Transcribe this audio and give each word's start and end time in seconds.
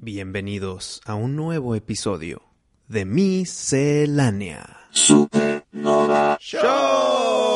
Bienvenidos 0.00 1.00
a 1.06 1.16
un 1.16 1.34
nuevo 1.34 1.74
episodio 1.74 2.40
de 2.86 3.04
Miscelánea 3.04 4.86
Supernova 4.92 6.38
Show. 6.40 7.48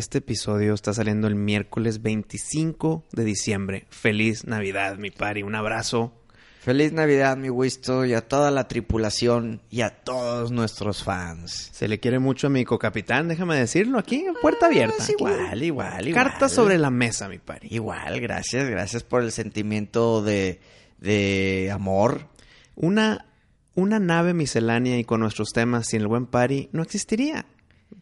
Este 0.00 0.18
episodio 0.18 0.72
está 0.72 0.94
saliendo 0.94 1.28
el 1.28 1.34
miércoles 1.34 2.00
25 2.00 3.04
de 3.12 3.24
diciembre. 3.24 3.86
Feliz 3.90 4.46
Navidad, 4.46 4.96
mi 4.96 5.10
pari. 5.10 5.42
Un 5.42 5.54
abrazo. 5.54 6.14
Feliz 6.60 6.92
Navidad, 6.92 7.36
mi 7.36 7.50
Wisto, 7.50 8.06
y 8.06 8.14
a 8.14 8.26
toda 8.26 8.50
la 8.50 8.66
tripulación 8.66 9.60
y 9.70 9.82
a 9.82 9.90
todos 9.90 10.50
nuestros 10.52 11.04
fans. 11.04 11.70
Se 11.72 11.86
le 11.86 12.00
quiere 12.00 12.18
mucho 12.18 12.46
a 12.46 12.50
mi 12.50 12.64
co-capitán, 12.64 13.28
déjame 13.28 13.56
decirlo 13.56 13.98
aquí, 13.98 14.24
puerta 14.42 14.66
abierta. 14.66 14.96
Es 15.02 15.10
igual, 15.10 15.62
igual, 15.62 16.08
igual. 16.08 16.24
Carta 16.24 16.48
sobre 16.48 16.78
la 16.78 16.90
mesa, 16.90 17.28
mi 17.28 17.38
pari. 17.38 17.68
Igual, 17.70 18.20
gracias, 18.20 18.68
gracias 18.68 19.04
por 19.04 19.22
el 19.22 19.32
sentimiento 19.32 20.22
de, 20.22 20.60
de 20.98 21.70
amor. 21.72 22.26
Una, 22.74 23.26
una 23.74 23.98
nave 23.98 24.32
miscelánea 24.34 24.98
y 24.98 25.04
con 25.04 25.20
nuestros 25.20 25.52
temas 25.52 25.88
sin 25.88 26.00
el 26.00 26.08
buen 26.08 26.26
pari 26.26 26.70
no 26.72 26.82
existiría. 26.82 27.46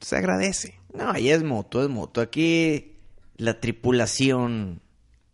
Se 0.01 0.17
agradece. 0.17 0.78
No, 0.95 1.11
ahí 1.11 1.31
es 1.31 1.43
moto, 1.43 1.83
es 1.83 1.89
moto. 1.89 2.21
Aquí 2.21 2.97
la 3.37 3.61
tripulación 3.61 4.81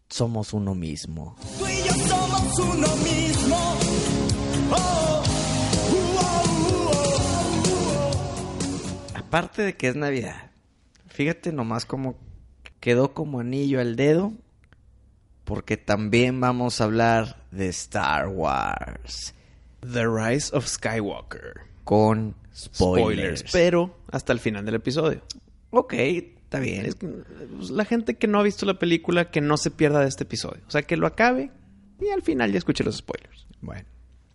somos 0.09 0.53
uno 0.53 0.75
mismo. 0.75 1.37
Tú 1.59 1.67
y 1.67 1.77
yo 1.87 1.93
somos 2.07 2.59
uno 2.59 2.97
mismo. 2.97 3.79
Oh, 4.71 5.23
uh, 5.91 6.19
oh, 6.19 6.45
uh, 6.73 6.91
oh. 8.07 9.19
Aparte 9.19 9.63
de 9.63 9.77
que 9.77 9.89
es 9.89 9.97
Navidad, 9.97 10.51
fíjate 11.09 11.53
nomás 11.53 11.87
como 11.87 12.17
quedó 12.81 13.15
como 13.15 13.41
anillo 13.41 13.81
al 13.81 13.97
dedo, 13.97 14.33
porque 15.45 15.77
también 15.77 16.41
vamos 16.41 16.81
a 16.81 16.85
hablar 16.85 17.43
de 17.51 17.69
Star 17.69 18.29
Wars 18.29 19.35
The 19.81 20.07
Rise 20.07 20.57
of 20.57 20.67
Skywalker. 20.67 21.63
con 21.85 22.35
spoilers. 22.55 23.45
Pero 23.53 23.99
hasta 24.11 24.33
el 24.33 24.41
final 24.41 24.65
del 24.65 24.77
episodio. 24.77 25.23
Ok, 25.77 25.93
está 25.95 26.61
bien. 26.61 26.87
Es 26.87 26.95
que, 26.95 27.07
pues, 27.07 27.71
la 27.71 27.85
gente 27.85 28.17
que 28.17 28.27
no 28.27 28.39
ha 28.39 28.43
visto 28.43 28.65
la 28.67 28.79
película, 28.79 29.31
que 29.31 29.41
no 29.41 29.57
se 29.57 29.71
pierda 29.71 30.01
de 30.01 30.09
este 30.09 30.25
episodio. 30.25 30.63
O 30.67 30.71
sea, 30.71 30.83
que 30.83 30.97
lo 30.97 31.07
acabe 31.07 31.51
y 32.01 32.09
al 32.11 32.23
final 32.23 32.53
ya 32.53 32.59
escuche 32.59 32.85
los 32.85 32.97
spoilers. 32.97 33.47
Bueno, 33.61 33.87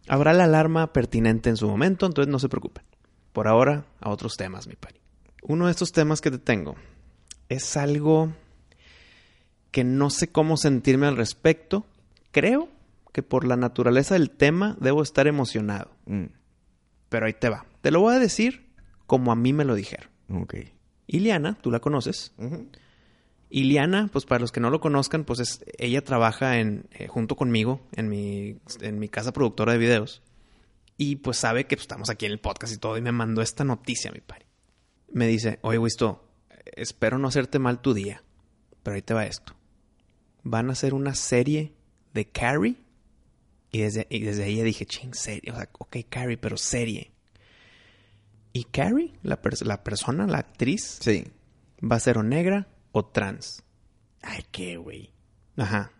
Habrá 0.08 0.34
la 0.34 0.46
alarma 0.46 0.92
pertinente 0.92 1.50
en 1.50 1.58
su 1.58 1.68
momento, 1.68 2.08
entonces 2.08 2.32
no 2.32 2.40
se 2.40 2.50
preocupen. 2.50 2.84
Por 3.32 3.48
ahora, 3.48 3.86
a 4.00 4.10
otros 4.10 4.38
temas, 4.38 4.68
mi 4.68 4.76
pari. 4.76 5.00
Uno 5.44 5.66
de 5.68 5.72
estos 5.72 5.92
temas 5.92 6.20
que 6.20 6.32
te 6.32 6.40
tengo 6.40 6.76
es 7.48 7.78
algo 7.78 8.34
que 9.72 9.84
no 9.84 10.10
sé 10.10 10.32
cómo 10.32 10.58
sentirme 10.58 11.06
al 11.06 11.16
respecto. 11.16 11.86
Creo 12.32 12.70
que 13.14 13.22
por 13.22 13.46
la 13.46 13.56
naturaleza 13.56 14.16
del 14.16 14.32
tema 14.32 14.76
debo 14.82 15.04
estar 15.04 15.28
emocionado. 15.28 15.92
mm, 16.08 16.26
Pero 17.10 17.28
ahí 17.28 17.34
te 17.34 17.50
va. 17.50 17.66
Te 17.82 17.92
lo 17.92 18.02
voy 18.02 18.16
a 18.16 18.20
decir 18.20 18.68
como 19.06 19.32
a 19.32 19.36
mí 19.36 19.54
me 19.54 19.64
lo 19.64 19.76
dijeron. 19.76 20.10
ok. 20.34 20.56
Iliana, 21.12 21.58
tú 21.60 21.72
la 21.72 21.80
conoces. 21.80 22.34
Iliana, 23.50 24.10
pues 24.14 24.26
para 24.26 24.42
los 24.42 24.52
que 24.52 24.60
no 24.60 24.70
lo 24.70 24.80
conozcan, 24.80 25.24
pues 25.24 25.40
es, 25.40 25.66
ella 25.80 26.04
trabaja 26.04 26.60
en, 26.60 26.88
eh, 26.92 27.08
junto 27.08 27.36
conmigo 27.36 27.82
en 27.94 28.10
mi, 28.10 28.58
en 28.82 29.00
mi 29.00 29.10
casa 29.10 29.34
productora 29.34 29.74
de 29.74 29.80
videos. 29.80 30.22
Y 30.98 31.16
pues 31.16 31.38
sabe 31.38 31.66
que 31.66 31.76
pues, 31.76 31.86
estamos 31.86 32.12
aquí 32.12 32.28
en 32.28 32.32
el 32.32 32.40
podcast 32.40 32.74
y 32.74 32.78
todo. 32.78 32.96
Y 32.96 33.02
me 33.02 33.12
mandó 33.12 33.42
esta 33.42 33.64
noticia, 33.64 34.12
mi 34.12 34.22
pari. 34.22 34.46
Me 35.12 35.26
dice, 35.26 35.58
oye, 35.64 35.80
Wisto, 35.80 36.30
espero 36.76 37.18
no 37.18 37.28
hacerte 37.28 37.58
mal 37.58 37.82
tu 37.82 37.96
día. 37.96 38.22
Pero 38.84 38.96
ahí 38.96 39.02
te 39.02 39.16
va 39.16 39.26
esto. 39.26 39.56
Van 40.44 40.70
a 40.70 40.74
hacer 40.74 40.94
una 40.94 41.16
serie 41.16 41.74
de 42.14 42.26
Carrie. 42.26 42.76
Y 43.72 43.80
desde, 43.80 44.06
y 44.12 44.20
desde 44.20 44.44
ahí 44.44 44.58
ya 44.58 44.64
dije, 44.64 44.86
ching, 44.86 45.16
serie. 45.16 45.52
O 45.52 45.56
sea, 45.56 45.70
ok, 45.80 45.98
Carrie, 46.08 46.38
pero 46.38 46.56
serie. 46.56 47.14
Y 48.54 48.64
Carrie, 48.66 49.14
la, 49.24 49.40
la 49.62 49.84
persona, 49.84 50.26
la 50.28 50.40
actriz, 50.40 50.98
Sí. 51.02 51.26
va 51.80 51.96
a 51.98 52.00
ser 52.00 52.18
o 52.18 52.24
negra 52.24 52.68
o 52.92 53.06
trans. 53.06 53.64
Ay, 54.22 54.44
qué, 54.52 54.78
güey. 54.78 55.12
Ajá, 55.58 55.92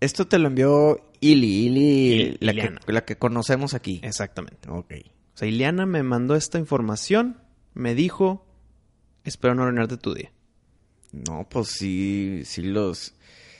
Esto 0.00 0.26
te 0.26 0.38
lo 0.38 0.48
envió 0.48 1.10
Ili, 1.20 1.66
Ili, 1.66 2.36
la, 2.40 2.52
Iliana. 2.52 2.80
que, 2.84 2.92
la 2.92 3.04
que 3.04 3.16
conocemos 3.16 3.72
aquí. 3.74 4.00
exactamente. 4.02 4.68
Ok. 4.70 4.92
O 5.34 5.36
sea, 5.36 5.48
Ileana 5.48 5.86
me 5.86 6.02
mandó 6.02 6.36
esta 6.36 6.58
información, 6.58 7.38
me 7.72 7.94
dijo, 7.94 8.46
espero 9.24 9.54
no 9.54 9.62
arruinarte 9.62 9.96
tu 9.96 10.12
día. 10.14 10.30
No, 11.12 11.46
pues 11.48 11.68
sí, 11.68 12.42
sí 12.44 12.62
los... 12.62 13.14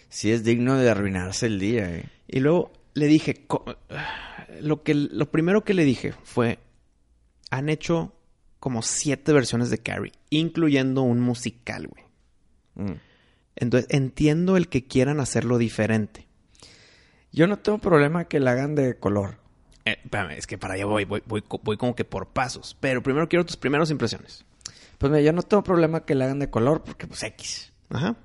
Sí 0.09 0.31
es 0.31 0.45
digno 0.45 0.77
de 0.77 0.89
arruinarse 0.91 1.47
el 1.47 1.59
día, 1.59 1.91
eh. 1.91 2.09
Y 2.29 2.39
luego 2.41 2.71
le 2.95 3.07
dije, 3.07 3.47
lo, 4.61 4.83
que, 4.85 4.95
lo 4.95 5.31
primero 5.33 5.65
que 5.65 5.75
le 5.75 5.85
dije 5.85 6.13
fue, 6.23 6.59
han 7.50 7.69
hecho 7.69 8.15
como 8.60 8.82
siete 8.82 9.32
versiones 9.32 9.71
de 9.71 9.78
Carrie, 9.78 10.12
incluyendo 10.31 11.03
un 11.03 11.21
musical, 11.21 11.87
güey. 11.87 12.05
Mm. 12.75 12.99
Entonces, 13.56 13.91
entiendo 13.91 14.56
el 14.56 14.69
que 14.69 14.87
quieran 14.87 15.21
hacerlo 15.21 15.59
diferente. 15.59 16.27
Yo 17.31 17.47
no 17.47 17.59
tengo 17.59 17.78
problema 17.78 18.25
que 18.25 18.41
la 18.41 18.53
hagan 18.53 18.75
de 18.75 18.99
color. 18.99 19.38
Eh, 19.84 19.99
espérame, 20.03 20.32
es 20.32 20.47
que 20.47 20.59
para 20.59 20.75
allá 20.75 20.87
voy, 20.87 21.05
voy, 21.05 21.22
voy, 21.27 21.44
voy 21.62 21.77
como 21.77 21.94
que 21.94 22.05
por 22.05 22.28
pasos. 22.28 22.77
Pero 22.81 23.03
primero 23.03 23.28
quiero 23.28 23.44
tus 23.44 23.56
primeras 23.56 23.91
impresiones. 23.91 24.44
Pues 24.99 25.11
mira, 25.11 25.22
yo 25.22 25.32
no 25.32 25.43
tengo 25.43 25.62
problema 25.62 26.05
que 26.05 26.15
la 26.15 26.25
hagan 26.25 26.38
de 26.38 26.50
color 26.50 26.82
porque 26.82 27.06
pues 27.06 27.22
X. 27.22 27.72
Ajá. 27.91 28.16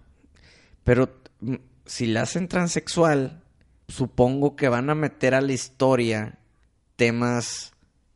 Pero 0.83 1.09
mm, 1.41 1.55
si 1.85 2.07
la 2.07 2.21
hacen 2.21 2.47
transexual, 2.47 3.43
supongo 3.87 4.55
que 4.55 4.69
van 4.69 4.89
a 4.89 4.95
meter 4.95 5.35
a 5.35 5.41
la 5.41 5.53
historia 5.53 6.39
temas 6.95 7.73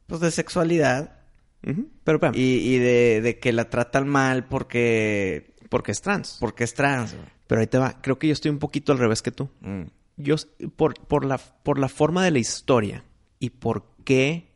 pues 0.07 0.21
de 0.21 0.31
sexualidad 0.31 1.19
Ujú. 1.65 1.87
Pero 2.03 2.17
espérame. 2.17 2.35
y, 2.37 2.75
y 2.75 2.77
de, 2.79 3.21
de 3.21 3.39
que 3.39 3.53
la 3.53 3.69
tratan 3.69 4.07
mal 4.07 4.45
porque 4.47 5.53
Porque 5.69 5.91
es 5.91 6.01
trans. 6.01 6.37
porque 6.39 6.63
es 6.65 6.73
trans. 6.73 7.13
güey. 7.13 7.25
Pero 7.47 7.61
ahí 7.61 7.67
te 7.67 7.77
va. 7.77 8.01
Creo 8.01 8.19
que 8.19 8.27
yo 8.27 8.33
estoy 8.33 8.51
un 8.51 8.59
poquito 8.59 8.91
al 8.91 8.97
revés 8.99 9.21
que 9.21 9.31
tú. 9.31 9.49
Mm. 9.61 9.83
Yo, 10.17 10.35
por, 10.75 10.93
por, 11.07 11.25
la, 11.25 11.37
por 11.37 11.79
la 11.79 11.87
forma 11.89 12.23
de 12.23 12.31
la 12.31 12.39
historia 12.39 13.03
y 13.39 13.49
por 13.51 13.85
qué 14.03 14.51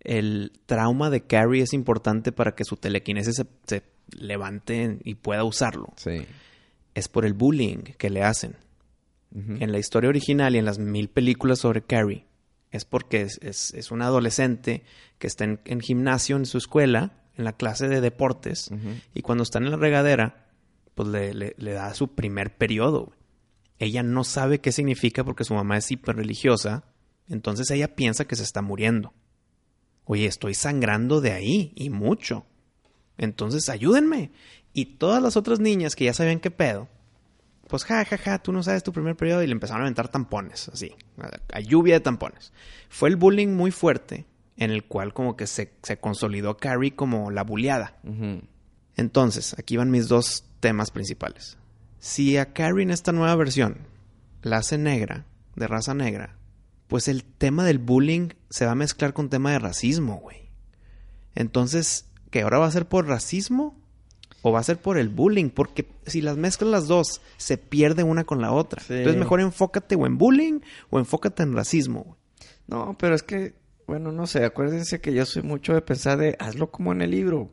el 0.00 0.52
trauma 0.66 1.08
de 1.10 1.22
Carrie 1.22 1.62
es 1.62 1.72
importante 1.72 2.32
para 2.32 2.54
que 2.54 2.64
su 2.64 2.76
telequinesis 2.76 3.36
se, 3.36 3.46
se 3.66 3.82
levante 4.10 4.98
y 5.04 5.14
pueda 5.16 5.44
usarlo, 5.44 5.92
Sí. 5.96 6.26
es 6.94 7.08
por 7.08 7.24
el 7.24 7.32
bullying 7.34 7.78
que 7.98 8.10
le 8.10 8.22
hacen. 8.22 8.56
En 9.32 9.70
la 9.70 9.78
historia 9.78 10.08
original 10.10 10.56
y 10.56 10.58
en 10.58 10.64
las 10.64 10.78
mil 10.80 11.08
películas 11.08 11.60
sobre 11.60 11.82
Carrie, 11.82 12.24
es 12.70 12.84
porque 12.84 13.22
es, 13.22 13.38
es, 13.42 13.74
es 13.74 13.90
una 13.90 14.06
adolescente 14.06 14.84
que 15.18 15.26
está 15.26 15.44
en, 15.44 15.60
en 15.64 15.80
gimnasio 15.80 16.36
en 16.36 16.46
su 16.46 16.58
escuela, 16.58 17.12
en 17.36 17.44
la 17.44 17.52
clase 17.54 17.88
de 17.88 18.00
deportes, 18.00 18.70
y 19.14 19.22
cuando 19.22 19.42
está 19.42 19.58
en 19.58 19.70
la 19.70 19.76
regadera, 19.76 20.46
pues 20.94 21.08
le, 21.08 21.32
le- 21.34 21.54
le 21.58 21.72
da 21.72 21.92
su 21.94 22.14
primer 22.14 22.56
periodo. 22.56 23.12
Ella 23.78 24.02
no 24.02 24.24
sabe 24.24 24.60
qué 24.60 24.72
significa 24.72 25.24
porque 25.24 25.44
su 25.44 25.54
mamá 25.54 25.78
es 25.78 25.90
hiperreligiosa, 25.90 26.84
entonces 27.28 27.70
ella 27.70 27.94
piensa 27.94 28.24
que 28.26 28.36
se 28.36 28.42
está 28.42 28.60
muriendo. 28.62 29.14
Oye, 30.04 30.26
estoy 30.26 30.54
sangrando 30.54 31.20
de 31.20 31.32
ahí 31.32 31.72
y 31.76 31.88
mucho. 31.90 32.44
Entonces 33.16 33.68
ayúdenme. 33.68 34.32
Y 34.72 34.96
todas 34.96 35.22
las 35.22 35.36
otras 35.36 35.60
niñas 35.60 35.94
que 35.96 36.04
ya 36.06 36.14
sabían 36.14 36.40
qué 36.40 36.50
pedo, 36.50 36.88
pues 37.70 37.84
ja, 37.84 38.04
ja, 38.04 38.18
ja, 38.18 38.38
tú 38.40 38.52
no 38.52 38.64
sabes 38.64 38.82
tu 38.82 38.92
primer 38.92 39.16
periodo 39.16 39.44
y 39.44 39.46
le 39.46 39.52
empezaron 39.52 39.82
a 39.82 39.84
aventar 39.84 40.08
tampones, 40.08 40.68
así, 40.68 40.92
a, 41.52 41.60
lluvia 41.60 41.94
de 41.94 42.00
tampones. 42.00 42.52
Fue 42.88 43.08
el 43.08 43.14
bullying 43.14 43.54
muy 43.54 43.70
fuerte 43.70 44.26
en 44.56 44.72
el 44.72 44.84
cual 44.84 45.14
como 45.14 45.36
que 45.36 45.46
se, 45.46 45.72
se 45.82 45.98
consolidó 45.98 46.56
Carrie 46.56 46.96
como 46.96 47.30
la 47.30 47.44
bulleada. 47.44 47.96
Entonces, 48.96 49.54
aquí 49.56 49.76
van 49.76 49.92
mis 49.92 50.08
dos 50.08 50.44
temas 50.58 50.90
principales. 50.90 51.58
Si 52.00 52.36
a 52.36 52.52
Carrie 52.52 52.82
en 52.82 52.90
esta 52.90 53.12
nueva 53.12 53.36
versión 53.36 53.86
la 54.42 54.56
hace 54.56 54.76
negra, 54.76 55.26
de 55.54 55.68
raza 55.68 55.94
negra, 55.94 56.36
pues 56.88 57.06
el 57.06 57.22
tema 57.22 57.64
del 57.64 57.78
bullying 57.78 58.30
se 58.48 58.66
va 58.66 58.72
a 58.72 58.74
mezclar 58.76 59.12
con 59.12 59.30
tema 59.30 59.52
de 59.52 59.60
racismo, 59.60 60.16
güey. 60.16 60.50
Entonces, 61.36 62.10
¿qué 62.30 62.42
ahora 62.42 62.58
va 62.58 62.66
a 62.66 62.72
ser 62.72 62.88
por 62.88 63.06
racismo 63.06 63.79
o 64.42 64.52
va 64.52 64.60
a 64.60 64.64
ser 64.64 64.78
por 64.78 64.98
el 64.98 65.08
bullying? 65.08 65.50
Porque 65.50 65.86
si 66.06 66.20
las 66.20 66.36
mezclas 66.36 66.70
las 66.70 66.88
dos, 66.88 67.20
se 67.36 67.58
pierde 67.58 68.02
una 68.02 68.24
con 68.24 68.40
la 68.40 68.52
otra. 68.52 68.82
Sí. 68.82 68.94
Entonces, 68.94 69.18
mejor 69.18 69.40
enfócate 69.40 69.96
o 69.96 70.06
en 70.06 70.18
bullying 70.18 70.60
o 70.90 70.98
enfócate 70.98 71.42
en 71.42 71.54
racismo, 71.54 72.04
güey. 72.04 72.20
No, 72.66 72.96
pero 72.98 73.16
es 73.16 73.22
que, 73.24 73.54
bueno, 73.86 74.12
no 74.12 74.26
sé, 74.26 74.44
acuérdense 74.44 75.00
que 75.00 75.12
yo 75.12 75.26
soy 75.26 75.42
mucho 75.42 75.74
de 75.74 75.82
pensar 75.82 76.18
de 76.18 76.36
hazlo 76.38 76.70
como 76.70 76.92
en 76.92 77.02
el 77.02 77.10
libro. 77.10 77.50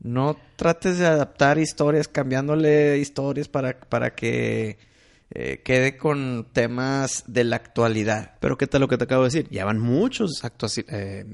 No 0.00 0.36
trates 0.56 0.98
de 0.98 1.06
adaptar 1.06 1.58
historias, 1.58 2.08
cambiándole 2.08 2.98
historias 2.98 3.48
para, 3.48 3.78
para 3.78 4.14
que 4.14 4.78
eh, 5.30 5.60
quede 5.62 5.98
con 5.98 6.46
temas 6.52 7.24
de 7.26 7.44
la 7.44 7.56
actualidad. 7.56 8.36
Pero 8.40 8.56
¿qué 8.56 8.66
tal 8.66 8.80
lo 8.80 8.88
que 8.88 8.96
te 8.96 9.04
acabo 9.04 9.24
de 9.24 9.28
decir? 9.28 9.48
Ya 9.50 9.66
van 9.66 9.78
muchos 9.78 10.42
eh, 10.88 11.26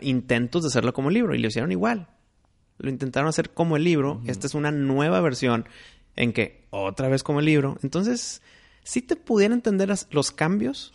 intentos 0.00 0.62
de 0.62 0.68
hacerlo 0.68 0.92
como 0.92 1.10
libro 1.10 1.34
y 1.34 1.38
lo 1.38 1.46
hicieron 1.46 1.70
igual. 1.70 2.08
Lo 2.82 2.90
intentaron 2.90 3.28
hacer 3.28 3.50
como 3.50 3.76
el 3.76 3.84
libro. 3.84 4.20
Esta 4.26 4.46
es 4.46 4.54
una 4.54 4.70
nueva 4.70 5.20
versión 5.22 5.66
en 6.16 6.32
que 6.34 6.66
otra 6.70 7.08
vez 7.08 7.22
como 7.22 7.40
el 7.40 7.46
libro. 7.46 7.78
Entonces, 7.82 8.42
sí 8.84 9.00
te 9.00 9.16
pudiera 9.16 9.54
entender 9.54 9.88
los 10.10 10.30
cambios, 10.32 10.92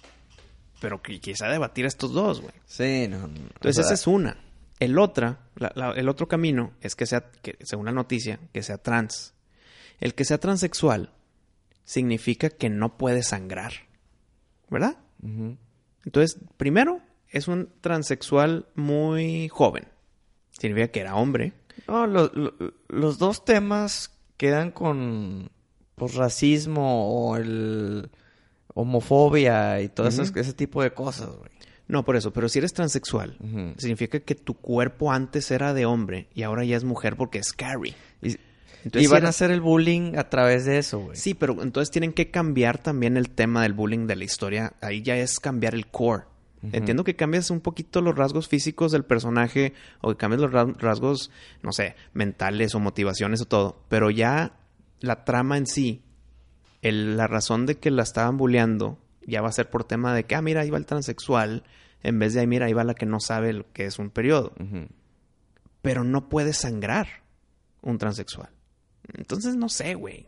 pero 0.79 1.01
que 1.01 1.19
quizá 1.19 1.47
debatir 1.47 1.85
estos 1.85 2.13
dos, 2.13 2.41
güey. 2.41 2.53
Sí, 2.67 3.07
no. 3.09 3.19
no. 3.27 3.27
Entonces, 3.27 3.85
esa 3.85 3.93
es 3.95 4.05
una. 4.05 4.37
El 4.79 4.99
otra, 4.99 5.39
la- 5.55 5.71
la- 5.75 5.91
el 5.93 6.07
otro 6.07 6.27
camino 6.27 6.73
es 6.81 6.95
que 6.95 7.07
sea, 7.07 7.31
que, 7.41 7.57
según 7.63 7.85
la 7.87 7.91
noticia, 7.93 8.39
que 8.53 8.61
sea 8.61 8.77
trans. 8.77 9.33
El 9.99 10.13
que 10.13 10.23
sea 10.25 10.37
transexual 10.37 11.11
significa 11.83 12.49
que 12.49 12.69
no 12.69 12.97
puede 12.97 13.23
sangrar. 13.23 13.71
¿Verdad? 14.69 14.97
Entonces, 16.05 16.37
primero, 16.57 17.01
es 17.29 17.47
un 17.47 17.69
transexual 17.81 18.67
muy 18.75 19.47
joven. 19.47 19.87
Significa 20.51 20.89
que 20.89 20.99
era 20.99 21.15
hombre. 21.15 21.53
No, 21.87 22.07
lo- 22.07 22.31
lo- 22.33 22.53
los 22.89 23.17
dos 23.17 23.43
temas 23.45 24.11
quedan 24.37 24.71
con 24.71 25.49
pues, 25.95 26.13
racismo 26.15 27.07
o 27.29 27.37
el 27.37 28.09
homofobia 28.73 29.81
y 29.81 29.89
todo 29.89 30.07
esas- 30.07 30.35
ese 30.35 30.53
tipo 30.53 30.81
de 30.83 30.93
cosas, 30.93 31.29
güey. 31.35 31.49
No, 31.87 32.03
por 32.03 32.15
eso, 32.17 32.31
pero 32.33 32.49
si 32.49 32.59
eres 32.59 32.73
transexual, 32.73 33.37
significa 33.77 34.19
que 34.19 34.35
tu 34.35 34.53
cuerpo 34.55 35.11
antes 35.11 35.49
era 35.51 35.73
de 35.73 35.85
hombre 35.85 36.27
y 36.33 36.43
ahora 36.43 36.65
ya 36.65 36.75
es 36.75 36.83
mujer 36.83 37.15
porque 37.15 37.39
es 37.39 37.53
Carrie. 37.53 37.95
Y, 38.21 38.35
Entonces, 38.83 39.01
y 39.03 39.05
si 39.05 39.07
van 39.07 39.19
era- 39.19 39.27
a 39.27 39.29
hacer 39.29 39.51
el 39.51 39.61
bullying 39.61 40.15
a 40.17 40.29
través 40.29 40.65
de 40.65 40.77
eso, 40.79 40.99
güey. 40.99 41.15
Sí, 41.17 41.33
pero 41.33 41.61
entonces 41.63 41.89
tienen 41.89 42.11
que 42.13 42.29
cambiar 42.29 42.77
también 42.77 43.15
el 43.17 43.29
tema 43.29 43.63
del 43.63 43.73
bullying 43.73 44.05
de 44.05 44.17
la 44.17 44.23
historia. 44.25 44.73
Ahí 44.81 45.01
ya 45.01 45.15
es 45.17 45.39
cambiar 45.39 45.73
el 45.75 45.87
core. 45.87 46.25
Entiendo 46.73 47.03
que 47.03 47.15
cambias 47.15 47.49
un 47.51 47.59
poquito 47.61 48.01
los 48.01 48.15
rasgos 48.15 48.47
físicos 48.47 48.91
del 48.91 49.03
personaje 49.05 49.73
o 50.01 50.09
que 50.11 50.17
cambias 50.17 50.41
los 50.41 50.51
ra- 50.51 50.73
rasgos, 50.77 51.31
no 51.63 51.71
sé, 51.71 51.95
mentales 52.13 52.75
o 52.75 52.79
motivaciones 52.79 53.41
o 53.41 53.45
todo. 53.45 53.83
Pero 53.89 54.09
ya 54.09 54.57
la 54.99 55.23
trama 55.25 55.57
en 55.57 55.67
sí, 55.67 56.01
el- 56.81 57.17
la 57.17 57.27
razón 57.27 57.65
de 57.65 57.75
que 57.75 57.91
la 57.91 58.03
estaban 58.03 58.37
bulleando, 58.37 58.97
ya 59.25 59.41
va 59.41 59.49
a 59.49 59.51
ser 59.53 59.69
por 59.69 59.83
tema 59.83 60.13
de 60.13 60.23
que, 60.25 60.35
ah, 60.35 60.41
mira, 60.41 60.61
ahí 60.61 60.69
va 60.69 60.77
el 60.77 60.85
transexual, 60.85 61.63
en 62.03 62.19
vez 62.19 62.33
de, 62.33 62.41
ahí, 62.41 62.47
mira, 62.47 62.67
ahí 62.67 62.73
va 62.73 62.83
la 62.83 62.93
que 62.93 63.05
no 63.05 63.19
sabe 63.19 63.51
lo 63.53 63.71
que 63.73 63.85
es 63.85 63.99
un 63.99 64.09
periodo. 64.09 64.53
Pero 65.81 66.03
no 66.03 66.29
puede 66.29 66.53
sangrar 66.53 67.07
un 67.81 67.97
transexual. 67.97 68.49
Entonces, 69.17 69.55
no 69.55 69.69
sé, 69.69 69.95
güey. 69.95 70.27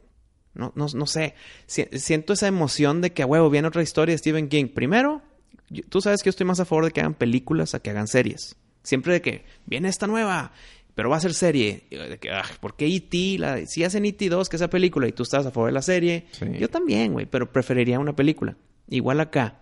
No, 0.53 0.71
no, 0.75 0.88
no 0.94 1.06
sé. 1.06 1.35
Si- 1.68 1.88
siento 1.94 2.33
esa 2.33 2.47
emoción 2.47 3.01
de 3.01 3.12
que, 3.13 3.24
a 3.24 3.25
huevo, 3.25 3.50
viene 3.50 3.68
otra 3.68 3.81
historia 3.83 4.13
de 4.13 4.18
Stephen 4.18 4.50
King. 4.50 4.68
Primero, 4.74 5.21
yo- 5.69 5.83
tú 5.89 6.01
sabes 6.01 6.21
que 6.21 6.27
yo 6.27 6.31
estoy 6.31 6.45
más 6.45 6.60
a 6.60 6.66
favor 6.66 6.86
de 6.86 6.92
que 6.92 7.00
hagan 7.01 7.13
películas 7.13 7.74
a 7.75 7.80
que 7.81 7.89
hagan 7.89 8.07
series. 8.07 8.56
Siempre 8.83 9.13
de 9.13 9.21
que 9.21 9.45
viene 9.66 9.89
esta 9.89 10.07
nueva, 10.07 10.51
pero 10.95 11.10
va 11.10 11.18
a 11.18 11.21
ser 11.21 11.33
serie. 11.33 11.83
De 11.89 12.18
que, 12.19 12.31
ah, 12.31 12.44
¿por 12.60 12.75
qué 12.75 12.88
E.T.? 12.88 13.38
La- 13.39 13.66
Si 13.66 13.83
hacen 13.83 14.06
E.T. 14.06 14.30
2, 14.30 14.50
que 14.50 14.56
esa 14.56 14.69
película, 14.69 15.07
y 15.07 15.12
tú 15.12 15.24
estás 15.24 15.45
a 15.45 15.51
favor 15.51 15.69
de 15.69 15.74
la 15.74 15.81
serie. 15.81 16.25
Sí. 16.31 16.45
Yo 16.60 16.69
también, 16.69 17.13
güey, 17.13 17.25
pero 17.25 17.51
preferiría 17.51 18.00
una 18.00 18.16
película. 18.16 18.56
Igual 18.88 19.19
acá. 19.19 19.60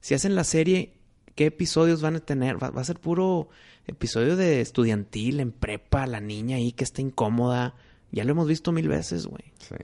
Si 0.00 0.14
hacen 0.14 0.34
la 0.34 0.44
serie, 0.44 0.92
¿qué 1.34 1.46
episodios 1.46 2.02
van 2.02 2.16
a 2.16 2.20
tener? 2.20 2.62
Va, 2.62 2.70
va 2.70 2.82
a 2.82 2.84
ser 2.84 3.00
puro 3.00 3.48
episodio 3.86 4.36
de 4.36 4.60
estudiantil, 4.60 5.40
en 5.40 5.50
prepa, 5.52 6.06
la 6.06 6.20
niña 6.20 6.56
ahí 6.56 6.72
que 6.72 6.84
está 6.84 7.00
incómoda. 7.02 7.74
Ya 8.12 8.24
lo 8.24 8.32
hemos 8.32 8.46
visto 8.46 8.70
mil 8.72 8.88
veces, 8.88 9.26
güey. 9.26 9.44
Sí. 9.58 9.74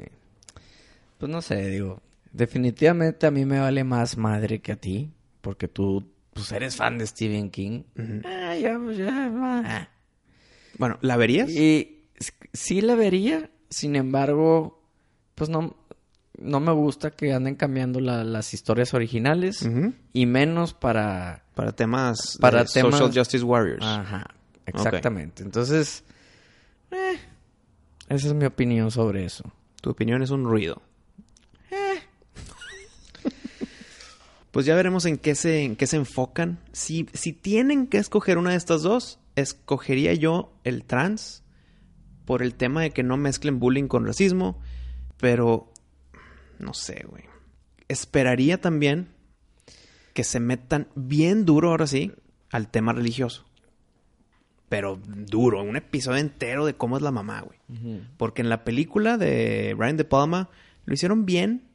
Pues 1.19 1.31
no 1.31 1.43
sé, 1.43 1.67
digo. 1.69 2.01
Definitivamente 2.33 3.27
a 3.27 3.31
mí 3.31 3.45
me 3.45 3.59
vale 3.59 3.83
más 3.85 4.17
madre 4.17 4.61
que 4.61 4.73
a 4.73 4.77
ti. 4.77 5.11
Porque 5.41 5.69
tú, 5.69 6.05
pues 6.33 6.53
eres 6.53 6.77
fan 6.77 6.99
de 6.99 7.07
Stephen 7.07 7.51
King. 7.51 7.83
Ah, 8.25 8.55
ya, 8.57 8.79
pues 8.79 8.97
ya, 8.99 9.29
va. 9.31 9.89
Bueno, 10.79 10.99
¿la 11.01 11.17
verías? 11.17 11.51
Y 11.51 12.05
sí 12.53 12.81
la 12.81 12.95
vería, 12.95 13.51
sin 13.71 13.97
embargo, 13.97 14.83
pues 15.35 15.51
no, 15.51 15.77
no 16.39 16.61
me 16.61 16.73
gusta 16.73 17.11
que 17.11 17.33
anden 17.33 17.55
cambiando 17.57 18.01
la- 18.01 18.25
las 18.25 18.55
historias 18.55 18.95
originales. 18.95 19.69
Y 20.13 20.27
menos 20.27 20.75
para... 20.75 21.45
Para 21.55 21.73
temas 21.73 22.39
Para 22.41 22.65
de 22.65 22.71
temas- 22.71 22.99
Social 22.99 23.13
Justice 23.15 23.45
Warriors. 23.45 23.85
Ajá, 23.85 24.27
exactamente. 24.67 25.43
Entonces, 25.43 26.05
eh, 26.91 27.19
esa 28.09 28.27
es 28.29 28.35
mi 28.35 28.45
opinión 28.47 28.91
sobre 28.91 29.25
eso. 29.25 29.45
Tu 29.83 29.91
opinión 29.91 30.23
es 30.23 30.31
un 30.31 30.45
ruido. 30.45 30.83
Pues 34.51 34.67
ya 34.67 34.75
veremos 34.75 35.05
en 35.07 35.17
qué 35.17 35.35
se, 35.35 35.63
en 35.65 35.77
qué 35.77 35.87
se 35.87 35.97
enfocan. 35.97 36.59
Si, 36.73 37.07
si 37.13 37.33
tienen 37.33 37.87
que 37.87 37.99
escoger 37.99 38.39
una 38.39 38.51
de 38.51 38.57
estas 38.57 38.83
dos, 38.83 39.21
escogería 39.37 40.15
yo 40.15 40.53
el 40.65 40.85
trans 40.85 41.45
por 42.25 42.43
el 42.43 42.55
tema 42.55 42.83
de 42.83 42.91
que 42.91 43.03
no 43.03 43.17
mezclen 43.17 43.61
bullying 43.61 43.87
con 43.89 44.07
racismo. 44.07 44.61
Pero 45.19 45.73
no 46.59 46.75
sé, 46.75 47.05
güey. 47.09 47.25
Esperaría 47.89 48.61
también 48.61 49.09
que 50.15 50.25
se 50.25 50.41
metan 50.41 50.89
bien 50.95 51.45
duro 51.45 51.71
ahora 51.71 51.87
sí 51.87 52.13
al 52.51 52.69
tema 52.69 52.93
religioso. 52.93 53.47
Pero 54.69 55.01
duro, 55.05 55.63
un 55.63 55.77
episodio 55.77 56.19
entero 56.19 56.65
de 56.65 56.75
cómo 56.75 56.97
es 56.97 57.03
la 57.03 57.11
mamá, 57.11 57.41
güey. 57.41 57.59
Porque 58.17 58.43
en 58.43 58.49
la 58.49 58.63
película 58.63 59.19
de 59.19 59.75
Brian 59.77 59.97
De 59.97 60.05
Palma 60.05 60.49
lo 60.85 60.95
hicieron 60.95 61.27
bien, 61.27 61.70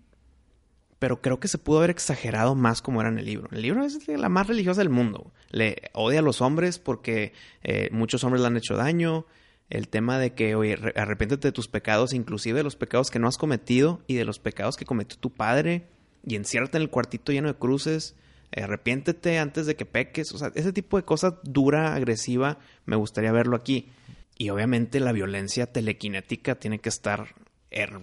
pero 1.06 1.22
creo 1.22 1.40
que 1.40 1.48
se 1.48 1.60
pudo 1.60 1.78
haber 1.78 1.92
exagerado 1.92 2.56
más 2.56 2.81
como 2.81 3.00
era 3.00 3.12
en 3.12 3.19
el 3.19 3.25
libro. 3.25 3.48
El 3.52 3.62
libro 3.62 3.86
es 3.86 4.07
la 4.07 4.28
más 4.28 4.48
religiosa 4.48 4.81
del 4.81 4.90
mundo. 4.90 5.31
Le 5.52 5.75
odia 5.94 6.18
a 6.18 6.22
los 6.24 6.42
hombres 6.42 6.80
porque 6.80 7.31
eh, 7.62 7.90
muchos 7.92 8.24
hombres 8.24 8.42
le 8.42 8.48
han 8.48 8.57
hecho 8.57 8.75
daño. 8.75 9.28
El 9.69 9.88
tema 9.88 10.18
de 10.18 10.34
que, 10.34 10.56
oye, 10.56 10.75
re- 10.75 10.94
arrepiéntete 11.00 11.50
de 11.50 11.52
tus 11.52 11.68
pecados, 11.68 12.12
inclusive 12.12 12.57
de 12.57 12.63
los 12.63 12.75
pecados 12.75 13.12
que 13.12 13.19
no 13.19 13.28
has 13.28 13.38
cometido 13.38 14.02
y 14.07 14.16
de 14.16 14.25
los 14.25 14.40
pecados 14.40 14.78
que 14.78 14.86
cometió 14.86 15.16
tu 15.19 15.30
padre. 15.31 15.86
Y 16.25 16.38
enciérrate 16.38 16.78
en 16.78 16.81
el 16.81 16.90
cuartito 16.90 17.31
lleno 17.31 17.50
de 17.50 17.60
cruces. 17.60 18.16
arrepiéntete 18.51 19.38
antes 19.38 19.68
de 19.68 19.75
que 19.75 19.86
peques. 19.86 20.31
O 20.34 20.40
sea, 20.40 20.51
ese 20.56 20.74
tipo 20.74 20.98
de 20.98 21.04
cosas 21.04 21.36
dura, 21.44 21.94
agresiva, 21.94 22.58
me 22.88 22.96
gustaría 22.96 23.31
verlo 23.31 23.56
aquí. 23.56 23.92
Y 24.40 24.50
obviamente 24.50 25.00
la 25.00 25.12
violencia 25.12 25.72
telequinética 25.72 26.56
tiene 26.56 26.80
que 26.80 26.90
estar 26.90 27.36
R, 27.69 28.00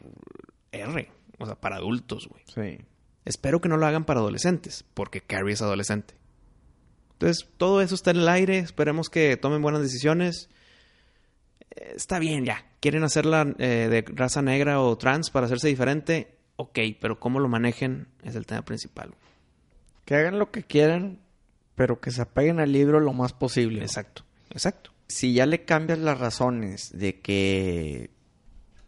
R 0.71 1.11
o 1.39 1.47
sea, 1.47 1.57
para 1.57 1.75
adultos, 1.77 2.29
güey. 2.29 2.45
Sí. 2.47 2.85
Espero 3.25 3.61
que 3.61 3.69
no 3.69 3.77
lo 3.77 3.87
hagan 3.87 4.05
para 4.05 4.21
adolescentes, 4.21 4.85
porque 4.95 5.21
Carrie 5.21 5.55
es 5.55 5.63
adolescente. 5.63 6.15
Entonces, 7.13 7.49
todo 7.57 7.81
eso 7.81 7.95
está 7.95 8.11
en 8.11 8.17
el 8.19 8.29
aire. 8.29 8.59
Esperemos 8.59 9.09
que 9.09 9.37
tomen 9.37 9.63
buenas 9.63 9.81
decisiones. 9.81 10.49
Eh, 11.71 11.93
está 11.95 12.19
bien, 12.19 12.45
ya. 12.45 12.67
¿Quieren 12.81 13.05
hacerla 13.05 13.55
eh, 13.59 13.89
de 13.89 14.05
raza 14.09 14.43
negra 14.43 14.81
o 14.81 14.99
trans 14.99 15.31
para 15.31 15.47
hacerse 15.47 15.69
diferente? 15.69 16.37
Ok, 16.57 16.81
pero 17.01 17.21
cómo 17.21 17.39
lo 17.39 17.49
manejen 17.49 18.09
es 18.25 18.35
el 18.35 18.47
tema 18.47 18.65
principal. 18.65 19.15
Que 20.05 20.17
hagan 20.17 20.41
lo 20.41 20.51
que 20.51 20.65
quieran, 20.65 21.21
pero 21.77 22.01
que 22.01 22.11
se 22.11 22.23
apeguen 22.23 22.59
al 22.59 22.73
libro 22.73 22.99
lo 22.99 23.13
más 23.13 23.33
posible. 23.33 23.83
Exacto, 23.83 24.25
exacto. 24.51 24.91
Si 25.07 25.33
ya 25.33 25.47
le 25.47 25.65
cambias 25.65 26.01
las 26.01 26.19
razones 26.19 26.91
de 26.93 27.21
que 27.21 28.11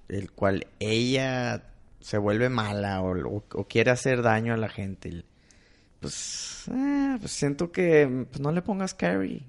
el 0.08 0.32
cual 0.32 0.66
ella 0.80 1.73
se 2.04 2.18
vuelve 2.18 2.50
mala 2.50 3.00
o, 3.00 3.16
o- 3.16 3.44
o 3.54 3.64
quiere 3.66 3.90
hacer 3.90 4.20
daño 4.20 4.52
a 4.52 4.58
la 4.58 4.68
gente, 4.68 5.24
pues, 6.00 6.64
eh, 6.70 7.16
pues 7.18 7.32
siento 7.32 7.72
que 7.72 8.26
pues 8.30 8.40
no 8.40 8.52
le 8.52 8.60
pongas 8.60 8.92
Carrie. 8.92 9.46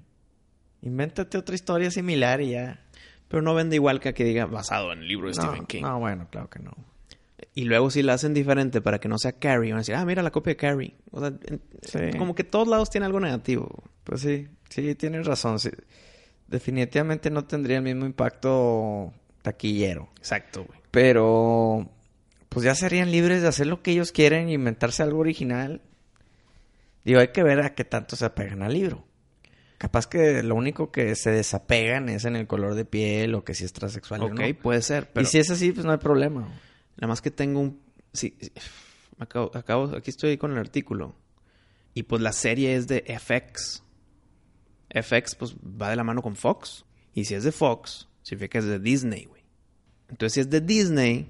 Invéntate 0.80 1.36
otra 1.36 1.54
historia 1.54 1.90
similar 1.90 2.40
y 2.40 2.52
ya. 2.52 2.80
Pero 3.28 3.42
no 3.42 3.54
vende 3.54 3.76
igual 3.76 4.00
que 4.00 4.10
a 4.10 4.12
que 4.14 4.24
diga 4.24 4.46
basado 4.46 4.92
en 4.92 5.00
el 5.00 5.08
libro 5.08 5.28
de 5.28 5.34
Stephen 5.34 5.66
King. 5.66 5.82
no, 5.82 5.98
bueno, 5.98 6.28
claro 6.30 6.48
que 6.48 6.60
no. 6.60 6.72
Y 7.54 7.64
luego 7.64 7.90
si 7.90 8.02
la 8.02 8.14
hacen 8.14 8.32
diferente 8.32 8.80
para 8.80 8.98
que 9.00 9.08
no 9.08 9.18
sea 9.18 9.32
Carrie, 9.32 9.72
van 9.72 9.78
a 9.78 9.80
decir, 9.80 9.94
ah, 9.96 10.04
mira 10.06 10.22
la 10.22 10.30
copia 10.30 10.52
de 10.52 10.56
Carrie. 10.56 10.94
O 11.10 11.20
sea, 11.20 11.32
Sí. 11.82 12.16
como 12.16 12.34
que 12.34 12.44
todos 12.44 12.68
lados 12.68 12.88
tiene 12.88 13.04
algo 13.06 13.20
negativo. 13.20 13.82
Pues 14.04 14.20
sí, 14.22 14.46
sí, 14.70 14.94
tienes 14.94 15.26
razón. 15.26 15.58
sí. 15.58 15.70
Definitivamente 16.48 17.28
no 17.30 17.44
tendría 17.44 17.78
el 17.78 17.82
mismo 17.82 18.06
impacto 18.06 19.12
taquillero. 19.42 20.08
Exacto, 20.18 20.64
güey. 20.64 20.78
Pero, 20.92 21.90
pues 22.56 22.64
ya 22.64 22.74
serían 22.74 23.10
libres 23.10 23.42
de 23.42 23.48
hacer 23.48 23.66
lo 23.66 23.82
que 23.82 23.90
ellos 23.90 24.12
quieren 24.12 24.48
y 24.48 24.54
inventarse 24.54 25.02
algo 25.02 25.18
original. 25.18 25.82
Digo, 27.04 27.20
hay 27.20 27.28
que 27.28 27.42
ver 27.42 27.60
a 27.60 27.74
qué 27.74 27.84
tanto 27.84 28.16
se 28.16 28.24
apegan 28.24 28.62
al 28.62 28.72
libro. 28.72 29.06
Capaz 29.76 30.06
que 30.06 30.42
lo 30.42 30.54
único 30.54 30.90
que 30.90 31.14
se 31.16 31.30
desapegan 31.30 32.08
es 32.08 32.24
en 32.24 32.34
el 32.34 32.46
color 32.46 32.74
de 32.74 32.86
piel 32.86 33.34
o 33.34 33.44
que 33.44 33.52
si 33.52 33.64
es 33.66 33.74
transexual 33.74 34.22
o 34.22 34.26
Ok, 34.28 34.40
no. 34.40 34.58
puede 34.62 34.80
ser, 34.80 35.12
pero 35.12 35.22
Y 35.24 35.26
si 35.28 35.36
es 35.38 35.50
así, 35.50 35.70
pues 35.72 35.84
no 35.84 35.92
hay 35.92 35.98
problema. 35.98 36.48
nada 36.96 37.08
más 37.08 37.20
que 37.20 37.30
tengo 37.30 37.60
un... 37.60 37.78
Sí, 38.14 38.38
sí, 38.40 38.50
acabo, 39.18 39.50
acabo- 39.54 39.94
aquí 39.94 40.08
estoy 40.08 40.38
con 40.38 40.52
el 40.52 40.58
artículo. 40.58 41.14
Y 41.92 42.04
pues 42.04 42.22
la 42.22 42.32
serie 42.32 42.74
es 42.74 42.88
de 42.88 43.04
FX. 43.20 43.82
FX 44.94 45.34
pues 45.34 45.54
va 45.56 45.90
de 45.90 45.96
la 45.96 46.04
mano 46.04 46.22
con 46.22 46.36
Fox. 46.36 46.86
Y 47.12 47.26
si 47.26 47.34
es 47.34 47.44
de 47.44 47.52
Fox, 47.52 48.08
significa 48.22 48.52
que 48.52 48.58
es 48.60 48.64
de 48.64 48.78
Disney, 48.78 49.24
güey. 49.26 49.42
Entonces 50.08 50.32
si 50.32 50.40
es 50.40 50.48
de 50.48 50.62
Disney, 50.62 51.28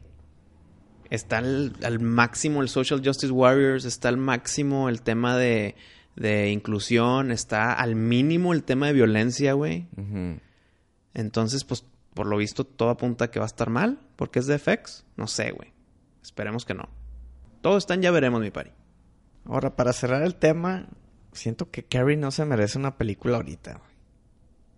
Está 1.11 1.39
al, 1.39 1.73
al 1.83 2.01
máximo 2.01 2.63
el 2.63 2.69
Social 2.69 3.01
Justice 3.05 3.33
Warriors, 3.33 3.85
está 3.85 4.09
al 4.09 4.17
máximo 4.17 4.89
el 4.89 5.03
tema 5.03 5.37
de, 5.37 5.75
de 6.17 6.51
inclusión, 6.51 7.31
está 7.31 7.73
al 7.73 7.95
mínimo 7.95 8.53
el 8.53 8.65
tema 8.65 8.89
de 8.89 8.93
violencia, 8.95 9.53
güey. 9.53 9.87
Entonces, 11.15 11.65
pues, 11.65 11.85
por 12.15 12.27
lo 12.27 12.37
visto, 12.37 12.65
todo 12.65 12.91
apunta 12.91 13.27
a 13.27 13.31
que 13.31 13.39
va 13.39 13.45
a 13.45 13.49
estar 13.49 13.71
mal, 13.71 13.99
porque 14.17 14.39
es 14.39 14.47
de 14.47 14.59
FX. 14.59 15.05
No 15.17 15.27
sé, 15.27 15.53
güey. 15.53 15.73
Esperemos 16.23 16.65
que 16.65 16.75
no. 16.75 16.89
Todo 17.61 17.79
está 17.79 17.95
en 17.95 18.03
ya 18.03 18.11
veremos, 18.11 18.41
mi 18.41 18.51
pari. 18.51 18.71
Ahora, 19.45 19.77
para 19.77 19.93
cerrar 19.93 20.23
el 20.23 20.35
tema, 20.35 20.89
siento 21.33 21.71
que 21.71 21.85
Carrie 21.85 22.17
no 22.17 22.31
se 22.31 22.45
merece 22.45 22.79
una 22.79 22.97
película 22.97 23.37
ahorita. 23.37 23.73
güey. 23.73 23.91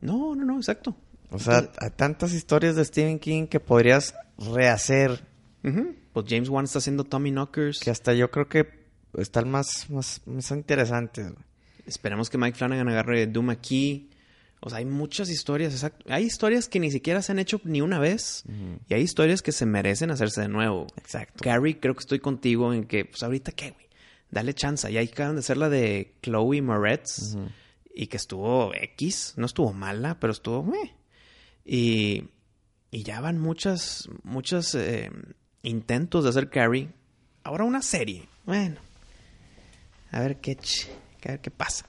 No, 0.00 0.34
no, 0.34 0.44
no, 0.44 0.56
exacto. 0.56 0.94
O 1.30 1.38
sea, 1.38 1.70
hay 1.78 1.90
tantas 1.90 2.32
historias 2.32 2.76
de 2.76 2.84
Stephen 2.84 3.18
King 3.18 3.46
que 3.46 3.60
podrías 3.60 4.14
rehacer 4.38 5.26
Ujú. 5.64 5.94
Pues 6.12 6.26
James 6.28 6.48
Wan 6.48 6.64
está 6.64 6.78
haciendo 6.78 7.04
Tommy 7.04 7.30
Knockers. 7.30 7.80
que 7.80 7.90
hasta 7.90 8.14
yo 8.14 8.30
creo 8.30 8.48
que 8.48 8.68
están 9.16 9.50
más, 9.50 9.88
más, 9.90 10.20
más 10.26 10.50
interesantes. 10.50 11.32
güey. 11.32 11.44
Esperemos 11.86 12.28
que 12.30 12.38
Mike 12.38 12.56
Flanagan 12.56 12.88
agarre 12.88 13.26
Doom 13.26 13.50
aquí. 13.50 14.10
O 14.60 14.68
sea, 14.70 14.78
hay 14.78 14.84
muchas 14.84 15.30
historias, 15.30 15.72
exacto. 15.72 16.04
Hay 16.12 16.24
historias 16.24 16.68
que 16.68 16.80
ni 16.80 16.90
siquiera 16.90 17.22
se 17.22 17.30
han 17.32 17.38
hecho 17.38 17.60
ni 17.64 17.80
una 17.80 17.98
vez. 18.00 18.42
Y 18.88 18.94
hay 18.94 19.02
historias 19.02 19.40
que 19.40 19.52
se 19.52 19.66
merecen 19.66 20.10
hacerse 20.10 20.40
de 20.42 20.48
nuevo. 20.48 20.88
Exacto. 20.96 21.44
Carrie, 21.44 21.78
creo 21.78 21.94
que 21.94 22.00
estoy 22.00 22.18
contigo 22.18 22.74
en 22.74 22.84
que, 22.84 23.04
pues 23.04 23.22
ahorita 23.22 23.52
qué, 23.52 23.70
güey. 23.70 23.86
Dale 24.30 24.52
chance. 24.54 24.92
Ya 24.92 25.00
acaban 25.00 25.36
de 25.36 25.40
hacer 25.40 25.56
la 25.56 25.68
de 25.68 26.14
Chloe 26.22 26.60
Moretz. 26.60 27.36
Y 27.94 28.08
que 28.08 28.16
estuvo 28.16 28.74
X. 28.74 29.34
No 29.36 29.46
estuvo 29.46 29.72
mala, 29.72 30.18
pero 30.18 30.32
estuvo. 30.32 30.64
meh. 30.64 30.94
Y, 31.64 32.24
y 32.90 33.02
ya 33.04 33.20
van 33.20 33.38
muchas, 33.38 34.08
muchos 34.24 34.74
eh, 34.74 35.10
intentos 35.68 36.24
de 36.24 36.30
hacer 36.30 36.50
Carrie. 36.50 36.88
Ahora 37.44 37.64
una 37.64 37.82
serie. 37.82 38.28
Bueno. 38.44 38.76
A 40.10 40.20
ver 40.20 40.36
qué, 40.40 40.56
ch- 40.58 40.88
a 41.24 41.28
ver 41.32 41.40
qué 41.40 41.50
pasa. 41.50 41.86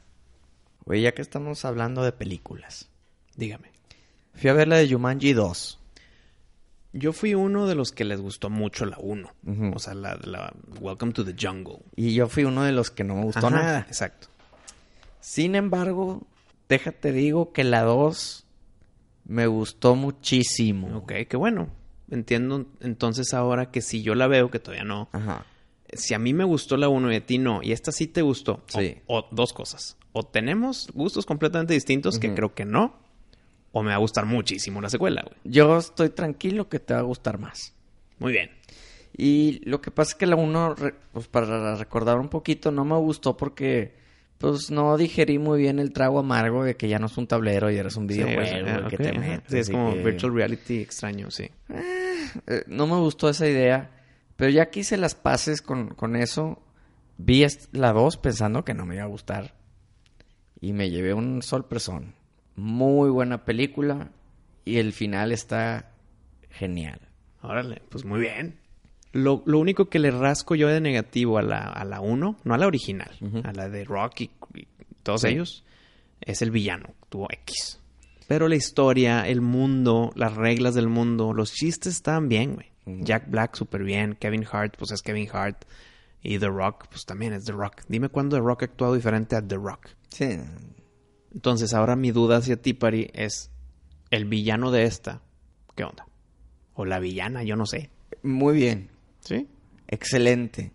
Güey, 0.85 1.01
ya 1.01 1.13
que 1.13 1.21
estamos 1.21 1.63
hablando 1.65 2.03
de 2.03 2.11
películas. 2.11 2.89
Dígame. 3.35 3.71
Fui 4.33 4.49
a 4.49 4.53
ver 4.53 4.67
la 4.67 4.77
de 4.77 4.89
Jumanji 4.91 5.33
2. 5.33 5.79
Yo 6.93 7.13
fui 7.13 7.35
uno 7.35 7.67
de 7.67 7.75
los 7.75 7.91
que 7.91 8.03
les 8.03 8.19
gustó 8.19 8.49
mucho 8.49 8.85
la 8.85 8.97
1. 8.99 9.29
Ujú. 9.45 9.71
O 9.75 9.79
sea, 9.79 9.93
la, 9.93 10.15
la 10.23 10.51
Welcome 10.79 11.13
to 11.13 11.23
the 11.23 11.35
Jungle. 11.39 11.79
Y 11.95 12.13
yo 12.15 12.27
fui 12.27 12.45
uno 12.45 12.63
de 12.63 12.71
los 12.71 12.89
que 12.89 13.03
no 13.03 13.15
me 13.15 13.23
gustó 13.25 13.47
Ajá, 13.47 13.55
nada. 13.55 13.79
Exacto. 13.87 14.27
Sin 15.19 15.55
embargo, 15.55 16.23
déjate 16.67 17.11
digo 17.11 17.53
que 17.53 17.63
la 17.63 17.83
2 17.83 18.45
me 19.25 19.45
gustó 19.45 19.95
muchísimo. 19.95 20.97
Ok, 20.97 21.13
qué 21.29 21.37
bueno. 21.37 21.69
Entiendo 22.11 22.65
entonces 22.81 23.33
ahora 23.33 23.71
que 23.71 23.81
si 23.81 24.01
yo 24.01 24.15
la 24.15 24.27
veo, 24.27 24.49
que 24.49 24.59
todavía 24.59 24.83
no, 24.83 25.09
Ajá. 25.11 25.45
si 25.93 26.13
a 26.13 26.19
mí 26.19 26.33
me 26.33 26.43
gustó 26.43 26.75
la 26.77 26.89
1 26.89 27.11
y 27.11 27.15
a 27.17 27.25
ti 27.25 27.37
no, 27.37 27.61
y 27.61 27.71
esta 27.71 27.91
sí 27.91 28.07
te 28.07 28.21
gustó, 28.21 28.63
o- 28.73 28.79
Sí. 28.79 28.97
o, 29.07 29.27
dos 29.31 29.53
cosas. 29.53 29.95
O 30.11 30.23
tenemos 30.23 30.89
gustos 30.93 31.25
completamente 31.25 31.73
distintos, 31.75 32.17
que 32.17 32.33
creo 32.33 32.53
que 32.55 32.65
no, 32.65 32.95
o 33.71 33.83
me 33.83 33.89
va 33.89 33.95
a 33.95 33.99
gustar 33.99 34.25
muchísimo 34.25 34.81
la 34.81 34.89
secuela, 34.89 35.21
güey. 35.21 35.35
Yo 35.43 35.77
estoy 35.77 36.09
tranquilo 36.09 36.67
que 36.67 36.79
te 36.79 36.95
va 36.95 37.01
a 37.01 37.03
gustar 37.03 37.37
más. 37.37 37.73
Muy 38.17 38.31
bien. 38.31 38.49
Y 39.15 39.61
lo 39.69 39.81
que 39.81 39.91
pasa 39.91 40.11
es 40.11 40.15
que 40.15 40.25
la 40.25 40.35
1, 40.35 40.75
pues 41.13 41.27
para 41.27 41.75
recordar 41.75 42.17
un 42.19 42.29
poquito, 42.29 42.71
no 42.71 42.85
me 42.85 42.95
gustó 42.97 43.37
porque 43.37 43.97
pues 44.39 44.71
no 44.71 44.95
digerí 44.97 45.37
muy 45.37 45.59
bien 45.59 45.79
el 45.79 45.91
trago 45.91 46.19
amargo 46.19 46.63
de 46.63 46.77
que 46.77 46.87
ya 46.87 46.97
no 46.97 47.07
es 47.07 47.17
un 47.17 47.27
tablero 47.27 47.69
y 47.69 47.75
eres 47.75 47.97
un 47.97 48.07
Sí, 48.07 48.13
videojuego 48.15 48.41
o 48.41 48.45
sea, 48.45 48.83
y 48.87 48.89
que 48.89 48.97
te 48.97 49.11
metes 49.19 49.51
Sí, 49.51 49.57
es 49.57 49.69
como 49.69 49.93
que- 49.93 50.01
virtual 50.03 50.33
reality 50.33 50.77
extraño, 50.79 51.29
sí. 51.29 51.43
Eh, 51.69 51.98
no 52.67 52.87
me 52.87 52.97
gustó 52.97 53.29
esa 53.29 53.47
idea, 53.47 53.91
pero 54.35 54.51
ya 54.51 54.69
que 54.69 54.81
hice 54.81 54.97
las 54.97 55.15
paces 55.15 55.61
con, 55.61 55.89
con 55.89 56.15
eso, 56.15 56.61
vi 57.17 57.45
la 57.71 57.91
2 57.93 58.17
pensando 58.17 58.63
que 58.63 58.73
no 58.73 58.85
me 58.85 58.95
iba 58.95 59.03
a 59.03 59.07
gustar 59.07 59.53
y 60.61 60.73
me 60.73 60.89
llevé 60.89 61.13
un 61.13 61.41
sorpresón. 61.41 62.15
Muy 62.55 63.09
buena 63.09 63.45
película 63.45 64.11
y 64.65 64.77
el 64.77 64.91
final 64.93 65.31
está 65.31 65.91
genial. 66.49 66.99
Órale, 67.41 67.81
pues 67.89 68.03
muy 68.05 68.19
bien. 68.19 68.59
Lo, 69.11 69.41
lo 69.45 69.59
único 69.59 69.89
que 69.89 69.97
le 69.99 70.11
rasco 70.11 70.53
yo 70.55 70.67
de 70.67 70.81
negativo 70.81 71.37
a 71.37 71.41
la, 71.41 71.59
a 71.59 71.83
la 71.85 71.99
1, 72.01 72.37
no 72.43 72.53
a 72.53 72.57
la 72.57 72.67
original, 72.67 73.11
a 73.43 73.51
la 73.53 73.67
de 73.69 73.83
Rock 73.85 74.21
y, 74.21 74.31
y 74.53 74.67
todos 75.03 75.21
Sí. 75.21 75.29
ellos, 75.29 75.63
es 76.21 76.41
el 76.41 76.51
villano, 76.51 76.93
tuvo 77.09 77.27
X. 77.31 77.78
Pero 78.29 78.47
la 78.47 78.55
historia, 78.55 79.27
el 79.27 79.41
mundo, 79.41 80.11
las 80.13 80.35
reglas 80.35 80.75
del 80.75 80.87
mundo, 80.87 81.33
los 81.33 81.51
chistes 81.51 81.95
estaban 81.95 82.29
bien, 82.29 82.53
güey. 82.53 83.01
Jack 83.03 83.27
Black 83.27 83.55
súper 83.55 83.83
bien, 83.83 84.15
Kevin 84.19 84.45
Hart, 84.51 84.75
pues 84.77 84.91
es 84.91 85.01
Kevin 85.01 85.27
Hart. 85.33 85.65
Y 86.21 86.37
The 86.37 86.47
Rock, 86.47 86.89
pues 86.91 87.05
también 87.05 87.33
es 87.33 87.45
The 87.45 87.53
Rock. 87.53 87.81
Dime 87.87 88.09
cuándo 88.09 88.35
The 88.37 88.43
Rock 88.43 88.61
ha 88.61 88.65
actuado 88.65 88.93
diferente 88.93 89.35
a 89.35 89.41
The 89.41 89.55
Rock. 89.55 89.87
Sí, 90.09 90.37
Entonces 91.33 91.73
ahora 91.73 91.95
mi 91.95 92.11
duda 92.11 92.37
hacia 92.37 92.61
ti, 92.61 92.73
Pari, 92.73 93.09
es 93.15 93.49
el 94.11 94.25
villano 94.25 94.69
de 94.69 94.83
esta. 94.83 95.23
¿Qué 95.75 95.83
onda? 95.83 96.05
O 96.75 96.85
la 96.85 96.99
villana, 96.99 97.41
yo 97.41 97.55
no 97.55 97.65
sé. 97.65 97.89
muy 98.21 98.53
bien. 98.53 98.91
¿Sí? 99.21 99.47
Excelente. 99.87 100.71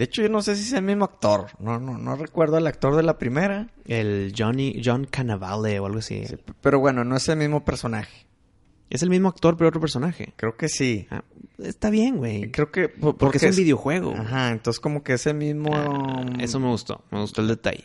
De 0.00 0.04
hecho, 0.04 0.22
yo 0.22 0.30
no 0.30 0.40
sé 0.40 0.56
si 0.56 0.62
es 0.62 0.72
el 0.72 0.80
mismo 0.82 1.04
actor. 1.04 1.48
No, 1.58 1.78
no, 1.78 1.98
no 1.98 2.16
recuerdo 2.16 2.56
al 2.56 2.66
actor 2.66 2.96
de 2.96 3.02
la 3.02 3.18
primera. 3.18 3.68
El 3.84 4.32
Johnny, 4.34 4.80
John 4.82 5.04
Cannavale 5.04 5.78
o 5.78 5.84
algo 5.84 5.98
así. 5.98 6.24
Sí, 6.26 6.36
pero 6.62 6.78
bueno, 6.80 7.04
no 7.04 7.16
es 7.16 7.28
el 7.28 7.36
mismo 7.36 7.66
personaje. 7.66 8.24
Es 8.88 9.02
el 9.02 9.10
mismo 9.10 9.28
actor, 9.28 9.58
pero 9.58 9.68
otro 9.68 9.78
personaje. 9.82 10.32
Creo 10.36 10.56
que 10.56 10.70
sí. 10.70 11.06
Ah, 11.10 11.22
está 11.58 11.90
bien, 11.90 12.16
güey. 12.16 12.50
Creo 12.50 12.70
que... 12.72 12.88
po- 12.88 13.14
Porque 13.18 13.36
es 13.36 13.44
un 13.44 13.56
videojuego. 13.62 14.14
Ajá, 14.16 14.52
entonces 14.52 14.80
como 14.80 15.02
que 15.02 15.12
es 15.12 15.26
el 15.26 15.34
mismo... 15.34 15.68
Ah, 15.74 16.24
eso 16.40 16.58
me 16.60 16.68
gustó. 16.68 17.04
Me 17.10 17.20
gustó 17.20 17.42
el 17.42 17.48
detalle. 17.48 17.84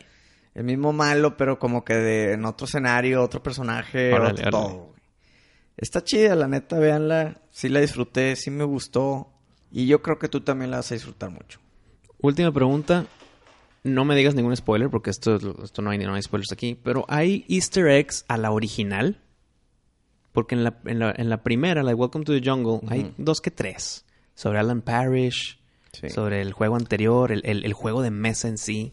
El 0.54 0.64
mismo 0.64 0.94
malo, 0.94 1.36
pero 1.36 1.58
como 1.58 1.84
que 1.84 1.96
de, 1.96 2.32
en 2.32 2.46
otro 2.46 2.66
escenario, 2.66 3.22
otro 3.22 3.42
personaje, 3.42 4.10
Órale, 4.14 4.30
otro 4.40 4.48
órale. 4.48 4.50
todo. 4.50 4.84
güey. 4.86 5.00
Está 5.76 6.02
chida, 6.02 6.34
la 6.34 6.48
neta, 6.48 6.78
véanla. 6.78 7.42
Sí 7.50 7.68
la 7.68 7.80
disfruté, 7.80 8.34
sí 8.36 8.50
me 8.50 8.64
gustó. 8.64 9.30
Y 9.70 9.86
yo 9.86 10.00
creo 10.00 10.18
que 10.18 10.28
tú 10.28 10.40
también 10.40 10.70
la 10.70 10.78
vas 10.78 10.90
a 10.90 10.94
disfrutar 10.94 11.28
mucho. 11.28 11.60
Última 12.20 12.52
pregunta. 12.52 13.06
No 13.84 14.04
me 14.04 14.16
digas 14.16 14.34
ningún 14.34 14.56
spoiler 14.56 14.90
porque 14.90 15.10
esto, 15.10 15.36
esto 15.62 15.80
no, 15.82 15.90
hay, 15.90 15.98
no 15.98 16.14
hay 16.14 16.22
spoilers 16.22 16.50
aquí. 16.52 16.74
Pero 16.82 17.04
¿hay 17.08 17.44
easter 17.48 17.86
eggs 17.86 18.24
a 18.28 18.36
la 18.36 18.50
original? 18.50 19.20
Porque 20.32 20.54
en 20.54 20.64
la, 20.64 20.78
en 20.84 20.98
la, 20.98 21.14
en 21.16 21.28
la 21.30 21.42
primera, 21.42 21.82
la 21.82 21.90
de 21.90 21.94
Welcome 21.94 22.24
to 22.24 22.32
the 22.38 22.42
Jungle, 22.48 22.80
hay 22.88 23.14
dos 23.16 23.40
que 23.40 23.50
tres. 23.50 24.04
Sobre 24.34 24.58
Alan 24.58 24.82
Parrish, 24.82 25.58
Sí. 25.92 26.10
sobre 26.10 26.42
el 26.42 26.52
juego 26.52 26.76
anterior, 26.76 27.32
el, 27.32 27.40
el- 27.46 27.64
el 27.64 27.72
juego 27.72 28.02
de 28.02 28.10
mesa 28.10 28.48
en 28.48 28.58
sí. 28.58 28.92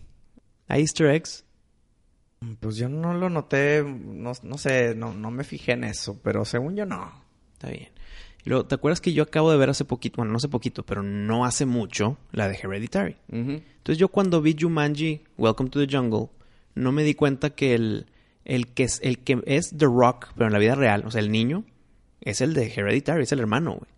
¿Hay 0.69 0.81
easter 0.81 1.07
eggs? 1.07 1.43
Pues 2.61 2.77
yo 2.77 2.87
no 2.87 3.13
lo 3.13 3.29
noté, 3.29 3.83
no, 3.83 4.31
no 4.41 4.57
sé, 4.57 4.95
no, 4.95 5.13
no 5.13 5.29
me 5.31 5.43
fijé 5.43 5.73
en 5.73 5.83
eso, 5.85 6.17
pero 6.23 6.45
según 6.45 6.75
yo 6.77 6.85
no. 6.85 7.11
Está 7.53 7.69
bien. 7.71 7.89
Y 8.45 8.49
luego, 8.49 8.65
¿te 8.65 8.75
acuerdas 8.75 8.99
que 8.99 9.13
yo 9.13 9.23
acabo 9.23 9.51
de 9.51 9.57
ver 9.57 9.69
hace 9.69 9.85
poquito, 9.85 10.17
bueno, 10.17 10.31
no 10.31 10.37
hace 10.37 10.49
poquito, 10.49 10.83
pero 10.83 11.01
no 11.01 11.45
hace 11.45 11.65
mucho, 11.65 12.17
la 12.31 12.47
de 12.47 12.55
Hereditary? 12.55 13.15
Entonces 13.29 13.97
yo 13.97 14.09
cuando 14.09 14.41
vi 14.41 14.55
Jumanji, 14.59 15.21
Welcome 15.37 15.69
to 15.69 15.85
the 15.85 15.95
Jungle, 15.95 16.29
no 16.75 16.91
me 16.91 17.03
di 17.03 17.13
cuenta 17.13 17.51
que 17.51 17.73
el, 17.73 18.07
el, 18.43 18.67
que, 18.67 18.83
es, 18.83 18.99
el 19.03 19.19
que 19.19 19.41
es 19.45 19.73
The 19.77 19.85
Rock, 19.85 20.29
pero 20.35 20.47
en 20.47 20.53
la 20.53 20.59
vida 20.59 20.75
real, 20.75 21.03
o 21.05 21.11
sea, 21.11 21.21
el 21.21 21.31
niño, 21.31 21.63
es 22.21 22.41
el 22.41 22.53
de 22.53 22.71
Hereditary, 22.73 23.23
es 23.23 23.31
el 23.31 23.39
hermano, 23.39 23.71
güey. 23.71 23.91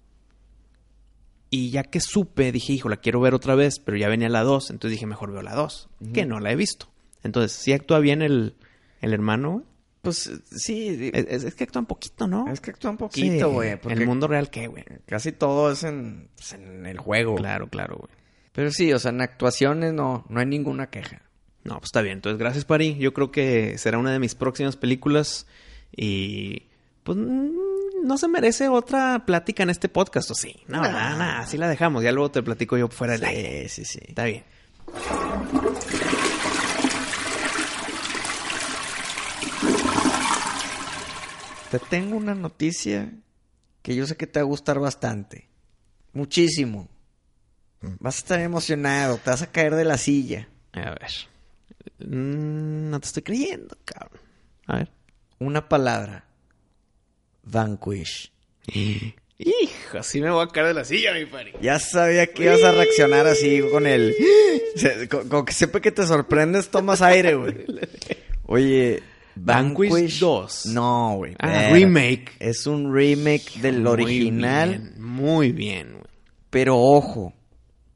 Y 1.50 1.70
ya 1.70 1.84
que 1.84 2.00
supe, 2.00 2.52
dije, 2.52 2.74
hijo, 2.74 2.90
la 2.90 2.98
quiero 2.98 3.22
ver 3.22 3.34
otra 3.34 3.56
vez, 3.56 3.80
pero 3.80 3.98
ya 3.98 4.10
venía 4.10 4.30
la 4.30 4.44
2, 4.44 4.72
entonces 4.72 4.92
dije, 4.92 5.06
mejor 5.06 5.32
veo 5.32 5.42
la 5.42 5.56
2, 5.56 5.90
que 6.14 6.26
no 6.26 6.40
la 6.40 6.52
he 6.52 6.56
visto. 6.56 6.88
Entonces, 7.24 7.54
¿sí 7.54 7.72
actúa 7.72 8.00
bien 8.00 8.22
el, 8.22 8.56
el 9.02 9.14
hermano, 9.14 9.52
güey? 9.54 9.66
Pues 10.06 10.32
sí, 10.52 11.12
Es, 11.14 11.54
que 11.56 11.66
actúa 11.66 11.82
un 11.82 11.86
poquito, 11.86 12.28
¿no? 12.28 12.48
es 12.52 12.62
que 12.62 12.72
actúa 12.72 12.92
un 12.92 12.98
Sí. 12.98 13.00
poquito, 13.00 13.52
güey. 13.52 13.76
porque 13.78 13.94
El 13.98 14.06
mundo 14.08 14.28
real, 14.28 14.50
¿qué, 14.50 14.68
güey? 14.68 14.84
Casi 15.06 15.32
todo 15.34 15.72
es 15.72 15.84
en, 15.84 16.30
pues, 16.36 16.54
en 16.54 16.86
el 16.86 16.98
juego. 17.00 17.36
Claro, 17.36 17.68
claro, 17.68 17.98
güey. 17.98 18.12
Pero 18.54 18.72
sí, 18.72 18.94
o 18.94 19.00
sea, 19.00 19.12
en 19.12 19.20
actuaciones 19.22 19.92
no, 19.94 20.26
no 20.30 20.40
hay 20.40 20.46
ninguna 20.46 20.90
queja. 20.90 21.22
No, 21.66 21.74
pues 21.80 21.86
está 21.90 22.02
bien. 22.02 22.20
Entonces, 22.20 22.40
gracias, 22.40 22.64
Pari. 22.64 22.96
Yo 22.98 23.14
creo 23.14 23.32
que 23.32 23.78
será 23.78 23.98
una 23.98 24.12
de 24.14 24.20
mis 24.20 24.36
próximas 24.36 24.78
películas. 24.78 25.46
Y 25.96 26.64
pues 27.04 27.18
mm, 27.18 27.50
no 28.04 28.18
se 28.18 28.28
merece 28.28 28.70
otra 28.70 29.24
plática 29.26 29.64
en 29.64 29.72
este 29.72 29.90
podcast, 29.90 30.30
¿o 30.32 30.36
sí? 30.36 30.56
No, 30.68 30.82
Nah. 30.82 30.90
nada, 30.92 31.18
nada. 31.18 31.40
Así 31.40 31.58
la 31.58 31.68
dejamos. 31.68 32.04
Ya 32.04 32.12
luego 32.12 32.30
te 32.32 32.44
platico 32.44 32.78
yo 32.78 32.88
fuera 32.88 33.14
del 33.14 33.26
aire. 33.26 33.68
Sí, 33.68 33.84
sí, 33.84 34.00
sí. 34.00 34.06
Está 34.10 34.26
bien. 34.26 34.44
Te 41.72 41.80
tengo 41.80 42.16
una 42.18 42.36
noticia 42.36 43.12
que 43.82 43.96
yo 43.96 44.06
sé 44.08 44.16
que 44.16 44.28
te 44.28 44.40
va 44.40 44.44
a 44.44 44.48
gustar 44.48 44.80
bastante. 44.80 45.50
Muchísimo. 46.14 46.88
Vas 48.00 48.16
a 48.16 48.20
estar 48.20 48.40
emocionado, 48.40 49.18
te 49.18 49.30
vas 49.30 49.42
a 49.42 49.52
caer 49.52 49.76
de 49.76 49.86
la 49.86 49.98
silla. 49.98 50.48
A 50.74 50.92
ver. 50.92 51.12
Mm, 52.00 52.90
no 52.90 53.00
te 53.00 53.08
estoy 53.08 53.24
creyendo, 53.24 53.78
cabrón. 53.86 54.20
A 54.68 54.78
ver. 54.78 54.92
Una 55.40 55.68
palabra. 55.70 56.26
Vanquish. 57.44 58.32
Hijo, 59.38 59.98
así 60.00 60.22
me 60.22 60.32
voy 60.32 60.46
a 60.46 60.48
caer 60.48 60.68
de 60.68 60.74
la 60.76 60.86
silla, 60.86 61.14
mi 61.14 61.26
pari. 61.26 61.52
Ya 61.62 61.78
sabía 61.78 62.28
que 62.28 62.44
ibas 62.46 62.64
a 62.64 62.72
reaccionar 62.72 63.28
así 63.28 63.62
con 63.70 63.86
el... 63.86 64.16
Se- 64.78 65.08
co- 65.10 65.28
Como 65.28 65.44
que 65.46 65.54
siempre 65.54 65.82
que 65.82 65.92
te 65.92 66.06
sorprendes 66.08 66.70
tomas 66.70 67.02
aire, 67.02 67.36
güey. 67.36 67.66
Oye, 68.48 69.04
Vanquish 69.36 69.92
Vanquish 69.92 70.20
2. 70.20 70.66
No, 70.68 71.16
güey. 71.18 71.36
Ah, 71.40 71.70
remake. 71.72 72.32
Es 72.40 72.66
un 72.68 72.94
remake 72.94 73.60
del 73.62 73.82
Muy 73.82 73.92
original. 73.92 74.70
bien, 74.70 74.94
muy 75.02 75.52
bien, 75.52 75.92
güey. 75.94 76.06
Pero 76.50 76.78
ojo, 76.78 77.34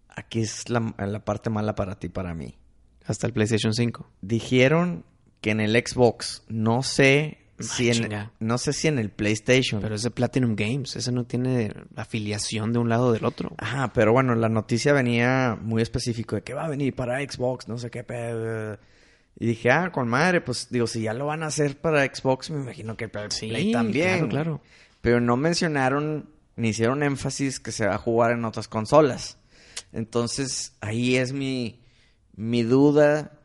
aquí 0.10 0.41
es 0.41 0.69
la, 0.69 0.93
la 0.98 1.24
parte 1.24 1.50
mala 1.50 1.75
para 1.75 1.96
ti, 1.98 2.10
para 2.10 2.34
mí. 2.34 2.58
Hasta 3.05 3.25
el 3.27 3.34
PlayStation 3.34 3.74
5. 3.74 4.10
Dijeron 4.22 5.05
que 5.41 5.51
en 5.51 5.62
el 5.62 5.72
Xbox, 5.75 6.43
no 6.50 6.84
sé 6.84 7.38
si 7.60 7.89
Ah, 7.89 7.93
en, 7.93 8.03
chinga. 8.03 8.31
no 8.39 8.58
sé 8.58 8.72
si 8.74 8.88
en 8.88 9.00
el 9.00 9.10
PlayStation. 9.10 9.81
Pero 9.81 9.96
es 9.96 10.03
de 10.03 10.12
Platinum 10.12 10.55
Games. 10.55 10.96
Ese 10.96 11.12
no 11.12 11.25
tiene 11.25 11.74
afiliación 11.96 12.72
de 12.74 12.79
un 12.79 12.89
lado 12.89 13.08
o 13.08 13.12
del 13.13 13.25
otro. 13.25 13.53
Ajá, 13.58 13.91
pero 13.93 14.12
bueno, 14.13 14.36
la 14.36 14.50
noticia 14.50 14.93
venía 14.93 15.58
muy 15.62 15.81
específico 15.81 16.36
de 16.36 16.41
que 16.41 16.53
va 16.53 16.65
a 16.65 16.69
venir 16.69 16.93
para 16.96 17.19
Xbox, 17.22 17.67
no 17.67 17.77
sé 17.77 17.89
qué. 17.89 18.03
pe- 18.03 18.77
Y 19.39 19.46
dije, 19.46 19.72
ah, 19.72 19.91
con 19.91 20.08
madre, 20.10 20.41
pues 20.41 20.67
digo, 20.69 20.86
si 20.86 21.01
ya 21.01 21.13
lo 21.13 21.27
van 21.27 21.43
a 21.43 21.48
hacer 21.48 21.77
para 21.79 22.03
Xbox, 22.05 22.50
me 22.50 22.62
imagino 22.62 22.98
que 22.98 23.08
para 23.08 23.31
Sí, 23.31 23.48
Play 23.48 23.72
también. 23.72 24.27
claro, 24.27 24.29
claro. 24.29 24.62
Pero 25.01 25.22
no 25.22 25.38
mencionaron 25.38 26.29
ni 26.58 26.69
hicieron 26.69 27.03
énfasis 27.03 27.60
que 27.62 27.72
se 27.72 27.88
va 27.88 27.96
a 27.96 28.00
jugar 28.00 28.31
en 28.31 28.43
otras 28.43 28.67
consolas. 28.67 29.38
Entonces, 29.93 30.75
ahí 30.81 31.15
es 31.15 31.31
mi, 31.31 31.79
mi 32.36 32.63
duda. 32.63 33.39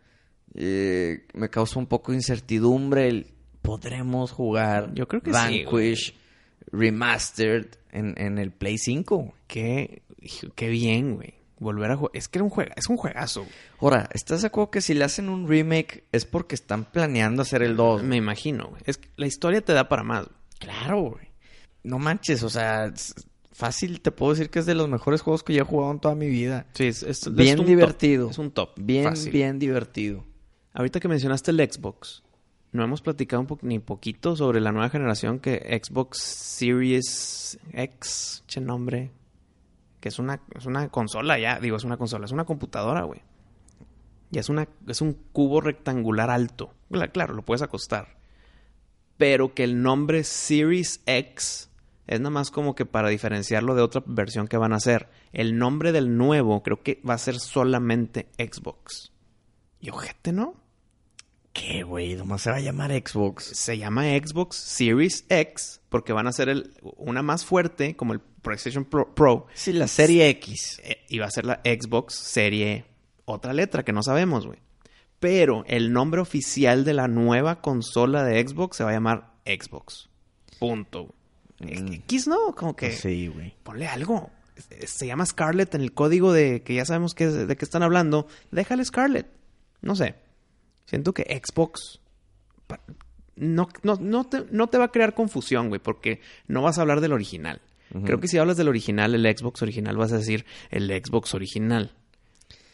eh, 0.55 1.27
me 1.33 1.49
causa 1.49 1.79
un 1.79 1.87
poco 1.87 2.11
de 2.13 2.19
incertidumbre 2.19 3.09
el 3.09 3.27
podremos 3.63 4.31
jugar 4.31 4.93
Yo 4.95 5.09
creo 5.09 5.23
que 5.23 5.31
sí, 5.33 5.65
Vanquish 5.65 6.15
Remastered 6.73 7.67
en, 7.93 8.15
en 8.19 8.39
el 8.39 8.51
Play 8.53 8.79
5. 8.79 9.35
Qué, 9.47 10.03
qué 10.55 10.69
bien, 10.69 11.15
güey. 11.17 11.35
Volver 11.65 11.91
a 11.91 11.97
jugar. 11.97 12.11
Es 12.15 12.29
que 12.29 12.39
era 12.39 12.45
un 12.45 12.51
juega, 12.51 12.75
es 12.77 12.89
un 12.89 12.97
juegazo. 12.99 13.47
Ahora, 13.81 14.09
¿estás 14.13 14.43
de 14.43 14.49
acuerdo 14.49 14.71
que 14.71 14.81
si 14.83 14.93
le 14.95 15.05
hacen 15.05 15.29
un 15.31 15.49
remake 15.49 16.05
es 16.13 16.27
porque 16.27 16.55
están 16.55 16.85
planeando 16.85 17.43
hacer 17.43 17.63
el 17.63 17.75
2? 17.77 18.03
Me 18.03 18.17
imagino, 18.17 18.69
güey. 18.69 18.83
Es 18.85 18.99
que 18.99 19.09
la 19.17 19.27
historia 19.27 19.61
te 19.63 19.73
da 19.73 19.89
para 19.89 20.03
más. 20.03 20.27
güey. 20.27 20.37
Claro, 20.61 21.01
güey. 21.01 21.29
No 21.83 21.99
manches, 21.99 22.43
o 22.43 22.51
sea, 22.51 22.93
fácil 23.53 24.01
te 24.01 24.11
puedo 24.11 24.33
decir 24.33 24.51
que 24.51 24.59
es 24.59 24.67
de 24.67 24.75
los 24.75 24.89
mejores 24.89 25.23
juegos 25.23 25.43
que 25.43 25.55
yo 25.55 25.63
he 25.63 25.67
jugado 25.67 25.93
en 25.93 26.01
toda 26.01 26.15
mi 26.15 26.29
vida. 26.29 26.67
Sí, 26.75 26.85
es, 26.87 27.03
es- 27.03 27.27
es 27.27 27.35
Bien 27.35 27.57
top. 27.57 27.67
divertido. 27.67 28.31
Es 28.31 28.39
un 28.39 28.51
top. 28.51 28.71
Bien, 28.77 29.05
Fácil. 29.05 29.33
bien 29.33 29.59
divertido. 29.59 30.25
Ahorita 30.73 31.01
que 31.01 31.09
mencionaste 31.09 31.51
el 31.51 31.59
Xbox, 31.59 32.23
no 32.73 32.83
hemos 32.83 33.01
platicado 33.01 33.41
un 33.41 33.47
po- 33.47 33.59
ni 33.63 33.79
poquito 33.79 34.35
sobre 34.35 34.61
la 34.61 34.73
nueva 34.73 34.91
generación 34.91 35.39
que 35.39 35.81
Xbox 35.83 36.19
Series 36.19 37.59
X, 37.73 38.43
che 38.49 38.61
nombre, 38.61 39.11
que 40.05 40.11
es 40.11 40.19
una, 40.19 40.39
es 40.55 40.67
una 40.67 40.91
consola 40.91 41.39
ya, 41.39 41.59
digo, 41.59 41.79
es 41.79 41.85
una 41.85 41.97
consola, 41.97 42.27
es 42.27 42.31
una 42.33 42.45
computadora, 42.45 43.05
güey. 43.05 43.23
Ya 44.31 44.41
es 44.41 44.51
una, 44.51 44.69
es 44.87 45.01
un 45.01 45.15
cubo 45.33 45.63
rectangular 45.63 46.29
alto. 46.29 46.75
Cla- 46.91 47.11
Claro, 47.11 47.33
lo 47.33 47.41
puedes 47.43 47.63
acostar. 47.63 48.19
Pero 49.17 49.55
que 49.55 49.65
el 49.65 49.81
nombre 49.81 50.23
Series 50.25 51.01
X 51.07 51.71
es 52.07 52.21
nada 52.21 52.29
más 52.29 52.51
como 52.51 52.75
que 52.75 52.85
para 52.85 53.09
diferenciarlo 53.09 53.75
de 53.75 53.81
otra 53.81 54.03
versión 54.05 54.47
que 54.47 54.59
van 54.59 54.75
a 54.75 54.77
hacer. 54.77 55.09
El 55.33 55.57
nombre 55.57 55.91
del 55.91 56.19
nuevo 56.19 56.63
creo 56.63 56.83
que 56.83 57.01
va 57.09 57.15
a 57.15 57.19
ser 57.19 57.41
solamente 57.41 58.29
Xbox. 58.37 59.11
Y 59.81 59.89
ojete, 59.89 60.33
¿no? 60.33 60.55
¿Qué, 61.55 61.83
güey? 61.83 62.15
Nomás 62.15 62.43
se 62.43 62.51
va 62.51 62.57
a 62.57 62.61
llamar 62.61 62.91
Xbox. 62.93 63.45
Se 63.57 63.79
llama 63.79 64.03
Xbox 64.05 64.57
Series 64.57 65.25
X 65.31 65.81
porque 65.89 66.13
van 66.13 66.27
a 66.27 66.31
hacer 66.31 66.51
el, 66.51 66.75
una 66.99 67.23
más 67.23 67.47
fuerte 67.47 67.97
como 67.97 68.13
el 68.13 68.21
PlayStation 68.45 68.85
Pro, 68.85 69.13
Pro, 69.13 69.49
Sí, 69.55 69.73
la 69.73 69.89
serie 69.89 70.29
X. 70.29 70.81
eh, 70.85 71.19
va 71.19 71.27
a 71.27 71.31
ser 71.33 71.45
la 71.47 71.61
Xbox 71.65 72.15
Serie 72.15 72.85
otra 73.25 73.53
letra 73.53 73.83
que 73.83 73.93
no 73.93 74.03
sabemos, 74.05 74.47
güey. 74.47 74.61
Pero 75.19 75.65
el 75.67 75.93
nombre 75.93 76.21
oficial 76.21 76.85
de 76.85 76.95
la 76.95 77.09
nueva 77.09 77.61
consola 77.61 78.23
de 78.25 78.47
Xbox 78.47 78.77
se 78.77 78.85
va 78.85 78.91
a 78.91 78.93
llamar 78.93 79.33
Xbox. 79.45 80.09
Punto. 80.61 81.15
Mm. 81.61 81.93
X 81.95 82.29
no, 82.29 82.55
como 82.55 82.77
que 82.77 82.93
Sí, 82.93 83.27
güey. 83.29 83.55
ponle 83.65 83.89
algo. 83.89 84.31
Se 84.87 85.07
llama 85.07 85.27
Scarlett 85.27 85.75
en 85.75 85.81
el 85.81 85.93
código 85.95 86.33
de 86.33 86.63
que 86.63 86.75
ya 86.75 86.85
sabemos 86.85 87.15
que, 87.15 87.27
de 87.27 87.57
qué 87.57 87.65
están 87.65 87.83
hablando. 87.83 88.29
Déjale 88.53 88.85
Scarlett. 88.85 89.27
No 89.81 89.97
sé. 89.97 90.15
Siento 90.85 91.13
que 91.15 91.23
Xbox 91.43 92.01
no, 93.37 93.69
no, 93.83 93.97
no, 94.01 94.25
te, 94.25 94.45
no 94.51 94.69
te 94.69 94.79
va 94.79 94.85
a 94.85 94.93
crear 94.93 95.15
confusión, 95.15 95.69
güey, 95.69 95.81
porque 95.81 96.21
no 96.47 96.63
vas 96.63 96.79
a 96.79 96.83
hablar 96.83 97.01
del 97.01 97.13
original. 97.13 97.61
Creo 98.03 98.19
que 98.21 98.29
si 98.29 98.39
hablas 98.39 98.57
del 98.57 98.69
original, 98.69 99.15
el 99.15 99.37
Xbox 99.37 99.63
original, 99.63 99.97
vas 99.97 100.13
a 100.13 100.19
decir 100.19 100.45
el 100.71 100.89
Xbox 100.91 101.35
original. 101.35 101.93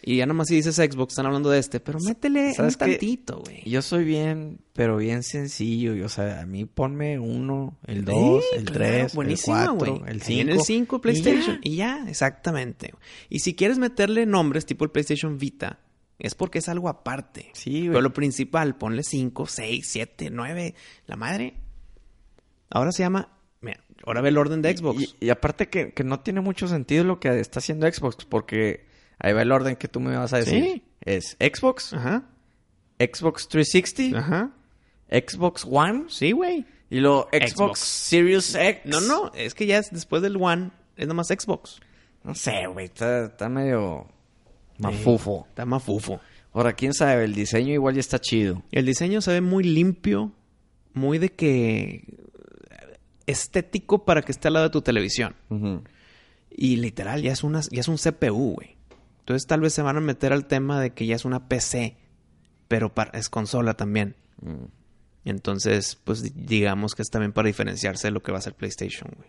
Y 0.02 0.16
ya 0.16 0.26
nomás 0.26 0.48
si 0.48 0.54
dices 0.54 0.76
Xbox, 0.76 1.12
están 1.12 1.26
hablando 1.26 1.50
de 1.50 1.59
este, 1.59 1.78
pero 1.78 1.98
métele 2.00 2.54
un 2.59 2.72
tantito, 2.72 3.42
güey. 3.44 3.62
Yo 3.68 3.83
soy 3.83 4.04
bien, 4.04 4.61
pero 4.72 4.96
bien 4.96 5.22
sencillo. 5.22 5.94
y, 5.94 6.00
o 6.00 6.09
sea, 6.09 6.40
a 6.40 6.46
mí 6.46 6.64
ponme 6.64 7.18
uno, 7.18 7.76
el 7.87 8.04
2, 8.04 8.42
Sí, 8.42 8.56
el 8.56 8.64
claro, 8.64 8.78
3, 8.78 9.11
el 9.12 9.16
buenísima, 9.16 9.66
4, 9.76 9.98
güey. 9.98 10.11
el 10.11 10.22
5. 10.22 10.40
En 10.40 10.48
el 10.48 10.61
5 10.61 11.00
PlayStation. 11.02 11.61
Y 11.62 11.76
ya. 11.76 12.04
exactamente. 12.09 12.94
Y 13.28 13.40
si 13.40 13.54
quieres 13.54 13.78
meterle 13.78 14.24
nombres 14.24 14.64
tipo 14.64 14.87
el 14.87 14.90
PlayStation 14.90 15.37
Vita, 15.37 15.80
es 16.18 16.35
porque 16.35 16.61
es 16.61 16.68
algo 16.70 16.88
aparte. 16.88 17.50
Sí, 17.52 17.80
güey. 17.80 17.88
Pero 17.90 18.00
lo 18.00 18.12
principal, 18.14 18.76
ponle 18.78 19.02
5, 19.02 19.46
6, 19.46 19.87
7, 19.87 20.30
9. 20.30 20.74
La 21.06 21.16
madre. 21.16 21.54
Ahora 22.70 22.92
se 22.92 23.02
llama. 23.02 23.37
Mira, 23.61 23.81
ahora 24.07 24.20
ve 24.23 24.31
el 24.31 24.38
orden 24.38 24.62
de 24.62 24.77
Xbox. 24.77 25.03
Y, 25.20 25.27
y 25.27 25.31
aparte 25.31 25.68
que, 25.68 25.92
que 25.92 26.05
no 26.05 26.20
tiene 26.20 26.40
mucho 26.40 26.66
sentido 26.68 27.05
lo 27.05 27.20
que 27.20 27.40
está 27.40 27.59
haciendo 27.59 27.90
Xbox, 27.92 28.25
porque 28.25 28.87
ahí 29.18 29.33
va 29.33 29.42
el 29.42 29.53
orden 29.53 29.77
que 29.77 29.88
tú 29.88 30.01
me 30.01 30.16
vas 30.16 30.33
a 30.33 30.38
decir. 30.38 30.62
Sí. 30.64 30.83
Es 31.03 31.37
Xbox, 31.40 31.92
Ajá. 31.94 32.25
Xbox 32.99 33.49
360, 33.49 34.18
Ajá. 34.18 34.51
Xbox 35.11 35.66
One 35.68 36.05
Sí, 36.09 36.33
güey. 36.33 36.64
y 36.90 37.01
luego 37.01 37.29
Xbox, 37.33 37.53
Xbox. 37.53 37.79
Series 37.81 38.55
X. 38.55 38.81
No, 38.85 39.01
no. 39.01 39.33
Es 39.35 39.55
que 39.55 39.66
ya 39.66 39.79
es 39.79 39.90
después 39.90 40.23
del 40.23 40.37
One. 40.37 40.70
Es 40.96 41.07
nomás 41.09 41.29
Xbox. 41.29 41.81
No 42.23 42.35
sé, 42.35 42.66
güey, 42.66 42.87
está, 42.87 43.25
está 43.27 43.49
medio 43.49 44.07
mafufo. 44.79 45.46
Está 45.49 45.64
más 45.64 45.83
fufo. 45.83 46.20
Ahora, 46.53 46.73
quién 46.75 46.92
sabe, 46.92 47.25
el 47.25 47.35
diseño 47.35 47.73
igual 47.73 47.94
ya 47.94 48.01
está 48.01 48.18
chido. 48.18 48.62
El 48.73 48.85
diseño 48.85 49.20
se 49.23 49.33
ve 49.33 49.40
muy 49.40 49.64
limpio, 49.64 50.33
muy 50.92 51.18
de 51.18 51.31
que 51.31 52.05
estético 53.31 54.05
para 54.05 54.23
que 54.23 54.33
esté 54.33 54.49
al 54.49 54.55
lado 54.55 54.66
de 54.66 54.71
tu 54.73 54.83
televisión. 54.83 55.35
Y 56.51 56.77
literal, 56.77 57.23
ya 57.23 57.33
es, 57.33 57.43
una, 57.45 57.61
ya 57.61 57.81
es 57.81 57.88
un 57.88 57.97
CPU, 57.97 58.55
güey. 58.55 58.77
Entonces 59.21 59.47
tal 59.47 59.61
vez 59.61 59.73
se 59.73 59.83
van 59.83 59.97
a 59.97 60.01
meter 60.01 60.33
al 60.33 60.47
tema 60.47 60.81
de 60.81 60.90
que 60.93 61.07
ya 61.07 61.14
es 61.16 61.25
una 61.25 61.49
PC, 61.49 61.97
pero 62.69 62.93
para- 62.95 63.11
es 63.19 63.29
consola 63.29 63.75
también. 63.75 64.16
Mm. 64.43 64.64
Entonces, 65.27 65.97
pues 66.03 66.23
di- 66.23 66.33
digamos 66.35 66.95
que 66.95 67.03
es 67.03 67.11
también 67.11 67.33
para 67.33 67.47
diferenciarse 67.47 68.09
de 68.09 68.12
lo 68.12 68.23
que 68.23 68.33
va 68.33 68.38
a 68.38 68.43
ser 68.43 68.55
PlayStation, 68.55 69.11
güey. 69.16 69.29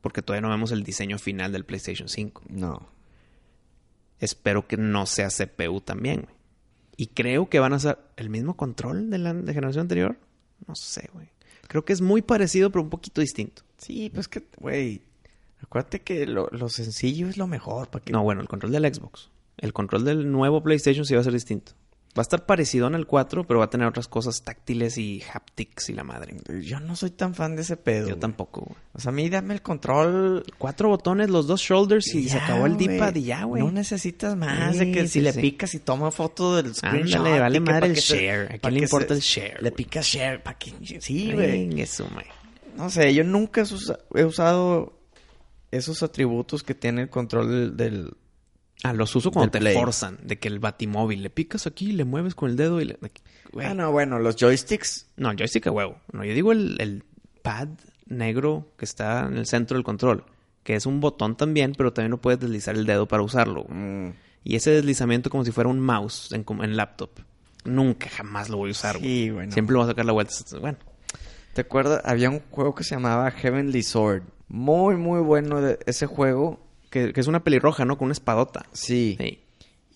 Porque 0.00 0.20
todavía 0.22 0.42
no 0.42 0.50
vemos 0.50 0.70
el 0.70 0.84
diseño 0.84 1.18
final 1.18 1.50
del 1.50 1.64
PlayStation 1.64 2.08
5. 2.08 2.42
No. 2.48 2.88
Espero 4.20 4.66
que 4.68 4.76
no 4.76 5.06
sea 5.06 5.28
CPU 5.30 5.80
también, 5.80 6.22
güey. 6.22 6.34
Y 6.96 7.06
creo 7.08 7.48
que 7.48 7.58
van 7.58 7.72
a 7.72 7.78
ser 7.80 7.98
el 8.16 8.30
mismo 8.30 8.56
control 8.56 9.10
de 9.10 9.18
la 9.18 9.34
de 9.34 9.52
generación 9.52 9.82
anterior. 9.82 10.16
No 10.68 10.76
sé, 10.76 11.10
güey. 11.12 11.28
Creo 11.68 11.84
que 11.84 11.92
es 11.92 12.00
muy 12.00 12.22
parecido, 12.22 12.70
pero 12.70 12.82
un 12.82 12.90
poquito 12.90 13.20
distinto. 13.20 13.62
Sí, 13.78 14.10
pues 14.12 14.28
que, 14.28 14.42
güey, 14.58 15.02
acuérdate 15.62 16.00
que 16.00 16.26
lo, 16.26 16.48
lo 16.50 16.68
sencillo 16.68 17.28
es 17.28 17.36
lo 17.36 17.46
mejor. 17.46 17.88
para 17.88 18.04
que 18.04 18.12
No, 18.12 18.22
bueno, 18.22 18.40
el 18.40 18.48
control 18.48 18.72
del 18.72 18.92
Xbox. 18.92 19.30
El 19.56 19.72
control 19.72 20.04
del 20.04 20.30
nuevo 20.30 20.62
PlayStation 20.62 21.04
sí 21.04 21.14
va 21.14 21.20
a 21.20 21.24
ser 21.24 21.32
distinto. 21.32 21.72
Va 22.16 22.20
a 22.20 22.22
estar 22.22 22.46
parecido 22.46 22.86
en 22.86 22.94
el 22.94 23.06
4, 23.08 23.44
pero 23.44 23.58
va 23.58 23.64
a 23.64 23.70
tener 23.70 23.88
otras 23.88 24.06
cosas 24.06 24.42
táctiles 24.42 24.98
y 24.98 25.20
haptics 25.32 25.88
y 25.88 25.94
la 25.94 26.04
madre. 26.04 26.36
Yo 26.62 26.78
no 26.78 26.94
soy 26.94 27.10
tan 27.10 27.34
fan 27.34 27.56
de 27.56 27.62
ese 27.62 27.76
pedo. 27.76 28.08
Yo 28.08 28.16
tampoco, 28.18 28.60
güey. 28.60 28.76
O 28.92 29.00
sea, 29.00 29.08
a 29.10 29.12
mí 29.12 29.28
dame 29.28 29.52
el 29.54 29.62
control. 29.62 30.44
Cuatro 30.56 30.88
botones, 30.90 31.28
los 31.28 31.48
dos 31.48 31.60
shoulders 31.60 32.06
y, 32.14 32.28
se 32.28 32.36
ya, 32.36 32.44
acabó 32.44 32.66
el. 32.66 32.76
D-pad 32.76 33.16
y 33.16 33.24
ya, 33.24 33.42
güey. 33.42 33.64
No 33.64 33.72
necesitas 33.72 34.36
más 34.36 34.74
Sí, 34.76 34.78
de 34.78 34.92
que 34.92 35.00
sí, 35.02 35.08
si 35.08 35.20
le 35.22 35.32
sí. 35.32 35.40
picas 35.40 35.74
y 35.74 35.80
toma 35.80 36.12
foto 36.12 36.54
del 36.54 36.72
screenshot. 36.72 37.16
Ándale, 37.16 37.40
vale 37.40 37.58
madre 37.60 37.86
el 37.88 37.94
share. 37.96 38.52
¿A 38.54 38.58
quién 38.58 38.74
le 38.74 38.80
importa 38.82 39.12
el 39.12 39.20
share, 39.20 39.60
Le 39.60 39.72
picas 39.72 40.06
share. 40.06 40.40
¿Para 40.40 40.56
que 40.56 40.72
Sí, 41.00 41.32
güey. 41.32 41.80
eso, 41.80 42.08
güey. 42.12 42.26
No 42.76 42.90
sé, 42.90 43.12
yo 43.12 43.24
nunca 43.24 43.62
he 43.62 43.64
usa- 43.64 43.98
he 44.14 44.24
usado 44.24 45.00
esos 45.72 46.02
atributos 46.04 46.62
que 46.62 46.74
tiene 46.76 47.02
el 47.02 47.08
control 47.10 47.48
del... 47.50 47.76
del- 47.76 48.14
Ah, 48.84 48.92
los 48.92 49.16
uso 49.16 49.30
cuando 49.32 49.50
te 49.50 49.58
Play. 49.58 49.74
forzan. 49.74 50.18
De 50.22 50.38
que 50.38 50.46
el 50.46 50.58
batimóvil 50.60 51.22
le 51.22 51.30
picas 51.30 51.66
aquí, 51.66 51.92
le 51.92 52.04
mueves 52.04 52.34
con 52.34 52.50
el 52.50 52.56
dedo 52.56 52.80
y 52.80 52.84
le... 52.84 52.98
Ah, 53.62 53.72
no, 53.74 53.90
bueno, 53.92 54.18
los 54.18 54.36
joysticks. 54.36 55.06
No, 55.16 55.32
joystick 55.36 55.66
a 55.66 55.70
huevo. 55.70 55.96
No, 56.12 56.24
yo 56.24 56.34
digo 56.34 56.52
el, 56.52 56.76
el 56.80 57.02
pad 57.42 57.68
negro 58.06 58.68
que 58.76 58.84
está 58.84 59.26
en 59.26 59.36
el 59.38 59.46
centro 59.46 59.76
del 59.76 59.84
control. 59.84 60.24
Que 60.62 60.76
es 60.76 60.86
un 60.86 61.00
botón 61.00 61.36
también, 61.36 61.72
pero 61.76 61.92
también 61.92 62.10
no 62.10 62.18
puedes 62.20 62.40
deslizar 62.40 62.74
el 62.74 62.84
dedo 62.86 63.06
para 63.08 63.22
usarlo. 63.22 63.64
Mm, 63.68 64.08
Y 64.44 64.56
ese 64.56 64.70
deslizamiento 64.70 65.30
como 65.30 65.44
si 65.44 65.50
fuera 65.50 65.70
un 65.70 65.80
mouse 65.80 66.30
en, 66.32 66.76
laptop. 66.76 67.10
Nunca 67.64 68.08
jamás 68.10 68.50
lo 68.50 68.58
voy 68.58 68.68
a 68.68 68.72
usar, 68.72 68.98
güey. 68.98 69.08
Sí, 69.10 69.30
güey, 69.30 69.46
no. 69.46 69.52
Siempre 69.52 69.72
lo 69.72 69.78
voy 69.80 69.86
a 69.86 69.90
sacar 69.92 70.04
la 70.04 70.12
vuelta. 70.12 70.34
Bueno, 70.60 70.76
¿Te 71.54 71.60
acuerdas? 71.62 72.02
Había 72.04 72.28
un 72.30 72.40
juego 72.50 72.74
que 72.74 72.84
se 72.84 72.94
llamaba 72.96 73.30
Heavenly 73.30 73.82
Sword. 73.82 74.24
Muy, 74.48 74.96
muy 74.96 75.20
bueno 75.20 75.60
de 75.60 75.78
ese 75.86 76.06
juego. 76.06 76.63
Que, 76.94 77.12
que 77.12 77.20
es 77.20 77.26
una 77.26 77.42
pelirroja, 77.42 77.84
¿no? 77.84 77.98
Con 77.98 78.06
una 78.06 78.12
espadota. 78.12 78.66
Sí. 78.72 79.16
Sí. 79.20 79.40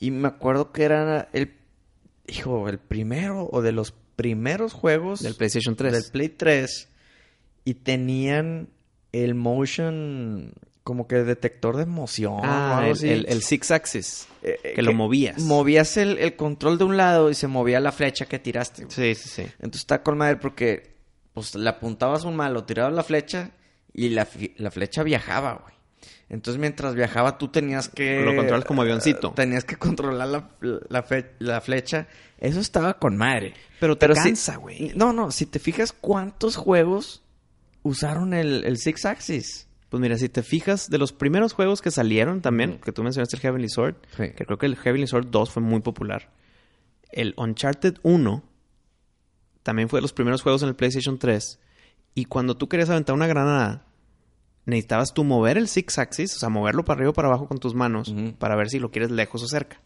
Y 0.00 0.10
me 0.10 0.26
acuerdo 0.26 0.72
que 0.72 0.82
era 0.82 1.28
el... 1.32 1.54
Hijo, 2.26 2.68
el 2.68 2.78
primero 2.78 3.48
o 3.52 3.62
de 3.62 3.70
los 3.70 3.94
primeros 4.16 4.72
juegos... 4.72 5.20
Del 5.20 5.36
PlayStation 5.36 5.76
3. 5.76 5.92
Del 5.92 6.02
Play 6.10 6.28
3. 6.30 6.88
Y 7.64 7.74
tenían 7.74 8.68
el 9.12 9.34
motion... 9.36 10.52
Como 10.82 11.06
que 11.06 11.16
detector 11.16 11.76
de 11.76 11.82
emoción. 11.82 12.40
Ah, 12.42 12.82
el, 12.86 12.92
así. 12.92 13.08
el- 13.10 13.26
el 13.28 13.42
Six 13.42 13.70
Axis. 13.70 14.26
Eh, 14.42 14.58
eh, 14.64 14.72
que 14.74 14.82
lo 14.82 14.94
movías. 14.94 15.38
Movías 15.42 15.96
el, 15.98 16.16
el 16.18 16.34
control 16.34 16.78
de 16.78 16.84
un 16.84 16.96
lado 16.96 17.28
y 17.30 17.34
se 17.34 17.46
movía 17.46 17.78
la 17.78 17.92
flecha 17.92 18.24
que 18.26 18.38
tiraste. 18.38 18.84
güey. 18.86 18.94
Sí, 18.94 19.14
sí, 19.14 19.28
sí. 19.28 19.42
Entonces 19.58 19.82
está 19.82 20.02
con 20.02 20.16
madre 20.16 20.36
porque 20.36 20.96
pues 21.34 21.54
le 21.54 21.68
apuntabas 21.68 22.24
un 22.24 22.34
malo, 22.36 22.64
tirabas 22.64 22.94
la 22.94 23.02
flecha 23.04 23.50
y 23.92 24.08
la, 24.08 24.26
la 24.56 24.70
flecha 24.70 25.02
viajaba, 25.02 25.60
güey. 25.62 25.74
Entonces 26.28 26.60
mientras 26.60 26.94
viajaba 26.94 27.38
tú 27.38 27.48
tenías 27.48 27.88
que... 27.88 28.20
Lo 28.22 28.36
controlas 28.36 28.64
como 28.64 28.82
avioncito. 28.82 29.28
eh, 29.28 29.32
tenías 29.36 29.64
que 29.64 29.76
controlar 29.76 30.28
la, 30.28 30.50
la, 30.88 31.02
fe- 31.02 31.32
la 31.38 31.60
flecha. 31.60 32.06
Eso 32.38 32.60
estaba 32.60 32.98
con 32.98 33.16
madre. 33.16 33.54
Pero 33.80 33.96
te 33.96 34.06
si- 34.08 34.14
cansa, 34.14 34.56
güey. 34.56 34.92
No, 34.94 35.12
no, 35.12 35.30
si 35.30 35.46
te 35.46 35.58
fijas 35.58 35.92
cuántos 35.92 36.56
juegos 36.56 37.22
usaron 37.82 38.34
el, 38.34 38.64
el 38.64 38.76
Six 38.78 39.04
Axis. 39.06 39.66
Pues 39.88 40.00
mira, 40.02 40.18
si 40.18 40.28
te 40.28 40.42
fijas, 40.42 40.90
de 40.90 40.98
los 40.98 41.12
primeros 41.14 41.54
juegos 41.54 41.80
que 41.80 41.90
salieron 41.90 42.42
también, 42.42 42.78
que 42.78 42.92
tú 42.92 43.02
mencionaste 43.02 43.36
el 43.36 43.40
Heavenly 43.42 43.70
Sword, 43.70 43.94
Sí. 44.18 44.32
que 44.36 44.44
creo 44.44 44.58
que 44.58 44.66
el 44.66 44.76
Heavenly 44.76 45.06
Sword 45.06 45.28
2 45.30 45.50
fue 45.50 45.62
muy 45.62 45.80
popular. 45.80 46.30
El 47.10 47.32
Uncharted 47.38 47.94
1 48.02 48.44
también 49.62 49.88
fue 49.88 49.98
de 49.98 50.02
los 50.02 50.12
primeros 50.12 50.42
juegos 50.42 50.62
en 50.62 50.68
el 50.68 50.76
PlayStation 50.76 51.18
3. 51.18 51.58
Y 52.14 52.26
cuando 52.26 52.56
tú 52.56 52.68
querías 52.68 52.90
aventar 52.90 53.14
una 53.14 53.26
granada, 53.26 53.86
necesitabas 54.68 55.12
tú 55.12 55.24
mover 55.24 55.58
el 55.58 55.66
Six 55.66 55.98
Axis, 55.98 56.36
o 56.36 56.38
sea, 56.38 56.48
moverlo 56.48 56.84
para 56.84 56.98
arriba 56.98 57.10
o 57.10 57.14
para 57.14 57.28
abajo 57.28 57.48
con 57.48 57.58
tus 57.58 57.74
manos, 57.74 58.14
para 58.38 58.54
ver 58.54 58.68
si 58.70 58.78
lo 58.78 58.90
quieres 58.90 59.10
lejos 59.10 59.42
o 59.42 59.48
cerca. 59.48 59.80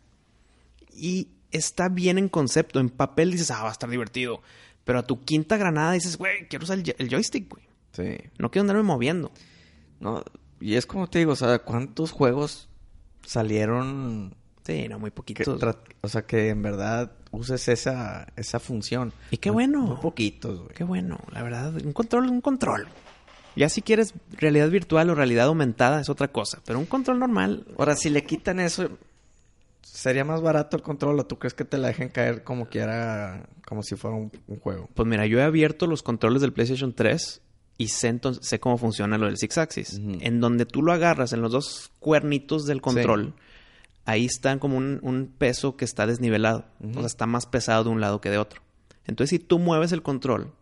Y 0.95 1.29
está 1.51 1.89
bien 1.89 2.19
en 2.19 2.29
concepto. 2.29 2.81
En 2.81 2.91
papel 2.91 3.31
dices, 3.33 3.51
ah, 3.51 3.63
va 3.63 3.69
a 3.71 3.73
estar 3.73 3.89
divertido. 3.89 4.43
Pero 4.85 4.99
a 4.99 5.03
tu 5.07 5.21
quinta 5.25 5.57
granada 5.57 5.93
dices, 5.93 6.19
güey, 6.19 6.47
quiero 6.49 6.65
usar 6.65 6.79
el, 6.79 6.85
jo- 6.85 6.95
el 6.99 7.09
joystick, 7.09 7.49
güey. 7.49 7.63
Sí. 7.93 8.19
No 8.39 8.51
quiero 8.51 8.63
andarme 8.63 8.83
moviendo. 8.83 9.31
No, 10.01 10.23
y 10.61 10.75
es 10.75 10.87
como 10.87 11.09
te 11.09 11.21
digo, 11.21 11.33
o 11.33 11.37
sea, 11.37 11.61
¿cuántos 11.61 12.11
juegos 12.11 12.69
salieron 13.25 14.35
Sí, 14.65 14.87
no, 14.89 14.99
muy 15.01 15.11
poquitos. 15.11 15.61
o 16.03 16.09
sea, 16.09 16.23
que 16.23 16.49
en 16.51 16.63
verdad 16.63 17.11
uses 17.33 17.67
esa, 17.69 18.29
esa 18.37 18.61
función. 18.61 19.13
Y 19.33 19.39
qué 19.39 19.51
Muy- 19.51 19.65
bueno. 19.67 19.81
Muy 19.83 19.97
poquitos, 19.97 20.59
güey. 20.61 20.75
Qué 20.75 20.85
bueno, 20.85 21.19
la 21.33 21.43
verdad. 21.43 21.75
Un 21.85 21.93
control, 21.93 22.29
un 22.29 22.41
control. 22.41 22.87
Ya 23.57 23.69
si 23.69 23.83
quieres 23.83 24.15
realidad 24.33 24.71
virtual 24.71 25.11
o 25.11 25.15
realidad 25.15 25.47
aumentada 25.47 26.01
es 26.01 26.09
otra 26.09 26.29
cosa. 26.29 26.61
Pero 26.65 26.79
un 26.79 26.87
control 26.87 27.19
normal. 27.19 27.67
Ahora, 27.79 27.97
si 27.97 28.11
le 28.11 28.25
quitan 28.25 28.61
eso, 28.61 28.89
¿sería 29.83 30.25
más 30.25 30.41
barato 30.41 30.77
el 30.77 30.83
control 30.83 31.21
o 31.21 31.27
tú 31.27 31.39
crees 31.39 31.55
que 31.55 31.65
te 31.65 31.79
la 31.79 31.89
dejen 31.89 32.09
caer 32.09 32.45
como 32.45 32.67
quiera, 32.67 33.47
como 33.67 33.83
si 33.83 33.97
fuera 33.97 34.17
un, 34.17 34.33
un 34.47 34.59
juego? 34.59 34.89
Pues 34.95 35.07
mira, 35.07 35.27
yo 35.27 35.39
he 35.39 35.43
abierto 35.43 35.87
los 35.87 36.03
controles 36.03 36.41
del 36.41 36.53
PlayStation 36.53 36.95
3 36.95 37.43
y 37.79 37.89
sé, 37.89 38.09
entonces, 38.09 38.47
sé 38.47 38.61
cómo 38.61 38.79
funciona 38.79 39.19
lo 39.19 39.27
del 39.27 39.39
Six 39.39 39.59
Axis. 39.59 40.01
En 40.21 40.41
donde 40.41 40.67
tú 40.67 40.83
lo 40.83 40.93
agarras 40.93 41.33
en 41.33 41.41
los 41.41 41.53
dos 41.53 41.91
cuernitos 41.99 42.65
del 42.67 42.81
control, 42.81 43.35
ahí 44.05 44.25
está 44.25 44.59
como 44.59 44.77
un, 44.77 45.01
un 45.03 45.27
peso 45.27 45.77
que 45.77 45.85
está 45.85 46.07
desnivelado. 46.07 46.65
O 46.91 46.95
sea, 46.95 47.07
está 47.07 47.27
más 47.27 47.47
pesado 47.47 47.85
de 47.85 47.91
un 47.91 48.01
lado 48.01 48.21
que 48.21 48.31
de 48.31 48.39
otro. 48.39 48.63
Entonces, 49.07 49.31
si 49.31 49.39
tú 49.45 49.59
mueves 49.59 49.93
el 49.93 50.03
control, 50.03 50.53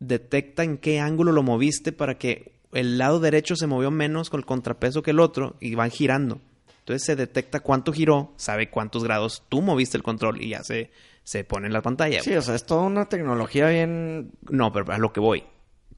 detecta 0.00 0.62
en 0.62 0.78
qué 0.78 1.00
ángulo 1.00 1.32
lo 1.32 1.42
moviste 1.42 1.92
para 1.92 2.18
que 2.18 2.52
el 2.72 2.98
lado 2.98 3.20
derecho 3.20 3.56
se 3.56 3.66
movió 3.66 3.90
menos 3.90 4.30
con 4.30 4.40
el 4.40 4.46
contrapeso 4.46 5.02
que 5.02 5.12
el 5.12 5.20
otro 5.20 5.56
y 5.60 5.74
van 5.74 5.90
girando. 5.90 6.40
Entonces 6.80 7.04
se 7.04 7.16
detecta 7.16 7.60
cuánto 7.60 7.92
giró, 7.92 8.32
sabe 8.36 8.70
cuántos 8.70 9.02
grados 9.02 9.42
tú 9.48 9.60
moviste 9.62 9.96
el 9.96 10.02
control 10.02 10.40
y 10.40 10.50
ya 10.50 10.62
se, 10.62 10.90
se 11.24 11.42
pone 11.42 11.66
en 11.66 11.72
la 11.72 11.82
pantalla. 11.82 12.22
Sí, 12.22 12.34
o 12.34 12.42
sea, 12.42 12.54
es 12.54 12.64
toda 12.64 12.82
una 12.82 13.08
tecnología 13.08 13.68
bien... 13.68 14.30
No, 14.48 14.72
pero 14.72 14.92
a 14.92 14.98
lo 14.98 15.12
que 15.12 15.20
voy. 15.20 15.44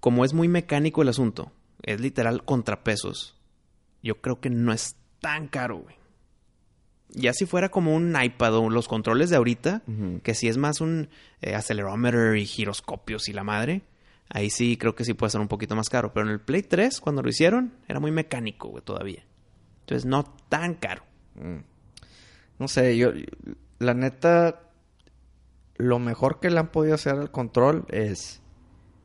Como 0.00 0.24
es 0.24 0.32
muy 0.32 0.48
mecánico 0.48 1.02
el 1.02 1.08
asunto, 1.08 1.52
es 1.82 2.00
literal 2.00 2.44
contrapesos. 2.44 3.36
Yo 4.02 4.22
creo 4.22 4.40
que 4.40 4.48
no 4.48 4.72
es 4.72 4.96
tan 5.20 5.48
caro, 5.48 5.78
güey. 5.78 5.97
Ya 7.10 7.32
si 7.32 7.46
fuera 7.46 7.70
como 7.70 7.94
un 7.94 8.14
iPad 8.20 8.54
o 8.56 8.68
los 8.70 8.86
controles 8.88 9.30
de 9.30 9.36
ahorita, 9.36 9.82
que 10.22 10.34
si 10.34 10.48
es 10.48 10.56
más 10.58 10.80
un 10.80 11.08
eh, 11.40 11.54
acelerómetro 11.54 12.34
y 12.34 12.44
giroscopios 12.44 13.28
y 13.28 13.32
la 13.32 13.44
madre, 13.44 13.82
ahí 14.28 14.50
sí 14.50 14.76
creo 14.76 14.94
que 14.94 15.04
sí 15.04 15.14
puede 15.14 15.30
ser 15.30 15.40
un 15.40 15.48
poquito 15.48 15.74
más 15.74 15.88
caro. 15.88 16.12
Pero 16.12 16.26
en 16.26 16.32
el 16.32 16.40
Play 16.40 16.62
3, 16.62 17.00
cuando 17.00 17.22
lo 17.22 17.30
hicieron, 17.30 17.72
era 17.88 17.98
muy 17.98 18.10
mecánico, 18.10 18.68
güey, 18.68 18.84
todavía. 18.84 19.24
Entonces 19.80 20.04
no 20.04 20.24
tan 20.50 20.74
caro. 20.74 21.02
Mm. 21.36 21.58
No 22.58 22.68
sé, 22.68 22.96
yo... 22.96 23.10
La 23.78 23.94
neta... 23.94 24.62
Lo 25.76 25.98
mejor 26.00 26.40
que 26.40 26.50
le 26.50 26.58
han 26.58 26.72
podido 26.72 26.94
hacer 26.96 27.14
al 27.14 27.30
control 27.30 27.86
es... 27.88 28.42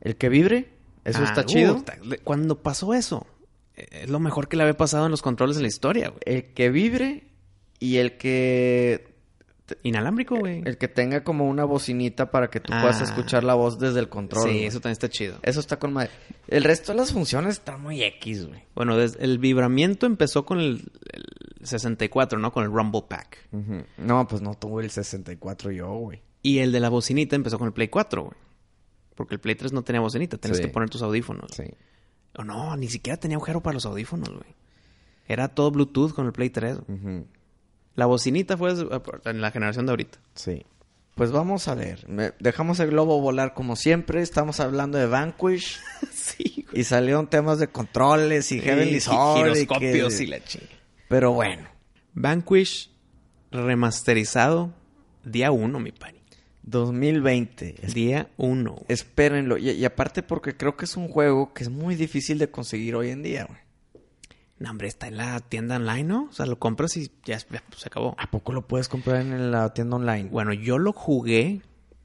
El 0.00 0.16
que 0.16 0.28
vibre. 0.28 0.70
Eso 1.04 1.20
Ah, 1.20 1.24
está 1.24 1.46
chido. 1.46 1.76
puta, 1.76 1.96
Cuando 2.24 2.62
pasó 2.62 2.92
eso, 2.92 3.26
eh, 3.76 3.86
es 4.02 4.10
lo 4.10 4.18
mejor 4.20 4.48
que 4.48 4.56
le 4.56 4.64
había 4.64 4.76
pasado 4.76 5.06
en 5.06 5.10
los 5.12 5.22
controles 5.22 5.56
en 5.56 5.62
la 5.62 5.68
historia, 5.68 6.08
güey. 6.10 6.20
El 6.26 6.52
que 6.52 6.68
vibre 6.70 7.28
y 7.84 7.96
el 7.98 8.16
que... 8.16 9.12
Inalámbrico, 9.82 10.36
güey. 10.36 10.62
El 10.66 10.76
que 10.76 10.88
tenga 10.88 11.24
como 11.24 11.48
una 11.48 11.64
bocinita 11.64 12.30
para 12.30 12.48
que 12.50 12.60
tú 12.60 12.70
Ah. 12.74 12.82
puedas 12.82 13.00
escuchar 13.00 13.44
la 13.44 13.54
voz 13.54 13.78
desde 13.78 13.98
el 13.98 14.10
control. 14.10 14.50
Sí, 14.50 14.64
eso 14.64 14.78
también 14.78 14.92
está 14.92 15.08
chido. 15.08 15.38
Eso 15.42 15.58
está 15.60 15.78
con 15.78 15.92
madre. 15.94 16.10
El 16.48 16.64
resto 16.64 16.92
de 16.92 16.98
las 16.98 17.12
funciones 17.12 17.54
están 17.54 17.80
muy 17.80 18.02
X, 18.02 18.46
güey. 18.46 18.62
Bueno, 18.74 18.94
el 19.00 19.38
vibramiento 19.38 20.04
empezó 20.04 20.44
con 20.44 20.60
el, 20.60 20.82
el 21.10 21.66
64, 21.66 22.38
¿no? 22.38 22.52
Con 22.52 22.64
el 22.64 22.70
Rumble 22.70 23.04
Pack. 23.08 23.48
No, 23.96 24.28
pues 24.28 24.42
no 24.42 24.52
tuve 24.54 24.84
el 24.84 24.90
64 24.90 25.70
yo, 25.72 25.90
güey. 25.94 26.20
Y 26.42 26.58
el 26.58 26.70
de 26.70 26.80
la 26.80 26.90
bocinita 26.90 27.34
empezó 27.34 27.58
con 27.58 27.66
el 27.68 27.72
Play 27.72 27.88
4, 27.88 28.22
güey. 28.22 28.36
Porque 29.14 29.34
el 29.34 29.40
Play 29.40 29.54
3 29.54 29.72
no 29.72 29.82
tenía 29.82 30.00
bocinita, 30.02 30.36
tenías 30.36 30.58
Sí. 30.58 30.64
que 30.64 30.68
poner 30.70 30.90
tus 30.90 31.00
audífonos. 31.00 31.50
Sí. 31.52 31.64
O 32.36 32.44
no, 32.44 32.76
ni 32.76 32.88
siquiera 32.88 33.16
tenía 33.18 33.38
agujero 33.38 33.62
para 33.62 33.74
los 33.74 33.86
audífonos, 33.86 34.28
güey. 34.28 34.54
Era 35.26 35.48
todo 35.48 35.70
Bluetooth 35.70 36.12
con 36.12 36.26
el 36.26 36.32
Play 36.32 36.50
3. 36.50 36.80
güey. 36.86 36.98
Ujú. 36.98 37.26
La 37.94 38.06
bocinita 38.06 38.56
fue 38.56 38.72
en 39.24 39.40
la 39.40 39.50
generación 39.50 39.86
de 39.86 39.92
ahorita. 39.92 40.18
Sí. 40.34 40.64
Pues 41.14 41.30
vamos 41.30 41.68
a 41.68 41.74
ver. 41.76 42.08
Me- 42.08 42.32
Dejamos 42.40 42.80
el 42.80 42.90
globo 42.90 43.20
volar 43.20 43.54
como 43.54 43.76
siempre. 43.76 44.20
Estamos 44.20 44.58
hablando 44.60 44.98
de 44.98 45.06
Vanquish. 45.06 45.78
sí, 46.12 46.66
y 46.72 46.82
salieron 46.84 47.28
temas 47.28 47.58
de 47.60 47.68
controles 47.68 48.50
y 48.50 48.60
Heavenly 48.60 49.00
Sword. 49.00 49.38
y 49.38 49.54
giroscopios 49.60 50.14
que- 50.16 50.24
y 50.24 50.26
la 50.26 50.42
chinga. 50.42 50.66
Pero 51.08 51.32
bueno. 51.32 51.68
Vanquish 52.14 52.90
remasterizado 53.52 54.72
día 55.24 55.50
1, 55.52 55.78
mi 55.80 55.92
pani. 55.92 56.18
2020. 56.62 57.74
Es- 57.82 57.94
Día 57.94 58.28
1. 58.36 58.82
Espérenlo. 58.88 59.56
Y, 59.58 59.70
y 59.70 59.84
aparte 59.84 60.22
porque 60.22 60.56
creo 60.56 60.76
que 60.76 60.84
es 60.86 60.96
un 60.96 61.08
juego 61.08 61.52
que 61.52 61.62
es 61.64 61.70
muy 61.70 61.94
difícil 61.94 62.38
de 62.38 62.50
conseguir 62.50 62.94
hoy 62.96 63.10
en 63.10 63.22
día, 63.22 63.44
güey. 63.44 63.58
No, 64.58 64.70
hombre, 64.70 64.88
está 64.88 65.08
en 65.08 65.16
la 65.16 65.40
tienda 65.40 65.76
online, 65.76 66.04
¿no? 66.04 66.24
O 66.30 66.32
sea, 66.32 66.46
lo 66.46 66.58
compras 66.58 66.96
y 66.96 67.10
ya, 67.24 67.38
ya, 67.38 67.62
pues, 67.68 67.80
se 67.80 67.88
acabó. 67.88 68.14
¿A 68.18 68.30
poco 68.30 68.52
lo 68.52 68.66
puedes 68.66 68.88
comprar 68.88 69.20
en 69.20 69.50
la 69.50 69.72
tienda 69.74 69.96
online? 69.96 70.28
Bueno, 70.30 70.52
yo 70.52 70.78
lo 70.78 70.92
jugué 70.92 71.60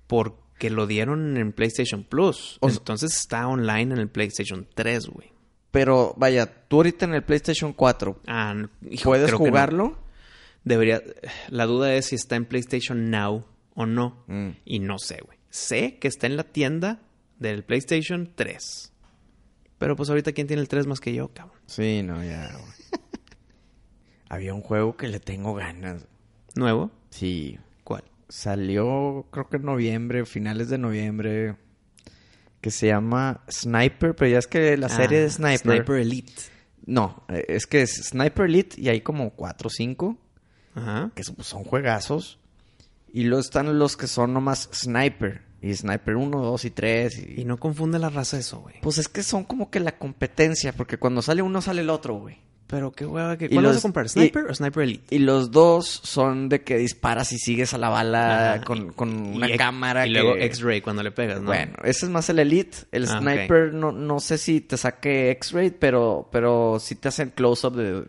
porque 0.08 0.70
lo 0.70 0.88
dieron 0.88 1.38
en 1.38 1.54
PlayStation 1.54 2.04
Plus. 2.04 2.58
O 2.62 2.70
sea- 2.70 2.78
Entonces 2.80 3.16
está 3.16 3.48
online 3.48 3.94
en 3.94 3.98
el 4.00 4.10
PlayStation 4.10 4.68
3, 4.74 5.08
güey. 5.08 5.32
Pero 5.72 6.16
vaya, 6.18 6.48
tú 6.68 6.78
ahorita 6.78 7.06
en 7.06 7.14
el 7.14 7.24
PlayStation 7.24 7.74
4, 7.74 8.20
Ah, 8.28 8.56
hijo, 8.90 9.10
¿puedes 9.12 9.32
no. 9.32 9.38
jugarlo? 9.38 10.00
Debería. 10.64 11.02
La 11.50 11.66
duda 11.68 11.94
es 11.94 12.08
si 12.08 12.16
está 12.16 12.36
en 12.36 12.46
PlayStation 12.46 13.12
Now 13.12 13.46
o 13.76 13.86
no. 13.86 14.24
Mm. 14.28 14.50
Y 14.66 14.80
no 14.80 14.98
sé, 14.98 15.20
güey. 15.24 15.38
Sé 15.52 16.00
que 16.00 16.08
está 16.08 16.26
en 16.28 16.36
la 16.38 16.44
tienda 16.44 17.00
del 17.38 17.64
PlayStation 17.64 18.32
3. 18.36 18.92
Pero 19.80 19.96
pues 19.96 20.10
ahorita, 20.10 20.32
¿quién 20.34 20.46
tiene 20.46 20.62
el 20.62 20.68
3 20.68 20.86
más 20.88 21.00
que 21.00 21.14
yo, 21.14 21.30
cabrón? 21.34 21.58
Sí, 21.66 22.04
no, 22.04 22.24
ya. 22.24 22.52
güey. 22.52 22.74
Había 24.30 24.54
un 24.54 24.62
juego 24.62 24.96
que 24.96 25.08
le 25.08 25.20
tengo 25.20 25.56
ganas. 25.56 26.06
¿Nuevo? 26.56 26.92
Sí. 27.10 27.58
¿Cuál? 27.84 28.04
Salió, 28.28 29.26
creo 29.32 29.50
que 29.50 29.58
en 29.58 29.64
noviembre, 29.64 30.26
finales 30.26 30.70
de 30.70 30.78
noviembre, 30.78 31.56
que 32.62 32.70
se 32.72 32.88
llama 32.88 33.42
Sniper, 33.50 34.16
pero 34.16 34.30
ya 34.30 34.38
es 34.40 34.48
que 34.48 34.78
la 34.78 34.90
serie 34.90 35.20
Ah, 35.20 35.22
de 35.22 35.30
Sniper... 35.32 35.60
Sniper 35.78 35.96
Elite. 35.96 36.34
No, 36.86 37.24
eh, 37.30 37.46
es 37.48 37.66
que 37.66 37.82
es 37.82 37.96
Sniper 38.10 38.46
Elite 38.46 38.80
y 38.82 38.90
hay 38.90 39.02
como 39.02 39.32
cuatro 39.32 39.68
o 39.68 39.72
cinco, 39.72 40.18
Ajá. 40.76 41.12
que 41.16 41.24
son, 41.24 41.36
pues, 41.36 41.48
son 41.48 41.64
juegazos. 41.64 42.40
Y 43.12 43.24
luego 43.24 43.42
están 43.42 43.80
los 43.80 43.98
que 43.98 44.06
son 44.08 44.34
nomás 44.34 44.70
Sniper. 44.74 45.42
Y 45.62 45.74
Sniper 45.74 46.16
1, 46.16 46.42
2 46.42 46.66
y 46.66 46.70
3. 46.72 47.20
Y... 47.38 47.42
Y 47.42 47.46
no 47.46 47.58
confunde 47.58 48.00
la 48.00 48.10
raza 48.10 48.38
eso, 48.40 48.60
güey. 48.62 48.76
Pues 48.82 48.98
es 48.98 49.08
que 49.10 49.24
son 49.24 49.44
como 49.44 49.70
que 49.70 49.80
la 49.80 49.98
competencia, 49.98 50.72
porque 50.74 50.98
cuando 50.98 51.22
sale 51.22 51.42
uno 51.42 51.62
sale 51.62 51.82
el 51.82 51.90
otro, 51.90 52.16
güey. 52.16 52.38
Pero 52.68 52.92
qué 52.92 53.04
hueva 53.04 53.36
que... 53.36 53.50
¿Cuál 53.50 53.66
vas 53.66 53.74
los- 53.74 53.82
a 53.82 53.88
comprar? 53.88 54.06
y- 54.06 54.10
¿Sniper 54.10 54.46
o 54.46 54.54
Sniper 54.54 54.84
Elite? 54.84 55.16
Y 55.16 55.20
los 55.20 55.50
dos 55.50 55.88
son 55.88 56.50
de 56.50 56.62
que 56.64 56.78
disparas 56.78 57.32
y 57.32 57.40
sigues 57.40 57.74
a 57.74 57.80
la 57.80 57.90
bala 57.90 58.54
Ajá, 58.54 58.64
con, 58.64 58.78
y- 58.78 58.90
con 58.92 59.34
y 59.34 59.38
una 59.38 59.58
cámara. 59.58 60.06
Y 60.06 60.14
que- 60.14 60.20
luego 60.22 60.38
X-Ray 60.38 60.80
cuando 60.82 61.02
le 61.02 61.10
pegas, 61.12 61.40
¿no? 61.42 61.48
Bueno, 61.48 61.74
ese 61.84 62.06
es 62.06 62.12
más 62.12 62.30
el 62.30 62.38
Elite. 62.38 62.78
El 62.92 63.06
Ah. 63.06 63.20
Sniper 63.20 63.74
no, 63.74 63.92
no 63.92 64.20
sé 64.20 64.38
si 64.38 64.62
te 64.62 64.78
saque 64.78 65.32
X-Ray, 65.32 65.72
pero, 65.72 66.30
pero 66.32 66.78
sí 66.80 66.94
te 66.96 67.08
hacen 67.08 67.32
close-up 67.32 67.76
de, 67.76 68.06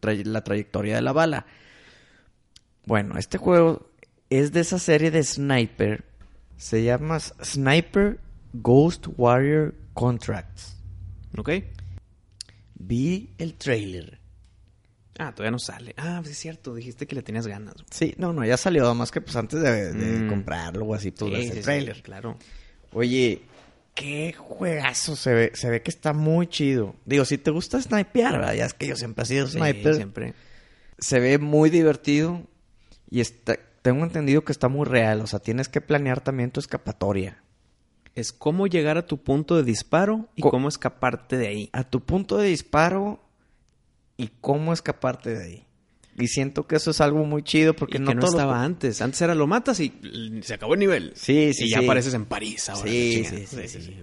tra- 0.00 0.24
la 0.24 0.42
trayectoria 0.42 0.96
de 0.96 1.02
la 1.02 1.12
bala. 1.12 1.46
Bueno, 2.86 3.18
este 3.18 3.38
juego 3.38 3.88
es 4.30 4.52
de 4.52 4.60
esa 4.60 4.78
serie 4.78 5.10
de 5.10 5.22
Sniper. 5.22 6.04
Se 6.56 6.82
llama 6.82 7.18
Sniper 7.20 8.18
Ghost 8.52 9.06
Warrior 9.16 9.74
Contracts. 9.94 10.76
¿Ok? 11.36 11.50
Vi 12.74 13.34
el 13.38 13.54
trailer. 13.54 14.18
Ah, 15.18 15.32
todavía 15.34 15.50
no 15.52 15.58
sale. 15.58 15.94
Ah, 15.96 16.18
pues 16.20 16.32
es 16.32 16.38
cierto. 16.38 16.74
Dijiste 16.74 17.06
que 17.06 17.14
le 17.14 17.22
tenías 17.22 17.46
ganas. 17.46 17.74
Sí, 17.90 18.14
no, 18.18 18.32
no, 18.32 18.44
ya 18.44 18.56
salió. 18.56 18.94
Más 18.94 19.10
que 19.10 19.20
pues 19.20 19.34
antes 19.36 19.60
de, 19.62 19.92
de 19.92 20.22
Mm. 20.24 20.28
comprarlo 20.28 20.84
o 20.84 20.94
así, 20.94 21.10
pues 21.10 21.30
Sí, 21.30 21.36
ves 21.36 21.44
sí, 21.46 21.50
el 21.52 21.56
sí, 21.56 21.62
trailer. 21.62 22.02
claro. 22.02 22.38
Oye, 22.92 23.42
qué 23.94 24.34
juegazo 24.36 25.16
se 25.16 25.32
ve. 25.32 25.52
Se 25.54 25.70
ve 25.70 25.80
que 25.82 25.90
está 25.90 26.12
muy 26.12 26.46
chido. 26.48 26.94
Digo, 27.06 27.24
si 27.24 27.38
te 27.38 27.50
gusta 27.50 27.80
snipear, 27.80 28.32
¿verdad? 28.32 28.54
Ya 28.54 28.66
es 28.66 28.74
que 28.74 28.86
yo 28.88 28.96
siempre 28.96 29.22
he 29.24 29.26
sido 29.26 29.46
Sí, 29.46 29.58
sniper. 29.58 29.94
siempre. 29.94 30.34
Se 30.98 31.18
ve 31.18 31.38
muy 31.38 31.70
divertido. 31.70 32.42
Y 33.08 33.20
está, 33.20 33.56
tengo 33.86 34.04
entendido 34.04 34.44
que 34.44 34.50
está 34.50 34.68
muy 34.68 34.84
real. 34.84 35.20
O 35.20 35.26
sea, 35.28 35.38
tienes 35.38 35.68
que 35.68 35.80
planear 35.80 36.20
también 36.20 36.50
tu 36.50 36.58
escapatoria. 36.58 37.40
Es 38.16 38.32
cómo 38.32 38.66
llegar 38.66 38.98
a 38.98 39.06
tu 39.06 39.22
punto 39.22 39.56
de 39.56 39.62
disparo 39.62 40.28
y 40.34 40.42
Co- 40.42 40.50
cómo 40.50 40.68
escaparte 40.68 41.36
de 41.36 41.46
ahí. 41.46 41.70
A 41.72 41.84
tu 41.84 42.00
punto 42.00 42.36
de 42.38 42.48
disparo 42.48 43.20
y 44.16 44.30
cómo 44.40 44.72
escaparte 44.72 45.30
de 45.36 45.44
ahí. 45.44 45.66
Y 46.18 46.26
siento 46.28 46.66
que 46.66 46.76
eso 46.76 46.90
es 46.90 47.00
algo 47.00 47.24
muy 47.24 47.42
chido 47.44 47.76
porque 47.76 47.98
y 47.98 48.00
no 48.00 48.08
que 48.08 48.14
no 48.16 48.26
estaba 48.26 48.64
antes. 48.64 49.00
Antes 49.02 49.20
era 49.22 49.34
lo 49.36 49.46
matas 49.46 49.78
y 49.78 49.92
se 50.42 50.54
acabó 50.54 50.74
el 50.74 50.80
nivel. 50.80 51.12
Sí, 51.14 51.52
sí, 51.54 51.66
Y 51.66 51.70
ya 51.70 51.78
apareces 51.80 52.14
en 52.14 52.24
París 52.24 52.68
ahora. 52.68 52.90
Sí, 52.90 53.24
sí, 53.24 53.46
sí, 53.46 53.68
sí, 53.68 53.96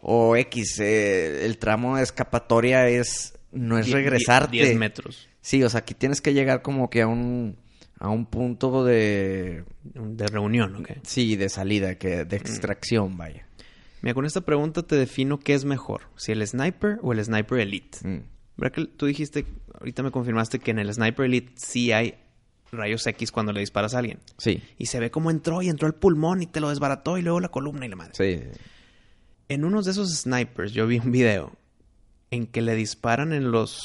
O 0.00 0.36
X, 0.36 0.78
eh, 0.80 1.44
el 1.44 1.58
tramo 1.58 1.96
de 1.96 2.02
escapatoria 2.04 2.88
es 2.88 3.34
no 3.50 3.76
es 3.78 3.86
Die- 3.86 3.92
regresarte. 3.92 4.52
die- 4.56 4.62
10 4.64 4.76
metros 4.78 5.28
Sí, 5.42 5.62
o 5.64 5.68
sea, 5.68 5.80
aquí 5.80 5.92
tienes 5.94 6.20
que 6.22 6.32
llegar 6.32 6.62
como 6.62 6.88
que 6.88 7.02
a 7.02 7.08
un 7.08 7.56
a 8.04 8.08
un 8.10 8.26
punto 8.26 8.84
de 8.84 9.64
de 9.84 10.26
reunión, 10.26 10.74
¿ok? 10.76 10.90
sí, 11.04 11.36
de 11.36 11.48
salida, 11.48 11.94
que 11.94 12.24
Mm. 12.24 12.28
de 12.28 12.36
extracción, 12.36 13.16
vaya. 13.16 13.46
Mira, 14.02 14.14
con 14.14 14.26
esta 14.26 14.40
pregunta 14.40 14.82
te 14.82 14.96
defino 14.96 15.38
qué 15.38 15.54
es 15.54 15.64
mejor. 15.64 16.02
Si 16.16 16.32
el 16.32 16.44
Sniper 16.44 16.98
o 17.02 17.12
el 17.12 17.24
Sniper 17.24 17.60
Elite. 17.60 17.98
Mm. 18.02 18.22
¿Verdad 18.56 18.74
que 18.74 18.84
tú 18.86 19.06
dijiste, 19.06 19.46
ahorita 19.78 20.02
me 20.02 20.10
confirmaste 20.10 20.58
que 20.58 20.72
en 20.72 20.80
el 20.80 20.92
Sniper 20.92 21.26
Elite 21.26 21.52
sí 21.56 21.92
hay 21.92 22.16
rayos 22.72 23.06
X 23.06 23.30
cuando 23.30 23.52
le 23.52 23.60
disparas 23.60 23.94
a 23.94 24.00
alguien? 24.00 24.18
Sí. 24.38 24.60
Y 24.78 24.86
se 24.86 24.98
ve 24.98 25.12
cómo 25.12 25.30
entró 25.30 25.62
y 25.62 25.68
entró 25.68 25.86
al 25.86 25.94
pulmón 25.94 26.42
y 26.42 26.46
te 26.46 26.60
lo 26.60 26.70
desbarató 26.70 27.18
y 27.18 27.22
luego 27.22 27.38
la 27.38 27.50
columna 27.50 27.86
y 27.86 27.88
la 27.88 27.96
madre. 27.96 28.12
Sí. 28.14 28.40
En 29.48 29.64
unos 29.64 29.84
de 29.84 29.92
esos 29.92 30.08
snipers 30.22 30.72
yo 30.72 30.88
vi 30.88 30.98
un 30.98 31.12
video 31.12 31.52
en 32.32 32.46
que 32.48 32.62
le 32.62 32.74
disparan 32.74 33.32
en 33.32 33.52
los... 33.52 33.78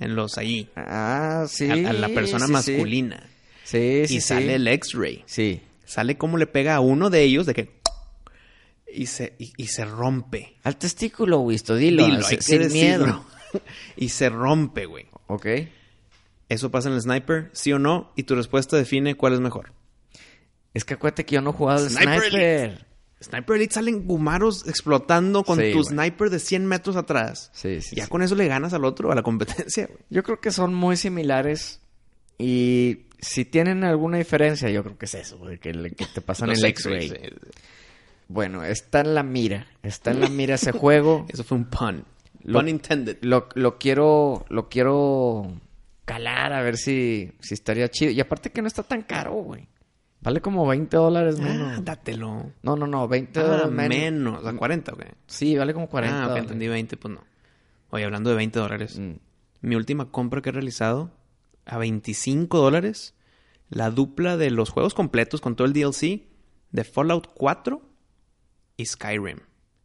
En 0.00 0.14
los 0.14 0.38
ahí. 0.38 0.68
Ah, 0.76 1.46
sí. 1.48 1.68
a, 1.68 1.90
a 1.90 1.92
la 1.92 2.08
persona 2.08 2.46
sí, 2.46 2.52
masculina. 2.52 3.22
Sí, 3.64 4.04
sí, 4.06 4.16
y 4.16 4.20
sale 4.20 4.54
el 4.54 4.66
X-ray. 4.68 5.24
Sí. 5.26 5.60
Sale 5.84 6.16
como 6.16 6.36
le 6.38 6.46
pega 6.46 6.74
a 6.76 6.80
uno 6.80 7.10
de 7.10 7.22
ellos 7.22 7.46
de 7.46 7.54
que... 7.54 7.78
Y 8.92 9.06
se, 9.06 9.34
y, 9.38 9.52
y 9.56 9.66
se 9.66 9.84
rompe. 9.84 10.56
Al 10.62 10.76
testículo, 10.76 11.40
Wisto, 11.40 11.74
dilo, 11.76 12.06
Dilo, 12.06 12.22
sin, 12.22 12.38
decirlo. 12.38 12.68
miedo. 12.70 13.24
y 13.96 14.08
se 14.08 14.28
rompe, 14.30 14.86
güey. 14.86 15.06
Ok. 15.26 15.46
¿Eso 16.48 16.70
pasa 16.70 16.88
en 16.88 16.94
el 16.94 17.02
sniper? 17.02 17.50
¿Sí 17.52 17.72
o 17.72 17.78
no? 17.78 18.12
Y 18.16 18.22
tu 18.22 18.34
respuesta 18.34 18.76
define 18.76 19.14
cuál 19.14 19.34
es 19.34 19.40
mejor. 19.40 19.72
Es 20.72 20.84
que 20.84 20.94
acuérdate 20.94 21.26
que 21.26 21.34
yo 21.34 21.42
no 21.42 21.50
he 21.50 21.52
jugado 21.52 21.84
al 21.84 21.90
Sniper 21.90 22.20
sniper. 22.30 22.86
Sniper 23.20 23.56
Elite 23.56 23.74
salen 23.74 24.06
gumaros 24.06 24.66
explotando 24.68 25.42
con 25.42 25.58
Sí, 25.58 25.72
tu 25.72 25.82
sniper 25.82 26.30
de 26.30 26.38
100 26.38 26.66
metros 26.66 26.94
atrás. 26.96 27.50
Sí, 27.52 27.80
sí, 27.80 27.96
ya 27.96 28.04
sí. 28.04 28.10
con 28.10 28.22
eso 28.22 28.34
le 28.36 28.46
ganas 28.46 28.72
al 28.74 28.84
otro, 28.84 29.10
a 29.10 29.14
la 29.14 29.22
competencia, 29.22 29.86
güey. 29.86 29.98
Yo 30.10 30.22
creo 30.22 30.40
que 30.40 30.50
son 30.52 30.72
muy 30.74 30.96
similares 30.96 31.80
y 32.38 33.06
si 33.20 33.44
tienen 33.44 33.82
alguna 33.82 34.18
diferencia, 34.18 34.70
yo 34.70 34.84
creo 34.84 34.96
que 34.96 35.06
es 35.06 35.14
eso, 35.14 35.36
güey, 35.38 35.58
que, 35.58 35.72
le- 35.74 35.90
que 35.90 36.06
te 36.06 36.20
pasan 36.20 36.50
el 36.52 36.64
X-ray. 36.64 37.08
sí. 37.08 37.16
Bueno, 38.28 38.62
está 38.62 39.00
en 39.00 39.14
la 39.14 39.22
mira, 39.22 39.66
está 39.82 40.10
en 40.10 40.20
la 40.20 40.28
mira 40.28 40.54
ese 40.56 40.70
juego. 40.72 41.26
Eso 41.28 41.42
fue 41.44 41.56
un 41.58 41.64
pun. 41.64 42.04
Lo- 42.44 42.58
pun 42.60 42.68
intended. 42.68 43.18
Lo, 43.22 43.48
lo 43.54 43.78
quiero, 43.78 44.44
lo 44.50 44.68
quiero 44.68 45.50
calar 46.04 46.52
a 46.52 46.62
ver 46.62 46.76
si, 46.76 47.32
si 47.40 47.54
estaría 47.54 47.88
chido. 47.90 48.12
Y 48.12 48.20
aparte 48.20 48.50
que 48.50 48.60
no 48.62 48.68
está 48.68 48.82
tan 48.82 49.02
caro, 49.02 49.32
güey. 49.32 49.66
Vale 50.28 50.42
como 50.42 50.66
20 50.66 50.94
dólares 50.94 51.40
menos. 51.40 51.78
Ah, 51.78 51.80
dátelo. 51.82 52.52
No, 52.62 52.76
no, 52.76 52.86
no, 52.86 53.08
20 53.08 53.40
Ah, 53.40 53.42
dólares 53.44 53.70
menos. 53.70 53.98
menos. 53.98 54.46
¿A 54.46 54.54
40 54.54 54.92
o 54.92 54.96
qué? 54.98 55.14
Sí, 55.26 55.56
vale 55.56 55.72
como 55.72 55.88
40 55.88 56.14
ah, 56.14 56.18
ok, 56.18 56.22
dólares. 56.24 56.42
entendí 56.44 56.68
20, 56.68 56.98
pues 56.98 57.14
no. 57.14 57.24
Oye, 57.88 58.04
hablando 58.04 58.28
de 58.28 58.36
20 58.36 58.58
dólares. 58.58 58.98
Mm. 58.98 59.12
Mi 59.62 59.74
última 59.74 60.10
compra 60.10 60.42
que 60.42 60.50
he 60.50 60.52
realizado, 60.52 61.10
a 61.64 61.78
25 61.78 62.58
dólares, 62.58 63.14
la 63.70 63.90
dupla 63.90 64.36
de 64.36 64.50
los 64.50 64.68
juegos 64.68 64.92
completos 64.92 65.40
con 65.40 65.56
todo 65.56 65.66
el 65.66 65.72
DLC 65.72 66.26
de 66.72 66.84
Fallout 66.84 67.28
4 67.34 67.80
y 68.76 68.84
Skyrim. 68.84 69.38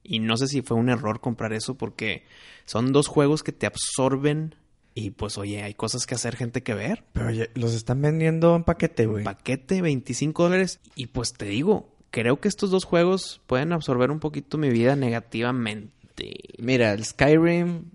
Y 0.04 0.20
no 0.20 0.36
sé 0.36 0.48
si 0.48 0.62
fue 0.62 0.76
un 0.76 0.90
error 0.90 1.22
comprar 1.22 1.54
eso 1.54 1.76
porque 1.78 2.26
son 2.66 2.92
dos 2.92 3.08
juegos 3.08 3.44
que 3.44 3.54
te 3.54 3.66
absorben 3.66 4.56
y 4.96 5.12
pues 5.12 5.38
oye, 5.38 5.64
hay 5.64 5.74
cosas 5.74 6.06
que 6.06 6.16
hacer, 6.16 6.36
gente 6.36 6.64
que 6.64 6.74
ver. 6.74 7.04
Pero 7.14 7.32
ya 7.32 7.46
los 7.56 7.74
están 7.74 8.02
vendiendo 8.02 8.56
en 8.56 8.64
paquete, 8.64 9.06
güey. 9.06 9.24
Paquete 9.24 9.82
25 9.82 10.44
dólares 10.44 10.80
y 10.96 11.08
pues 11.08 11.34
te 11.34 11.46
digo, 11.46 11.94
creo 12.12 12.40
que 12.40 12.48
estos 12.48 12.70
dos 12.70 12.86
juegos 12.86 13.42
pueden 13.48 13.74
absorber 13.74 14.12
un 14.12 14.20
poquito 14.20 14.58
mi 14.58 14.70
vida 14.70 14.96
negativamente. 14.96 16.32
Mira, 16.60 16.94
el 16.94 17.06
Skyrim... 17.06 17.86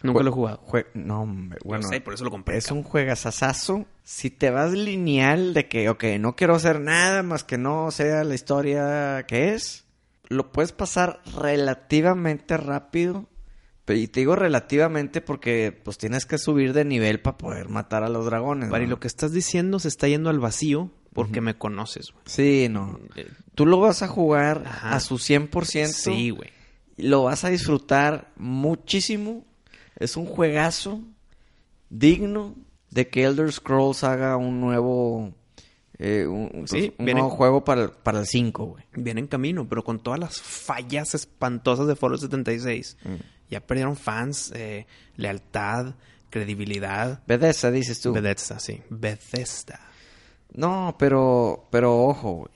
Nunca 0.00 0.22
lo 0.22 0.30
he 0.30 0.32
jugado. 0.32 0.62
no, 0.94 1.22
hombre, 1.22 1.58
bueno... 1.64 1.82
Yo 1.82 1.88
sé, 1.88 2.00
por 2.00 2.14
eso 2.14 2.24
lo 2.24 2.30
compré. 2.30 2.56
Es 2.56 2.70
un 2.70 2.84
juegazazazo. 2.84 3.86
Si 4.04 4.30
te 4.30 4.50
vas 4.50 4.72
lineal 4.72 5.54
de 5.54 5.66
que, 5.66 5.88
ok, 5.88 6.04
no 6.20 6.36
quiero 6.36 6.54
hacer 6.54 6.80
nada 6.80 7.24
más 7.24 7.42
que 7.42 7.58
no 7.58 7.90
sea 7.90 8.22
la 8.22 8.36
historia 8.36 9.24
que 9.26 9.54
es, 9.54 9.86
lo 10.28 10.52
puedes 10.52 10.70
pasar 10.72 11.20
relativamente 11.36 12.56
rápido. 12.56 13.26
Y 13.96 14.08
te 14.08 14.20
digo 14.20 14.36
relativamente 14.36 15.20
porque 15.20 15.78
pues 15.84 15.98
tienes 15.98 16.26
que 16.26 16.38
subir 16.38 16.72
de 16.72 16.84
nivel 16.84 17.20
para 17.20 17.38
poder 17.38 17.68
matar 17.68 18.02
a 18.04 18.08
los 18.08 18.24
dragones. 18.26 18.68
¿no? 18.70 18.78
lo 18.78 19.00
que 19.00 19.08
estás 19.08 19.32
diciendo 19.32 19.78
se 19.78 19.88
está 19.88 20.08
yendo 20.08 20.30
al 20.30 20.38
vacío 20.40 20.90
porque 21.14 21.40
me 21.40 21.56
conoces, 21.56 22.10
güey. 22.12 22.22
Sí, 22.26 22.68
no. 22.70 23.00
Eh, 23.16 23.26
Tú 23.54 23.66
lo 23.66 23.80
vas 23.80 24.02
a 24.02 24.08
jugar 24.08 24.62
Ajá. 24.66 24.94
a 24.94 25.00
su 25.00 25.16
100%. 25.16 25.86
Sí, 25.88 26.30
güey. 26.30 26.50
Lo 26.96 27.24
vas 27.24 27.44
a 27.44 27.48
disfrutar 27.48 28.30
muchísimo. 28.36 29.44
Es 29.96 30.16
un 30.16 30.26
juegazo 30.26 31.00
digno 31.90 32.54
de 32.90 33.08
que 33.08 33.24
Elder 33.24 33.50
Scrolls 33.52 34.04
haga 34.04 34.36
un 34.36 34.60
nuevo... 34.60 35.34
eh, 35.98 36.26
un, 36.26 36.66
Sí, 36.68 36.92
un 36.98 37.04
viene- 37.06 37.20
nuevo 37.20 37.34
juego 37.34 37.64
para, 37.64 37.82
el- 37.84 37.90
para 37.90 38.20
el 38.20 38.26
5, 38.26 38.64
güey. 38.64 38.84
Viene 38.94 39.20
en 39.20 39.26
camino, 39.26 39.68
pero 39.68 39.82
con 39.84 39.98
todas 40.00 40.20
las 40.20 40.40
fallas 40.40 41.14
espantosas 41.14 41.86
de 41.86 41.96
Fallout 41.96 42.20
76. 42.20 42.96
Mm. 43.04 43.14
Ya 43.50 43.60
perdieron 43.60 43.96
fans, 43.96 44.52
eh, 44.54 44.86
lealtad, 45.16 45.94
credibilidad. 46.30 47.22
Bethesda, 47.26 47.70
dices 47.70 48.00
tú. 48.00 48.12
Bethesda, 48.12 48.58
sí. 48.58 48.82
Bethesda. 48.90 49.80
No, 50.52 50.96
pero, 50.98 51.68
pero 51.70 51.96
ojo. 52.04 52.50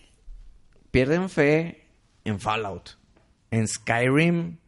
Pierden 0.91 1.29
fe 1.31 1.87
en 2.25 2.39
Fallout. 2.41 2.91
En 3.51 3.67
Skyrim. 3.67 4.59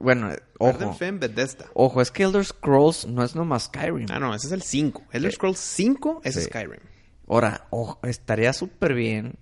Bueno, 0.00 0.28
Pierden 0.58 0.88
ojo. 0.88 0.94
fe 0.96 1.06
en 1.08 1.18
Bethesda. 1.20 1.66
Ojo, 1.74 2.00
es 2.00 2.10
que 2.12 2.22
Elder 2.22 2.44
Scrolls 2.44 3.06
no 3.06 3.24
es 3.24 3.34
nomás 3.34 3.64
Skyrim. 3.64 4.06
Ah, 4.10 4.20
no, 4.20 4.32
ese 4.34 4.46
es 4.46 4.52
el 4.52 4.62
5. 4.62 5.02
Elder 5.12 5.30
Sí. 5.32 5.36
Scrolls 5.36 5.58
5 5.58 6.20
es 6.24 6.34
Sí. 6.34 6.42
Skyrim. 6.42 6.80
Ahora, 7.26 7.66
ojo, 7.70 7.98
estaría 8.04 8.52
súper 8.52 8.94
bien 8.94 9.36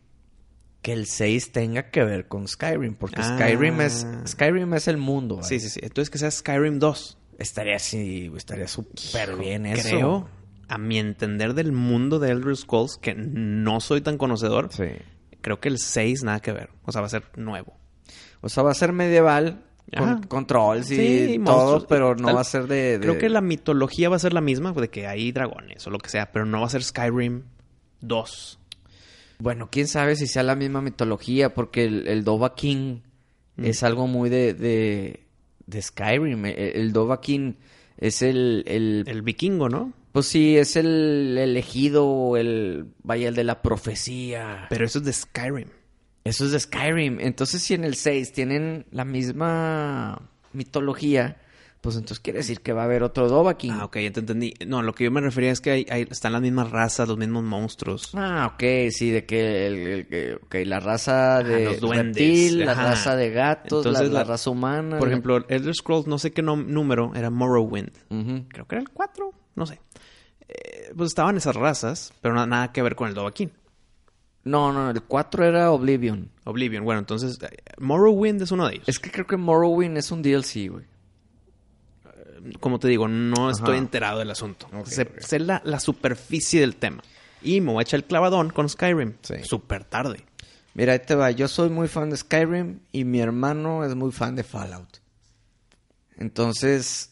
que 0.82 0.92
el 0.92 1.06
6 1.06 1.52
tenga 1.52 1.90
que 1.90 2.02
ver 2.04 2.26
con 2.28 2.46
Skyrim, 2.48 2.94
porque 2.94 3.20
Ah. 3.20 3.36
Skyrim 3.38 3.80
es 3.80 4.06
Skyrim 4.26 4.74
es 4.74 4.88
el 4.88 4.96
mundo. 4.98 5.36
¿vale? 5.36 5.48
Sí, 5.48 5.60
sí, 5.60 5.68
sí. 5.70 5.80
Entonces 5.82 6.10
que 6.10 6.18
sea 6.18 6.30
Skyrim 6.30 6.78
2. 6.78 7.18
Estaría 7.38 7.76
así, 7.76 8.30
estaría 8.36 8.68
súper 8.68 9.36
bien 9.36 9.64
eso. 9.66 9.88
Creo, 9.88 10.28
a 10.68 10.78
mi 10.78 10.98
entender 10.98 11.54
del 11.54 11.72
mundo 11.72 12.18
de 12.18 12.30
Elder 12.30 12.56
Scrolls, 12.56 12.96
que 13.00 13.14
no 13.14 13.80
soy 13.80 14.00
tan 14.00 14.18
conocedor, 14.18 14.68
Sí. 14.72 14.84
creo 15.40 15.60
que 15.60 15.68
el 15.68 15.78
6 15.78 16.22
nada 16.24 16.40
que 16.40 16.52
ver. 16.52 16.70
O 16.84 16.92
sea, 16.92 17.00
va 17.00 17.06
a 17.06 17.10
ser 17.10 17.24
nuevo. 17.36 17.76
O 18.40 18.48
sea, 18.48 18.62
va 18.62 18.72
a 18.72 18.74
ser 18.74 18.92
medieval 18.92 19.64
con 19.96 20.22
controls 20.22 20.90
y 20.90 20.96
Sí, 20.96 21.40
todo, 21.44 21.86
pero 21.86 22.14
no 22.16 22.26
tal- 22.26 22.36
va 22.36 22.40
a 22.40 22.44
ser 22.44 22.66
de, 22.66 22.98
de- 22.98 23.00
Creo 23.00 23.18
que 23.18 23.28
la 23.28 23.40
mitología 23.40 24.08
va 24.08 24.16
a 24.16 24.20
ser 24.20 24.32
la 24.32 24.40
misma, 24.40 24.72
de 24.72 24.88
que 24.88 25.06
hay 25.06 25.30
dragones 25.32 25.86
o 25.86 25.90
lo 25.90 25.98
que 25.98 26.08
sea, 26.10 26.32
pero 26.32 26.44
no 26.46 26.60
va 26.60 26.66
a 26.66 26.70
ser 26.70 26.82
Skyrim 26.82 27.42
2. 28.00 28.58
Bueno, 29.42 29.70
quién 29.72 29.88
sabe 29.88 30.14
si 30.14 30.28
sea 30.28 30.44
la 30.44 30.54
misma 30.54 30.82
mitología, 30.82 31.52
porque 31.52 31.84
el, 31.84 32.06
el 32.06 32.22
Dova 32.22 32.54
King 32.54 33.00
es 33.56 33.82
algo 33.82 34.06
muy 34.06 34.30
de, 34.30 34.54
de, 34.54 35.26
de 35.66 35.82
Skyrim. 35.82 36.46
El, 36.46 36.56
el 36.56 36.92
Dovahkiin 36.92 37.56
es 37.98 38.22
el, 38.22 38.62
el, 38.68 39.02
El 39.08 39.22
vikingo, 39.22 39.68
¿no? 39.68 39.92
Pues 40.12 40.26
sí, 40.26 40.56
es 40.56 40.76
el 40.76 41.36
elegido, 41.36 42.36
el... 42.36 42.86
Vaya, 43.02 43.30
el 43.30 43.34
de 43.34 43.42
la 43.42 43.62
profecía. 43.62 44.66
Pero 44.70 44.84
eso 44.84 45.00
es 45.00 45.06
de 45.06 45.12
Skyrim. 45.12 45.68
Eso 46.22 46.44
es 46.44 46.52
de 46.52 46.60
Skyrim. 46.60 47.18
Entonces, 47.18 47.62
si 47.62 47.74
en 47.74 47.82
el 47.82 47.96
6 47.96 48.32
tienen 48.32 48.86
la 48.92 49.04
misma 49.04 50.30
mitología, 50.52 51.40
pues 51.82 51.96
entonces 51.96 52.20
quiere 52.20 52.38
decir 52.38 52.60
que 52.62 52.72
va 52.72 52.82
a 52.82 52.84
haber 52.84 53.02
otro 53.02 53.28
Dovahkiin. 53.28 53.72
Ah, 53.74 53.84
ok, 53.84 53.98
ya 53.98 54.12
te 54.12 54.20
entendí. 54.20 54.54
No, 54.66 54.82
lo 54.82 54.94
que 54.94 55.04
yo 55.04 55.10
me 55.10 55.20
refería 55.20 55.50
es 55.50 55.60
que 55.60 55.70
hay, 55.72 55.86
hay- 55.90 56.06
están 56.10 56.32
las 56.32 56.40
mismas 56.40 56.70
razas, 56.70 57.06
los 57.08 57.18
mismos 57.18 57.42
monstruos. 57.44 58.10
Ah, 58.14 58.52
ok, 58.54 58.62
sí, 58.90 59.10
de 59.10 59.26
que, 59.26 59.66
el, 59.66 60.06
el- 60.50 60.68
la 60.70 60.80
raza 60.80 61.42
de 61.42 61.64
los 61.66 61.80
duendes, 61.80 62.16
reptil, 62.16 62.64
la 62.64 62.74
raza 62.74 63.16
de 63.16 63.30
gatos, 63.30 63.84
Entonces, 63.84 64.10
la, 64.12 64.24
raza 64.24 64.48
humana. 64.48 64.98
Por 64.98 65.08
ejemplo, 65.08 65.44
Elder 65.48 65.74
Scrolls, 65.74 66.06
no 66.06 66.18
sé 66.18 66.30
qué 66.32 66.40
número, 66.40 67.12
era 67.14 67.30
Morrowind. 67.30 67.90
Creo 68.48 68.66
que 68.68 68.74
era 68.76 68.80
el 68.82 68.88
4, 68.88 69.32
no 69.56 69.66
sé. 69.66 69.80
Eh, 70.48 70.92
pues 70.96 71.08
estaban 71.08 71.36
esas 71.36 71.56
razas, 71.56 72.12
pero 72.20 72.34
na- 72.34 72.46
nada 72.46 72.72
que 72.72 72.80
ver 72.82 72.94
con 72.94 73.08
el 73.08 73.14
Dovahkiin. 73.14 73.50
No, 74.44 74.72
no, 74.72 74.90
el 74.90 75.02
4 75.02 75.44
era 75.46 75.70
Oblivion. 75.70 76.30
Oblivion. 76.44 76.84
Bueno, 76.84 76.98
entonces, 77.00 77.38
eh, 77.42 77.48
Morrowind 77.78 78.42
es 78.42 78.50
uno 78.52 78.66
de 78.68 78.74
ellos. 78.74 78.88
Es 78.88 78.98
que 78.98 79.10
creo 79.10 79.26
que 79.26 79.36
Morrowind 79.36 79.96
es 79.98 80.10
un 80.10 80.20
DLC, 80.22 80.68
güey. 80.68 80.84
Como 82.60 82.78
te 82.78 82.88
digo, 82.88 83.08
no 83.08 83.50
estoy 83.50 83.74
Ajá. 83.74 83.78
enterado 83.78 84.18
del 84.18 84.30
asunto. 84.30 84.66
Ok, 84.72 84.86
sé 84.86 85.38
la, 85.38 85.60
la 85.64 85.80
superficie 85.80 86.60
del 86.60 86.76
tema. 86.76 87.02
Y 87.42 87.60
me 87.60 87.72
voy 87.72 87.80
a 87.80 87.82
echar 87.82 87.98
el 87.98 88.04
clavadón 88.04 88.50
con 88.50 88.68
Skyrim. 88.68 89.14
Sí. 89.22 89.34
Súper 89.44 89.84
tarde. 89.84 90.24
Mira, 90.74 90.92
ahí 90.94 91.00
te 91.00 91.14
va. 91.14 91.30
Yo 91.30 91.48
soy 91.48 91.68
muy 91.70 91.88
fan 91.88 92.10
de 92.10 92.16
Skyrim 92.16 92.78
y 92.92 93.04
mi 93.04 93.20
hermano 93.20 93.84
es 93.84 93.94
muy 93.94 94.12
fan 94.12 94.36
de 94.36 94.42
Fallout. 94.44 94.98
Entonces, 96.16 97.08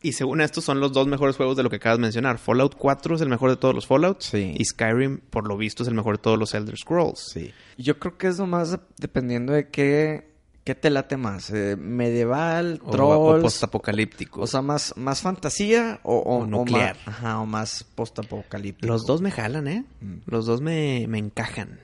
Y 0.00 0.12
según 0.12 0.40
esto, 0.40 0.60
son 0.60 0.78
los 0.78 0.92
dos 0.92 1.08
mejores 1.08 1.34
juegos 1.36 1.56
de 1.56 1.64
lo 1.64 1.70
que 1.70 1.76
acabas 1.76 1.98
de 1.98 2.02
mencionar. 2.02 2.38
Fallout 2.38 2.76
4 2.76 3.16
es 3.16 3.20
el 3.20 3.28
mejor 3.28 3.50
de 3.50 3.56
todos 3.56 3.74
los 3.74 3.86
Fallouts. 3.86 4.26
Sí. 4.26 4.54
Y 4.56 4.64
Skyrim, 4.64 5.18
por 5.18 5.48
lo 5.48 5.56
visto, 5.56 5.82
es 5.82 5.88
el 5.88 5.94
mejor 5.94 6.18
de 6.18 6.22
todos 6.22 6.38
los 6.38 6.54
Elder 6.54 6.76
Scrolls. 6.76 7.18
sí. 7.32 7.52
Yo 7.76 7.98
creo 7.98 8.16
que 8.16 8.28
es 8.28 8.38
nomás 8.38 8.70
de- 8.72 8.80
dependiendo 8.98 9.52
de 9.52 9.68
qué, 9.70 10.28
qué 10.68 10.74
te 10.74 10.90
late 10.90 11.16
más. 11.16 11.48
eh, 11.48 11.76
medieval, 11.78 12.78
O, 12.84 12.88
o 12.88 12.90
trolls. 12.90 13.42
postapocalíptico. 13.42 14.42
O 14.42 14.46
sea, 14.46 14.60
más, 14.60 14.92
más 14.98 15.22
fantasía 15.22 15.98
o, 16.02 16.16
o- 16.16 16.36
O 16.40 16.42
o 16.42 16.46
nuclear. 16.46 16.94
más, 17.06 17.08
ajá, 17.08 17.40
o 17.40 17.46
más 17.46 17.84
postapocalíptico. 17.94 18.86
los 18.86 19.06
dos 19.06 19.22
me 19.22 19.30
jalan, 19.30 19.66
¿eh? 19.66 19.84
Mm. 20.02 20.16
Los 20.26 20.44
dos 20.44 20.60
me, 20.60 21.06
me 21.08 21.16
encajan. 21.16 21.80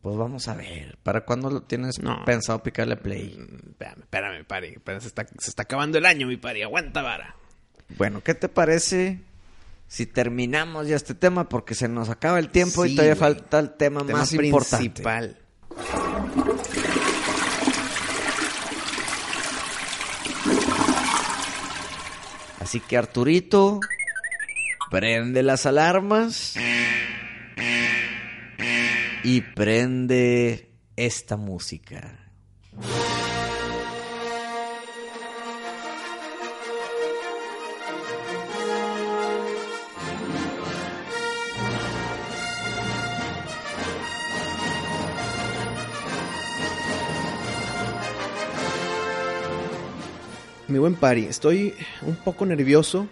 Pues 0.00 0.16
vamos 0.16 0.48
a 0.48 0.54
ver. 0.54 0.96
¿Para 1.02 1.26
cuándo 1.26 1.50
lo 1.50 1.62
tienes 1.64 1.98
No. 1.98 2.24
pensado 2.24 2.62
picarle 2.62 2.96
play? 2.96 3.36
Mm, 3.38 3.68
Espérame, 3.72 4.00
espérame, 4.00 4.44
pari. 4.46 5.00
Se 5.02 5.06
está, 5.08 5.26
se 5.38 5.50
está 5.50 5.64
acabando 5.64 5.98
el 5.98 6.06
año, 6.06 6.26
mi 6.26 6.38
pari. 6.38 6.62
Aguanta, 6.62 7.02
vara. 7.02 7.36
Bueno, 7.98 8.22
¿qué 8.24 8.34
te 8.34 8.48
parece 8.48 9.20
si 9.86 10.06
terminamos 10.06 10.88
ya 10.88 10.96
este 10.96 11.14
tema? 11.14 11.48
Porque 11.50 11.74
se 11.74 11.88
nos 11.88 12.08
acaba 12.08 12.38
el 12.38 12.48
tiempo 12.48 12.86
y 12.86 12.94
todavía 12.94 13.16
falta 13.16 13.58
el 13.58 13.72
tema, 13.72 14.00
Tema 14.06 14.20
más 14.20 14.32
importante. 14.32 15.02
Así 22.74 22.80
que 22.80 22.96
Arturito, 22.96 23.78
prende 24.90 25.44
las 25.44 25.64
alarmas 25.64 26.56
y 29.22 29.42
prende 29.42 30.72
esta 30.96 31.36
música. 31.36 32.23
Mi 50.74 50.80
buen 50.80 50.96
Pari, 50.96 51.26
estoy 51.26 51.72
un 52.02 52.16
poco 52.16 52.44
nervioso 52.44 53.06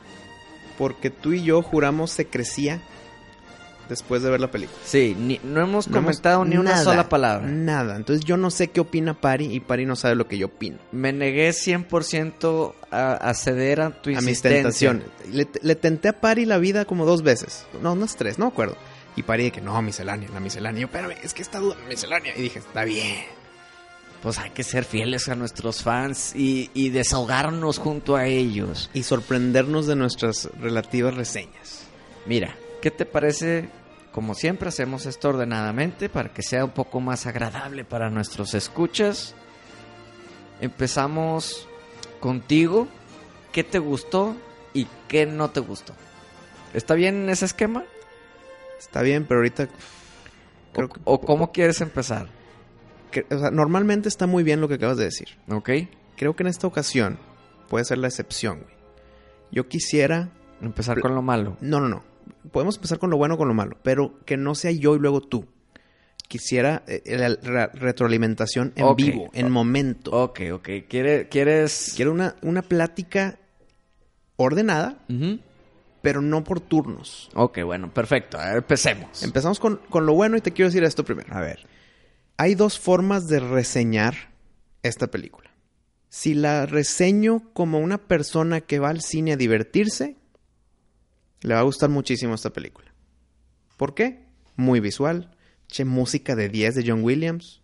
porque 0.76 1.10
tú 1.10 1.32
y 1.32 1.44
yo 1.44 1.62
juramos 1.62 2.10
se 2.10 2.26
crecía 2.26 2.80
después 3.88 4.20
de 4.24 4.30
ver 4.30 4.40
la 4.40 4.50
película. 4.50 4.76
Sí, 4.84 5.14
ni- 5.16 5.38
no 5.44 5.60
hemos 5.60 5.86
No 5.86 5.98
hemos- 5.98 6.08
comentado 6.16 6.44
ni 6.44 6.56
una 6.56 6.82
sola 6.82 7.08
palabra. 7.08 7.46
Nada. 7.46 7.94
Entonces 7.94 8.24
yo 8.24 8.36
no 8.36 8.50
sé 8.50 8.66
qué 8.72 8.80
opina 8.80 9.20
Pari 9.20 9.44
y 9.54 9.60
Pari 9.60 9.86
no 9.86 9.94
sabe 9.94 10.16
lo 10.16 10.26
que 10.26 10.38
yo 10.38 10.46
opino. 10.46 10.78
Me 10.90 11.12
negué 11.12 11.52
100% 11.52 12.74
a, 12.90 13.12
a 13.12 13.34
ceder 13.34 13.80
a 13.80 13.90
tu 14.02 14.10
A 14.10 14.14
mis 14.14 14.22
insistencia. 14.22 14.90
tentaciones. 14.90 15.04
Le, 15.32 15.46
le 15.62 15.76
tenté 15.76 16.08
a 16.08 16.20
Pari 16.20 16.44
la 16.46 16.58
vida 16.58 16.84
como 16.84 17.06
dos 17.06 17.22
veces. 17.22 17.64
No, 17.80 17.92
unas 17.92 18.16
tres, 18.16 18.40
no 18.40 18.46
me 18.46 18.50
acuerdo. 18.50 18.76
Y 19.14 19.22
Pari 19.22 19.44
de 19.44 19.52
que 19.52 19.60
no, 19.60 19.80
miscelánea, 19.82 20.28
la 20.34 20.40
miscelánea. 20.40 20.80
Y 20.80 20.82
yo, 20.82 20.86
espérame, 20.86 21.14
es 21.22 21.32
que 21.32 21.42
está 21.42 21.60
duda, 21.60 21.76
miscelánea. 21.88 22.36
Y 22.36 22.42
dije, 22.42 22.58
está 22.58 22.82
bien. 22.82 23.18
Pues 24.22 24.38
hay 24.38 24.50
que 24.50 24.62
ser 24.62 24.84
fieles 24.84 25.28
a 25.28 25.34
nuestros 25.34 25.82
fans 25.82 26.34
y, 26.36 26.70
y 26.74 26.90
desahogarnos 26.90 27.78
junto 27.78 28.14
a 28.16 28.26
ellos. 28.26 28.88
Y 28.94 29.02
sorprendernos 29.02 29.86
de 29.88 29.96
nuestras 29.96 30.48
relativas 30.60 31.14
reseñas. 31.14 31.82
Mira, 32.24 32.56
¿qué 32.80 32.92
te 32.92 33.04
parece? 33.04 33.68
Como 34.12 34.34
siempre 34.34 34.68
hacemos 34.68 35.06
esto 35.06 35.30
ordenadamente 35.30 36.08
para 36.08 36.32
que 36.32 36.42
sea 36.42 36.64
un 36.64 36.70
poco 36.70 37.00
más 37.00 37.26
agradable 37.26 37.84
para 37.84 38.10
nuestros 38.10 38.54
escuchas. 38.54 39.34
Empezamos 40.60 41.66
contigo. 42.20 42.86
¿Qué 43.52 43.64
te 43.64 43.78
gustó 43.78 44.36
y 44.72 44.86
qué 45.08 45.26
no 45.26 45.50
te 45.50 45.60
gustó? 45.60 45.94
¿Está 46.74 46.94
bien 46.94 47.28
ese 47.28 47.44
esquema? 47.46 47.84
Está 48.78 49.02
bien, 49.02 49.24
pero 49.26 49.40
ahorita... 49.40 49.68
Creo 50.72 50.86
¿O, 50.86 50.90
que- 50.92 51.00
o 51.04 51.20
cómo 51.20 51.52
quieres 51.52 51.80
empezar? 51.80 52.28
Que- 53.12 53.26
o 53.32 53.38
sea, 53.38 53.50
normalmente 53.52 54.08
está 54.08 54.26
muy 54.26 54.42
bien 54.42 54.60
lo 54.60 54.66
que 54.66 54.74
acabas 54.74 54.96
de 54.96 55.04
decir. 55.04 55.28
¿Ok? 55.48 55.70
Creo 56.16 56.34
que 56.34 56.42
en 56.42 56.48
esta 56.48 56.66
ocasión 56.66 57.18
puede 57.68 57.84
ser 57.84 57.98
la 57.98 58.08
excepción, 58.08 58.60
güey. 58.62 58.74
Yo 59.52 59.68
quisiera... 59.68 60.30
Empezar 60.60 61.00
con 61.00 61.14
lo 61.14 61.22
malo. 61.22 61.56
No, 61.60 61.78
no, 61.80 61.88
no. 61.88 62.02
Podemos 62.50 62.76
empezar 62.76 62.98
con 62.98 63.10
lo 63.10 63.16
bueno 63.16 63.34
o 63.34 63.38
con 63.38 63.46
lo 63.48 63.54
malo, 63.54 63.76
pero 63.82 64.18
que 64.24 64.36
no 64.36 64.54
sea 64.56 64.70
yo 64.72 64.96
y 64.96 64.98
luego 64.98 65.20
tú. 65.20 65.46
Quisiera 66.28 66.82
eh, 66.86 67.02
la 67.06 67.28
re- 67.28 67.66
retroalimentación 67.74 68.72
en 68.76 68.96
vivo, 68.96 69.30
en 69.34 69.50
momento. 69.50 70.10
Ok, 70.12 70.40
ok. 70.52 70.68
¿Quiere- 70.88 71.28
¿Quieres...? 71.28 71.92
Quiero 71.94 72.10
una, 72.12 72.36
una 72.42 72.62
plática 72.62 73.38
ordenada, 74.36 74.98
pero 76.00 76.20
no 76.22 76.42
por 76.44 76.60
turnos. 76.60 77.30
Ok, 77.34 77.60
bueno, 77.64 77.92
perfecto. 77.92 78.38
A 78.38 78.46
ver, 78.46 78.56
empecemos. 78.58 79.22
Empezamos 79.22 79.60
con, 79.60 79.76
con 79.90 80.06
lo 80.06 80.14
bueno 80.14 80.36
y 80.36 80.40
te 80.40 80.52
quiero 80.52 80.68
decir 80.68 80.84
esto 80.84 81.04
primero. 81.04 81.34
A 81.34 81.40
ver. 81.40 81.66
Hay 82.36 82.54
dos 82.54 82.78
formas 82.78 83.28
de 83.28 83.40
reseñar 83.40 84.32
esta 84.82 85.08
película. 85.08 85.50
Si 86.08 86.34
la 86.34 86.66
reseño 86.66 87.52
como 87.52 87.78
una 87.78 87.98
persona 87.98 88.60
que 88.60 88.78
va 88.78 88.90
al 88.90 89.00
cine 89.00 89.32
a 89.32 89.36
divertirse, 89.36 90.16
le 91.40 91.54
va 91.54 91.60
a 91.60 91.64
gustar 91.64 91.90
muchísimo 91.90 92.34
esta 92.34 92.50
película. 92.50 92.92
¿Por 93.76 93.94
qué? 93.94 94.26
Muy 94.56 94.80
visual, 94.80 95.34
che, 95.68 95.84
música 95.84 96.36
de 96.36 96.48
10 96.48 96.74
de 96.74 96.84
John 96.86 97.02
Williams. 97.02 97.62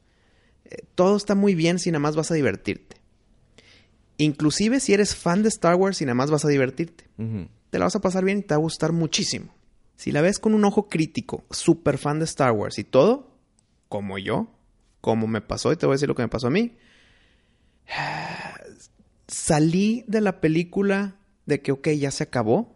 Eh, 0.64 0.84
todo 0.94 1.16
está 1.16 1.34
muy 1.34 1.54
bien 1.54 1.78
si 1.78 1.90
nada 1.90 2.00
más 2.00 2.16
vas 2.16 2.30
a 2.30 2.34
divertirte. 2.34 2.96
Inclusive 4.16 4.80
si 4.80 4.94
eres 4.94 5.14
fan 5.14 5.42
de 5.42 5.48
Star 5.48 5.76
Wars 5.76 6.00
y 6.00 6.04
nada 6.04 6.14
más 6.14 6.30
vas 6.30 6.44
a 6.44 6.48
divertirte. 6.48 7.04
Te 7.70 7.78
la 7.78 7.84
vas 7.84 7.96
a 7.96 8.00
pasar 8.00 8.24
bien 8.24 8.38
y 8.38 8.42
te 8.42 8.54
va 8.54 8.56
a 8.56 8.60
gustar 8.62 8.92
muchísimo. 8.92 9.54
Si 9.96 10.10
la 10.10 10.22
ves 10.22 10.38
con 10.38 10.54
un 10.54 10.64
ojo 10.64 10.88
crítico, 10.88 11.44
súper 11.50 11.98
fan 11.98 12.18
de 12.18 12.24
Star 12.24 12.52
Wars 12.52 12.78
y 12.78 12.84
todo, 12.84 13.36
como 13.88 14.18
yo, 14.18 14.48
como 15.00 15.26
me 15.26 15.40
pasó, 15.40 15.72
y 15.72 15.76
te 15.76 15.86
voy 15.86 15.94
a 15.94 15.96
decir 15.96 16.08
lo 16.08 16.14
que 16.14 16.22
me 16.22 16.28
pasó 16.28 16.46
a 16.48 16.50
mí, 16.50 16.76
salí 19.26 20.04
de 20.06 20.20
la 20.20 20.40
película 20.40 21.16
de 21.46 21.60
que, 21.62 21.72
ok, 21.72 21.88
ya 21.90 22.10
se 22.10 22.24
acabó. 22.24 22.74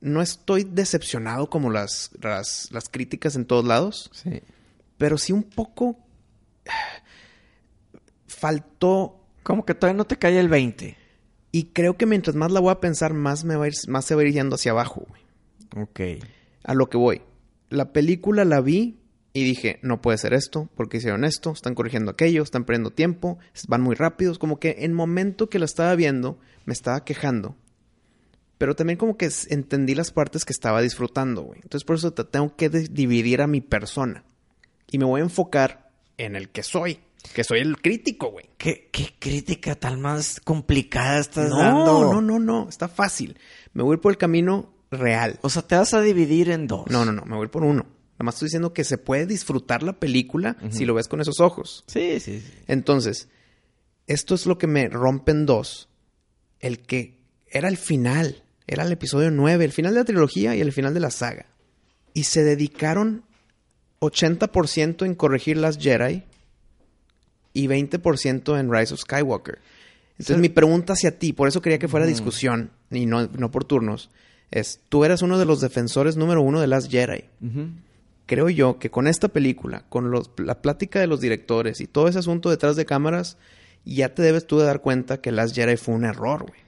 No 0.00 0.20
estoy 0.22 0.64
decepcionado 0.64 1.48
como 1.48 1.70
las, 1.70 2.10
las, 2.20 2.70
las 2.72 2.88
críticas 2.88 3.36
en 3.36 3.46
todos 3.46 3.64
lados, 3.64 4.10
Sí. 4.12 4.42
pero 4.98 5.16
sí 5.18 5.32
un 5.32 5.42
poco 5.44 5.98
faltó 8.26 9.20
Como 9.42 9.64
que 9.64 9.74
todavía 9.74 9.96
no 9.96 10.04
te 10.06 10.18
cae 10.18 10.38
el 10.38 10.48
20. 10.48 10.96
y 11.52 11.64
creo 11.66 11.96
que 11.96 12.06
mientras 12.06 12.36
más 12.36 12.50
la 12.52 12.60
voy 12.60 12.70
a 12.72 12.80
pensar, 12.80 13.14
más, 13.14 13.44
me 13.44 13.56
va 13.56 13.64
a 13.64 13.68
ir, 13.68 13.74
más 13.88 14.04
se 14.04 14.14
va 14.14 14.22
a 14.22 14.24
ir 14.24 14.32
yendo 14.34 14.56
hacia 14.56 14.72
abajo, 14.72 15.06
güey. 15.08 15.22
Ok. 15.84 16.24
A 16.64 16.74
lo 16.74 16.88
que 16.88 16.96
voy. 16.96 17.22
La 17.70 17.92
película 17.92 18.44
la 18.44 18.60
vi 18.60 18.98
y 19.36 19.44
dije, 19.44 19.80
no 19.82 20.00
puede 20.00 20.16
ser 20.16 20.32
esto, 20.32 20.70
porque 20.76 20.98
hicieron 20.98 21.24
esto, 21.24 21.50
están 21.52 21.74
corrigiendo 21.74 22.10
aquello, 22.12 22.42
están 22.42 22.64
perdiendo 22.64 22.92
tiempo, 22.92 23.38
van 23.68 23.82
muy 23.82 23.96
rápidos. 23.96 24.38
Como 24.38 24.58
que 24.60 24.76
en 24.78 24.94
momento 24.94 25.50
que 25.50 25.58
la 25.58 25.64
estaba 25.64 25.94
viendo, 25.96 26.38
me 26.64 26.72
estaba 26.72 27.04
quejando. 27.04 27.56
Pero 28.58 28.76
también 28.76 28.96
como 28.96 29.16
que 29.16 29.28
entendí 29.50 29.96
las 29.96 30.12
partes 30.12 30.44
que 30.44 30.52
estaba 30.52 30.80
disfrutando, 30.80 31.42
güey. 31.42 31.58
Entonces 31.62 31.84
por 31.84 31.96
eso 31.96 32.12
te 32.12 32.22
tengo 32.24 32.54
que 32.54 32.68
dividir 32.70 33.42
a 33.42 33.48
mi 33.48 33.60
persona. 33.60 34.24
Y 34.90 34.98
me 34.98 35.04
voy 35.04 35.20
a 35.20 35.24
enfocar 35.24 35.90
en 36.16 36.36
el 36.36 36.48
que 36.50 36.62
soy. 36.62 37.00
Que 37.34 37.42
soy 37.42 37.58
el 37.58 37.80
crítico, 37.82 38.30
güey. 38.30 38.50
¿Qué, 38.56 38.88
qué 38.92 39.08
crítica 39.18 39.74
tan 39.74 40.00
más 40.00 40.38
complicada 40.40 41.18
estás 41.18 41.50
No, 41.50 41.58
dando? 41.58 42.12
no, 42.12 42.20
no, 42.20 42.38
no. 42.38 42.68
Está 42.68 42.86
fácil. 42.86 43.36
Me 43.72 43.82
voy 43.82 43.94
a 43.94 43.96
ir 43.96 44.00
por 44.00 44.12
el 44.12 44.18
camino 44.18 44.72
real. 44.92 45.40
O 45.42 45.50
sea, 45.50 45.62
te 45.62 45.74
vas 45.74 45.92
a 45.92 46.00
dividir 46.00 46.50
en 46.50 46.68
dos. 46.68 46.84
No, 46.88 47.04
no, 47.04 47.10
no. 47.10 47.24
Me 47.24 47.32
voy 47.34 47.40
a 47.40 47.44
ir 47.46 47.50
por 47.50 47.64
uno. 47.64 47.86
Nada 48.14 48.24
más 48.26 48.34
estoy 48.36 48.46
diciendo 48.46 48.72
que 48.72 48.84
se 48.84 48.98
puede 48.98 49.26
disfrutar 49.26 49.82
la 49.82 49.94
película 49.98 50.56
si 50.70 50.84
lo 50.84 50.94
ves 50.94 51.08
con 51.08 51.20
esos 51.20 51.40
ojos. 51.40 51.84
Sí, 51.88 52.20
sí, 52.20 52.40
sí. 52.40 52.52
Entonces, 52.68 53.28
esto 54.06 54.34
es 54.34 54.46
lo 54.46 54.56
que 54.58 54.66
me 54.66 54.88
rompe 54.88 55.32
en 55.32 55.46
dos. 55.46 55.88
El 56.60 56.78
que 56.80 57.18
era 57.50 57.68
el 57.68 57.76
final. 57.76 58.42
Era 58.66 58.84
el 58.84 58.92
episodio 58.92 59.30
9, 59.30 59.64
el 59.64 59.72
final 59.72 59.92
de 59.94 60.00
la 60.00 60.04
trilogía 60.06 60.56
y 60.56 60.60
el 60.60 60.72
final 60.72 60.94
de 60.94 61.00
la 61.00 61.10
saga. 61.10 61.46
Y 62.14 62.24
se 62.24 62.44
dedicaron 62.44 63.24
80% 64.00 65.04
en 65.04 65.14
corregir 65.14 65.56
las 65.56 65.78
Jedi 65.78 66.22
y 67.52 67.66
20% 67.66 68.58
en 68.58 68.72
Rise 68.72 68.94
of 68.94 69.00
Skywalker. 69.00 69.58
Entonces, 70.12 70.36
Sí. 70.36 70.40
mi 70.40 70.48
pregunta 70.48 70.92
hacia 70.92 71.18
ti, 71.18 71.32
por 71.32 71.48
eso 71.48 71.60
quería 71.60 71.78
que 71.78 71.88
fuera 71.88 72.06
discusión 72.06 72.70
y 72.90 73.06
no, 73.06 73.26
no 73.26 73.50
por 73.50 73.64
turnos, 73.64 74.10
es: 74.50 74.80
tú 74.88 75.04
eras 75.04 75.22
uno 75.22 75.38
de 75.38 75.44
los 75.44 75.60
defensores 75.60 76.16
número 76.16 76.40
uno 76.42 76.60
de 76.60 76.68
las 76.68 76.88
Jedi 76.88 77.24
creo 78.26 78.48
yo 78.50 78.78
que 78.78 78.90
con 78.90 79.06
esta 79.06 79.28
película, 79.28 79.84
con 79.88 80.10
los- 80.10 80.30
la 80.38 80.60
plática 80.62 80.98
de 81.00 81.06
los 81.06 81.20
directores 81.20 81.80
y 81.80 81.86
todo 81.86 82.08
ese 82.08 82.18
asunto 82.20 82.50
detrás 82.50 82.76
de 82.76 82.84
cámaras, 82.86 83.36
ya 83.84 84.14
te 84.14 84.22
debes 84.22 84.46
tú 84.46 84.58
de 84.58 84.64
dar 84.66 84.80
cuenta 84.80 85.20
que 85.20 85.30
Last 85.32 85.54
Jedi 85.54 85.76
fue 85.76 85.94
un 85.94 86.04
error, 86.04 86.42
güey. 86.46 86.60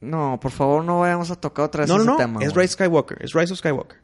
No, 0.00 0.38
por 0.40 0.50
favor, 0.50 0.82
no 0.84 1.00
vayamos 1.00 1.30
a 1.30 1.36
tocar 1.36 1.66
otra 1.66 1.82
vez 1.82 1.88
No, 1.90 1.96
no, 1.98 2.02
ese 2.02 2.10
no. 2.12 2.16
tema. 2.16 2.40
es. 2.42 2.54
Rise 2.54 2.72
Skywalker. 2.74 3.18
Es 3.22 3.32
Rise 3.34 3.52
of 3.52 3.58
Skywalker. 3.58 3.98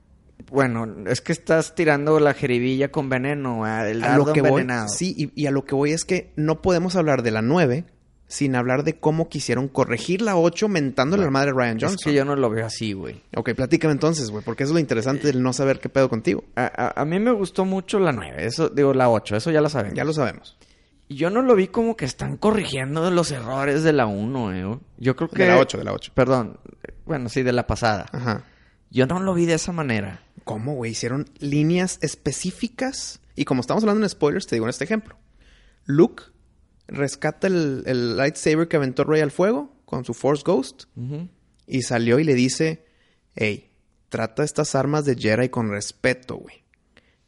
Bueno, 0.51 0.87
es 1.09 1.23
que 1.23 1.33
estás 1.33 1.75
tirando 1.75 2.21
la 2.21 2.35
jeribilla 2.35 2.91
con 2.93 3.09
veneno, 3.09 3.67
el 3.67 4.05
A 4.05 4.09
dardo 4.09 4.27
lo 4.27 4.33
que 4.35 4.43
voy, 4.43 4.67
sí, 4.89 5.15
y, 5.17 5.43
y 5.43 5.47
a 5.47 5.51
lo 5.51 5.65
que 5.65 5.75
voy 5.75 5.93
es 5.93 6.05
que 6.05 6.33
no 6.37 6.61
podemos 6.61 6.95
hablar 6.97 7.23
de 7.23 7.31
la 7.31 7.41
9 7.41 7.87
sin 8.29 8.57
hablar 8.57 8.83
de 8.85 8.99
cómo 8.99 9.29
quisieron 9.29 9.69
corregir 9.69 10.21
la 10.23 10.37
8 10.37 10.69
mentándole 10.69 11.23
a 11.23 11.27
la 11.27 11.31
madre 11.31 11.53
de 11.53 11.59
Ryan 11.59 11.79
Johnson. 11.81 11.97
Es 11.99 12.05
que 12.05 12.13
yo 12.15 12.25
no 12.25 12.35
lo 12.37 12.51
veo 12.51 12.67
así, 12.67 12.93
güey. 12.93 13.23
Ok, 13.37 13.51
platícame 13.55 13.93
entonces, 13.93 14.31
güey, 14.31 14.43
porque 14.45 14.65
eso 14.65 14.71
es 14.73 14.75
lo 14.75 14.81
interesante 14.81 15.29
del 15.29 15.43
no 15.43 15.53
saber 15.53 15.79
qué 15.79 15.89
pedo 15.89 16.09
contigo. 16.09 16.45
A, 16.57 16.65
a- 16.97 17.01
a 17.03 17.05
mí 17.05 17.19
me 17.21 17.31
gustó 17.31 17.65
mucho 17.65 17.99
la 18.01 18.13
9, 18.13 18.45
eso, 18.45 18.69
digo, 18.69 18.93
la 18.95 19.09
8, 19.11 19.37
eso 19.37 19.51
ya 19.51 19.61
lo 19.61 19.69
sabemos. 19.69 19.97
Ya 19.97 20.05
lo 20.05 20.13
sabemos. 20.13 20.57
Y 21.09 21.15
Yo 21.15 21.31
no 21.31 21.41
lo 21.43 21.55
vi 21.55 21.69
como 21.69 21.97
que 21.97 22.05
están 22.05 22.37
corrigiendo 22.37 23.09
los 23.13 23.31
errores 23.31 23.85
de 23.85 23.93
la 23.93 24.07
1, 24.07 24.55
eh. 24.75 24.79
Yo 24.99 25.15
creo 25.15 25.29
que... 25.31 25.45
De 25.45 25.49
la 25.49 25.59
8, 25.59 25.79
de 25.79 25.85
la 25.85 25.93
8. 25.93 26.11
Perdón, 26.15 26.59
bueno, 27.05 27.29
sí, 27.29 27.45
de 27.45 27.53
la 27.53 27.67
pasada. 27.69 28.07
Ajá. 28.11 28.43
Yo 28.91 29.07
no 29.07 29.21
lo 29.21 29.35
vi 29.35 29.47
de 29.47 29.55
esa 29.55 29.71
manera. 29.71 30.23
¿Cómo, 30.43 30.75
güey? 30.75 30.91
Hicieron 30.93 31.27
líneas 31.39 31.99
específicas. 32.03 33.21
Y 33.37 33.45
como 33.45 33.61
estamos 33.61 33.83
hablando 33.85 34.05
en 34.05 34.09
spoilers, 34.11 34.47
te 34.47 34.57
digo 34.57 34.67
en 34.67 34.71
este 34.71 34.85
ejemplo. 34.85 35.17
Luke 35.85 36.25
rescata 36.89 37.47
el, 37.47 37.83
el 37.87 38.17
lightsaber 38.17 38.69
que 38.69 38.77
aventó 38.77 39.05
Rey 39.05 39.21
al 39.21 39.31
fuego 39.31 39.75
con 39.85 40.05
su 40.05 40.15
Force 40.15 40.43
Ghost. 40.45 40.85
Y 41.67 41.83
salió 41.83 42.19
y 42.19 42.25
le 42.25 42.35
dice, 42.35 42.85
hey, 43.35 43.71
trata 44.09 44.45
estas 44.45 44.75
armas 44.75 45.05
de 45.05 45.17
Jedi 45.17 45.49
con 45.49 45.71
respeto, 45.71 46.37
güey. 46.37 46.63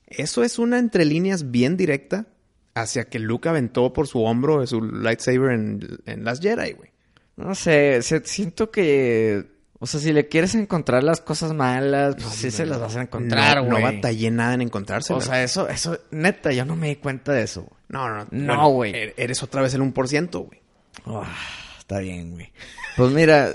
Eso 0.06 0.42
es 0.44 0.58
una 0.58 0.78
entre 0.78 1.04
líneas 1.04 1.50
bien 1.50 1.76
directa 1.76 2.26
hacia 2.74 3.04
que 3.08 3.18
Luke 3.18 3.48
aventó 3.48 3.92
por 3.92 4.06
su 4.06 4.22
hombro 4.22 4.64
su 4.66 4.80
lightsaber 4.80 5.50
en, 5.52 5.80
en 6.06 6.24
las 6.24 6.40
Jedi, 6.40 6.72
güey. 6.72 6.90
No 7.36 7.54
sé, 7.54 8.00
se- 8.02 8.24
siento 8.24 8.70
que... 8.70 9.56
O 9.80 9.86
sea, 9.86 10.00
si 10.00 10.12
le 10.12 10.26
quieres 10.26 10.56
encontrar 10.56 11.04
las 11.04 11.20
cosas 11.20 11.52
malas, 11.54 12.16
pues 12.16 12.26
sí 12.34 12.50
se 12.50 12.66
las 12.66 12.80
vas 12.80 12.96
a 12.96 13.02
encontrar, 13.02 13.58
no, 13.58 13.70
güey. 13.70 13.82
no 13.84 13.92
batallé 13.92 14.28
nada 14.32 14.54
en 14.54 14.62
encontrárselas. 14.62 15.22
O 15.24 15.26
sea, 15.30 15.42
eso, 15.44 15.68
eso, 15.68 15.98
neta, 16.10 16.52
yo 16.52 16.64
no 16.64 16.74
me 16.74 16.88
di 16.88 16.96
cuenta 16.96 17.30
de 17.32 17.42
eso. 17.44 17.70
No, 17.88 18.08
no, 18.08 18.26
no, 18.30 18.68
güey. 18.70 18.92
er- 18.92 19.14
Eres 19.16 19.42
otra 19.42 19.62
vez 19.62 19.74
el 19.74 19.82
1%, 19.82 20.38
güey. 20.46 20.60
Ah, 21.06 21.34
está 21.78 21.98
bien, 22.00 22.32
güey. 22.32 22.52
Pues 22.96 23.12
mira, 23.12 23.50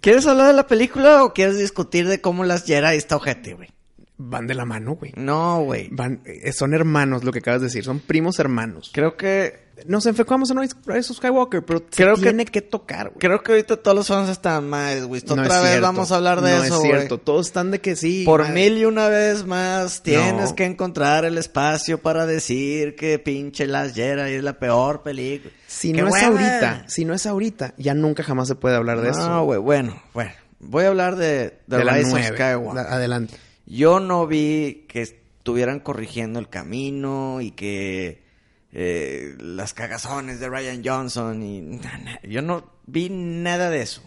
¿quieres 0.00 0.26
hablar 0.26 0.48
de 0.48 0.52
la 0.54 0.66
película 0.66 1.22
o 1.24 1.32
quieres 1.34 1.58
discutir 1.58 2.08
de 2.08 2.20
cómo 2.20 2.44
las 2.44 2.64
Jedi 2.64 2.96
está 2.96 3.16
ojete, 3.16 3.54
güey? 3.54 3.68
Van 4.16 4.46
de 4.48 4.54
la 4.54 4.64
mano, 4.64 4.96
güey. 4.96 5.12
No, 5.16 5.60
güey. 5.62 5.88
Van, 5.92 6.22
eh, 6.24 6.52
son 6.52 6.74
hermanos, 6.74 7.22
lo 7.22 7.30
que 7.32 7.38
acabas 7.38 7.60
de 7.60 7.66
decir. 7.68 7.84
Son 7.84 8.00
primos 8.00 8.38
hermanos. 8.40 8.90
Creo 8.92 9.16
que 9.16 9.67
Nos 9.86 10.06
enfocamos 10.06 10.50
en 10.50 10.58
Rise 10.60 11.12
of 11.12 11.16
Skywalker, 11.18 11.64
pero 11.64 11.84
Creo 11.90 12.16
se 12.16 12.22
que- 12.22 12.28
tiene 12.28 12.44
que 12.44 12.60
tocar, 12.62 13.08
güey. 13.08 13.18
creo 13.18 13.42
que 13.42 13.52
ahorita 13.52 13.76
todos 13.76 13.96
los 13.96 14.06
fans 14.08 14.28
están 14.28 14.68
mal, 14.68 15.06
güey. 15.06 15.22
No 15.26 15.32
Otra 15.34 15.44
es 15.44 15.50
vez 15.52 15.60
cierto. 15.70 15.82
vamos 15.86 16.12
a 16.12 16.16
hablar 16.16 16.40
de 16.40 16.50
no 16.50 16.64
eso, 16.64 16.74
es 16.74 16.80
güey. 16.80 16.90
cierto. 16.92 17.18
Todos 17.18 17.46
están 17.46 17.70
de 17.70 17.80
que 17.80 17.96
sí. 17.96 18.24
Por 18.24 18.40
madre. 18.40 18.54
mil 18.54 18.78
y 18.78 18.84
una 18.84 19.08
vez 19.08 19.44
más 19.46 20.02
tienes 20.02 20.50
No. 20.50 20.54
que 20.56 20.64
encontrar 20.64 21.24
el 21.24 21.38
espacio 21.38 21.98
para 21.98 22.26
decir 22.26 22.96
que 22.96 23.18
pinche 23.18 23.66
Las 23.66 23.94
Jedi 23.94 24.34
es 24.34 24.42
la 24.42 24.58
peor 24.58 25.02
película. 25.02 25.52
Si 25.66 25.92
¡Qué 25.92 26.02
no 26.02 26.08
es 26.08 26.22
ahorita, 26.22 26.84
si 26.88 27.04
no 27.04 27.14
es 27.14 27.26
ahorita, 27.26 27.74
ya 27.76 27.94
nunca 27.94 28.22
jamás 28.22 28.48
se 28.48 28.54
puede 28.54 28.76
hablar 28.76 29.00
de 29.00 29.10
eso. 29.10 29.28
No, 29.28 29.44
güey, 29.44 29.58
bueno, 29.60 30.02
bueno. 30.14 30.32
Voy 30.60 30.84
a 30.84 30.88
hablar 30.88 31.14
de, 31.14 31.58
de, 31.68 31.76
de 31.78 31.84
la 31.84 31.92
Rise 31.94 32.12
of. 32.12 32.20
Skywalker. 32.34 32.74
La- 32.74 32.92
adelante. 32.94 33.34
Yo 33.66 34.00
no 34.00 34.26
vi 34.26 34.86
que 34.88 35.02
estuvieran 35.02 35.78
corrigiendo 35.80 36.40
el 36.40 36.48
camino 36.48 37.40
y 37.40 37.52
que 37.52 38.26
eh, 38.72 39.34
las 39.38 39.72
cagazones 39.74 40.40
de 40.40 40.48
Ryan 40.48 40.82
Johnson 40.84 41.42
y 41.42 41.60
na- 41.60 41.98
na- 41.98 42.20
yo 42.22 42.42
no 42.42 42.72
vi 42.86 43.08
nada 43.10 43.70
de 43.70 43.80
eso. 43.82 44.02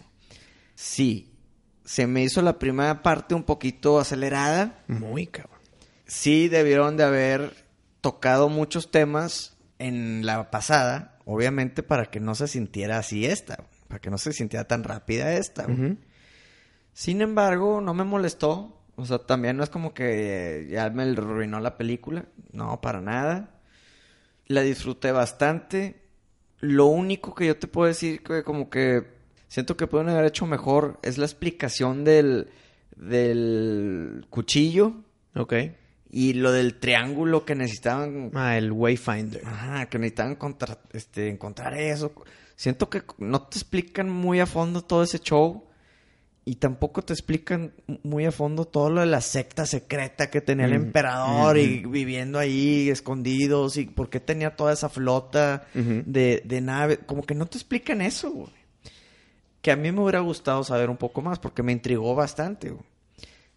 Sí, 0.74 1.34
se 1.84 2.06
me 2.06 2.22
hizo 2.22 2.42
la 2.42 2.58
primera 2.58 3.02
parte 3.02 3.34
un 3.34 3.42
poquito 3.44 3.98
acelerada. 3.98 4.82
Muy 4.88 5.26
cabrón. 5.26 5.58
Sí 6.06 6.48
debieron 6.48 6.96
de 6.96 7.04
haber 7.04 7.54
tocado 8.00 8.48
muchos 8.48 8.90
temas 8.90 9.56
en 9.78 10.24
la 10.26 10.50
pasada, 10.50 11.18
obviamente 11.24 11.82
para 11.82 12.06
que 12.06 12.20
no 12.20 12.34
se 12.34 12.46
sintiera 12.48 12.98
así 12.98 13.24
esta, 13.26 13.64
para 13.88 14.00
que 14.00 14.10
no 14.10 14.18
se 14.18 14.32
sintiera 14.32 14.66
tan 14.68 14.84
rápida 14.84 15.32
esta. 15.34 15.66
Sin 16.92 17.20
embargo, 17.22 17.80
no 17.80 17.94
me 17.94 18.04
molestó. 18.04 18.78
O 18.96 19.06
sea, 19.06 19.18
también 19.18 19.56
no 19.56 19.64
es 19.64 19.70
como 19.70 19.94
que 19.94 20.68
ya 20.70 20.88
me 20.90 21.04
arruinó 21.04 21.58
la 21.60 21.76
película. 21.78 22.26
No, 22.52 22.80
para 22.80 23.00
nada. 23.00 23.58
La 24.52 24.60
disfruté 24.62 25.12
bastante. 25.12 25.96
Lo 26.60 26.86
único 26.86 27.34
que 27.34 27.46
yo 27.46 27.56
te 27.56 27.66
puedo 27.66 27.88
decir 27.88 28.22
que 28.22 28.42
como 28.42 28.68
que 28.70 29.04
siento 29.48 29.76
que 29.76 29.86
pueden 29.86 30.08
haber 30.10 30.26
hecho 30.26 30.46
mejor 30.46 30.98
es 31.02 31.16
la 31.18 31.24
explicación 31.24 32.04
del, 32.04 32.48
del 32.96 34.26
cuchillo 34.30 34.94
Ok. 35.34 35.54
y 36.10 36.34
lo 36.34 36.52
del 36.52 36.78
triángulo 36.78 37.44
que 37.44 37.54
necesitaban 37.54 38.30
Ah, 38.34 38.56
el 38.58 38.72
Wayfinder. 38.72 39.42
Ajá, 39.44 39.86
que 39.86 39.98
necesitaban 39.98 40.36
contra- 40.36 40.78
este, 40.92 41.28
encontrar 41.28 41.74
eso. 41.78 42.12
Siento 42.56 42.88
que 42.90 43.02
no 43.18 43.42
te 43.42 43.58
explican 43.58 44.08
muy 44.10 44.40
a 44.40 44.46
fondo 44.46 44.82
todo 44.82 45.02
ese 45.02 45.18
show. 45.18 45.64
Y 46.44 46.56
tampoco 46.56 47.02
te 47.02 47.12
explican 47.12 47.72
muy 48.02 48.24
a 48.24 48.32
fondo 48.32 48.64
todo 48.64 48.90
lo 48.90 49.00
de 49.02 49.06
la 49.06 49.20
secta 49.20 49.64
secreta 49.64 50.28
que 50.28 50.40
tenía 50.40 50.66
el 50.66 50.72
emperador 50.72 51.56
y 51.56 51.84
viviendo 51.86 52.36
ahí 52.40 52.90
escondidos 52.90 53.76
y 53.76 53.84
por 53.86 54.10
qué 54.10 54.18
tenía 54.18 54.56
toda 54.56 54.72
esa 54.72 54.88
flota 54.88 55.66
de, 55.72 56.42
de 56.44 56.60
naves. 56.60 56.98
Como 57.06 57.22
que 57.22 57.36
no 57.36 57.46
te 57.46 57.58
explican 57.58 58.00
eso, 58.00 58.30
güey. 58.32 58.50
Que 59.60 59.70
a 59.70 59.76
mí 59.76 59.92
me 59.92 60.00
hubiera 60.00 60.18
gustado 60.18 60.64
saber 60.64 60.90
un 60.90 60.96
poco 60.96 61.22
más 61.22 61.38
porque 61.38 61.62
me 61.62 61.70
intrigó 61.70 62.16
bastante, 62.16 62.70
güey. 62.70 62.82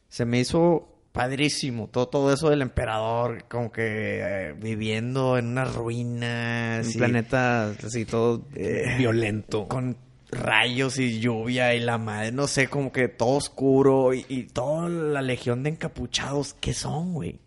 Se 0.08 0.24
me 0.26 0.40
hizo 0.40 0.88
padrísimo 1.12 1.88
todo, 1.88 2.08
todo 2.10 2.32
eso 2.34 2.52
del 2.52 2.62
emperador, 2.62 3.46
como 3.48 3.72
que 3.72 4.20
eh, 4.22 4.54
viviendo 4.62 5.40
en 5.40 5.48
unas 5.48 5.74
ruinas. 5.74 6.86
Un 6.86 6.92
y- 6.92 6.98
planeta 6.98 7.70
así 7.72 8.06
todo 8.06 8.46
Eh, 8.54 8.94
violento. 9.00 9.68
con 9.68 9.98
rayos 10.36 11.00
y 11.00 11.20
lluvia 11.20 11.74
y 11.74 11.80
la 11.80 11.98
madre, 11.98 12.32
no 12.32 12.48
sé, 12.48 12.68
como 12.68 12.92
que 12.92 13.08
todo 13.08 13.38
oscuro 13.38 14.14
y, 14.14 14.26
y 14.30 14.44
toda 14.44 14.88
la 14.90 15.22
legión 15.22 15.64
de 15.64 15.72
encapuchados. 15.72 16.54
¿Qué 16.60 16.74
son, 16.74 17.14
güey? 17.14 17.40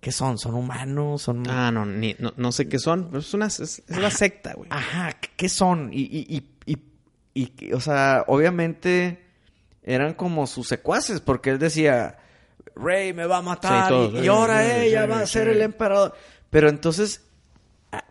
¿Qué 0.00 0.12
son? 0.12 0.36
¿Son 0.38 0.54
humanos? 0.54 1.22
¿Son...? 1.22 1.48
Ah, 1.48 1.70
no, 1.70 1.86
ni- 1.86 2.16
no, 2.18 2.32
no 2.36 2.52
sé 2.52 2.68
qué 2.68 2.78
son. 2.78 3.06
pero 3.06 3.18
Es 3.20 3.32
una, 3.34 3.46
es, 3.46 3.60
es 3.60 3.82
la 3.88 4.10
secta, 4.10 4.52
güey. 4.54 4.68
Ajá, 4.70 5.12
¿qué- 5.14 5.30
¿qué 5.36 5.48
son? 5.48 5.90
Y, 5.92 6.02
y, 6.02 6.44
y, 6.66 6.78
y, 7.34 7.52
y, 7.58 7.72
o 7.72 7.80
sea, 7.80 8.24
obviamente 8.26 9.22
eran 9.82 10.14
como 10.14 10.46
sus 10.46 10.68
secuaces, 10.68 11.20
porque 11.20 11.50
él 11.50 11.58
decía, 11.58 12.18
Rey 12.76 13.12
me 13.14 13.24
va 13.26 13.38
a 13.38 13.42
matar 13.42 13.84
Sí, 13.84 13.88
todos, 13.88 14.12
y, 14.12 14.16
y 14.16 14.20
"Rey, 14.20 14.28
ahora 14.28 14.76
ella 14.82 15.06
va 15.06 15.16
a 15.16 15.18
Rey". 15.20 15.26
ser 15.26 15.48
el 15.48 15.62
emperador. 15.62 16.14
Pero 16.50 16.68
entonces, 16.68 17.22
ah, 17.90 18.04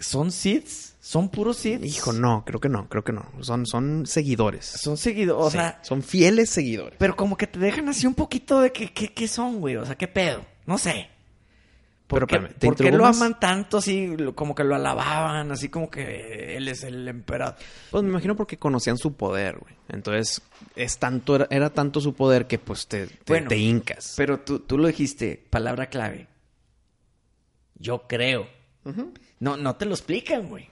¿son 0.00 0.32
Siths? 0.32 0.95
¿Son 1.06 1.28
puros 1.28 1.58
Siths? 1.58 1.84
Hijo, 1.86 2.12
no, 2.12 2.44
creo 2.44 2.58
que 2.58 2.68
no, 2.68 2.88
creo 2.88 3.04
que 3.04 3.12
no. 3.12 3.24
Son, 3.40 3.64
son 3.64 4.06
seguidores. 4.06 4.64
Son 4.66 4.96
seguidores, 4.96 5.46
o 5.46 5.50
Sí, 5.50 5.56
sea, 5.56 5.78
son 5.82 6.02
fieles 6.02 6.50
seguidores. 6.50 6.96
pero 6.98 7.14
como 7.14 7.36
que 7.36 7.46
te 7.46 7.60
dejan 7.60 7.88
así 7.88 8.08
un 8.08 8.14
poquito 8.14 8.58
de 8.60 8.72
que, 8.72 8.92
que- 8.92 9.12
qué 9.14 9.28
son, 9.28 9.60
güey, 9.60 9.76
o 9.76 9.86
sea, 9.86 9.94
qué 9.94 10.08
pedo, 10.08 10.44
no 10.66 10.78
sé. 10.78 11.08
¿Por, 12.08 12.18
Pero 12.20 12.26
qué, 12.26 12.34
espérame, 12.36 12.58
¿te 12.58 12.66
por 12.66 12.76
qué 12.76 12.90
lo 12.90 13.06
aman 13.06 13.38
tanto 13.38 13.78
así, 13.78 14.16
como 14.34 14.56
que 14.56 14.64
lo 14.64 14.74
alababan, 14.74 15.52
así 15.52 15.68
como 15.68 15.88
que 15.90 16.56
él 16.56 16.66
es 16.66 16.82
el 16.82 17.06
emperador? 17.06 17.54
Pues 17.92 18.02
me 18.02 18.10
imagino 18.10 18.34
porque 18.34 18.56
conocían 18.56 18.98
su 18.98 19.14
poder, 19.14 19.58
güey. 19.58 19.74
Entonces, 19.88 20.42
es 20.74 20.98
tanto, 20.98 21.36
era, 21.36 21.46
era 21.50 21.70
tanto 21.70 22.00
su 22.00 22.14
poder 22.14 22.48
que 22.48 22.58
pues 22.58 22.88
te, 22.88 23.06
te, 23.06 23.18
Bueno, 23.28 23.46
te 23.48 23.58
hincas. 23.58 24.14
Pero 24.16 24.40
tú, 24.40 24.58
tú 24.58 24.76
lo 24.76 24.88
dijiste, 24.88 25.40
palabra 25.50 25.86
clave. 25.88 26.26
Yo 27.78 28.06
creo. 28.08 28.48
No, 29.40 29.56
no 29.56 29.76
te 29.76 29.84
lo 29.84 29.92
explican, 29.94 30.48
güey. 30.48 30.68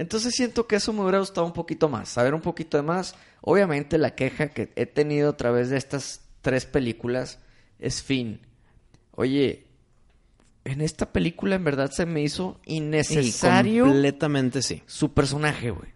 Entonces 0.00 0.34
siento 0.34 0.66
que 0.66 0.76
eso 0.76 0.94
me 0.94 1.02
hubiera 1.02 1.18
gustado 1.18 1.46
un 1.46 1.52
poquito 1.52 1.90
más, 1.90 2.08
saber 2.08 2.32
un 2.34 2.40
poquito 2.40 2.78
de 2.78 2.82
más. 2.82 3.14
Obviamente 3.42 3.98
la 3.98 4.14
queja 4.14 4.48
que 4.48 4.72
he 4.74 4.86
tenido 4.86 5.28
a 5.28 5.36
través 5.36 5.68
de 5.68 5.76
estas 5.76 6.22
tres 6.40 6.64
películas 6.64 7.38
es 7.78 8.02
fin. 8.02 8.40
Oye, 9.10 9.66
en 10.64 10.80
esta 10.80 11.12
película 11.12 11.56
en 11.56 11.64
verdad 11.64 11.90
se 11.90 12.06
me 12.06 12.22
hizo 12.22 12.60
innecesario 12.64 13.84
Completamente 13.84 14.62
sí. 14.62 14.82
su 14.86 15.12
personaje, 15.12 15.70
güey. 15.70 15.90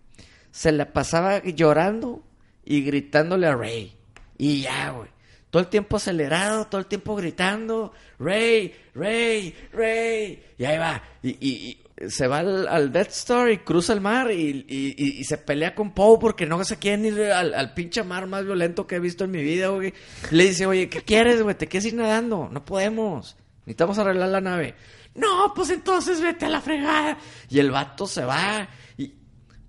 Se 0.51 0.71
la 0.71 0.93
pasaba 0.93 1.43
llorando 1.43 2.23
y 2.63 2.83
gritándole 2.83 3.47
a 3.47 3.57
Rey. 3.57 3.97
Y 4.37 4.61
ya, 4.63 4.91
güey. 4.91 5.09
Todo 5.49 5.63
el 5.63 5.69
tiempo 5.69 5.97
acelerado, 5.97 6.67
todo 6.67 6.79
el 6.81 6.87
tiempo 6.89 7.17
gritando, 7.17 7.93
Rey, 8.19 8.75
Rey, 8.95 9.55
Rey. 9.73 10.45
Y 10.59 10.65
ahí 10.67 10.77
va. 10.77 11.03
Y, 11.23 11.31
y- 11.31 11.71
y 11.71 11.84
se 12.09 12.27
va 12.27 12.39
al, 12.41 12.67
al 12.69 12.93
Death 12.93 13.11
Star 13.11 13.51
y 13.51 13.59
cruza 13.59 13.93
el 13.93 14.01
mar 14.01 14.31
y, 14.33 14.65
y- 14.69 14.95
y- 14.97 15.19
y 15.21 15.25
se 15.25 15.39
pelea 15.39 15.75
con 15.75 15.93
Poe 15.95 16.19
porque 16.21 16.45
no 16.47 16.63
se 16.65 16.77
quieren 16.79 17.05
ir 17.05 17.21
al, 17.33 17.55
al 17.55 17.73
pinche 17.75 18.03
mar 18.03 18.27
más 18.27 18.45
violento 18.45 18.87
que 18.87 18.97
he 18.97 19.01
visto 19.01 19.25
en 19.25 19.31
mi 19.31 19.43
vida, 19.43 19.69
güey. 19.69 19.95
Le 20.31 20.45
dice, 20.45 20.67
oye, 20.67 20.89
¿qué 20.89 21.03
quieres, 21.03 21.43
güey? 21.43 21.55
¿Te 21.55 21.69
quieres 21.69 21.87
ir 21.87 21.95
nadando? 21.95 22.49
No 22.51 22.65
podemos. 22.65 23.37
Necesitamos 23.61 23.99
arreglar 23.99 24.29
la 24.29 24.41
nave. 24.41 24.75
No, 25.15 25.53
pues 25.55 25.71
entonces 25.71 26.21
vete 26.21 26.47
a 26.47 26.49
la 26.49 26.61
fregada. 26.61 27.17
Y 27.49 27.61
el 27.61 27.71
vato 27.71 28.07
se 28.07 28.25
va. 28.25 28.69
¿Y 28.99 29.15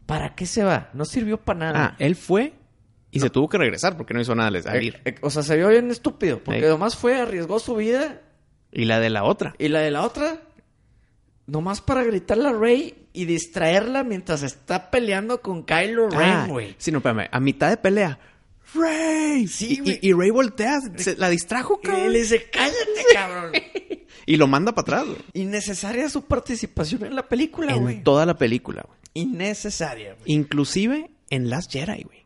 para 0.05 0.33
qué 0.35 0.45
se 0.47 0.63
va? 0.63 0.89
No 0.93 1.05
sirvió 1.05 1.37
para 1.37 1.59
nada. 1.59 1.85
Ah, 1.85 1.95
él 1.99 2.15
fue 2.15 2.53
y 3.11 3.19
se 3.21 3.29
tuvo 3.29 3.47
que 3.47 3.57
regresar 3.57 3.95
porque 3.95 4.13
no 4.13 4.19
hizo 4.19 4.35
nada 4.35 4.61
salir. 4.61 4.95
Eh, 5.05 5.11
eh, 5.11 5.15
o 5.21 5.29
sea, 5.29 5.41
se 5.43 5.55
vio 5.55 5.69
bien 5.69 5.89
estúpido. 5.91 6.39
Porque 6.43 6.61
nomás 6.67 6.97
fue, 6.97 7.15
arriesgó 7.21 7.59
su 7.59 7.75
vida. 7.75 8.21
Y 8.71 8.83
la 8.85 8.99
de 8.99 9.09
la 9.09 9.23
otra. 9.23 9.55
Y 9.57 9.69
la 9.69 9.79
de 9.79 9.91
la 9.91 10.01
otra, 10.01 10.41
nomás 11.47 11.81
para 11.81 12.03
gritarle 12.03 12.49
a 12.49 12.53
Rey 12.53 13.05
y 13.13 13.25
distraerla 13.25 14.03
mientras 14.03 14.43
está 14.43 14.89
peleando 14.91 15.41
con 15.41 15.63
Kylo 15.63 16.09
Ah, 16.13 16.43
Ren, 16.43 16.49
güey. 16.51 16.75
sí, 16.77 16.91
no, 16.91 16.97
espérame. 16.99 17.27
A 17.31 17.39
mitad 17.39 17.69
de 17.69 17.77
pelea. 17.77 18.19
¡Rey! 18.73 19.47
Sí, 19.47 19.73
Y- 19.75 19.79
güey. 19.79 19.99
y, 20.01 20.09
y 20.09 20.13
Rey 20.13 20.29
voltea, 20.31 20.81
se- 20.97 21.15
la 21.17 21.29
distrajo, 21.29 21.79
Y 21.81 21.87
cabrón. 21.87 22.11
le 22.13 22.19
dice, 22.19 22.49
cállate, 22.51 23.05
cabrón. 23.13 23.51
Y 24.27 24.37
lo 24.37 24.47
manda 24.47 24.73
para 24.73 24.81
atrás, 24.81 25.05
güey. 25.05 25.17
Innecesaria 25.33 26.09
su 26.09 26.23
participación 26.23 27.05
en 27.05 27.15
la 27.15 27.27
película, 27.29 27.73
En 27.75 27.81
güey. 27.83 28.03
toda 28.03 28.25
la 28.25 28.35
película, 28.35 28.83
güey. 28.87 28.97
Innecesaria, 29.13 30.15
güey. 30.15 30.23
Inclusive 30.31 31.11
en 31.29 31.51
Last 31.51 31.71
Jedi, 31.71 32.01
güey. 32.03 32.25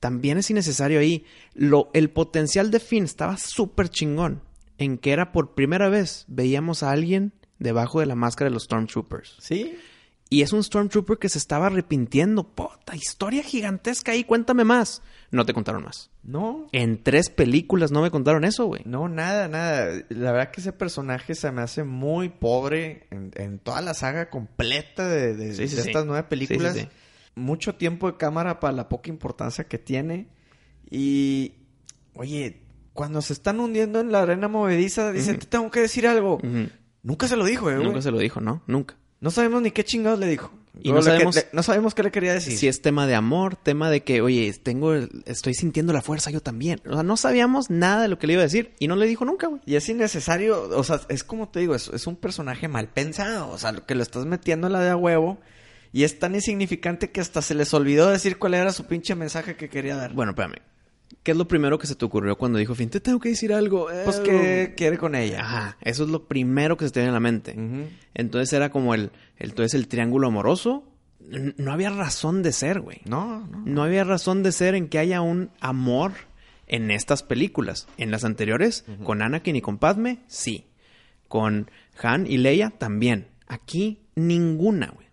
También 0.00 0.38
es 0.38 0.50
innecesario 0.50 0.98
ahí. 0.98 1.24
Lo, 1.54 1.88
el 1.94 2.10
potencial 2.10 2.72
de 2.72 2.80
Finn 2.80 3.04
estaba 3.04 3.36
súper 3.36 3.90
chingón. 3.90 4.42
En 4.76 4.98
que 4.98 5.12
era 5.12 5.30
por 5.30 5.54
primera 5.54 5.88
vez 5.88 6.24
veíamos 6.26 6.82
a 6.82 6.90
alguien 6.90 7.32
debajo 7.58 8.00
de 8.00 8.06
la 8.06 8.14
máscara 8.14 8.48
de 8.50 8.54
los 8.54 8.64
Stormtroopers. 8.64 9.36
¿Sí? 9.40 9.76
Y 10.28 10.42
es 10.42 10.52
un 10.52 10.62
Stormtrooper 10.64 11.18
que 11.18 11.28
se 11.28 11.38
estaba 11.38 11.66
arrepintiendo. 11.66 12.42
Puta, 12.48 12.96
historia 12.96 13.44
gigantesca 13.44 14.10
ahí, 14.12 14.24
cuéntame 14.24 14.64
más. 14.64 15.00
No 15.30 15.46
te 15.46 15.52
contaron 15.54 15.84
más. 15.84 16.10
No, 16.24 16.66
En 16.72 17.00
tres 17.02 17.30
películas 17.30 17.92
no 17.92 18.02
me 18.02 18.10
contaron 18.10 18.44
eso, 18.44 18.64
güey. 18.66 18.82
no, 18.86 19.08
nada, 19.08 19.46
nada. 19.46 19.92
La 20.08 20.32
verdad 20.32 20.50
que 20.50 20.60
ese 20.60 20.72
personaje 20.72 21.36
se 21.36 21.52
me 21.52 21.62
hace 21.62 21.84
muy 21.84 22.28
pobre 22.28 23.06
en, 23.12 23.30
en 23.36 23.60
toda 23.60 23.80
la 23.82 23.94
saga 23.94 24.28
completa 24.28 25.08
de, 25.08 25.34
de- 25.36 25.54
Sí, 25.54 25.68
sí, 25.68 25.76
de 25.76 25.82
sí. 25.82 25.88
estas 25.90 26.06
nueve 26.06 26.24
películas. 26.24 26.76
Mucho 27.36 27.76
tiempo 27.76 28.10
de 28.10 28.16
cámara 28.16 28.58
para 28.58 28.72
la 28.72 28.88
poca 28.88 29.10
importancia 29.10 29.64
que 29.68 29.78
tiene. 29.78 30.26
Y, 30.90 31.54
oye, 32.14 32.62
cuando 32.92 33.22
se 33.22 33.32
están 33.32 33.60
hundiendo 33.60 34.00
en 34.00 34.10
la 34.10 34.22
arena 34.22 34.48
movediza, 34.48 35.12
dice, 35.12 35.32
Ujú. 35.32 35.40
te 35.40 35.46
tengo 35.46 35.70
que 35.70 35.80
decir 35.80 36.06
algo. 36.08 36.36
Ujú. 36.36 36.68
Nunca 37.06 37.28
se 37.28 37.36
lo 37.36 37.44
dijo, 37.44 37.70
eh, 37.70 37.74
güey. 37.76 37.86
Nunca 37.86 38.02
se 38.02 38.10
lo 38.10 38.18
dijo, 38.18 38.40
¿no? 38.40 38.62
Nunca. 38.66 38.96
No 39.20 39.30
sabemos 39.30 39.62
ni 39.62 39.70
qué 39.70 39.84
chingados 39.84 40.18
le 40.18 40.26
dijo. 40.26 40.50
Y 40.82 40.90
no 40.90 40.96
le 40.96 41.00
que- 41.04 41.10
sabemos- 41.12 41.34
le- 41.36 41.46
no 41.52 41.62
sabemos 41.62 41.94
qué 41.94 42.02
le 42.02 42.10
quería 42.10 42.34
decir. 42.34 42.58
Si 42.58 42.68
es 42.68 42.82
tema 42.82 43.06
de 43.06 43.14
amor, 43.14 43.56
tema 43.56 43.88
de 43.90 44.02
que, 44.02 44.20
oye, 44.20 44.52
tengo, 44.62 44.92
estoy 45.24 45.54
sintiendo 45.54 45.94
la 45.94 46.02
fuerza 46.02 46.30
yo 46.30 46.42
también. 46.42 46.82
O 46.86 46.92
sea, 46.94 47.02
no 47.02 47.16
sabíamos 47.16 47.70
nada 47.70 48.02
de 48.02 48.08
lo 48.08 48.18
que 48.18 48.26
le 48.26 48.34
iba 48.34 48.42
a 48.42 48.44
decir 48.44 48.74
y 48.78 48.88
no 48.88 48.96
le 48.96 49.06
dijo 49.06 49.24
nunca, 49.24 49.46
güey. 49.46 49.62
Y 49.64 49.76
es 49.76 49.88
innecesario, 49.88 50.68
o 50.68 50.84
sea, 50.84 51.00
es 51.08 51.24
como 51.24 51.48
te 51.48 51.60
digo, 51.60 51.74
es, 51.74 51.88
es 51.88 52.06
un 52.06 52.16
personaje 52.16 52.68
mal 52.68 52.88
pensado, 52.88 53.48
o 53.50 53.56
sea, 53.56 53.72
lo 53.72 53.86
que 53.86 53.94
lo 53.94 54.02
estás 54.02 54.26
metiendo 54.26 54.66
en 54.66 54.74
la 54.74 54.80
de 54.80 54.90
a 54.90 54.96
huevo 54.96 55.38
y 55.92 56.02
es 56.04 56.18
tan 56.18 56.34
insignificante 56.34 57.10
que 57.10 57.22
hasta 57.22 57.40
se 57.40 57.54
les 57.54 57.72
olvidó 57.72 58.10
decir 58.10 58.36
cuál 58.38 58.52
era 58.54 58.70
su 58.72 58.84
pinche 58.84 59.14
mensaje 59.14 59.56
que 59.56 59.70
quería 59.70 59.96
dar. 59.96 60.12
Bueno, 60.12 60.32
espérame. 60.32 60.56
¿Qué 61.26 61.32
es 61.32 61.36
lo 61.36 61.48
primero 61.48 61.76
que 61.76 61.88
se 61.88 61.96
te 61.96 62.04
ocurrió 62.04 62.36
cuando 62.38 62.56
dijo 62.60 62.76
Finn? 62.76 62.88
Te 62.88 63.00
tengo 63.00 63.18
que 63.18 63.30
decir 63.30 63.52
algo. 63.52 63.88
pues 64.04 64.20
que 64.20 64.74
quiere 64.76 64.96
con 64.96 65.16
ella. 65.16 65.40
Ajá, 65.40 65.76
eso 65.80 66.04
es 66.04 66.08
lo 66.10 66.28
primero 66.28 66.76
que 66.76 66.84
se 66.84 66.92
te 66.92 67.00
viene 67.00 67.10
a 67.10 67.14
la 67.14 67.18
mente. 67.18 67.56
Entonces 68.14 68.52
era 68.52 68.70
como 68.70 68.94
el, 68.94 69.10
el- 69.38 69.50
entonces 69.50 69.74
el 69.74 69.88
triángulo 69.88 70.28
amoroso. 70.28 70.84
No 71.18 71.72
había 71.72 71.90
razón 71.90 72.44
de 72.44 72.52
ser, 72.52 72.80
güey. 72.80 73.00
No, 73.06 73.40
no. 73.48 73.60
No 73.66 73.82
había 73.82 74.04
razón 74.04 74.44
de 74.44 74.52
ser 74.52 74.76
en 74.76 74.86
que 74.88 75.00
haya 75.00 75.20
un 75.20 75.50
amor 75.58 76.12
en 76.68 76.92
estas 76.92 77.24
películas. 77.24 77.88
En 77.98 78.12
las 78.12 78.24
anteriores, 78.24 78.84
con 79.02 79.20
Anakin 79.20 79.56
y 79.56 79.60
con 79.60 79.78
Padme, 79.78 80.20
sí. 80.28 80.66
Con 81.26 81.68
Han 82.00 82.28
y 82.28 82.36
Leia, 82.36 82.70
también. 82.70 83.26
Aquí, 83.48 83.98
ninguna, 84.14 84.92
güey. 84.94 85.08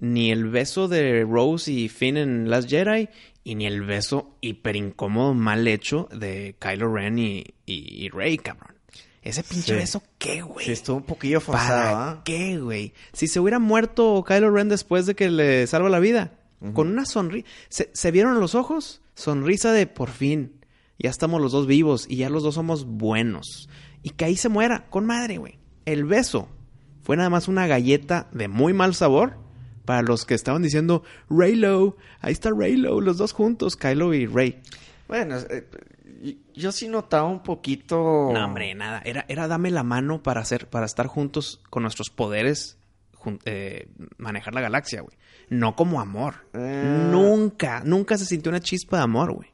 Ni 0.00 0.32
el 0.32 0.48
beso 0.48 0.88
de 0.88 1.22
Rose 1.22 1.70
y 1.70 1.88
Finn 1.88 2.16
en 2.16 2.50
Last 2.50 2.68
Jedi, 2.68 3.08
y 3.44 3.54
ni 3.54 3.66
el 3.66 3.82
beso 3.82 4.36
hiper 4.40 4.76
incómodo, 4.76 5.34
mal 5.34 5.66
hecho 5.68 6.08
de 6.14 6.54
Kylo 6.58 6.92
Ren 6.92 7.18
y, 7.18 7.44
y, 7.66 8.04
y 8.04 8.08
Rey, 8.08 8.38
cabrón. 8.38 8.76
Ese 9.22 9.42
pinche 9.44 9.72
Sí. 9.72 9.72
beso, 9.74 10.02
¿qué, 10.18 10.42
güey? 10.42 10.66
Sí, 10.66 10.72
estuvo 10.72 10.96
un 10.96 11.02
poquillo 11.04 11.40
forzado, 11.40 11.92
¿Para 11.92 12.10
¿ah? 12.10 12.22
qué, 12.24 12.58
güey? 12.58 12.92
Si 13.12 13.28
se 13.28 13.38
hubiera 13.38 13.58
muerto 13.60 14.24
Kylo 14.26 14.50
Ren 14.50 14.68
después 14.68 15.06
de 15.06 15.14
que 15.14 15.30
le 15.30 15.66
salva 15.68 15.88
la 15.88 16.00
vida, 16.00 16.32
con 16.74 16.88
una 16.88 17.04
sonrisa. 17.04 17.46
¿Se, 17.68 17.90
se 17.92 18.10
vieron 18.12 18.38
los 18.38 18.54
ojos? 18.54 19.00
Sonrisa 19.14 19.72
de 19.72 19.86
por 19.88 20.10
fin. 20.10 20.60
Ya 20.98 21.10
estamos 21.10 21.40
los 21.40 21.50
dos 21.52 21.66
vivos 21.66 22.06
y 22.08 22.16
ya 22.16 22.30
los 22.30 22.42
dos 22.44 22.54
somos 22.54 22.84
buenos. 22.84 23.68
Y 24.04 24.10
que 24.10 24.24
ahí 24.26 24.36
se 24.36 24.48
muera, 24.48 24.86
con 24.88 25.04
madre, 25.06 25.38
güey. 25.38 25.58
El 25.86 26.04
beso 26.04 26.48
fue 27.02 27.16
nada 27.16 27.30
más 27.30 27.48
una 27.48 27.66
galleta 27.66 28.28
de 28.32 28.46
muy 28.46 28.72
mal 28.72 28.94
sabor 28.94 29.38
para 29.84 30.02
los 30.02 30.24
que 30.24 30.34
estaban 30.34 30.62
diciendo 30.62 31.02
Raylo, 31.30 31.96
ahí 32.20 32.32
está 32.32 32.50
Raylo, 32.50 33.00
los 33.00 33.18
dos 33.18 33.32
juntos, 33.32 33.76
Kylo 33.76 34.14
y 34.14 34.26
Rey. 34.26 34.60
Bueno, 35.08 35.36
eh, 35.50 35.66
yo 36.54 36.72
sí 36.72 36.88
notaba 36.88 37.24
un 37.28 37.42
poquito... 37.42 37.96
No, 38.32 38.44
hombre, 38.44 38.74
nada. 38.74 39.02
Era, 39.04 39.24
era 39.28 39.48
dame 39.48 39.70
la 39.70 39.82
mano 39.82 40.22
para 40.22 40.40
hacer, 40.40 40.68
para 40.68 40.86
estar 40.86 41.06
juntos 41.06 41.60
con 41.68 41.82
nuestros 41.82 42.10
poderes, 42.10 42.76
jun- 43.16 43.40
eh, 43.44 43.88
manejar 44.18 44.54
la 44.54 44.60
galaxia, 44.60 45.02
güey. 45.02 45.16
No 45.50 45.76
como 45.76 46.00
amor. 46.00 46.46
Eh. 46.54 47.08
Nunca, 47.10 47.82
nunca 47.84 48.16
se 48.16 48.24
sintió 48.24 48.50
una 48.50 48.60
chispa 48.60 48.98
de 48.98 49.02
amor, 49.02 49.32
güey. 49.34 49.50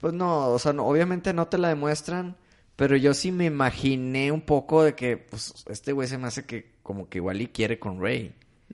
Pues 0.00 0.14
no, 0.14 0.48
o 0.48 0.58
sea, 0.58 0.72
no- 0.72 0.86
obviamente 0.86 1.34
no 1.34 1.48
te 1.48 1.58
la 1.58 1.68
demuestran, 1.68 2.36
pero 2.76 2.96
yo 2.96 3.12
sí 3.12 3.32
me 3.32 3.44
imaginé 3.44 4.32
un 4.32 4.40
poco 4.40 4.82
de 4.82 4.94
que, 4.94 5.18
pues, 5.18 5.52
este 5.68 5.92
güey 5.92 6.08
se 6.08 6.16
me 6.16 6.28
hace 6.28 6.46
que 6.46 6.70
como 6.82 7.08
que 7.10 7.18
igual 7.18 7.42
y 7.42 7.48
quiere 7.48 7.78
con 7.78 8.00
Rey. 8.00 8.32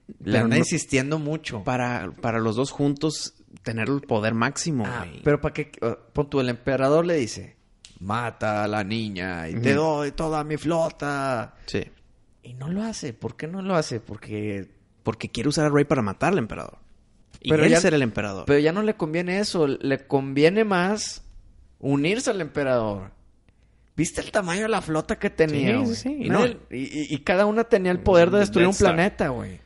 Le 0.09 0.33
Pero 0.33 0.45
anda 0.45 0.57
no- 0.57 0.61
insistiendo 0.61 1.19
mucho. 1.19 1.65
Para, 1.65 2.11
para 2.21 2.39
los 2.39 2.57
dos 2.57 2.71
juntos 2.71 3.35
tener 3.63 3.89
el 3.89 4.01
poder 4.03 4.35
máximo, 4.35 4.85
Ah, 4.87 5.07
pero 5.25 5.41
para 5.41 5.53
que, 5.55 5.73
uh, 5.83 5.95
pon 6.13 6.31
tú, 6.31 6.41
el 6.41 6.49
emperador 6.49 7.05
le 7.05 7.15
dice, 7.17 7.57
mata 7.99 8.63
a 8.65 8.69
la 8.69 8.85
niña 8.85 9.49
y 9.49 9.55
te 9.55 9.75
doy 9.75 10.13
toda 10.13 10.45
mi 10.45 10.57
flota. 10.57 11.55
Sí. 11.67 11.83
Y 12.43 12.55
no 12.55 12.69
lo 12.69 12.83
hace. 12.83 13.13
¿Por 13.13 13.37
qué 13.37 13.49
no 13.49 13.63
lo 13.63 13.75
hace? 13.75 13.99
Porque... 14.01 14.69
Porque 15.03 15.29
quiere 15.31 15.49
usar 15.49 15.67
a 15.67 15.69
Rey 15.71 15.85
para 15.85 16.03
matar 16.03 16.33
al 16.33 16.39
emperador. 16.39 16.79
Y 17.41 17.51
Pero 17.51 17.65
él 17.65 17.71
ya- 17.71 17.81
ser 17.81 17.95
el 17.95 18.03
emperador. 18.03 18.45
Pero 18.47 18.59
ya 18.61 18.73
no 18.73 18.83
le 18.83 18.95
conviene 18.95 19.39
eso, 19.41 19.67
le 19.67 20.07
conviene 20.07 20.65
más 20.65 21.23
unirse 21.81 22.31
al 22.31 22.41
emperador. 22.41 23.11
¿Viste 23.97 24.21
el 24.21 24.31
tamaño 24.31 24.63
de 24.63 24.69
la 24.69 24.83
flota 24.83 25.19
que 25.19 25.31
tenía? 25.31 25.85
Sí, 25.87 25.95
sí. 25.95 26.15
Nadie- 26.29 26.59
y, 26.71 26.77
y- 26.83 27.07
y 27.15 27.19
cada 27.21 27.47
una 27.47 27.65
tenía 27.65 27.91
el 27.93 28.01
poder 28.01 28.31
de 28.31 28.39
destruir 28.41 28.69
un 28.69 28.77
planeta, 28.77 29.29
güey. 29.29 29.61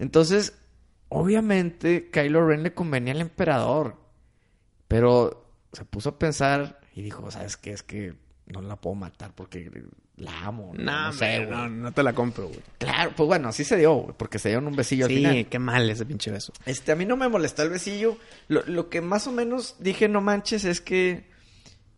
Entonces, 0.00 0.54
obviamente, 1.10 2.10
Kylo 2.10 2.46
Ren 2.46 2.62
le 2.62 2.74
convenía 2.74 3.12
al 3.12 3.20
emperador. 3.20 3.96
Pero 4.88 5.54
se 5.72 5.84
puso 5.84 6.08
a 6.08 6.18
pensar 6.18 6.80
y 6.94 7.02
dijo, 7.02 7.30
¿sabes 7.30 7.56
qué? 7.56 7.70
Es 7.70 7.84
que 7.84 8.14
no 8.46 8.62
la 8.62 8.76
puedo 8.76 8.96
matar 8.96 9.32
porque 9.34 9.70
la 10.16 10.46
amo. 10.46 10.72
No, 10.74 10.82
no, 10.82 11.06
no 11.06 11.12
sé, 11.12 11.40
hombre, 11.40 11.46
güey. 11.46 11.58
no, 11.58 11.68
no 11.68 11.92
te 11.92 12.02
la 12.02 12.14
compro, 12.14 12.48
güey. 12.48 12.60
Claro, 12.78 13.12
pues 13.14 13.26
bueno, 13.26 13.50
así 13.50 13.62
se 13.62 13.76
dio, 13.76 13.94
güey, 13.94 14.14
porque 14.16 14.38
se 14.38 14.48
dieron 14.48 14.66
un 14.66 14.74
besillo 14.74 15.04
al 15.04 15.12
final. 15.12 15.34
Sí, 15.34 15.44
qué 15.44 15.58
mal 15.58 15.88
ese 15.88 16.06
pinche 16.06 16.30
beso. 16.30 16.52
Este, 16.64 16.92
a 16.92 16.96
mí 16.96 17.04
no 17.04 17.16
me 17.16 17.28
molestó 17.28 17.62
el 17.62 17.70
besillo. 17.70 18.16
Lo, 18.48 18.64
lo 18.66 18.88
que 18.88 19.02
más 19.02 19.26
o 19.26 19.32
menos 19.32 19.76
dije, 19.78 20.08
no 20.08 20.22
manches, 20.22 20.64
es 20.64 20.80
que 20.80 21.28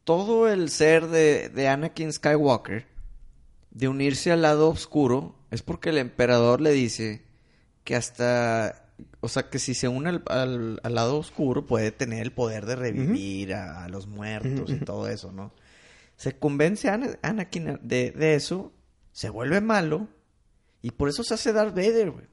todo 0.02 0.48
el 0.48 0.68
ser 0.70 1.06
de, 1.06 1.48
de 1.50 1.68
Anakin 1.68 2.12
Skywalker, 2.12 2.86
de 3.70 3.88
unirse 3.88 4.32
al 4.32 4.42
lado 4.42 4.68
oscuro, 4.68 5.36
es 5.52 5.62
porque 5.62 5.90
el 5.90 5.98
emperador 5.98 6.60
le 6.60 6.72
dice 6.72 7.22
que 7.84 7.96
hasta, 7.96 8.86
o 9.20 9.28
sea, 9.28 9.48
que 9.50 9.58
si 9.58 9.74
se 9.74 9.88
une 9.88 10.08
al, 10.10 10.22
al- 10.28 10.80
al 10.82 10.94
lado 10.94 11.18
oscuro 11.18 11.66
puede 11.66 11.90
tener 11.92 12.22
el 12.22 12.32
poder 12.32 12.66
de 12.66 12.76
revivir 12.76 13.54
a, 13.54 13.84
a 13.84 13.88
los 13.88 14.06
muertos 14.06 14.70
y 14.70 14.76
todo 14.76 15.08
eso, 15.08 15.32
¿no? 15.32 15.52
Se 16.16 16.38
convence 16.38 16.88
a 16.88 16.94
Ana- 16.94 17.18
Anakin 17.22 17.78
de, 17.82 18.10
de 18.12 18.34
eso, 18.34 18.72
se 19.12 19.28
vuelve 19.30 19.60
malo 19.60 20.08
Y 20.82 20.90
por 20.92 21.08
eso 21.08 21.22
se 21.24 21.34
hace 21.34 21.52
Darth 21.52 21.74
Vader, 21.74 22.10
güey. 22.10 22.26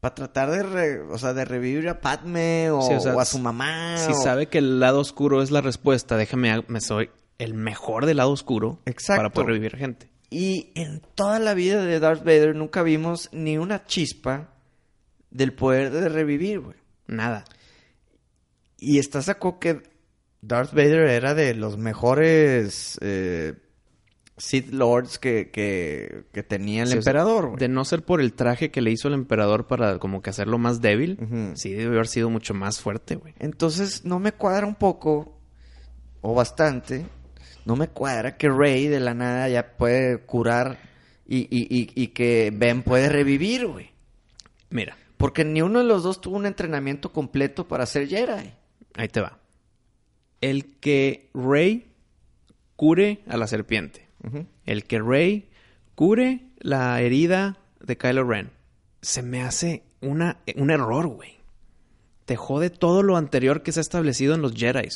Para 0.00 0.14
tratar 0.14 0.50
de, 0.50 0.62
re- 0.62 1.00
o 1.02 1.18
sea, 1.18 1.34
de 1.34 1.44
revivir 1.44 1.86
a 1.88 2.00
Padme 2.00 2.70
o, 2.70 2.80
Sí, 2.82 2.94
o 2.94 3.00
sea, 3.00 3.14
o 3.14 3.20
a 3.20 3.24
su 3.26 3.38
mamá. 3.38 3.96
Si 3.98 4.12
o- 4.12 4.14
sabe 4.14 4.46
que 4.48 4.58
el 4.58 4.80
lado 4.80 5.00
oscuro 5.00 5.42
es 5.42 5.50
la 5.50 5.60
respuesta, 5.60 6.16
déjame, 6.16 6.64
me 6.68 6.80
soy 6.80 7.10
el 7.38 7.52
mejor 7.54 8.06
del 8.06 8.16
lado 8.18 8.30
oscuro 8.30 8.80
Exacto. 8.86 9.18
para 9.18 9.30
poder 9.30 9.48
revivir 9.48 9.76
gente. 9.76 10.10
Y 10.30 10.70
en 10.74 11.02
toda 11.14 11.38
la 11.38 11.54
vida 11.54 11.82
de 11.84 11.98
Darth 12.00 12.20
Vader 12.24 12.54
nunca 12.54 12.82
vimos 12.82 13.28
ni 13.32 13.58
una 13.58 13.84
chispa 13.84 14.54
del 15.30 15.52
poder 15.52 15.90
de 15.90 16.08
revivir, 16.08 16.60
güey. 16.60 16.76
Nada. 17.06 17.44
Y 18.78 18.98
está 18.98 19.22
sacó 19.22 19.58
que 19.58 19.82
Darth 20.42 20.72
Vader 20.72 21.08
era 21.08 21.34
de 21.34 21.54
los 21.54 21.76
mejores 21.76 22.98
eh, 23.02 23.54
Sith 24.38 24.72
Lords 24.72 25.18
que, 25.18 25.50
que, 25.50 26.24
que 26.32 26.42
tenía 26.42 26.82
el 26.84 26.88
Sí, 26.88 26.96
emperador, 26.96 27.46
güey. 27.48 27.58
De 27.58 27.68
no 27.68 27.84
ser 27.84 28.02
por 28.02 28.20
el 28.20 28.32
traje 28.32 28.70
que 28.70 28.80
le 28.80 28.90
hizo 28.90 29.08
el 29.08 29.14
emperador 29.14 29.66
para 29.66 29.98
como 29.98 30.22
que 30.22 30.30
hacerlo 30.30 30.56
más 30.58 30.80
débil, 30.80 31.18
sí 31.54 31.72
debe 31.74 31.94
haber 31.94 32.06
sido 32.08 32.30
mucho 32.30 32.54
más 32.54 32.80
fuerte, 32.80 33.16
güey. 33.16 33.34
Entonces 33.38 34.04
no 34.04 34.18
me 34.18 34.32
cuadra 34.32 34.66
un 34.66 34.76
poco, 34.76 35.38
o 36.22 36.34
bastante, 36.34 37.04
no 37.66 37.76
me 37.76 37.88
cuadra 37.88 38.38
que 38.38 38.48
Rey 38.48 38.88
de 38.88 39.00
la 39.00 39.12
nada 39.12 39.48
ya 39.50 39.76
puede 39.76 40.18
curar 40.20 40.78
y, 41.26 41.40
y, 41.40 41.66
y, 41.68 41.90
y 41.94 42.06
que 42.08 42.50
Ben 42.54 42.82
puede 42.82 43.10
revivir, 43.10 43.66
güey. 43.66 43.90
Mira, 44.70 44.96
Porque 45.20 45.44
ni 45.44 45.60
uno 45.60 45.80
de 45.80 45.84
los 45.84 46.02
dos 46.02 46.22
tuvo 46.22 46.36
un 46.36 46.46
entrenamiento 46.46 47.12
completo 47.12 47.68
para 47.68 47.84
ser 47.84 48.08
Jedi. 48.08 48.54
ahí 48.94 49.08
te 49.08 49.20
va. 49.20 49.38
El 50.40 50.76
que 50.76 51.28
Rey 51.34 51.92
cure 52.74 53.20
a 53.28 53.36
la 53.36 53.46
serpiente. 53.46 54.08
El 54.64 54.84
que 54.84 54.98
Rey 54.98 55.50
cure 55.94 56.46
la 56.58 56.98
herida 57.02 57.58
de 57.80 57.98
Kylo 57.98 58.24
Ren. 58.24 58.50
Se 59.02 59.20
me 59.20 59.42
hace 59.42 59.82
una, 60.00 60.38
un 60.56 60.70
error, 60.70 61.06
güey. 61.08 61.36
Te 62.24 62.36
jode 62.36 62.70
todo 62.70 63.02
lo 63.02 63.18
anterior 63.18 63.62
que 63.62 63.72
se 63.72 63.80
ha 63.80 63.82
establecido 63.82 64.34
en 64.34 64.40
los 64.40 64.54
Jedi. 64.54 64.88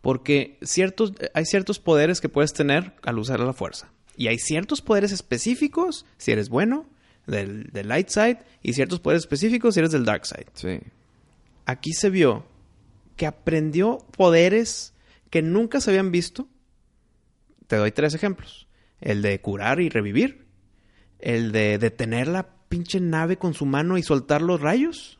Porque 0.00 0.58
ciertos, 0.62 1.12
hay 1.32 1.44
ciertos 1.44 1.78
poderes 1.78 2.20
que 2.20 2.28
puedes 2.28 2.54
tener 2.54 2.94
al 3.04 3.20
usar 3.20 3.38
la 3.38 3.52
fuerza. 3.52 3.92
Y 4.16 4.26
hay 4.26 4.38
ciertos 4.38 4.82
poderes 4.82 5.12
específicos, 5.12 6.06
si 6.16 6.32
eres 6.32 6.48
bueno, 6.48 6.86
del, 7.28 7.70
del 7.72 7.88
light 7.88 8.08
side, 8.08 8.38
y 8.62 8.72
ciertos 8.72 9.00
poderes 9.00 9.22
específicos 9.22 9.74
si 9.74 9.80
eres 9.80 9.92
del 9.92 10.04
dark 10.04 10.26
side. 10.26 10.46
Sí. 10.54 10.80
Aquí 11.66 11.92
se 11.92 12.10
vio 12.10 12.46
que 13.16 13.26
aprendió 13.26 13.98
poderes 14.16 14.94
que 15.30 15.42
nunca 15.42 15.80
se 15.80 15.90
habían 15.90 16.10
visto. 16.10 16.48
Te 17.66 17.76
doy 17.76 17.92
tres 17.92 18.14
ejemplos. 18.14 18.68
El 19.00 19.22
de 19.22 19.40
curar 19.40 19.80
y 19.80 19.88
revivir. 19.88 20.46
El 21.18 21.52
de 21.52 21.78
detener 21.78 22.28
la 22.28 22.48
pinche 22.68 23.00
nave 23.00 23.36
con 23.36 23.54
su 23.54 23.66
mano 23.66 23.98
y 23.98 24.02
soltar 24.02 24.40
los 24.40 24.60
rayos. 24.60 25.18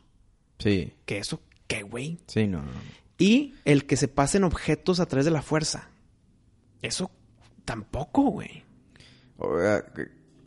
Sí. 0.57 0.93
Que 1.05 1.19
eso, 1.19 1.41
qué 1.67 1.83
güey. 1.83 2.19
Sí, 2.27 2.47
no, 2.47 2.61
no. 2.61 2.71
Y 3.17 3.55
el 3.65 3.85
que 3.85 3.97
se 3.97 4.07
pasen 4.07 4.43
objetos 4.43 4.99
a 4.99 5.05
través 5.05 5.25
de 5.25 5.31
la 5.31 5.41
fuerza. 5.41 5.89
Eso 6.81 7.11
tampoco, 7.65 8.23
güey. 8.31 8.63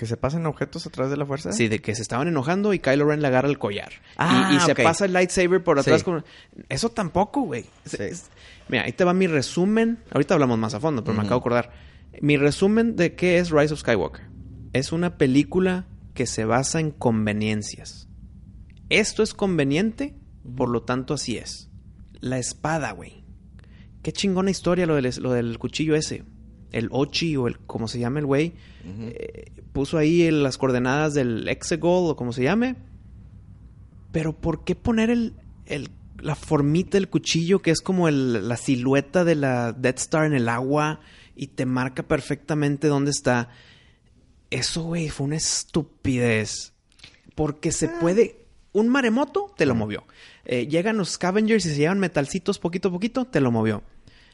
Que, 0.03 0.07
se 0.09 0.17
pasen 0.17 0.47
objetos 0.47 0.85
a 0.85 0.91
través 0.91 1.13
de 1.13 1.17
la 1.17 1.25
fuerza. 1.25 1.53
Sí, 1.53 1.69
de 1.69 1.79
que 1.81 1.95
se 1.95 2.03
estaban 2.03 2.27
enojando 2.27 2.75
y 2.75 2.81
Kylo 2.81 3.05
Ren 3.07 3.23
le 3.23 3.29
agarra 3.29 3.49
el 3.49 3.57
collar. 3.59 3.93
Ah, 4.17 4.51
y, 4.53 4.57
y 4.57 4.61
se 4.61 4.75
pasa 4.75 5.05
el 5.05 5.13
lightsaber 5.13 5.63
por 5.63 5.79
atrás 5.79 6.01
Sí. 6.01 6.05
con... 6.05 6.25
Eso 6.69 6.91
tampoco, 6.91 7.43
güey. 7.43 7.67
Sí. 7.85 7.99
Mira, 8.69 8.83
ahí 8.83 8.93
te 8.93 9.05
va 9.05 9.15
mi 9.15 9.29
resumen. 9.29 10.01
Ahorita 10.11 10.35
hablamos 10.35 10.59
más 10.59 10.75
a 10.75 10.81
fondo, 10.81 11.05
pero 11.05 11.15
me 11.17 11.21
acabo 11.21 11.37
de 11.37 11.41
acordar. 11.41 11.71
Mi 12.21 12.37
resumen 12.37 12.97
de 12.97 13.15
qué 13.15 13.39
es 13.39 13.51
Rise 13.51 13.75
of 13.75 13.81
Skywalker. 13.81 14.27
Es 14.73 14.91
una 14.91 15.19
película 15.19 15.87
que 16.15 16.27
se 16.27 16.45
basa 16.47 16.81
en 16.81 16.91
conveniencias. 16.91 18.09
Esto 18.89 19.23
es 19.23 19.35
conveniente, 19.35 20.17
por 20.57 20.69
lo 20.69 20.83
tanto 20.83 21.15
así 21.15 21.37
es. 21.39 21.71
La 22.21 22.39
espada, 22.39 22.91
güey. 22.91 23.25
Qué 24.03 24.13
chingona 24.13 24.51
historia 24.51 24.85
lo 24.87 24.97
del, 24.97 25.09
lo 25.21 25.33
del 25.33 25.59
cuchillo 25.61 25.95
ese. 25.95 26.25
El 26.73 26.89
Ochi 26.91 27.37
o 27.37 27.47
el... 27.47 27.59
¿Cómo 27.61 27.87
se 27.89 27.99
llama 27.99 28.19
el 28.19 28.27
güey? 28.27 28.55
eh, 28.85 29.53
puso 29.73 29.97
ahí 29.99 30.23
el- 30.23 30.43
las 30.43 30.59
coordenadas 30.59 31.15
del 31.15 31.47
Exegol 31.49 32.11
o 32.11 32.17
como 32.17 32.33
se 32.33 32.43
llame. 32.43 32.77
Pero 34.11 34.33
¿por 34.35 34.65
qué 34.65 34.75
poner 34.75 35.11
el, 35.11 35.35
el- 35.67 35.91
la 36.21 36.35
formita 36.35 36.97
del 36.99 37.09
cuchillo 37.09 37.61
que 37.61 37.71
es 37.71 37.81
como 37.81 38.09
el- 38.09 38.49
la 38.49 38.57
silueta 38.57 39.25
de 39.25 39.35
la 39.37 39.73
Death 39.73 39.99
Star 39.99 40.27
en 40.27 40.35
el 40.35 40.49
agua 40.49 41.01
y 41.37 41.49
te 41.49 41.65
marca 41.67 42.03
perfectamente 42.03 42.89
dónde 42.89 43.11
está? 43.11 43.51
Eso, 44.51 44.83
güey, 44.83 45.09
fue 45.09 45.27
una 45.27 45.37
estupidez. 45.37 46.73
Porque 47.35 47.73
se 47.73 47.89
puede... 47.89 48.39
Un 48.75 48.89
maremoto 48.89 49.53
te 49.57 49.67
lo 49.67 49.75
movió. 49.75 50.05
Eh, 50.47 50.67
llegan 50.67 50.97
los 50.97 51.11
scavengers 51.11 51.67
y 51.67 51.71
se 51.71 51.77
llevan 51.77 51.99
metalcitos 51.99 52.59
poquito 52.59 52.89
a 52.89 52.93
poquito, 52.93 53.27
te 53.27 53.41
lo 53.43 53.51
movió. 53.51 53.83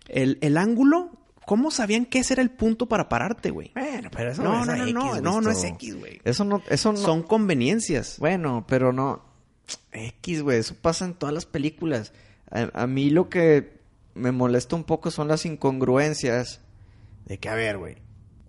El, 0.07 0.39
el 0.43 0.57
ángulo, 0.57 1.11
¿cómo 1.49 1.71
sabían 1.71 2.05
que 2.05 2.19
ese 2.19 2.35
era 2.35 2.43
el 2.43 2.51
punto 2.51 2.87
para 2.87 3.09
pararte, 3.09 3.49
güey? 3.51 3.71
Bueno, 3.75 4.11
pero 4.15 4.33
eso 4.33 4.43
No, 4.43 4.61
es 4.61 4.67
no, 4.67 4.73
a 4.73 4.77
no, 4.77 4.83
X, 4.85 4.95
no, 4.95 5.09
güey, 5.09 5.23
no, 5.23 5.41
no 5.41 5.51
es. 5.51 5.65
X, 5.65 5.99
güey. 5.99 6.21
Eso 6.23 6.45
no, 6.45 6.63
eso 6.69 6.93
no. 6.93 6.99
Son 6.99 7.23
conveniencias. 7.23 8.17
Bueno, 8.19 8.67
pero 8.69 8.93
no. 8.93 9.23
X, 9.93 10.43
güey, 10.43 10.59
eso 10.59 10.75
pasa 10.81 11.07
en 11.07 11.15
todas 11.15 11.35
las 11.35 11.47
películas. 11.47 12.13
A, 12.51 12.83
a 12.83 12.87
mí 12.87 13.09
lo 13.09 13.31
que 13.31 13.81
me 14.15 14.31
molesta 14.31 14.77
un 14.77 14.85
poco 14.85 15.11
son 15.11 15.27
las 15.29 15.47
incongruencias. 15.47 16.61
De 17.25 17.39
que, 17.39 17.49
a 17.49 17.55
ver, 17.55 17.79
güey. 17.79 17.97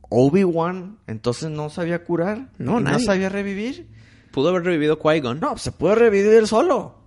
Obi-Wan, 0.09 0.97
entonces 1.07 1.49
no 1.49 1.69
sabía 1.69 2.03
curar. 2.03 2.49
No, 2.57 2.79
¿Y 2.79 2.83
no 2.83 2.91
nadie. 2.91 3.05
sabía 3.05 3.29
revivir. 3.29 3.87
Pudo 4.31 4.49
haber 4.49 4.63
revivido 4.63 4.99
Qui-Gon. 4.99 5.39
No, 5.39 5.57
se 5.57 5.71
puede 5.71 5.95
revivir 5.95 6.33
él 6.33 6.47
solo. 6.47 6.98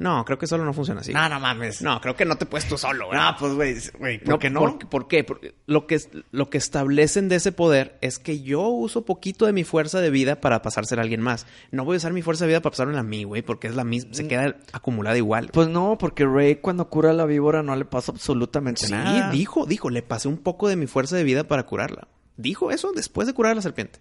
No, 0.00 0.24
creo 0.24 0.38
que 0.38 0.46
solo 0.46 0.64
no 0.64 0.72
funciona 0.72 1.02
así. 1.02 1.12
No, 1.12 1.28
no 1.28 1.38
mames. 1.38 1.82
No, 1.82 2.00
creo 2.00 2.16
que 2.16 2.24
no 2.24 2.36
te 2.36 2.46
puedes 2.46 2.66
tú 2.66 2.78
solo, 2.78 3.08
güey. 3.08 3.18
No, 3.18 3.36
pues, 3.38 3.52
güey, 3.52 3.76
güey, 3.98 4.18
¿por 4.18 4.28
No, 4.30 4.38
qué 4.38 4.48
no? 4.48 4.60
¿Por, 4.60 4.88
por 4.88 5.08
qué? 5.08 5.24
Porque 5.24 5.54
lo 5.66 5.86
que, 5.86 6.00
lo 6.30 6.48
que 6.48 6.56
establecen 6.56 7.28
de 7.28 7.36
ese 7.36 7.52
poder 7.52 7.98
es 8.00 8.18
que 8.18 8.40
yo 8.40 8.62
uso 8.62 9.04
poquito 9.04 9.44
de 9.44 9.52
mi 9.52 9.62
fuerza 9.62 10.00
de 10.00 10.08
vida 10.08 10.40
para 10.40 10.62
pasársela 10.62 11.02
a 11.02 11.04
alguien 11.04 11.20
más. 11.20 11.46
No 11.70 11.84
voy 11.84 11.96
a 11.96 11.98
usar 11.98 12.14
mi 12.14 12.22
fuerza 12.22 12.46
de 12.46 12.48
vida 12.48 12.60
para 12.60 12.70
pasármela 12.70 13.00
a 13.00 13.02
mí, 13.02 13.24
güey, 13.24 13.42
porque 13.42 13.66
es 13.66 13.74
la 13.74 13.84
misma, 13.84 14.14
se 14.14 14.26
queda 14.26 14.56
acumulada 14.72 15.18
igual. 15.18 15.50
Pues 15.52 15.68
no, 15.68 15.98
porque 15.98 16.24
Rey 16.24 16.56
cuando 16.56 16.88
cura 16.88 17.10
a 17.10 17.12
la 17.12 17.26
víbora 17.26 17.62
no 17.62 17.76
le 17.76 17.84
pasa 17.84 18.10
absolutamente 18.10 18.86
sí, 18.86 18.92
nada. 18.92 19.30
dijo, 19.30 19.66
dijo, 19.66 19.90
le 19.90 20.00
pasé 20.00 20.28
un 20.28 20.38
poco 20.38 20.68
de 20.68 20.76
mi 20.76 20.86
fuerza 20.86 21.14
de 21.14 21.24
vida 21.24 21.44
para 21.44 21.66
curarla. 21.66 22.08
Dijo 22.38 22.70
eso 22.70 22.92
después 22.92 23.26
de 23.26 23.34
curar 23.34 23.52
a 23.52 23.56
la 23.56 23.62
serpiente. 23.62 24.00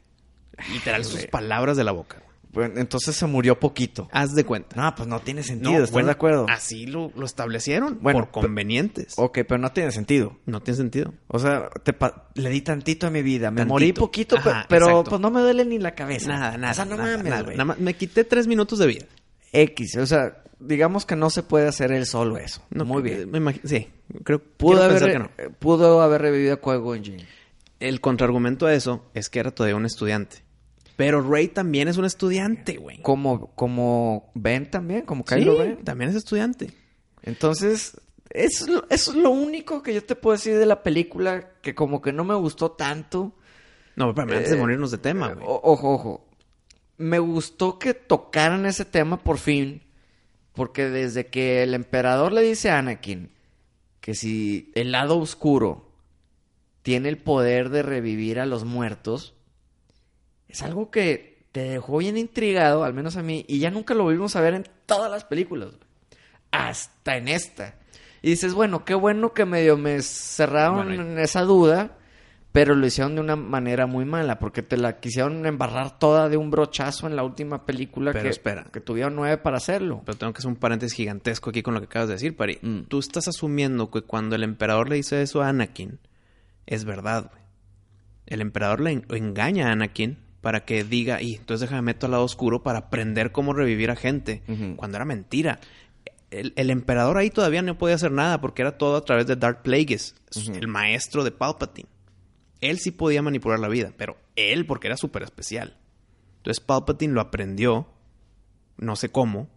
Literal, 0.72 1.04
sus 1.04 1.26
palabras 1.26 1.76
de 1.76 1.84
la 1.84 1.91
boca. 1.91 2.24
Bueno, 2.52 2.80
entonces 2.80 3.16
se 3.16 3.26
murió 3.28 3.60
poquito. 3.60 4.10
Haz 4.12 4.34
de 4.34 4.43
cuenta. 4.43 4.76
No, 4.76 4.95
pues 4.95 5.08
no 5.08 5.20
tiene 5.20 5.41
No, 5.41 5.47
sentido, 5.47 5.74
¿estás 5.76 5.91
bueno, 5.91 6.08
de 6.08 6.12
acuerdo? 6.14 6.45
Así 6.50 6.88
lo, 6.88 7.12
lo 7.16 7.26
establecieron. 7.26 8.00
Bueno, 8.02 8.22
por 8.22 8.32
convenientes. 8.32 9.14
Ok, 9.18 9.39
pero 9.47 9.60
no 9.60 9.72
tiene 9.72 9.91
sentido. 9.91 10.38
No 10.47 10.62
tiene 10.62 10.78
sentido. 10.78 11.14
O 11.28 11.38
sea, 11.38 11.70
te 11.84 11.95
le 12.36 12.50
di 12.50 12.62
tantito 12.62 13.06
a 13.08 13.12
mi 13.12 13.22
vida. 13.22 13.52
Me 13.52 13.58
Tantito. 13.58 13.74
morí 13.74 13.93
poquito, 13.93 14.38
Ajá, 14.38 14.66
pero 14.68 14.88
exacto. 14.88 15.10
pues 15.12 15.22
no 15.22 15.30
me 15.30 15.41
duele 15.41 15.64
ni 15.66 15.78
la 15.78 15.93
cabeza. 15.93 16.28
Nada, 16.30 16.58
nada. 16.58 16.72
O 16.72 16.76
sea, 16.76 16.86
no 16.86 16.97
nada, 16.97 17.18
mames, 17.18 17.30
nada. 17.30 17.43
güey. 17.43 17.56
Nada 17.58 17.66
más 17.66 17.80
me 17.80 17.93
quité 17.93 18.24
tres 18.24 18.47
minutos 18.47 18.80
de 18.80 18.88
vida. 18.88 19.06
X, 19.52 19.97
o 19.97 20.06
sea, 20.08 20.43
digamos 20.60 21.06
que 21.06 21.16
no 21.16 21.30
se 21.30 21.43
puede 21.43 21.68
hacer 21.68 21.91
él 21.91 22.06
solo 22.08 22.38
eso. 22.38 22.64
No, 22.72 22.84
Muy 22.84 23.02
bien. 23.04 23.30
Me 23.32 23.54
sí, 23.64 23.89
creo 24.24 24.41
Pudo 24.41 24.84
haber, 24.84 25.04
que 25.12 25.20
no. 25.20 25.30
pudo 25.60 26.02
haber 26.02 26.22
revivido 26.24 26.54
a 26.56 26.62
Qui-Gon. 26.62 27.04
El 27.80 28.02
contraargumento 28.02 28.66
a 28.66 28.74
eso 28.74 29.06
es 29.14 29.30
que 29.30 29.39
era 29.39 29.52
todavía 29.52 29.76
un 29.76 29.86
estudiante. 29.86 30.38
Pero 31.00 31.22
Rey 31.22 31.47
también 31.47 31.88
es 31.88 31.95
un 31.95 32.04
estudiante, 32.04 32.76
güey. 32.76 33.02
Como, 33.02 33.56
como 33.56 34.32
Ben 34.36 34.70
también, 34.70 35.04
como 35.04 35.24
Sí, 35.26 35.36
Kylo 35.36 35.58
Ren. 35.58 35.78
también 35.86 36.10
es 36.10 36.16
estudiante. 36.18 36.74
Entonces, 37.24 38.02
eso 38.32 38.66
es, 38.66 38.70
lo, 38.70 38.84
eso 38.89 39.12
es 39.12 39.18
lo 39.18 39.30
único 39.30 39.82
que 39.82 39.93
yo 39.93 40.04
te 40.04 40.16
puedo 40.18 40.36
decir 40.36 40.58
de 40.58 40.66
la 40.66 40.84
película 40.84 41.52
que 41.62 41.74
como 41.74 42.02
que 42.02 42.12
no 42.12 42.26
me 42.26 42.36
gustó 42.36 42.72
tanto. 42.72 43.34
No, 43.95 44.14
pero 44.14 44.34
antes 44.34 44.50
Eh, 44.52 44.56
de 44.56 44.60
morirnos 44.60 44.91
de 44.91 44.97
tema, 44.97 45.30
güey. 45.34 45.45
O- 45.47 45.62
Ojo, 45.64 45.93
ojo. 45.93 46.28
Me 46.97 47.20
gustó 47.20 47.80
que 47.80 47.93
tocaran 47.93 48.66
ese 48.66 48.84
tema 48.84 49.24
por 49.24 49.38
fin. 49.38 49.84
Porque 50.52 50.89
desde 50.89 51.28
que 51.28 51.64
el 51.64 51.76
emperador 51.76 52.34
le 52.34 52.41
dice 52.41 52.72
a 52.72 52.80
Anakin 52.80 53.32
que 54.02 54.16
si 54.16 54.70
el 54.76 54.91
lado 54.91 55.18
oscuro 55.18 55.93
tiene 56.82 57.08
el 57.08 57.18
poder 57.20 57.70
de 57.70 57.84
revivir 57.84 58.38
a 58.41 58.45
los 58.45 58.66
muertos, 58.66 59.36
es 60.50 60.62
algo 60.64 60.91
que 60.91 61.43
te 61.52 61.62
dejó 61.62 61.97
bien 62.00 62.18
intrigado, 62.18 62.84
al 62.84 62.93
menos 62.93 63.16
a 63.18 63.24
mí, 63.24 63.45
y 63.47 63.60
ya 63.60 63.72
nunca 63.72 63.93
lo 63.93 64.04
volvimos 64.04 64.36
a 64.36 64.41
ver 64.41 64.54
en 64.56 64.68
todas 64.86 65.10
las 65.10 65.24
películas. 65.24 65.70
güey. 65.70 65.82
Hasta 66.52 67.18
en 67.18 67.28
esta. 67.28 67.76
Y 68.22 68.32
dices, 68.32 68.54
bueno, 68.54 68.84
qué 68.86 68.93
bueno 68.95 69.34
que 69.34 69.45
medio 69.45 69.78
me 69.78 70.02
cerraron 70.02 70.88
Bueno, 70.88 70.93
y- 71.04 71.08
en 71.14 71.20
esa 71.20 71.43
duda, 71.43 71.95
pero 72.52 72.76
lo 72.76 72.86
hicieron 72.86 73.16
de 73.16 73.22
una 73.22 73.36
manera 73.36 73.86
muy 73.86 74.04
mala, 74.06 74.39
porque 74.39 74.62
te 74.64 74.76
la 74.78 75.00
quisieron 75.00 75.45
embarrar 75.45 75.97
toda 76.00 76.28
de 76.30 76.36
un 76.38 76.50
brochazo 76.52 77.08
en 77.08 77.16
la 77.16 77.24
última 77.24 77.66
película 77.66 78.12
Pero 78.12 78.24
que, 78.24 78.30
espera. 78.30 78.66
que 78.74 78.82
tuvieron 78.82 79.16
nueve 79.16 79.38
para 79.38 79.58
hacerlo. 79.58 80.02
Pero 80.06 80.18
tengo 80.18 80.34
que 80.34 80.39
hacer 80.39 80.50
un 80.50 80.58
paréntesis 80.58 80.95
gigantesco 80.97 81.52
aquí 81.52 81.62
con 81.62 81.76
lo 81.76 81.80
que 81.80 81.86
acabas 81.86 82.10
de 82.10 82.16
decir, 82.16 82.36
Pari. 82.36 82.58
Mm. 82.62 82.82
Tú 82.88 83.00
estás 83.00 83.28
asumiendo 83.28 83.89
que 83.91 84.02
cuando 84.02 84.36
el 84.36 84.43
emperador 84.43 84.89
le 84.89 84.95
dice 84.95 85.22
eso 85.22 85.41
a 85.41 85.50
Anakin, 85.50 86.00
es 86.66 86.84
verdad, 86.86 87.30
güey. 87.32 87.43
El 88.26 88.41
emperador 88.41 88.82
le 88.82 88.91
en- 88.91 89.06
engaña 89.10 89.70
a 89.70 89.72
Anakin 89.72 90.18
para 90.42 90.66
que 90.66 90.84
diga, 90.84 91.22
y 91.22 91.36
entonces 91.36 91.62
déjame 91.62 91.82
meto 91.82 92.06
al 92.06 92.14
lado 92.14 92.24
oscuro 92.24 92.64
para 92.64 92.80
aprender 92.80 93.32
cómo 93.32 93.54
revivir 93.54 93.92
a 93.92 93.96
gente, 93.96 94.42
cuando 94.78 94.98
era 94.98 95.06
mentira. 95.06 95.60
El, 96.32 96.54
el 96.56 96.70
emperador 96.70 97.18
ahí 97.18 97.30
todavía 97.30 97.62
no 97.62 97.78
podía 97.78 97.96
hacer 97.96 98.12
nada 98.12 98.40
porque 98.40 98.62
era 98.62 98.78
todo 98.78 98.98
a 98.98 99.04
través 99.04 99.26
de 99.26 99.36
Darth 99.36 99.64
Plagueis, 99.64 100.16
el 100.54 100.68
maestro 100.68 101.24
de 101.24 101.32
Palpatine. 101.32 101.90
Él 102.62 102.80
sí 102.80 102.92
podía 102.92 103.22
manipular 103.22 103.60
la 103.60 103.68
vida, 103.68 103.94
pero 103.98 104.18
él 104.36 104.66
porque 104.66 104.88
era 104.88 104.98
súper 104.98 105.24
especial. 105.24 105.78
Entonces 106.38 106.64
Palpatine 106.64 107.14
lo 107.14 107.22
aprendió, 107.22 107.88
no 108.78 108.96
sé 108.96 109.10
cómo, 109.10 109.50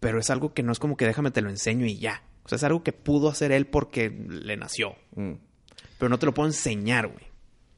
pero 0.00 0.20
es 0.20 0.30
algo 0.30 0.54
que 0.54 0.62
no 0.62 0.72
es 0.72 0.78
como 0.78 0.96
que 0.96 1.06
déjame 1.06 1.30
te 1.30 1.42
lo 1.42 1.50
enseño 1.50 1.86
y 1.86 1.98
ya. 1.98 2.22
O 2.44 2.48
sea, 2.48 2.56
es 2.56 2.64
algo 2.64 2.82
que 2.82 2.92
pudo 2.92 3.28
hacer 3.28 3.52
él 3.52 3.66
porque 3.66 4.08
le 4.10 4.56
nació. 4.56 4.96
Mm. 5.16 5.32
Pero 5.98 6.08
no 6.08 6.18
te 6.18 6.26
lo 6.26 6.34
puedo 6.34 6.48
enseñar, 6.48 7.08
güey. 7.08 7.26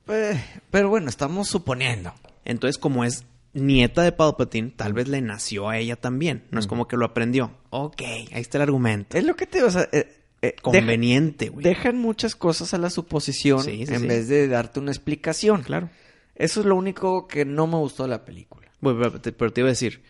Pues, 0.04 0.40
pero 0.70 0.88
bueno, 0.88 1.08
estamos 1.08 1.48
suponiendo. 1.48 2.12
Entonces, 2.44 2.78
como 2.78 3.04
es 3.04 3.24
nieta 3.52 4.02
de 4.02 4.12
Palpatine, 4.12 4.70
tal 4.70 4.92
vez 4.92 5.08
le 5.08 5.20
nació 5.20 5.68
a 5.68 5.78
ella 5.78 5.96
también. 5.96 6.44
No 6.50 6.60
es 6.60 6.66
como 6.66 6.86
que 6.88 6.96
lo 6.96 7.04
aprendió. 7.04 7.52
Ok, 7.70 8.00
ahí 8.02 8.28
está 8.40 8.58
el 8.58 8.62
argumento. 8.62 9.16
Es 9.18 9.24
lo 9.24 9.34
que 9.36 9.46
te 9.46 9.62
o 9.62 9.70
sea, 9.70 9.88
eh, 9.92 10.16
eh, 10.42 10.56
Conveniente, 10.62 11.48
güey. 11.48 11.62
dejan 11.64 11.98
muchas 11.98 12.34
cosas 12.36 12.72
a 12.74 12.78
la 12.78 12.90
suposición 12.90 13.62
Sí, 13.62 13.86
sí, 13.86 13.92
en 13.94 14.00
sí. 14.00 14.06
vez 14.06 14.28
de 14.28 14.48
darte 14.48 14.80
una 14.80 14.90
explicación. 14.90 15.62
Claro. 15.62 15.90
Eso 16.34 16.60
es 16.60 16.66
lo 16.66 16.76
único 16.76 17.26
que 17.28 17.44
no 17.44 17.66
me 17.66 17.76
gustó 17.76 18.04
de 18.04 18.08
la 18.10 18.24
película. 18.24 18.70
Bueno, 18.80 18.98
pero 19.00 19.20
te, 19.20 19.32
pero 19.32 19.52
te 19.52 19.60
iba 19.60 19.68
a 19.68 19.72
decir, 19.72 20.02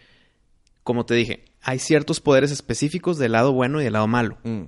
como 0.85 1.05
te 1.05 1.15
dije, 1.15 1.45
hay 1.63 1.79
ciertos 1.81 2.21
poderes 2.21 2.53
específicos 2.53 3.19
del 3.19 3.33
lado 3.33 3.53
bueno 3.53 3.81
y 3.81 3.85
del 3.85 3.95
lado 3.95 4.07
malo. 4.07 4.39
Mm. 4.45 4.65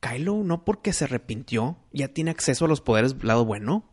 Kylo, 0.00 0.44
no 0.44 0.64
porque 0.64 0.92
se 0.92 1.04
arrepintió, 1.04 1.78
ya 1.92 2.08
tiene 2.08 2.30
acceso 2.30 2.66
a 2.66 2.68
los 2.68 2.80
poderes 2.80 3.16
del 3.18 3.26
lado 3.28 3.44
bueno. 3.44 3.90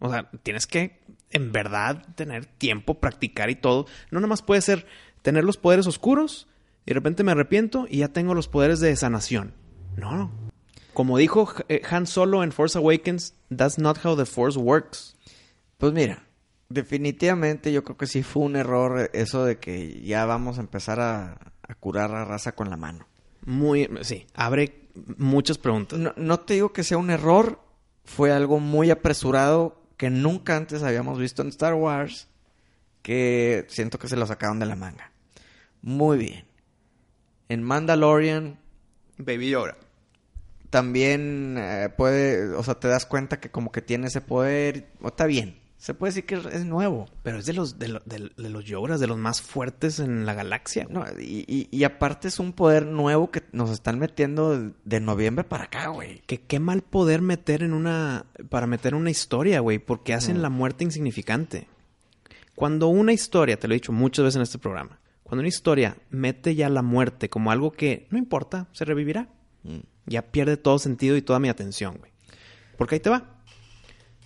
O 0.00 0.10
sea, 0.10 0.30
tienes 0.42 0.66
que, 0.66 1.00
en 1.30 1.52
verdad, 1.52 2.06
tener 2.14 2.46
tiempo, 2.46 3.00
practicar 3.00 3.50
y 3.50 3.56
todo. 3.56 3.86
No 4.10 4.20
nada 4.20 4.28
más 4.28 4.42
puede 4.42 4.60
ser 4.60 4.86
tener 5.22 5.44
los 5.44 5.56
poderes 5.56 5.86
oscuros 5.86 6.48
y 6.86 6.90
de 6.90 6.94
repente 6.94 7.24
me 7.24 7.32
arrepiento 7.32 7.86
y 7.88 7.98
ya 7.98 8.08
tengo 8.08 8.34
los 8.34 8.48
poderes 8.48 8.80
de 8.80 8.94
sanación. 8.96 9.54
No. 9.96 10.30
Como 10.94 11.18
dijo 11.18 11.52
eh, 11.68 11.82
Han 11.90 12.06
Solo 12.06 12.42
en 12.42 12.52
Force 12.52 12.78
Awakens, 12.78 13.34
that's 13.54 13.78
not 13.78 14.04
how 14.04 14.16
the 14.16 14.24
Force 14.24 14.58
works. 14.58 15.16
Pues 15.76 15.92
mira, 15.92 16.24
definitivamente 16.68 17.72
yo 17.72 17.84
creo 17.84 17.96
que 17.96 18.06
sí 18.06 18.22
fue 18.22 18.44
un 18.44 18.56
error 18.56 19.10
eso 19.12 19.44
de 19.44 19.58
que 19.58 20.00
ya 20.02 20.24
vamos 20.24 20.58
a 20.58 20.60
empezar 20.60 21.00
a, 21.00 21.38
a 21.62 21.74
curar 21.74 22.14
a 22.14 22.24
raza 22.24 22.52
con 22.52 22.70
la 22.70 22.76
mano. 22.76 23.06
Muy, 23.44 23.88
sí, 24.02 24.26
abre 24.34 24.88
muchas 25.16 25.58
preguntas. 25.58 25.98
No, 25.98 26.12
no 26.16 26.40
te 26.40 26.54
digo 26.54 26.72
que 26.72 26.84
sea 26.84 26.98
un 26.98 27.10
error, 27.10 27.60
fue 28.04 28.32
algo 28.32 28.58
muy 28.58 28.90
apresurado 28.90 29.77
que 29.98 30.08
nunca 30.08 30.56
antes 30.56 30.82
habíamos 30.82 31.18
visto 31.18 31.42
en 31.42 31.48
Star 31.48 31.74
Wars, 31.74 32.28
que 33.02 33.66
siento 33.68 33.98
que 33.98 34.08
se 34.08 34.16
lo 34.16 34.26
sacaron 34.26 34.58
de 34.58 34.66
la 34.66 34.76
manga. 34.76 35.12
Muy 35.82 36.16
bien. 36.16 36.46
En 37.50 37.62
Mandalorian 37.62 38.58
Baby 39.18 39.50
Yoda. 39.50 39.76
también 40.70 41.56
eh, 41.58 41.88
puede, 41.96 42.54
o 42.54 42.62
sea, 42.62 42.74
te 42.74 42.88
das 42.88 43.06
cuenta 43.06 43.40
que 43.40 43.50
como 43.50 43.72
que 43.72 43.82
tiene 43.82 44.06
ese 44.06 44.20
poder, 44.20 44.88
o 45.02 45.08
está 45.08 45.26
bien. 45.26 45.58
Se 45.78 45.94
puede 45.94 46.10
decir 46.10 46.26
que 46.26 46.34
es- 46.34 46.64
nuevo. 46.64 47.06
Pero 47.22 47.38
es 47.38 47.46
de 47.46 47.52
los, 47.52 47.78
de, 47.78 47.88
lo- 47.88 48.02
de- 48.04 48.32
de 48.36 48.50
los 48.50 48.64
Yodas, 48.64 48.98
de 48.98 49.06
los 49.06 49.16
más 49.16 49.40
fuertes 49.40 50.00
en 50.00 50.26
la 50.26 50.34
galaxia. 50.34 50.86
No, 50.90 51.04
y, 51.20 51.44
y- 51.46 51.68
y 51.70 51.84
aparte 51.84 52.26
es 52.28 52.40
un 52.40 52.52
poder 52.52 52.84
nuevo 52.86 53.30
que 53.30 53.44
nos 53.52 53.70
están 53.70 53.98
metiendo 54.00 54.58
de, 54.58 54.72
de 54.84 55.00
noviembre 55.00 55.44
para 55.44 55.64
acá, 55.64 55.86
güey. 55.88 56.20
Que 56.26 56.40
qué 56.40 56.58
mal 56.58 56.82
poder 56.82 57.22
meter 57.22 57.62
en 57.62 57.72
una. 57.74 58.26
para 58.50 58.66
meter 58.66 58.94
una 58.96 59.10
historia, 59.10 59.60
güey, 59.60 59.78
porque 59.78 60.14
hacen 60.14 60.42
la 60.42 60.50
muerte 60.50 60.82
insignificante. 60.84 61.68
Cuando 62.56 62.88
una 62.88 63.12
historia, 63.12 63.56
te 63.58 63.68
lo 63.68 63.74
he 63.74 63.76
dicho 63.76 63.92
muchas 63.92 64.24
veces 64.24 64.36
en 64.36 64.42
este 64.42 64.58
programa, 64.58 64.98
cuando 65.22 65.40
una 65.42 65.48
historia 65.48 65.96
mete 66.10 66.56
ya 66.56 66.68
la 66.68 66.82
muerte 66.82 67.28
como 67.30 67.52
algo 67.52 67.70
que 67.70 68.08
no 68.10 68.18
importa, 68.18 68.66
se 68.72 68.84
revivirá, 68.84 69.28
ya 70.06 70.22
pierde 70.22 70.56
todo 70.56 70.78
sentido 70.80 71.16
y 71.16 71.22
toda 71.22 71.38
mi 71.38 71.48
atención, 71.48 71.98
güey. 71.98 72.10
Porque 72.76 72.96
ahí 72.96 73.00
te 73.00 73.10
va. 73.10 73.37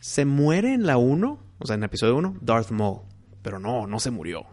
Se 0.02 0.24
muere 0.24 0.74
en 0.74 0.84
la 0.84 0.96
1, 0.96 1.38
o 1.60 1.64
sea, 1.64 1.74
en 1.74 1.82
el 1.82 1.86
episodio 1.86 2.16
1, 2.16 2.38
Darth 2.40 2.72
Maul. 2.72 3.02
Pero 3.40 3.60
no, 3.60 3.86
no 3.86 4.00
se 4.00 4.10
murió. 4.10 4.44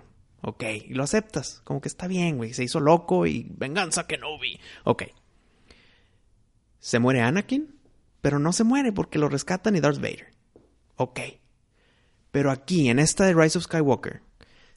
Ok, 0.43 0.63
y 0.85 0.93
lo 0.93 1.01
aceptas. 1.01 1.61
Como 1.63 1.81
que 1.81 1.87
está 1.87 2.05
bien, 2.05 2.37
güey. 2.37 2.53
Se 2.53 2.63
hizo 2.63 2.79
loco 2.79 3.25
y 3.25 3.51
venganza 3.57 4.05
Kenobi. 4.05 4.59
Ok. 4.83 5.05
Se 6.77 6.99
muere 6.99 7.21
Anakin, 7.21 7.79
pero 8.21 8.37
no 8.37 8.53
se 8.53 8.63
muere 8.63 8.91
porque 8.91 9.17
lo 9.17 9.27
rescatan 9.27 9.75
y 9.75 9.79
Darth 9.79 9.97
Vader. 9.97 10.27
Ok. 10.97 11.19
Pero 12.29 12.51
aquí, 12.51 12.89
en 12.89 12.99
esta 12.99 13.25
de 13.25 13.33
Rise 13.33 13.57
of 13.57 13.63
Skywalker, 13.63 14.21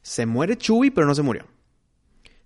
se 0.01 0.25
muere 0.25 0.57
Chewie, 0.57 0.91
pero 0.91 1.07
no 1.07 1.15
se 1.15 1.21
murió. 1.21 1.47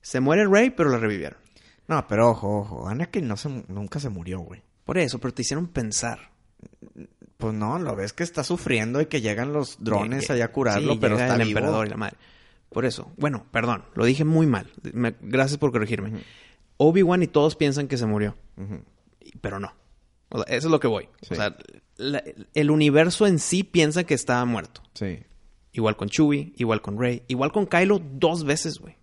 Se 0.00 0.18
muere 0.18 0.48
Rey, 0.48 0.70
pero 0.70 0.90
la 0.90 0.98
revivieron. 0.98 1.38
No, 1.86 2.04
pero 2.08 2.30
ojo, 2.30 2.58
ojo. 2.58 2.88
Anakin 2.88 3.28
no 3.28 3.36
se, 3.36 3.48
nunca 3.68 4.00
se 4.00 4.08
murió, 4.08 4.40
güey. 4.40 4.64
Por 4.84 4.98
eso, 4.98 5.20
pero 5.20 5.32
te 5.32 5.42
hicieron 5.42 5.68
pensar. 5.68 6.32
Pues 7.38 7.52
no, 7.54 7.78
lo 7.78 7.94
ves 7.96 8.12
que 8.12 8.22
está 8.22 8.42
sufriendo 8.44 9.00
y 9.00 9.06
que 9.06 9.20
llegan 9.20 9.52
los 9.52 9.76
drones 9.82 10.30
allá 10.30 10.46
a 10.46 10.52
curarlo, 10.52 10.94
sí, 10.94 10.98
pero 11.00 11.18
está 11.18 11.34
el 11.34 11.42
vivo. 11.42 11.58
emperador 11.58 11.86
y 11.86 11.90
la 11.90 11.96
madre. 11.96 12.16
Por 12.70 12.84
eso, 12.84 13.12
bueno, 13.16 13.46
perdón, 13.50 13.84
lo 13.94 14.04
dije 14.04 14.24
muy 14.24 14.46
mal. 14.46 14.66
Me- 14.92 15.14
gracias 15.20 15.58
por 15.58 15.70
corregirme. 15.72 16.20
Obi-Wan 16.78 17.22
y 17.22 17.26
todos 17.26 17.56
piensan 17.56 17.88
que 17.88 17.96
se 17.96 18.06
murió, 18.06 18.36
pero 19.40 19.60
no. 19.60 19.72
O 20.30 20.42
sea, 20.42 20.56
eso 20.56 20.68
es 20.68 20.70
lo 20.72 20.80
que 20.80 20.88
voy. 20.88 21.08
Sí. 21.22 21.34
O 21.34 21.36
sea, 21.36 21.56
la- 21.96 22.22
el 22.54 22.70
universo 22.70 23.26
en 23.26 23.38
sí 23.38 23.62
piensa 23.64 24.04
que 24.04 24.14
estaba 24.14 24.44
muerto. 24.44 24.82
Sí. 24.94 25.20
Igual 25.72 25.96
con 25.96 26.08
Chewie, 26.08 26.52
igual 26.56 26.80
con 26.80 26.98
Rey, 26.98 27.22
igual 27.28 27.52
con 27.52 27.66
Kylo 27.66 28.00
dos 28.02 28.44
veces, 28.44 28.78
güey. 28.78 28.96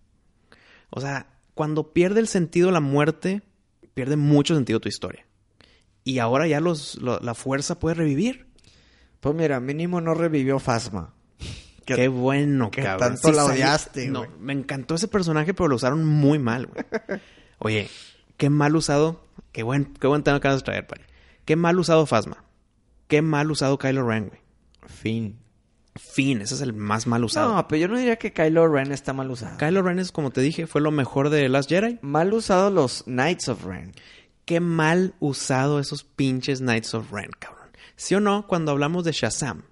O 0.90 1.00
sea, 1.02 1.28
cuando 1.54 1.94
pierde 1.94 2.20
el 2.20 2.28
sentido 2.28 2.72
la 2.72 2.80
muerte, 2.80 3.44
pierde 3.94 4.16
mucho 4.18 4.56
sentido 4.56 4.80
tu 4.80 4.90
historia. 4.90 5.26
Y 6.04 6.20
ahora 6.20 6.47
ya 6.47 6.60
los, 6.60 6.95
lo- 6.95 7.20
la 7.20 7.34
fuerza 7.34 7.80
puede 7.80 7.95
revivir. 7.95 8.47
Pues 9.20 9.36
mira, 9.36 9.60
mínimo 9.60 10.01
no 10.01 10.14
revivió 10.14 10.60
Fasma. 10.60 11.14
Que- 11.86 11.95
Qué 11.95 12.08
bueno, 12.08 12.72
que 12.72 12.82
cabrón. 12.84 13.10
tanto 13.14 13.32
la 13.32 13.45
odiaste, 13.45 14.08
No, 14.08 14.26
me 14.39 14.54
encantó 14.54 14.95
ese 14.95 15.08
personaje, 15.08 15.54
pero 15.54 15.68
lo 15.70 15.76
usaron 15.76 16.06
muy 16.06 16.39
mal, 16.39 16.68
güey. 16.68 16.86
Oye, 17.60 17.89
qué 18.38 18.49
mal 18.49 18.76
usado. 18.76 19.26
Qué 19.51 19.64
buen, 19.64 19.93
qué 19.99 20.08
buen 20.08 20.24
tema 20.24 20.36
que 20.39 20.47
acabas 20.47 20.60
de 20.62 20.66
traer, 20.66 20.88
Pari. 20.88 21.04
Qué 21.45 21.56
mal 21.56 21.78
usado 21.80 22.06
Fasma. 22.06 22.43
Qué 23.08 23.22
mal 23.22 23.49
usado 23.51 23.78
Kylo 23.78 24.08
Ren, 24.08 24.28
güey. 24.30 24.41
Fin. 24.88 25.39
Fin, 25.95 26.41
ese 26.41 26.56
es 26.56 26.62
el 26.62 26.74
más 26.74 27.06
mal 27.06 27.24
usado. 27.24 27.54
No, 27.54 27.68
pero 27.68 27.80
yo 27.82 27.88
no 27.88 27.97
diría 27.97 28.16
que 28.18 28.34
Kylo 28.34 28.68
Ren 28.68 28.91
está 28.91 29.14
mal 29.14 29.30
usado. 29.30 29.58
Kylo 29.58 29.84
Ren 29.84 29.99
es, 29.99 30.12
como 30.12 30.32
te 30.32 30.41
dije, 30.41 30.66
fue 30.66 30.82
lo 30.82 30.89
mejor 30.91 31.30
de 31.30 31.47
Last 31.49 31.70
Jedi. 31.70 31.99
mal 32.01 32.34
usado 32.34 32.72
los 32.72 33.04
Knights 33.04 33.47
of 33.49 33.64
Ren. 33.66 33.91
Qué 34.46 34.60
mal 34.60 35.14
usado 35.20 35.80
esos 35.80 36.04
pinches 36.04 36.60
Knights 36.60 36.94
of 36.94 37.12
Ren, 37.12 37.30
cabrón. 37.39 37.70
¿Sí 37.96 38.16
o 38.16 38.20
no? 38.20 38.46
Cuando 38.48 38.72
hablamos 38.72 39.04
de 39.06 39.12
Shazam 39.12 39.64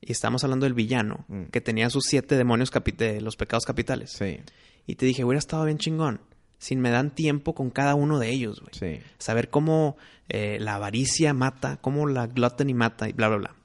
y 0.00 0.12
estamos 0.12 0.42
hablando 0.44 0.64
del 0.64 0.74
villano 0.74 1.24
Mm. 1.28 1.44
que 1.46 1.60
tenía 1.60 1.90
sus 1.90 2.04
siete 2.04 2.36
demonios 2.36 2.70
de 2.70 3.20
los 3.20 3.36
pecados 3.36 3.64
capitales. 3.64 4.12
Sí. 4.12 4.38
Y 4.86 4.94
te 4.94 5.04
dije, 5.06 5.24
hubiera 5.24 5.38
estado 5.38 5.64
bien 5.64 5.78
chingón. 5.78 6.20
Si 6.58 6.74
me 6.76 6.90
dan 6.90 7.14
tiempo 7.14 7.54
con 7.54 7.70
cada 7.70 7.94
uno 7.94 8.18
de 8.18 8.30
ellos, 8.30 8.60
güey. 8.60 8.72
Sí. 8.98 9.04
Saber 9.18 9.50
cómo 9.50 9.96
eh, 10.28 10.56
la 10.60 10.76
avaricia 10.76 11.34
mata, 11.34 11.76
cómo 11.82 12.06
la 12.06 12.26
gluttony 12.28 12.72
mata 12.72 13.08
y 13.08 13.12
bla, 13.12 13.28
bla, 13.28 13.36
bla. 13.36 13.56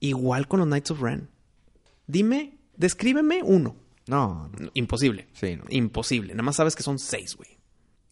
Igual 0.00 0.48
con 0.48 0.60
los 0.60 0.66
Knights 0.68 0.92
of 0.92 1.00
Ren. 1.02 1.28
Dime, 2.06 2.56
descríbeme 2.76 3.42
uno. 3.42 3.76
No, 4.06 4.50
no. 4.58 4.70
Imposible. 4.74 5.28
Sí, 5.34 5.56
no. 5.56 5.64
Imposible. 5.68 6.32
Nada 6.32 6.42
más 6.44 6.56
sabes 6.56 6.74
que 6.74 6.82
son 6.82 6.98
seis, 6.98 7.36
güey. 7.36 7.58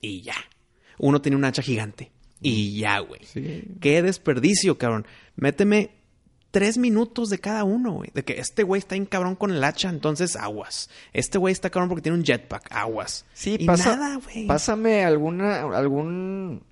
Y 0.00 0.20
ya. 0.22 0.34
Uno 0.98 1.20
tiene 1.22 1.36
un 1.36 1.44
hacha 1.44 1.62
gigante. 1.62 2.10
Y 2.40 2.78
ya, 2.78 2.98
güey. 3.00 3.20
Sí. 3.24 3.64
Qué 3.80 4.00
desperdicio, 4.02 4.78
cabrón. 4.78 5.06
Méteme 5.36 5.90
tres 6.50 6.78
minutos 6.78 7.28
de 7.30 7.38
cada 7.40 7.64
uno, 7.64 7.92
güey. 7.92 8.10
De 8.14 8.24
que 8.24 8.38
este 8.40 8.62
güey 8.62 8.78
está 8.78 8.94
bien 8.94 9.06
cabrón 9.06 9.34
con 9.34 9.50
el 9.50 9.62
hacha, 9.64 9.88
entonces 9.90 10.36
aguas. 10.36 10.88
Este 11.12 11.36
güey 11.38 11.52
está 11.52 11.68
cabrón 11.70 11.88
porque 11.88 12.02
tiene 12.02 12.16
un 12.18 12.24
jetpack, 12.24 12.68
aguas. 12.70 13.24
Sí, 13.34 13.56
y 13.58 13.66
pasa, 13.66 13.96
nada, 13.96 14.16
güey. 14.24 14.46
pásame 14.46 15.04
alguna, 15.04 15.62
algún, 15.62 16.62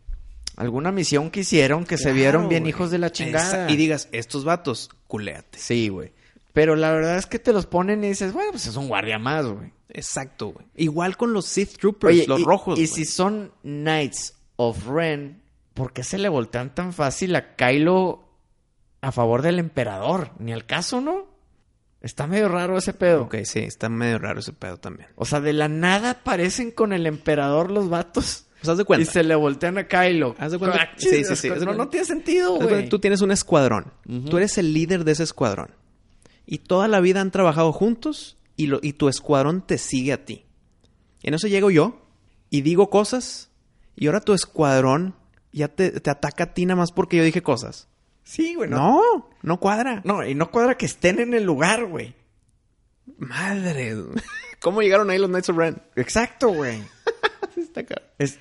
alguna 0.56 0.92
misión 0.92 1.30
que 1.30 1.40
hicieron 1.40 1.84
que 1.84 1.98
se 1.98 2.12
vieron 2.12 2.48
bien 2.48 2.62
güey. 2.62 2.70
hijos 2.70 2.90
de 2.90 2.98
la 2.98 3.10
chingada. 3.12 3.64
Esa- 3.66 3.70
Y 3.72 3.76
digas, 3.76 4.08
estos 4.12 4.44
vatos, 4.44 4.88
culéate. 5.08 5.58
Sí, 5.58 5.88
güey. 5.88 6.12
Pero 6.56 6.74
la 6.74 6.90
verdad 6.90 7.18
es 7.18 7.26
que 7.26 7.38
te 7.38 7.52
los 7.52 7.66
ponen 7.66 8.02
y 8.02 8.08
dices, 8.08 8.32
bueno, 8.32 8.50
pues 8.52 8.64
es 8.66 8.76
un 8.76 8.88
guardia 8.88 9.18
más, 9.18 9.44
güey. 9.44 9.74
Exacto, 9.90 10.54
güey. 10.54 10.66
Igual 10.74 11.18
con 11.18 11.34
los 11.34 11.44
Sith 11.44 11.76
Troopers, 11.76 12.14
Oye, 12.14 12.26
los 12.26 12.40
y, 12.40 12.44
rojos. 12.44 12.78
Y 12.78 12.86
si 12.86 13.04
son 13.04 13.52
Knights 13.62 14.32
of 14.56 14.88
Ren, 14.88 15.42
¿por 15.74 15.92
qué 15.92 16.02
se 16.02 16.16
le 16.16 16.30
voltean 16.30 16.74
tan 16.74 16.94
fácil 16.94 17.36
a 17.36 17.56
Kylo 17.56 18.24
a 19.02 19.12
favor 19.12 19.42
del 19.42 19.58
emperador? 19.58 20.30
Ni 20.38 20.54
al 20.54 20.64
caso, 20.64 21.02
¿no? 21.02 21.26
Está 22.00 22.26
medio 22.26 22.48
raro 22.48 22.78
ese 22.78 22.94
pedo. 22.94 23.24
Ok, 23.24 23.36
sí, 23.44 23.58
está 23.58 23.90
medio 23.90 24.16
raro 24.18 24.40
ese 24.40 24.54
pedo 24.54 24.78
también. 24.78 25.10
O 25.14 25.26
sea, 25.26 25.42
de 25.42 25.52
la 25.52 25.68
nada 25.68 26.12
aparecen 26.12 26.70
con 26.70 26.94
el 26.94 27.04
emperador 27.06 27.70
los 27.70 27.90
vatos. 27.90 28.46
Pues 28.60 28.70
haz 28.70 28.78
de 28.78 28.84
cuenta. 28.86 29.02
Y 29.02 29.12
se 29.12 29.24
le 29.24 29.34
voltean 29.34 29.76
a 29.76 29.86
Kylo. 29.86 30.34
Haz 30.38 30.52
de 30.52 30.58
cuenta- 30.58 30.84
Ah, 30.84 30.94
sí, 30.96 31.22
sí, 31.22 31.36
sí, 31.36 31.50
No, 31.50 31.74
no 31.74 31.90
tiene 31.90 32.06
sentido, 32.06 32.56
güey. 32.58 32.88
Tú 32.88 32.98
tienes 32.98 33.20
un 33.20 33.30
escuadrón. 33.30 33.92
Tú 34.30 34.38
eres 34.38 34.56
el 34.56 34.72
líder 34.72 35.04
de 35.04 35.12
ese 35.12 35.24
escuadrón. 35.24 35.68
Y 36.46 36.58
toda 36.58 36.86
la 36.88 37.00
vida 37.00 37.20
han 37.20 37.30
trabajado 37.32 37.72
juntos 37.72 38.36
y, 38.56 38.66
lo, 38.68 38.78
y 38.82 38.92
tu 38.94 39.08
escuadrón 39.08 39.62
te 39.66 39.78
sigue 39.78 40.12
a 40.12 40.24
ti. 40.24 40.44
En 41.22 41.34
eso 41.34 41.48
llego 41.48 41.70
yo 41.70 42.06
y 42.50 42.60
digo 42.62 42.88
cosas 42.88 43.50
y 43.96 44.06
ahora 44.06 44.20
tu 44.20 44.32
escuadrón 44.32 45.16
ya 45.52 45.68
te, 45.68 45.90
te 46.00 46.10
ataca 46.10 46.44
a 46.44 46.54
ti 46.54 46.64
nada 46.66 46.76
más 46.78 46.92
porque 46.92 47.16
yo 47.16 47.24
dije 47.24 47.42
cosas. 47.42 47.88
Sí, 48.22 48.54
güey. 48.54 48.68
No, 48.70 48.76
No, 48.78 49.28
no 49.42 49.60
cuadra. 49.60 50.02
no, 50.04 50.24
y 50.26 50.34
no 50.34 50.50
cuadra 50.50 50.76
que 50.76 50.86
estén 50.86 51.18
en 51.20 51.34
el 51.34 51.44
lugar, 51.44 51.86
güey. 51.86 52.14
Madre. 53.18 53.94
¿Cómo 54.60 54.82
llegaron 54.82 55.10
ahí 55.10 55.18
los 55.18 55.28
Knights 55.28 55.48
of 55.50 55.56
Ren? 55.56 55.82
Exacto, 55.96 56.48
güey. 56.48 56.82
Está 57.62 57.84
caro. 57.84 58.02
Es- 58.18 58.38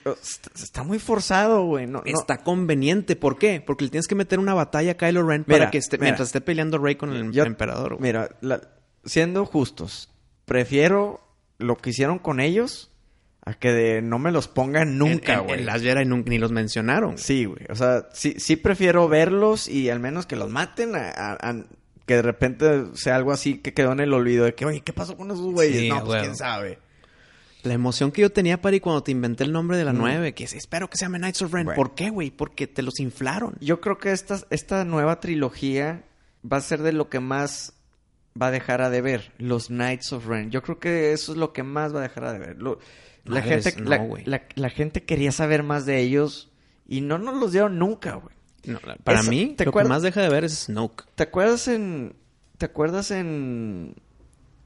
está, 0.61 0.84
muy 0.84 0.99
forzado, 0.99 1.66
güey. 1.66 1.86
No, 1.88 1.99
no- 1.99 2.03
Está 2.05 2.38
conveniente. 2.43 3.16
¿Por 3.16 3.38
qué? 3.38 3.61
Porque 3.66 3.86
le 3.86 3.89
tienes 3.91 4.07
que 4.07 4.16
meter 4.16 4.39
una 4.39 4.53
batalla 4.53 4.91
a 4.91 4.97
Kylo 4.97 5.28
Ren 5.28 5.43
Mira, 5.47 5.59
para 5.59 5.72
que 5.72 5.78
esté, 5.78 5.97
mira. 5.97 6.05
mientras 6.05 6.30
esté 6.30 6.41
peleando 6.41 6.78
Rey 6.78 6.95
con 6.95 7.13
el 7.16 7.32
Yo- 7.32 7.43
emperador. 7.43 7.95
güey. 7.95 8.01
Mira, 8.03 8.30
la- 8.41 8.61
siendo 9.03 9.45
justos, 9.45 10.09
prefiero 10.45 11.22
lo 11.57 11.76
que 11.78 11.89
hicieron 11.91 12.20
con 12.20 12.39
ellos 12.39 12.91
a 13.45 13.53
que 13.53 13.72
de- 13.72 14.01
no 14.01 14.18
me 14.20 14.32
los 14.32 14.47
pongan 14.47 14.97
nunca, 14.97 15.34
En- 15.34 15.39
en- 15.39 15.45
güey. 15.45 15.59
En 15.59 15.66
las 15.68 15.82
Jedi 15.82 16.05
nun- 16.05 16.26
ni 16.26 16.38
los 16.39 16.51
mencionaron. 16.51 17.18
Sí, 17.18 17.45
güey. 17.45 17.61
O 17.70 17.76
sea, 17.76 18.07
sí, 18.13 18.36
sí 18.39 18.55
prefiero 18.55 19.07
verlos 19.07 19.68
y 19.68 19.89
al 19.89 19.99
menos 19.99 20.26
que 20.26 20.36
los 20.36 20.49
maten 20.49 20.95
a, 20.95 21.09
a- 21.09 21.34
a 21.49 21.55
que 22.07 22.16
de 22.16 22.22
repente 22.22 22.86
sea 22.93 23.16
algo 23.16 23.32
así 23.32 23.59
que 23.59 23.74
quedó 23.74 23.91
en 23.91 23.99
el 23.99 24.13
olvido 24.13 24.45
de 24.45 24.53
que, 24.55 24.66
oye, 24.66 24.82
¿qué 24.82 24.93
pasó 24.93 25.16
con 25.18 25.32
esos 25.32 25.41
güeyes? 25.53 25.80
Sí, 25.80 25.89
no, 25.89 26.03
pues 26.03 26.22
quién 26.22 26.36
sabe. 26.36 26.78
La 27.66 27.74
emoción 27.74 28.11
que 28.11 28.22
yo 28.22 28.32
tenía, 28.32 28.61
Pari, 28.61 28.80
cuando 28.80 29.03
te 29.03 29.11
inventé 29.11 29.43
el 29.43 29.51
nombre 29.51 29.78
de 29.78 29.86
la 29.86 29.93
9, 29.93 30.34
que 30.34 30.43
es, 30.45 30.53
espero 30.53 30.89
que 30.89 30.97
se 30.97 31.05
llame 31.05 31.18
Knights 31.18 31.41
of 31.41 31.51
Ren. 31.53 31.66
Bueno. 31.66 31.76
¿Por 31.76 31.95
qué, 31.95 32.09
güey? 32.09 32.32
Porque 32.32 32.68
te 32.68 32.82
los 32.84 32.99
inflaron. 32.99 33.55
Yo 33.59 33.82
creo 33.82 33.97
que 33.97 34.11
esta, 34.11 34.39
esta 34.51 34.86
nueva 34.86 35.20
trilogía 35.20 36.03
va 36.49 36.57
a 36.57 36.61
ser 36.61 36.82
de 36.84 36.93
lo 36.93 37.09
que 37.09 37.20
más 37.20 37.74
va 38.39 38.47
a 38.47 38.51
dejar 38.51 38.82
a 38.82 38.89
deber. 38.89 39.32
Los 39.38 39.68
Knights 39.68 40.13
of 40.13 40.28
Ren. 40.28 40.51
Yo 40.51 40.61
creo 40.61 40.80
que 40.80 41.11
eso 41.13 41.32
es 41.32 41.38
lo 41.38 41.53
que 41.53 41.63
más 41.63 41.93
va 41.93 41.99
a 41.99 42.03
dejar 42.03 42.26
a 42.26 42.34
deber. 42.34 42.57
Lo- 42.61 42.80
la, 43.24 43.39
Madres, 43.39 43.63
gente, 43.66 43.82
no, 43.82 43.89
la, 43.89 43.97
güey. 43.97 44.24
la- 44.26 44.43
la 44.55 44.70
gente 44.70 45.03
quería 45.03 45.32
saber 45.32 45.63
más 45.63 45.86
de 45.88 45.99
ellos 46.01 46.51
y 46.88 47.01
no 47.01 47.18
nos 47.18 47.36
los 47.38 47.51
dieron 47.51 47.80
nunca, 47.80 48.13
güey. 48.16 48.36
No, 48.66 48.80
para 49.03 49.22
Eso- 49.22 49.30
mí, 49.32 49.55
¿te 49.57 49.66
lo 49.66 49.72
que 49.72 49.84
más 49.86 50.03
deja 50.03 50.22
de 50.22 50.30
ver 50.30 50.43
es 50.43 50.66
Snoke. 50.66 51.05
¿Te 51.16 51.24
acuerdas 51.24 51.68
en. 51.68 52.16
¿Te 52.59 52.66
acuerdas 52.68 53.09
en. 53.11 53.95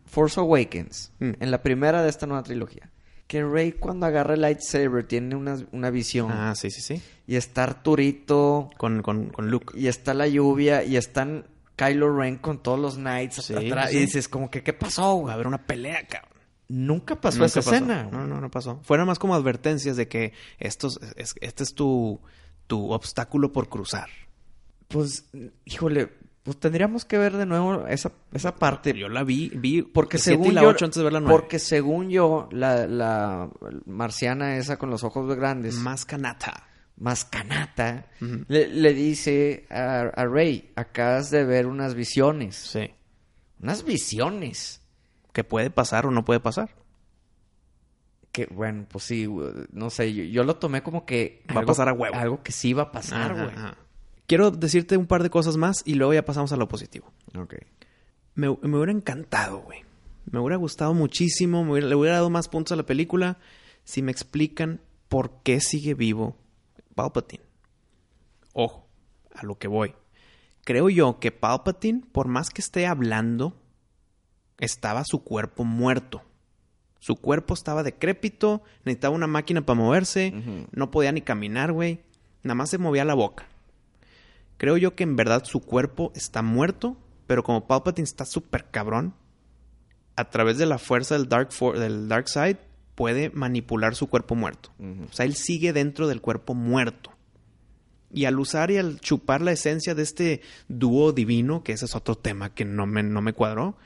Force 0.10 0.40
Awakens? 0.40 1.12
Mm. 1.20 1.32
En 1.40 1.52
la 1.52 1.62
primera 1.62 2.02
de 2.04 2.10
esta 2.10 2.26
nueva 2.26 2.44
trilogía. 2.44 2.90
Que 3.28 3.44
Rey 3.44 3.74
cuando 3.74 4.08
agarra 4.08 4.34
el 4.34 4.42
lightsaber 4.42 5.06
tiene 5.08 5.36
una, 5.36 5.58
una 5.72 5.92
visión. 5.92 6.32
Ah, 6.32 6.56
sí, 6.56 6.72
sí, 6.72 6.82
sí. 6.82 7.02
Y 7.28 7.36
está 7.36 7.64
Arturito. 7.64 8.72
Con, 8.78 9.02
con, 9.04 9.30
con 9.30 9.52
Luke. 9.52 9.80
Y 9.80 9.88
está 9.88 10.14
la 10.16 10.28
lluvia. 10.28 10.84
Y 10.84 10.98
están 10.98 11.46
Kylo 11.76 12.18
Ren 12.18 12.38
con 12.38 12.64
todos 12.64 12.80
los 12.80 12.96
knights 12.96 13.36
Sí, 13.46 13.54
atrás. 13.54 13.92
sí. 13.92 13.98
Y 13.98 14.00
dices, 14.02 14.28
como 14.28 14.50
que, 14.50 14.64
¿qué 14.64 14.74
pasó, 14.74 15.22
Va 15.24 15.32
a 15.32 15.34
haber 15.36 15.46
una 15.48 15.66
pelea, 15.66 16.06
cabrón. 16.08 16.30
Nunca 16.70 17.22
pasó 17.22 17.38
Nunca 17.38 17.46
esa 17.48 17.60
pasó. 17.62 17.74
escena. 17.76 18.10
No, 18.12 18.26
no, 18.26 18.42
no 18.42 18.50
pasó. 18.52 18.80
Fueron 18.84 19.06
más 19.08 19.20
como 19.20 19.36
advertencias 19.36 19.96
de 19.96 20.08
que 20.08 20.34
estos, 20.58 21.00
es- 21.16 21.36
este 21.42 21.64
es 21.64 21.74
tu, 21.76 22.20
tu 22.68 22.92
obstáculo 22.92 23.52
por 23.54 23.70
cruzar. 23.70 24.10
Pues, 24.88 25.26
híjole, 25.66 26.10
pues 26.44 26.58
tendríamos 26.60 27.06
que 27.06 27.18
ver 27.18 27.36
de 27.38 27.46
nuevo 27.46 27.86
esa, 27.88 28.12
esa 28.34 28.56
parte. 28.56 28.98
Yo 28.98 29.10
la 29.10 29.24
vi, 29.24 29.50
vi 29.56 29.82
Porque 29.82 30.18
según 30.18 30.56
la 30.56 30.62
yo, 30.64 30.70
8 30.70 30.86
antes 30.86 30.98
de 30.98 31.04
ver 31.04 31.14
la 31.14 31.20
9. 31.20 31.36
porque 31.38 31.60
según 31.60 32.10
yo, 32.10 32.48
la, 32.52 32.88
la 32.88 33.50
marciana 33.86 34.58
esa 34.58 34.78
con 34.78 34.90
los 34.90 35.04
ojos 35.04 35.36
grandes, 35.36 35.76
Más 35.76 36.06
canata. 36.06 36.66
Mascanata, 36.98 38.08
Ujú. 38.22 38.44
le, 38.50 38.68
le 38.68 38.94
dice 38.94 39.66
a, 39.70 40.02
a 40.02 40.26
Rey, 40.26 40.74
acabas 40.76 41.32
de 41.32 41.46
ver 41.46 41.66
unas 41.66 41.96
visiones. 41.96 42.56
Sí. 42.58 42.92
Unas 43.62 43.86
visiones. 43.86 44.82
Que 45.32 45.46
puede 45.46 45.70
pasar 45.70 46.06
o 46.06 46.12
no 46.12 46.26
puede 46.26 46.42
pasar. 46.42 46.76
Que, 48.34 48.48
bueno, 48.48 48.86
pues 48.90 49.06
sí, 49.06 49.28
no 49.72 49.90
sé, 49.90 50.14
yo, 50.14 50.24
yo 50.26 50.44
lo 50.44 50.58
tomé 50.58 50.84
como 50.84 51.06
que... 51.06 51.44
Va 51.56 51.62
a 51.62 51.66
pasar 51.66 51.88
a 51.90 51.94
huevo. 51.94 52.16
Algo 52.16 52.44
que 52.44 52.52
sí 52.52 52.74
va 52.74 52.84
a 52.84 52.92
pasar, 52.92 53.32
Ajá, 53.32 53.44
güey. 53.46 53.56
Quiero 54.30 54.52
decirte 54.52 54.96
un 54.96 55.08
par 55.08 55.24
de 55.24 55.32
cosas 55.32 55.58
más 55.58 55.82
y 55.86 55.96
luego 55.96 56.14
ya 56.14 56.24
pasamos 56.24 56.52
a 56.52 56.56
lo 56.56 56.68
positivo. 56.68 57.12
Ok. 57.36 57.56
Me, 58.36 58.48
me 58.62 58.78
hubiera 58.78 58.92
encantado, 58.92 59.58
güey. 59.62 59.80
Me 60.32 60.40
hubiera 60.40 60.56
gustado 60.58 60.94
muchísimo. 60.94 61.64
me 61.66 61.72
hubiera- 61.72 61.88
le 61.88 61.96
hubiera 61.96 62.16
dado 62.18 62.30
más 62.30 62.48
puntos 62.48 62.72
a 62.74 62.76
la 62.76 62.86
película 62.86 63.40
si 63.84 64.04
me 64.04 64.12
explican 64.12 64.82
por 65.08 65.42
qué 65.42 65.60
sigue 65.60 65.96
vivo 65.96 66.38
Palpatine. 66.94 67.44
Ojo, 68.54 68.88
a 69.34 69.44
lo 69.44 69.58
que 69.58 69.68
voy. 69.68 69.96
Creo 70.64 70.90
yo 70.90 71.20
que 71.20 71.32
Palpatine, 71.32 72.04
por 72.12 72.28
más 72.28 72.52
que 72.52 72.62
esté 72.62 72.86
hablando, 72.86 73.56
estaba 74.60 75.04
su 75.06 75.24
cuerpo 75.24 75.64
muerto. 75.66 76.22
Su 77.00 77.16
cuerpo 77.16 77.54
estaba 77.56 77.82
decrépito, 77.82 78.62
necesitaba 78.84 79.16
una 79.16 79.26
máquina 79.28 79.66
para 79.66 79.80
moverse, 79.80 80.68
no 80.72 80.92
podía 80.92 81.12
ni 81.12 81.22
caminar, 81.22 81.72
güey. 81.72 82.02
Nada 82.44 82.56
más 82.56 82.70
se 82.70 82.78
movía 82.78 83.06
la 83.06 83.14
boca. 83.16 83.48
Creo 84.60 84.78
yo 84.78 84.94
que 84.94 85.04
en 85.04 85.16
verdad 85.16 85.44
su 85.46 85.62
cuerpo 85.62 86.12
está 86.16 86.44
muerto, 86.44 86.96
pero 87.26 87.44
como 87.44 87.66
Palpatine 87.66 88.04
está 88.04 88.26
súper 88.26 88.66
cabrón, 88.70 89.16
a 90.16 90.30
través 90.30 90.58
de 90.60 90.66
la 90.68 90.78
fuerza 90.78 91.16
del 91.18 91.30
Dark, 91.30 91.52
For- 91.52 91.80
del 91.80 92.08
dark 92.10 92.28
Side, 92.28 92.60
puede 92.94 93.30
manipular 93.30 93.96
su 93.96 94.08
cuerpo 94.08 94.36
muerto. 94.36 94.70
O 95.10 95.14
sea, 95.14 95.26
él 95.26 95.36
sigue 95.36 95.72
dentro 95.72 96.08
del 96.08 96.20
cuerpo 96.22 96.54
muerto. 96.54 97.12
Y 98.12 98.26
al 98.26 98.38
usar 98.38 98.70
y 98.70 98.78
al 98.78 99.00
chupar 99.00 99.42
la 99.42 99.54
esencia 99.54 99.96
de 99.96 100.04
este 100.04 100.42
dúo 100.68 101.14
divino, 101.14 101.64
que 101.64 101.72
ese 101.72 101.86
es 101.86 101.96
otro 101.96 102.16
tema 102.16 102.54
que 102.54 102.66
no 102.66 102.86
me, 102.86 103.02
no 103.02 103.22
me 103.22 103.32
cuadró, 103.34 103.78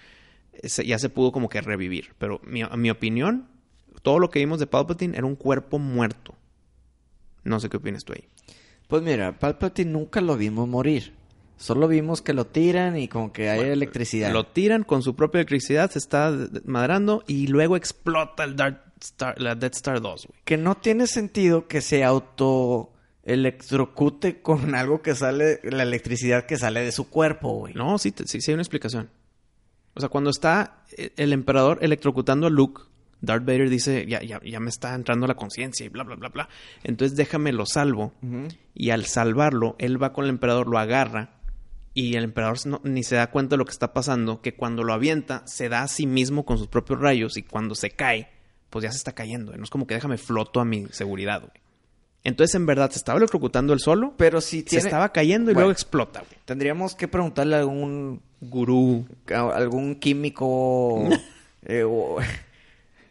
ya 0.84 0.98
se 0.98 1.10
pudo 1.10 1.32
como 1.32 1.50
que 1.50 1.62
revivir. 1.62 2.16
Pero 2.18 2.42
mi, 2.44 2.64
a 2.64 2.70
mi 2.76 2.90
opinión, 2.90 3.48
todo 4.02 4.18
lo 4.18 4.32
que 4.32 4.40
vimos 4.40 4.60
de 4.60 4.66
Palpatine 4.66 5.16
era 5.18 5.28
un 5.28 5.36
cuerpo 5.36 5.78
muerto. 5.78 6.34
No 7.44 7.60
sé 7.60 7.70
qué 7.70 7.78
opinas 7.78 8.04
tú 8.06 8.14
ahí. 8.14 8.28
Pues 8.94 9.02
mira, 9.02 9.40
Palpatine 9.40 9.90
nunca 9.90 10.22
lo 10.22 10.38
vimos 10.38 10.68
morir. 10.68 11.16
Solo 11.58 11.88
vimos 11.88 12.22
que 12.22 12.32
lo 12.32 12.46
tiran 12.46 12.96
y 12.96 13.08
como 13.08 13.34
que 13.34 13.50
hay 13.50 13.62
electricidad. 13.62 14.32
Lo 14.32 14.46
tiran 14.46 14.84
con 14.84 15.02
su 15.02 15.16
propia 15.16 15.40
electricidad, 15.40 15.90
se 15.90 15.98
está 15.98 16.32
madrando 16.66 17.24
y 17.26 17.48
luego 17.48 17.76
explota 17.76 18.44
el 18.44 18.56
Dark 18.56 18.84
Star, 19.02 19.42
la 19.42 19.56
Death 19.56 19.78
Star 19.78 20.00
2, 20.00 20.28
güey. 20.28 20.40
Que 20.46 20.58
no 20.58 20.76
tiene 20.76 21.08
sentido 21.08 21.68
que 21.68 21.82
se 21.82 22.04
auto 22.04 22.94
electrocute 23.24 24.44
con 24.44 24.76
algo 24.76 25.02
que 25.02 25.16
sale, 25.16 25.60
la 25.64 25.82
electricidad 25.82 26.46
que 26.46 26.58
sale 26.58 26.82
de 26.82 26.92
su 26.92 27.10
cuerpo, 27.10 27.52
güey. 27.52 27.74
No, 27.74 27.98
sí, 27.98 28.14
sí, 28.26 28.42
sí 28.42 28.52
hay 28.52 28.54
una 28.54 28.62
explicación. 28.62 29.10
O 29.96 30.02
sea, 30.02 30.10
cuando 30.10 30.30
está 30.30 30.84
eh, 30.96 31.10
el 31.18 31.34
emperador 31.34 31.80
electrocutando 31.82 32.46
a 32.46 32.52
Luke, 32.52 32.84
Darth 33.26 33.46
Vader 33.46 33.70
dice, 33.70 34.06
ya, 34.06 34.22
ya, 34.22 34.40
ya 34.44 34.60
me 34.60 34.70
está 34.70 34.94
entrando 34.94 35.26
la 35.28 35.36
conciencia 35.36 35.86
y 35.86 35.90
bla, 35.90 36.04
bla, 36.04 36.16
bla, 36.18 36.28
bla. 36.30 36.50
Entonces 36.84 37.16
déjame 37.18 37.54
lo 37.54 37.66
salvo. 37.66 38.14
Y 38.76 38.90
al 38.90 39.06
salvarlo, 39.06 39.76
él 39.80 40.02
va 40.02 40.12
con 40.12 40.26
el 40.26 40.30
emperador, 40.30 40.68
lo 40.68 40.78
agarra. 40.78 41.40
Y 41.94 42.16
el 42.18 42.24
emperador 42.26 42.58
no- 42.66 42.82
ni 42.84 43.02
se 43.04 43.16
da 43.16 43.30
cuenta 43.32 43.54
de 43.54 43.60
lo 43.60 43.66
que 43.66 43.72
está 43.72 43.94
pasando, 43.94 44.42
que 44.42 44.56
cuando 44.56 44.84
lo 44.84 44.92
avienta, 44.94 45.42
se 45.46 45.70
da 45.70 45.84
a 45.84 45.88
sí 45.88 46.06
mismo 46.06 46.44
con 46.44 46.58
sus 46.58 46.68
propios 46.68 47.00
rayos. 47.00 47.38
Y 47.38 47.44
cuando 47.44 47.76
se 47.76 47.92
cae, 47.92 48.30
pues 48.70 48.84
ya 48.84 48.92
se 48.92 48.98
está 48.98 49.14
cayendo. 49.14 49.56
No 49.56 49.64
es 49.64 49.70
como 49.70 49.88
que 49.88 49.94
déjame 49.94 50.18
floto 50.18 50.60
a 50.60 50.66
mi 50.66 50.88
seguridad, 50.92 51.40
güey. 51.42 51.52
Entonces, 52.26 52.56
en 52.56 52.66
verdad, 52.66 52.90
se 52.90 52.98
estaba 52.98 53.18
electrocutando 53.20 53.74
él 53.74 53.80
solo, 53.80 54.16
Pero 54.18 54.42
si 54.42 54.62
se 54.68 54.78
estaba 54.80 55.12
cayendo 55.14 55.52
y 55.52 55.54
Bueno. 55.54 55.66
luego 55.68 55.72
explota, 55.72 56.20
güey. 56.22 56.42
Tendríamos 56.46 56.96
que 56.96 57.08
preguntarle 57.08 57.56
a 57.56 57.60
algún, 57.60 58.22
Gurú, 58.42 59.06
a 59.34 59.56
algún 59.56 59.96
químico 59.96 61.08
eh, 61.66 61.84
o 61.84 62.18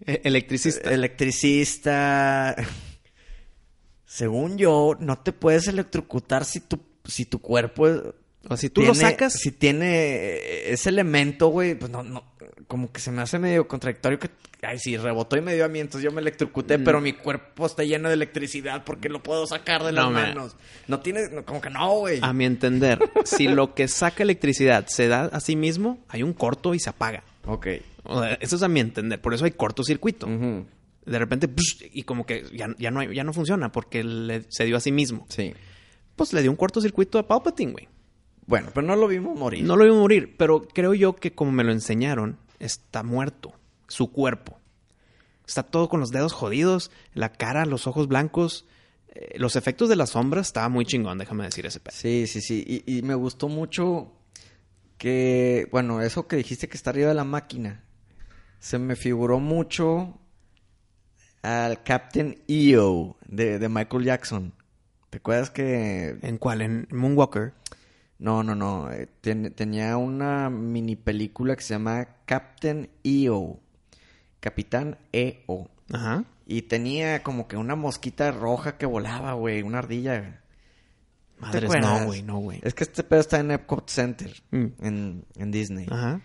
electricista. 0.07 0.91
electricista. 0.93 2.57
Según 4.05 4.59
yo, 4.59 4.97
no 5.01 5.19
te 5.19 5.33
puedes 5.33 5.69
electrocutar 5.69 6.45
si 6.45 6.61
tu, 6.61 6.79
si 7.05 7.25
tu 7.25 7.41
cuerpo 7.41 7.89
o 8.49 8.57
si 8.57 8.69
tú 8.69 8.83
lo 8.83 8.93
tiene- 8.93 9.11
sacas, 9.11 9.33
Si 9.35 9.53
tiene 9.53 10.71
ese 10.71 10.91
elemento, 10.91 11.49
güey, 11.49 11.75
pues 11.75 11.91
no, 11.91 12.03
no. 12.03 12.25
Como 12.67 12.91
que 12.93 13.01
se 13.01 13.11
me 13.11 13.23
hace 13.23 13.39
medio 13.39 13.67
contradictorio 13.69 14.19
que. 14.19 14.31
Ay, 14.63 14.79
sí, 14.79 14.97
rebotó 14.97 15.37
y 15.37 15.41
me 15.41 15.55
dio 15.55 15.65
a 15.65 15.69
mí, 15.69 15.81
entonces 15.81 16.05
yo 16.05 16.13
me 16.15 16.21
electrocuté, 16.21 16.79
Mm. 16.79 16.85
pero 16.85 17.01
mi 17.01 17.13
cuerpo 17.15 17.67
está 17.67 17.83
lleno 17.83 18.09
de 18.09 18.15
electricidad 18.15 18.85
porque 18.85 19.09
lo 19.09 19.21
puedo 19.23 19.47
sacar 19.47 19.83
de 19.83 19.91
las 19.93 20.05
No, 20.05 20.11
manos. 20.13 20.57
No 20.87 21.01
tiene. 21.01 21.29
no, 21.31 21.45
como 21.45 21.61
que 21.61 21.69
no, 21.71 21.99
güey. 21.99 22.21
a 22.23 22.33
mi 22.33 22.45
entender, 22.45 22.99
si 23.25 23.49
lo 23.49 23.75
que 23.75 23.89
saca 23.89 24.23
electricidad 24.23 24.87
se 24.87 25.09
da 25.09 25.25
a 25.25 25.41
sí 25.41 25.57
mismo, 25.57 25.99
hay 26.09 26.23
un 26.23 26.33
corto 26.33 26.75
y 26.75 26.79
se 26.81 26.91
apaga. 26.91 27.25
Ok. 27.45 27.67
O 28.05 28.21
sea, 28.23 28.35
eso 28.35 28.57
es 28.57 28.63
a 28.63 28.69
mi 28.69 28.81
entender. 28.81 29.21
Por 29.21 29.35
eso 29.35 29.45
hay 29.45 29.53
cortocircuito. 29.53 30.27
De 30.27 31.19
repente, 31.19 31.49
¡psh! 31.49 31.89
y 31.93 32.03
como 32.05 32.27
que 32.27 32.45
ya, 32.55 32.69
ya, 32.79 32.91
no, 32.91 33.01
hay- 33.01 33.15
ya 33.15 33.25
no 33.25 33.33
funciona 33.33 33.73
porque 33.73 34.05
le- 34.05 34.45
se 34.51 34.65
dio 34.65 34.77
a 34.77 34.81
sí 34.81 34.93
mismo. 34.93 35.27
Sí. 35.29 35.53
Pues 36.17 36.33
le 36.33 36.43
dio 36.43 36.51
un 36.51 36.57
cortocircuito 36.57 37.19
a 37.19 37.27
Palpatine, 37.27 37.73
güey. 37.73 37.89
Bueno, 38.47 38.69
pero 38.75 38.87
no 38.87 38.97
lo 38.97 39.09
vimos 39.09 39.39
morir. 39.39 39.65
No 39.65 39.77
lo 39.77 39.85
vimos 39.85 40.01
morir, 40.01 40.37
pero 40.37 40.63
creo 40.63 40.95
yo 40.95 41.15
que 41.17 41.33
como 41.33 41.53
me 41.53 41.65
lo 41.65 41.73
enseñaron, 41.73 42.39
está 42.59 43.03
muerto. 43.03 43.53
Su 43.89 44.11
cuerpo. 44.13 44.59
Está 45.47 45.63
todo 45.65 45.89
con 45.89 46.01
los 46.01 46.11
dedos 46.11 46.33
jodidos, 46.33 46.91
la 47.15 47.33
cara, 47.33 47.67
los 47.67 47.87
ojos 47.87 48.09
blancos. 48.09 48.67
Eh, 49.15 49.35
los 49.39 49.57
efectos 49.57 49.89
de 49.89 49.97
las 49.97 50.11
sombras 50.11 50.47
estaba 50.49 50.69
muy 50.69 50.85
chingón, 50.87 51.19
déjame 51.19 51.45
decir 51.45 51.67
ese 51.67 51.81
pedo. 51.81 51.95
Sí, 51.97 52.27
sí, 52.27 52.41
sí. 52.41 52.65
Y, 52.87 52.99
y 52.99 53.03
me 53.03 53.15
gustó 53.15 53.49
mucho 53.49 54.13
Que, 54.99 55.67
bueno, 55.73 56.01
eso 56.01 56.27
que 56.29 56.37
dijiste 56.37 56.69
que 56.69 56.77
está 56.77 56.91
arriba 56.91 57.09
de 57.09 57.15
la 57.15 57.25
máquina, 57.25 57.83
se 58.63 58.79
me 58.79 58.95
figuró 58.95 59.41
mucho 59.41 60.21
al 61.43 61.83
Captain 61.83 62.39
EO 62.47 63.17
de, 63.27 63.59
de 63.59 63.69
Michael 63.69 64.05
Jackson. 64.05 64.53
¿Te 65.11 65.19
acuerdas 65.19 65.51
que 65.51 66.17
¿En 66.23 66.39
cuál? 66.39 66.63
¿En 66.63 66.87
Moonwalker? 66.93 67.55
No, 68.19 68.45
no, 68.45 68.55
no. 68.55 68.89
eh, 68.93 69.09
ten- 69.21 69.53
tenía 69.53 69.97
una 69.97 70.49
mini 70.49 70.95
película 70.95 71.57
que 71.57 71.63
se 71.63 71.75
llama 71.75 72.07
Captain 72.25 72.89
EO. 73.03 73.59
Capitán 74.39 74.97
EO. 75.13 75.69
Ajá. 75.93 76.25
Y 76.47 76.63
tenía 76.63 77.23
como 77.25 77.49
que 77.49 77.57
una 77.57 77.75
mosquita 77.75 78.31
roja 78.31 78.79
que 78.79 78.87
volaba, 78.87 79.33
güey. 79.33 79.63
Una 79.63 79.79
ardilla. 79.79 80.41
¿No 81.41 81.51
te 81.51 81.61
Madres, 81.67 81.83
no, 81.83 82.05
güey, 82.07 82.23
no, 82.23 82.39
güey. 82.39 82.61
Es 82.63 82.75
que 82.75 82.85
este 82.85 83.03
pedo 83.03 83.21
está 83.21 83.41
en 83.41 83.51
Epcot 83.51 83.89
Center. 83.91 84.33
Mm. 84.53 84.67
En, 84.81 85.25
en 85.37 85.51
Disney. 85.51 85.87
Ajá. 85.91 86.21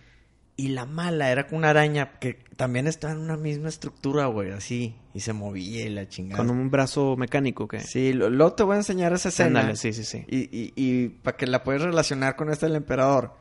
Y 0.60 0.68
la 0.68 0.86
mala 0.86 1.30
era 1.30 1.46
con 1.46 1.58
una 1.58 1.70
araña 1.70 2.18
que 2.18 2.34
también 2.56 2.88
estaba 2.88 3.12
en 3.14 3.20
una 3.20 3.36
misma 3.36 3.68
estructura, 3.68 4.26
güey. 4.26 4.50
Así. 4.50 4.96
Y 5.14 5.20
se 5.20 5.32
movía 5.32 5.86
y 5.86 5.88
la 5.88 6.08
chingada. 6.08 6.36
Con 6.36 6.50
un 6.50 6.68
brazo 6.68 7.16
mecánico, 7.16 7.68
¿qué? 7.68 7.78
Sí, 7.80 8.12
lo- 8.12 8.28
luego 8.28 8.54
te 8.54 8.64
voy 8.64 8.74
a 8.74 8.78
enseñar 8.78 9.12
esa 9.12 9.28
escena. 9.28 9.60
Ándale, 9.60 9.76
sí, 9.76 9.92
sí, 9.92 10.02
sí. 10.04 10.24
Y, 10.28 10.38
y, 10.54 10.72
y 10.74 11.08
para 11.10 11.36
que 11.36 11.46
la 11.46 11.62
puedas 11.62 11.82
relacionar 11.82 12.34
con 12.34 12.50
esta 12.50 12.66
del 12.66 12.74
emperador. 12.74 13.34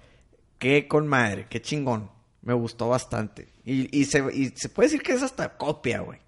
Qué 0.60 0.88
con 0.88 1.08
madre, 1.08 1.48
qué 1.50 1.60
chingón. 1.60 2.12
Me 2.44 2.54
gustó 2.54 2.88
bastante. 2.88 3.48
Y, 3.66 3.90
y, 4.00 4.06
se, 4.06 4.20
y 4.34 4.54
se 4.56 4.70
puede 4.70 4.88
decir 4.90 5.02
que 5.02 5.14
es 5.14 5.24
hasta 5.24 5.58
copia, 5.58 6.02
güey. 6.02 6.20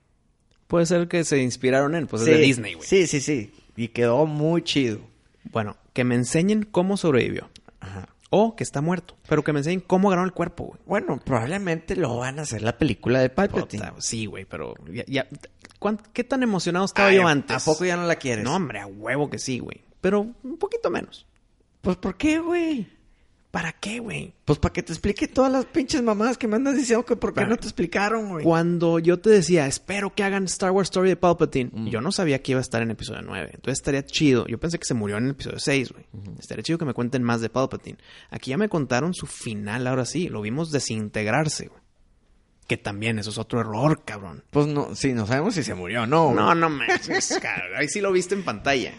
Puede 0.67 0.87
ser 0.87 1.07
que 1.07 1.23
se 1.23 1.41
inspiraron 1.41 1.93
en, 1.95 2.07
pues 2.07 2.23
Sí, 2.23 2.31
es 2.31 2.37
de 2.37 2.43
Disney, 2.43 2.73
güey. 2.73 2.87
Sí, 2.87 3.05
sí, 3.07 3.21
sí. 3.21 3.53
Y 3.75 3.89
quedó 3.89 4.25
muy 4.25 4.63
chido. 4.63 4.99
Bueno, 5.51 5.77
que 5.93 6.03
me 6.03 6.15
enseñen 6.15 6.63
cómo 6.63 6.97
sobrevivió. 6.97 7.47
Ajá. 7.79 8.09
O 8.32 8.55
que 8.55 8.63
está 8.63 8.82
muerto. 8.82 9.17
Pero 9.27 9.43
que 9.43 9.53
me 9.53 9.59
enseñen 9.59 9.80
cómo 9.82 10.09
ganó 10.09 10.23
el 10.23 10.34
cuerpo, 10.34 10.65
güey. 10.65 10.80
Bueno, 10.86 11.19
probablemente 11.23 11.95
lo 11.95 12.17
van 12.17 12.38
a 12.39 12.43
hacer 12.43 12.61
la 12.61 12.77
película 12.77 13.19
de 13.19 13.30
Palpatine. 13.30 13.84
Puta, 13.89 14.01
Sí, 14.01 14.27
güey, 14.27 14.45
pero 14.45 14.75
ya, 14.93 15.03
ya- 15.07 15.27
¿cuán- 15.80 15.99
¿qué 16.13 16.23
tan 16.23 16.43
emocionado 16.43 16.86
estaba 16.86 17.07
Ay, 17.09 17.15
yo 17.17 17.27
antes? 17.27 17.55
¿A 17.55 17.71
poco 17.71 17.86
ya 17.86 17.97
no 17.97 18.05
la 18.05 18.17
quieres? 18.17 18.43
No, 18.43 18.55
hombre, 18.55 18.80
a 18.82 18.86
huevo 18.88 19.30
que 19.30 19.39
sí, 19.39 19.57
güey. 19.59 19.82
Pero 20.01 20.27
un 20.43 20.57
poquito 20.57 20.89
menos. 20.91 21.25
Pues 21.82 21.97
¿por 21.97 22.17
qué, 22.17 22.39
güey? 22.39 22.88
¿Para 23.51 23.71
qué, 23.71 23.97
güey? 23.99 24.35
Pues 24.45 24.59
para 24.59 24.73
que 24.73 24.83
te 24.83 24.93
explique 24.93 25.27
todas 25.27 25.51
las 25.51 25.65
pinches 25.65 26.03
mamadas 26.03 26.37
que 26.37 26.47
me 26.47 26.55
andas 26.57 26.75
diciendo 26.75 27.03
que 27.03 27.15
por 27.15 27.31
qué 27.31 27.37
Para- 27.37 27.47
no 27.49 27.57
te 27.57 27.65
explicaron, 27.65 28.29
güey. 28.29 28.43
Cuando 28.45 28.99
yo 28.99 29.19
te 29.19 29.31
decía, 29.31 29.65
espero 29.65 30.13
que 30.13 30.23
hagan 30.23 30.43
Star 30.43 30.69
Wars 30.69 30.87
Story 30.89 31.09
de 31.09 31.15
Palpatine, 31.15 31.71
Mm. 31.73 31.87
yo 31.87 31.99
no 31.99 32.11
sabía 32.11 32.43
que 32.43 32.51
iba 32.51 32.59
a 32.59 32.61
estar 32.61 32.81
en 32.83 32.91
episodio 32.91 33.23
9. 33.23 33.49
Entonces 33.55 33.79
estaría 33.79 34.05
chido. 34.05 34.45
Yo 34.45 34.59
pensé 34.59 34.77
que 34.77 34.85
se 34.85 34.93
murió 34.93 35.17
en 35.17 35.25
el 35.25 35.31
episodio 35.31 35.57
6, 35.57 35.91
güey. 35.91 36.05
Estaría 36.37 36.61
chido 36.63 36.77
que 36.77 36.85
me 36.85 36.93
cuenten 36.93 37.23
más 37.23 37.41
de 37.41 37.49
Palpatine. 37.49 37.97
Aquí 38.29 38.51
ya 38.51 38.57
me 38.57 38.69
contaron 38.69 39.15
su 39.15 39.25
final, 39.25 39.87
ahora 39.87 40.05
sí. 40.05 40.29
Lo 40.29 40.41
vimos 40.41 40.69
desintegrarse, 40.71 41.69
güey. 41.69 41.81
Que 42.67 42.77
también 42.77 43.17
eso 43.17 43.31
es 43.31 43.39
otro 43.39 43.61
error, 43.61 44.03
cabrón. 44.05 44.43
Pues 44.51 44.67
no, 44.67 44.93
sí, 44.93 45.13
no 45.13 45.25
sabemos 45.25 45.55
si 45.55 45.63
se 45.63 45.73
murió 45.73 46.03
o 46.03 46.05
no. 46.05 46.35
No, 46.35 46.53
no 46.53 46.67
cabrón. 47.41 47.71
Ahí 47.77 47.87
sí 47.87 47.99
lo 47.99 48.11
viste 48.11 48.35
en 48.35 48.43
pantalla. 48.43 48.93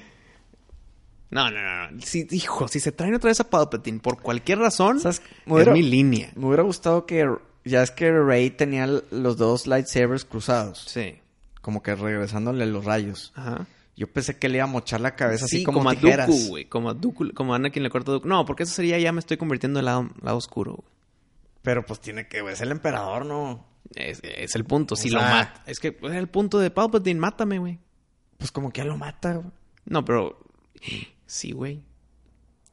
No, 1.30 1.50
no, 1.50 1.62
no. 1.62 1.90
no. 1.92 2.02
Si, 2.02 2.26
hijo, 2.30 2.68
si 2.68 2.80
se 2.80 2.92
traen 2.92 3.14
otra 3.14 3.28
vez 3.28 3.40
a 3.40 3.48
Palpatine 3.48 4.00
por 4.00 4.20
cualquier 4.20 4.58
razón, 4.58 5.00
¿Sabes? 5.00 5.22
Me 5.46 5.62
es 5.62 5.68
mi 5.68 5.82
línea. 5.82 6.32
Me 6.34 6.46
hubiera 6.46 6.62
gustado 6.62 7.06
que... 7.06 7.28
Ya 7.62 7.82
es 7.82 7.90
que 7.90 8.10
Rey 8.10 8.50
tenía 8.50 8.86
los 8.86 9.36
dos 9.36 9.66
lightsabers 9.66 10.24
cruzados. 10.24 10.84
Sí. 10.88 11.20
Como 11.60 11.82
que 11.82 11.94
regresándole 11.94 12.64
los 12.66 12.86
rayos. 12.86 13.32
Ajá. 13.36 13.66
Yo 13.96 14.10
pensé 14.10 14.38
que 14.38 14.48
le 14.48 14.56
iba 14.56 14.64
a 14.64 14.66
mochar 14.66 15.02
la 15.02 15.14
cabeza 15.14 15.46
Sí, 15.46 15.56
así 15.56 15.64
como, 15.64 15.88
a 15.88 15.94
tijeras. 15.94 16.26
Dooku, 16.26 16.48
güey. 16.48 16.64
Como 16.64 16.88
a 16.88 16.94
Dooku, 16.94 17.34
como 17.34 17.52
a 17.52 17.56
Anakin 17.56 17.82
le 17.82 17.90
corta 17.90 18.12
a 18.12 18.14
Dooku. 18.14 18.26
No, 18.26 18.46
porque 18.46 18.62
eso 18.62 18.72
sería 18.72 18.98
ya 18.98 19.12
me 19.12 19.20
estoy 19.20 19.36
convirtiendo 19.36 19.78
en 19.78 19.84
lado, 19.84 20.08
lado 20.22 20.38
oscuro, 20.38 20.76
güey. 20.76 20.88
Pero 21.60 21.84
pues 21.84 22.00
tiene 22.00 22.26
que... 22.26 22.38
Es 22.50 22.62
el 22.62 22.70
emperador, 22.70 23.26
¿no? 23.26 23.66
Es, 23.94 24.20
es 24.22 24.54
el 24.54 24.64
punto. 24.64 24.96
Si 24.96 25.10
lo 25.10 25.20
mata. 25.20 25.62
Es 25.66 25.78
que 25.80 25.98
es 26.02 26.12
el 26.12 26.28
punto 26.28 26.58
de 26.58 26.70
Palpatine. 26.70 27.20
Mátame, 27.20 27.58
güey. 27.58 27.78
Pues 28.38 28.50
como 28.50 28.70
que 28.72 28.80
ya 28.80 28.86
lo 28.86 28.96
mata, 28.96 29.34
güey. 29.34 29.50
No, 29.84 30.02
pero... 30.02 30.38
Sí, 31.30 31.52
güey. 31.52 31.80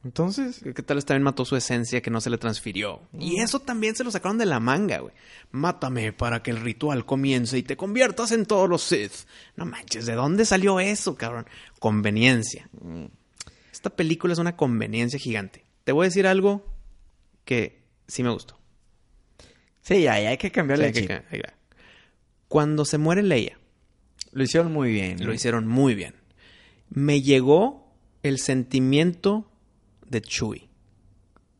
Entonces... 0.02 0.60
¿Qué 0.74 0.82
tal 0.82 0.96
vez 0.96 1.04
también 1.04 1.22
mató 1.22 1.44
su 1.44 1.54
esencia 1.54 2.00
que 2.02 2.10
no 2.10 2.20
se 2.20 2.28
le 2.28 2.38
transfirió? 2.38 3.02
Y 3.16 3.40
eso 3.40 3.60
también 3.60 3.94
se 3.94 4.02
lo 4.02 4.10
sacaron 4.10 4.36
de 4.36 4.46
la 4.46 4.58
manga, 4.58 4.98
güey. 4.98 5.14
Mátame 5.52 6.12
para 6.12 6.42
que 6.42 6.50
el 6.50 6.60
ritual 6.60 7.06
comience 7.06 7.56
y 7.56 7.62
te 7.62 7.76
conviertas 7.76 8.32
en 8.32 8.46
todos 8.46 8.68
los 8.68 8.82
Sith. 8.82 9.12
No 9.54 9.64
manches, 9.64 10.06
¿de 10.06 10.14
dónde 10.14 10.44
salió 10.44 10.80
eso, 10.80 11.14
cabrón? 11.14 11.46
Conveniencia. 11.78 12.68
Esta 13.72 13.90
película 13.90 14.32
es 14.32 14.40
una 14.40 14.56
conveniencia 14.56 15.20
gigante. 15.20 15.64
Te 15.84 15.92
voy 15.92 16.06
a 16.06 16.08
decir 16.08 16.26
algo 16.26 16.66
que 17.44 17.84
sí 18.08 18.24
me 18.24 18.30
gustó. 18.30 18.58
Sí, 19.82 20.02
ya, 20.02 20.20
ya 20.20 20.30
hay 20.30 20.36
que 20.36 20.50
cambiarle 20.50 20.92
Sí, 20.92 21.06
que-. 21.06 21.22
Cuando 22.48 22.84
se 22.84 22.98
muere 22.98 23.22
Leia, 23.22 23.56
Lo 24.32 24.42
hicieron 24.42 24.72
muy 24.72 24.90
bien. 24.90 25.24
lo 25.24 25.30
¿eh? 25.30 25.36
hicieron 25.36 25.68
muy 25.68 25.94
bien. 25.94 26.14
Me 26.88 27.22
llegó 27.22 27.87
el 28.22 28.38
sentimiento 28.38 29.46
de 30.08 30.22
Chewie. 30.22 30.68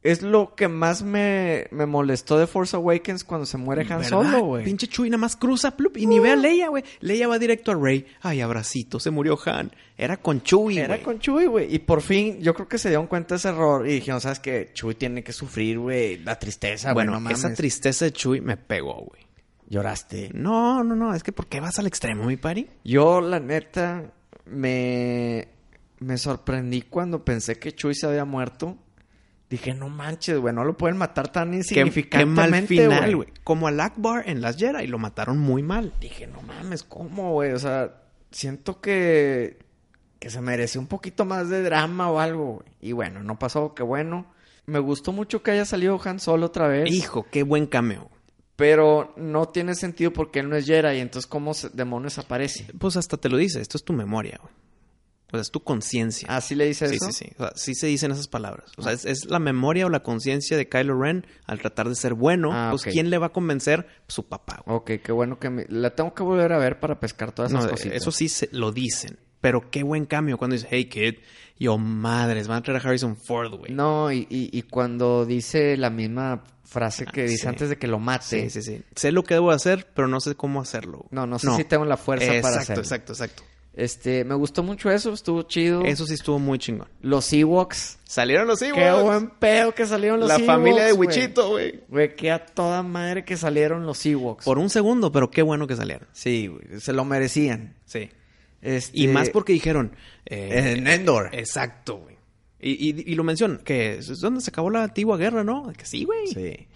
Es 0.01 0.23
lo 0.23 0.55
que 0.55 0.69
más 0.69 1.03
me, 1.03 1.67
me 1.73 1.85
molestó 1.85 2.39
de 2.39 2.47
Force 2.47 2.75
Awakens 2.77 3.25
cuando 3.25 3.47
se 3.47 3.59
muere 3.59 3.83
Han 3.83 4.01
¿Verdad? 4.01 4.09
Solo, 4.09 4.45
güey. 4.45 4.65
Pinche 4.65 4.87
Chewie 4.87 5.11
nada 5.11 5.21
más 5.21 5.37
cruza 5.37 5.77
plup, 5.77 5.97
y 5.97 6.07
ni 6.07 6.21
ve 6.21 6.31
a 6.31 6.37
Leia, 6.37 6.69
güey. 6.69 6.85
Leia 7.01 7.27
va 7.27 7.39
directo 7.39 7.73
a 7.73 7.75
Rey. 7.75 8.07
Ay, 8.23 8.41
abracito, 8.41 9.01
se 9.01 9.11
murió 9.11 9.37
Han. 9.45 9.73
Era 9.97 10.17
con 10.17 10.41
Chewie, 10.43 10.81
Era 10.81 11.03
con 11.03 11.19
Chuy, 11.19 11.47
güey. 11.47 11.75
Y 11.75 11.81
por 11.81 12.01
fin, 12.01 12.39
yo 12.41 12.55
creo 12.55 12.69
que 12.69 12.79
se 12.79 12.89
dieron 12.89 13.09
cuenta 13.09 13.35
de 13.35 13.39
ese 13.39 13.49
error. 13.49 13.89
Y 13.89 13.95
dijeron, 13.95 14.21
¿sabes 14.21 14.39
qué? 14.39 14.71
Chuy 14.73 14.95
tiene 14.95 15.25
que 15.25 15.33
sufrir, 15.33 15.81
güey. 15.81 16.19
La 16.19 16.39
tristeza, 16.39 16.93
güey. 16.93 17.07
Bueno, 17.07 17.21
no 17.21 17.31
esa 17.31 17.53
tristeza 17.53 18.05
de 18.05 18.13
Chewie 18.13 18.41
me 18.41 18.57
pegó, 18.57 18.95
güey. 18.95 19.27
Lloraste. 19.69 20.31
No, 20.33 20.85
no, 20.85 20.95
no. 20.95 21.13
Es 21.15 21.25
que 21.25 21.33
¿por 21.33 21.49
qué 21.49 21.61
vas 21.61 21.79
al 21.81 21.89
extremo, 21.89 22.25
mi 22.25 22.37
pari? 22.37 22.69
Yo, 22.85 23.21
la 23.21 23.41
neta, 23.41 24.13
me... 24.47 25.49
Me 26.01 26.17
sorprendí 26.19 26.83
cuando 26.83 27.25
pensé 27.25 27.59
que 27.59 27.73
Chuy 27.73 27.95
se 27.95 28.07
había 28.07 28.25
muerto. 28.25 28.77
Dije, 29.51 29.75
no 29.75 29.89
manches, 29.89 30.39
güey. 30.39 30.55
No 30.55 30.65
lo 30.65 30.77
pueden 30.77 30.99
matar 30.99 31.33
tan 31.33 31.49
Qué, 31.49 31.53
qué 31.53 31.57
insignificantemente, 31.59 32.51
mal 32.51 32.67
final, 32.67 33.17
güey. 33.17 33.29
Como 33.45 33.67
al 33.67 33.81
Akbar 33.81 34.29
en 34.29 34.41
las 34.41 34.59
Jedi. 34.59 34.87
Lo 34.87 34.99
mataron 34.99 35.39
muy 35.39 35.63
mal. 35.63 35.95
Dije, 36.01 36.27
no 36.27 36.43
mames, 36.43 36.83
¿cómo, 36.83 37.33
güey? 37.33 37.53
O 37.53 37.59
sea, 37.59 38.03
siento 38.31 38.81
que, 38.81 39.59
que 40.19 40.31
se 40.31 40.41
merece 40.41 40.79
un 40.79 40.87
poquito 40.87 41.25
más 41.25 41.49
de 41.49 41.63
drama 41.63 42.11
o 42.11 42.21
algo, 42.21 42.55
güey. 42.57 42.69
Y 42.81 42.93
bueno, 42.93 43.23
no 43.23 43.39
pasó, 43.39 43.75
qué 43.75 43.83
bueno. 43.83 44.27
Me 44.67 44.81
gustó 44.81 45.13
mucho 45.13 45.43
que 45.43 45.53
haya 45.53 45.65
salido 45.65 45.99
Han 46.05 46.21
Solo 46.21 46.47
otra 46.47 46.69
vez. 46.69 46.91
Hijo, 46.93 47.27
qué 47.31 47.43
buen 47.43 47.67
cameo. 47.67 48.11
Pero 48.55 49.15
no 49.17 49.49
tiene 49.49 49.75
sentido 49.75 50.13
porque 50.13 50.41
él 50.41 50.51
no 50.51 50.57
es 50.57 50.67
Jedi. 50.67 50.99
Entonces, 50.99 51.27
¿cómo 51.27 51.53
demonios 51.73 52.19
aparece? 52.19 52.67
Pues 52.79 52.97
hasta 52.97 53.17
te 53.17 53.31
lo 53.31 53.39
dice. 53.39 53.63
Esto 53.63 53.79
es 53.79 53.85
tu 53.85 53.95
memoria, 53.95 54.39
güey. 54.43 54.53
O 55.29 55.33
sea, 55.33 55.41
es 55.41 55.51
tu 55.51 55.61
conciencia. 55.61 56.27
¿Así 56.35 56.55
le 56.55 56.67
dice 56.67 56.89
Sí, 56.89 56.97
eso? 56.97 57.07
sí, 57.13 57.13
sí. 57.13 57.33
O 57.39 57.43
sea, 57.45 57.53
sí 57.55 57.75
se 57.75 57.87
dicen 57.87 58.11
esas 58.13 58.29
palabras. 58.29 58.73
O 58.79 58.83
sea, 58.83 58.93
es, 58.93 59.05
es 59.05 59.27
la 59.27 59.39
memoria 59.39 59.85
o 59.87 59.91
la 59.91 60.03
conciencia 60.03 60.57
de 60.57 60.69
Kylo 60.69 60.99
Ren 60.99 61.27
al 61.47 61.59
tratar 61.61 61.89
de 61.89 61.95
ser 61.95 62.15
bueno. 62.15 62.51
Ah, 62.53 62.69
pues. 62.71 62.85
¿quién 62.85 63.11
le 63.11 63.19
va 63.19 63.27
a 63.27 63.33
convencer? 63.33 63.87
Su 64.07 64.27
papá, 64.27 64.63
güey. 64.65 64.77
Ok, 64.79 64.91
qué 65.05 65.13
bueno 65.13 65.39
que 65.39 65.51
me... 65.51 65.67
La 65.69 65.91
tengo 65.95 66.15
que 66.15 66.23
volver 66.23 66.53
a 66.55 66.59
ver 66.59 66.81
para 66.81 66.99
pescar 66.99 67.33
todas 67.33 67.51
esas 67.53 67.65
No, 67.65 67.71
cositas. 67.71 67.97
eso 67.97 68.11
sí 68.11 68.29
se, 68.31 68.49
lo 68.53 68.73
dicen. 68.73 69.19
Pero 69.41 69.71
qué 69.71 69.83
buen 69.83 70.07
cambio 70.07 70.39
cuando 70.39 70.55
dice, 70.55 70.67
hey, 70.71 70.87
kid. 70.87 71.17
Yo, 71.61 71.77
madres, 71.77 72.47
van 72.49 72.59
a 72.59 72.63
traer 72.63 72.81
a 72.81 72.89
Harrison 72.89 73.17
Ford, 73.17 73.53
güey. 73.53 73.73
No, 73.73 74.11
y, 74.13 74.27
y, 74.31 74.49
y 74.57 74.63
cuando 74.63 75.27
dice 75.27 75.77
la 75.77 75.91
misma 75.91 76.45
frase 76.65 77.05
que 77.05 77.23
Ah, 77.23 77.25
dice 77.25 77.37
sí. 77.39 77.47
antes 77.49 77.69
de 77.69 77.77
que 77.77 77.87
lo 77.89 77.99
mate. 77.99 78.49
Sí, 78.49 78.51
sí, 78.51 78.63
sí. 78.63 78.83
Sé 78.95 79.11
lo 79.13 79.25
que 79.25 79.35
debo 79.35 79.51
hacer, 79.51 79.89
pero 79.95 80.07
no 80.09 80.21
sé 80.21 80.35
cómo 80.37 80.61
hacerlo. 80.61 81.07
No, 81.11 81.27
no 81.27 81.39
sé 81.39 81.55
si 81.57 81.65
tengo 81.65 81.85
la 81.85 81.97
fuerza 81.97 82.27
exacto, 82.27 82.43
para 82.49 82.61
hacerlo. 82.63 82.83
Exacto, 82.83 83.13
exacto, 83.13 83.43
Este, 83.79 84.25
me 84.25 84.35
gustó 84.35 84.65
mucho 84.65 84.91
eso, 84.91 85.13
estuvo 85.13 85.43
chido. 85.45 85.85
Eso 85.85 86.05
sí 86.05 86.15
estuvo 86.15 86.41
muy 86.41 86.59
chingón. 86.59 86.89
Los 87.01 87.33
Ewoks. 87.33 87.99
Salieron 88.03 88.49
los 88.49 88.61
Ewoks. 88.61 88.83
Qué 88.83 89.03
buen 89.03 89.31
pedo 89.31 89.73
que 89.73 89.87
salieron 89.87 90.19
los 90.19 90.29
La 90.29 90.35
Ewoks. 90.35 90.47
familia 90.49 90.85
de. 90.85 90.93
Wichito, 90.95 91.51
güey. 91.51 91.85
Güey, 91.89 92.17
qué 92.17 92.33
a 92.33 92.45
toda 92.45 92.83
madre 92.83 93.25
que 93.25 93.37
salieron 93.37 93.87
los 93.87 94.05
Ewoks. 94.05 94.45
Por 94.45 94.59
un 94.59 94.69
segundo, 94.69 95.13
pero 95.13 95.31
qué 95.31 95.43
bueno 95.43 95.69
que 95.69 95.77
salieron. 95.77 96.09
Sí, 96.13 96.49
güey, 96.49 96.81
se 96.81 96.93
lo 96.93 97.05
merecían. 97.05 97.77
Sí. 97.85 98.11
Este... 98.61 98.99
Y 99.01 99.07
más 99.07 99.31
porque 99.31 99.53
dijeron... 99.53 99.95
eh, 100.27 100.75
En 100.77 100.89
Endor. 100.89 101.31
Exacto, 101.33 101.99
güey. 101.99 102.17
Y, 102.59 102.73
y, 102.91 103.13
y 103.13 103.15
lo 103.15 103.23
mencionan, 103.23 103.59
que 103.59 103.99
es 103.99 104.21
donde 104.21 104.41
se 104.41 104.51
acabó 104.51 104.71
la 104.71 104.83
antigua 104.83 105.17
guerra, 105.17 105.45
¿no? 105.45 105.73
Que 105.77 105.85
sí, 105.87 106.03
güey. 106.03 106.27
Sí. 106.27 106.67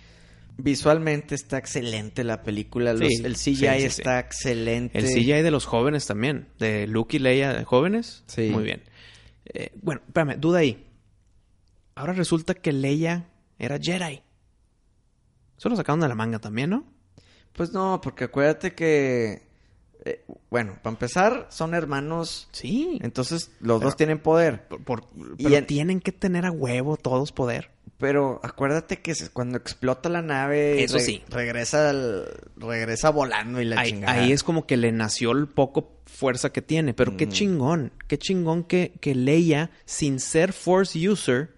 Visualmente 0.58 1.34
está 1.34 1.58
excelente 1.58 2.24
la 2.24 2.42
película. 2.42 2.92
Los- 2.92 3.08
Sí, 3.08 3.22
el 3.24 3.34
CGI 3.36 3.54
sí, 3.54 3.66
sí, 3.80 3.86
está 3.86 4.18
excelente. 4.20 4.98
El 4.98 5.06
CGI 5.06 5.42
de 5.42 5.50
los 5.50 5.64
jóvenes 5.66 6.06
también. 6.06 6.48
De 6.58 6.86
Luke 6.86 7.16
y 7.16 7.20
Leia 7.20 7.64
jóvenes. 7.64 8.22
Sí. 8.26 8.50
Muy 8.50 8.64
bien. 8.64 8.82
Eh, 9.46 9.70
bueno, 9.82 10.02
espérame, 10.06 10.38
duda 10.38 10.60
ahí. 10.60 10.86
Ahora 11.94 12.12
resulta 12.12 12.54
que 12.54 12.72
Leia 12.72 13.28
era 13.58 13.78
Jedi. 13.80 14.22
Eso 15.58 15.68
lo 15.68 15.76
sacaron 15.76 16.00
de 16.00 16.08
la 16.08 16.14
manga 16.14 16.38
también, 16.38 16.70
¿no? 16.70 16.84
Pues 17.52 17.72
no, 17.72 18.00
porque 18.02 18.24
acuérdate 18.24 18.74
que... 18.74 19.42
eh, 20.04 20.24
bueno, 20.50 20.78
para 20.82 20.94
empezar, 20.94 21.46
son 21.50 21.74
hermanos. 21.74 22.48
Sí. 22.52 22.98
Entonces, 23.02 23.50
los 23.60 23.78
Pero- 23.78 23.88
dos 23.90 23.96
tienen 23.96 24.18
poder. 24.20 24.66
Por- 24.68 24.82
por- 24.84 25.08
Y 25.38 25.54
en- 25.54 25.66
tienen 25.66 26.00
que 26.00 26.12
tener 26.12 26.46
a 26.46 26.50
huevo 26.50 26.96
todos 26.96 27.30
poder. 27.32 27.70
Pero 28.02 28.40
acuérdate 28.42 29.00
que 29.00 29.14
cuando 29.32 29.56
explota 29.58 30.08
la 30.08 30.22
nave... 30.22 30.82
Eso 30.82 30.98
sí. 30.98 31.22
Regresa, 31.30 31.90
al- 31.90 32.26
regresa 32.56 33.10
volando 33.10 33.60
y 33.60 33.64
la 33.64 33.80
Ahí, 33.80 33.90
chingada. 33.92 34.12
ahí 34.20 34.32
es 34.32 34.42
como 34.42 34.66
que 34.66 34.76
le 34.76 34.90
nació 34.90 35.30
el 35.30 35.46
poco 35.46 36.00
fuerza 36.06 36.50
que 36.50 36.62
tiene. 36.62 36.94
Pero 36.94 37.16
qué 37.16 37.28
chingón. 37.28 37.92
Qué 38.08 38.18
chingón 38.18 38.64
que, 38.64 38.92
que 39.00 39.14
Leia, 39.14 39.70
sin 39.84 40.18
ser 40.18 40.52
Force 40.52 41.08
User, 41.08 41.54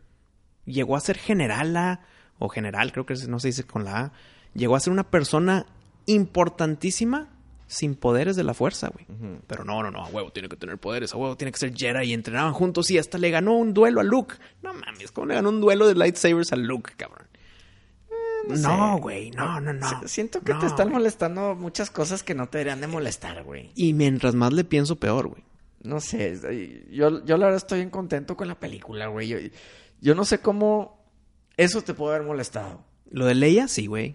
llegó 0.66 0.96
a 0.96 1.00
ser 1.00 1.16
generala. 1.16 2.02
O 2.38 2.50
general, 2.50 2.92
creo 2.92 3.06
que 3.06 3.14
no 3.26 3.40
se 3.40 3.48
dice 3.48 3.64
con 3.64 3.84
la 3.84 3.98
A. 3.98 4.12
Llegó 4.52 4.76
a 4.76 4.80
ser 4.80 4.92
una 4.92 5.10
persona 5.10 5.64
importantísima 6.04 7.30
sin 7.74 7.94
poderes 7.94 8.36
de 8.36 8.44
la 8.44 8.54
fuerza, 8.54 8.88
güey. 8.92 9.06
Pero 9.46 9.64
no, 9.64 9.82
no, 9.82 9.90
no. 9.90 10.04
A 10.04 10.08
huevo 10.08 10.30
tiene 10.32 10.48
que 10.48 10.56
tener 10.56 10.78
poderes. 10.78 11.12
A 11.12 11.16
huevo 11.16 11.36
tiene 11.36 11.52
que 11.52 11.58
ser 11.58 11.74
Jedi. 11.74 12.10
Y 12.10 12.12
entrenaban 12.12 12.52
juntos 12.52 12.90
y 12.90 12.98
hasta 12.98 13.18
le 13.18 13.30
ganó 13.30 13.54
un 13.56 13.74
duelo 13.74 14.00
a 14.00 14.04
Luke. 14.04 14.36
No 14.62 14.72
mames, 14.72 15.10
¿cómo 15.12 15.26
le 15.28 15.34
ganó 15.34 15.48
un 15.50 15.60
duelo 15.60 15.86
de 15.86 15.94
lightsabers 15.94 16.52
a 16.52 16.56
Luke, 16.56 16.92
cabrón? 16.96 17.26
No, 18.48 18.98
güey, 18.98 19.30
no, 19.30 19.60
no, 19.60 19.72
no. 19.72 19.88
Si- 20.02 20.08
Siento 20.08 20.40
que 20.42 20.52
No, 20.52 20.58
te 20.60 20.66
están 20.66 20.90
molestando 20.90 21.54
muchas 21.54 21.90
cosas 21.90 22.22
que 22.22 22.34
no 22.34 22.46
te 22.48 22.58
deberían 22.58 22.80
de 22.80 22.86
molestar, 22.86 23.42
güey. 23.42 23.70
Y 23.74 23.94
mientras 23.94 24.34
más 24.34 24.52
le 24.52 24.64
pienso, 24.64 24.96
peor, 24.96 25.28
güey. 25.28 25.42
No 25.82 26.00
sé, 26.00 26.86
yo, 26.90 27.24
yo 27.24 27.36
la 27.38 27.46
verdad 27.46 27.56
estoy 27.56 27.78
bien 27.78 27.90
contento 27.90 28.36
con 28.36 28.48
la 28.48 28.58
película, 28.58 29.06
güey. 29.08 29.28
Yo, 29.28 29.38
yo 30.00 30.14
no 30.14 30.24
sé 30.24 30.38
cómo 30.40 31.02
eso 31.56 31.80
te 31.82 31.94
puede 31.94 32.16
haber 32.16 32.26
molestado. 32.26 32.84
Lo 33.10 33.24
de 33.26 33.34
Leia, 33.34 33.66
sí, 33.68 33.86
güey. 33.86 34.14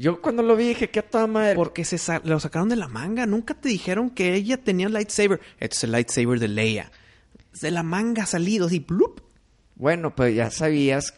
Yo 0.00 0.20
cuando 0.22 0.42
lo 0.44 0.54
vi 0.54 0.68
dije, 0.68 0.90
qué 0.90 1.02
toda 1.02 1.26
madre. 1.26 1.54
Porque 1.56 1.84
se 1.84 1.98
sa- 1.98 2.22
lo 2.24 2.38
sacaron 2.38 2.68
de 2.68 2.76
la 2.76 2.86
manga. 2.88 3.26
Nunca 3.26 3.54
te 3.54 3.68
dijeron 3.68 4.10
que 4.10 4.34
ella 4.34 4.56
tenía 4.56 4.88
lightsaber. 4.88 5.40
Este 5.58 5.76
es 5.76 5.84
el 5.84 5.90
lightsaber 5.92 6.38
de 6.38 6.48
Leia. 6.48 6.92
De 7.60 7.70
la 7.72 7.82
manga 7.82 8.24
salido, 8.24 8.66
así, 8.66 8.78
¡plup! 8.80 9.20
Bueno, 9.74 10.14
pues 10.14 10.34
ya 10.36 10.50
sabías 10.50 11.14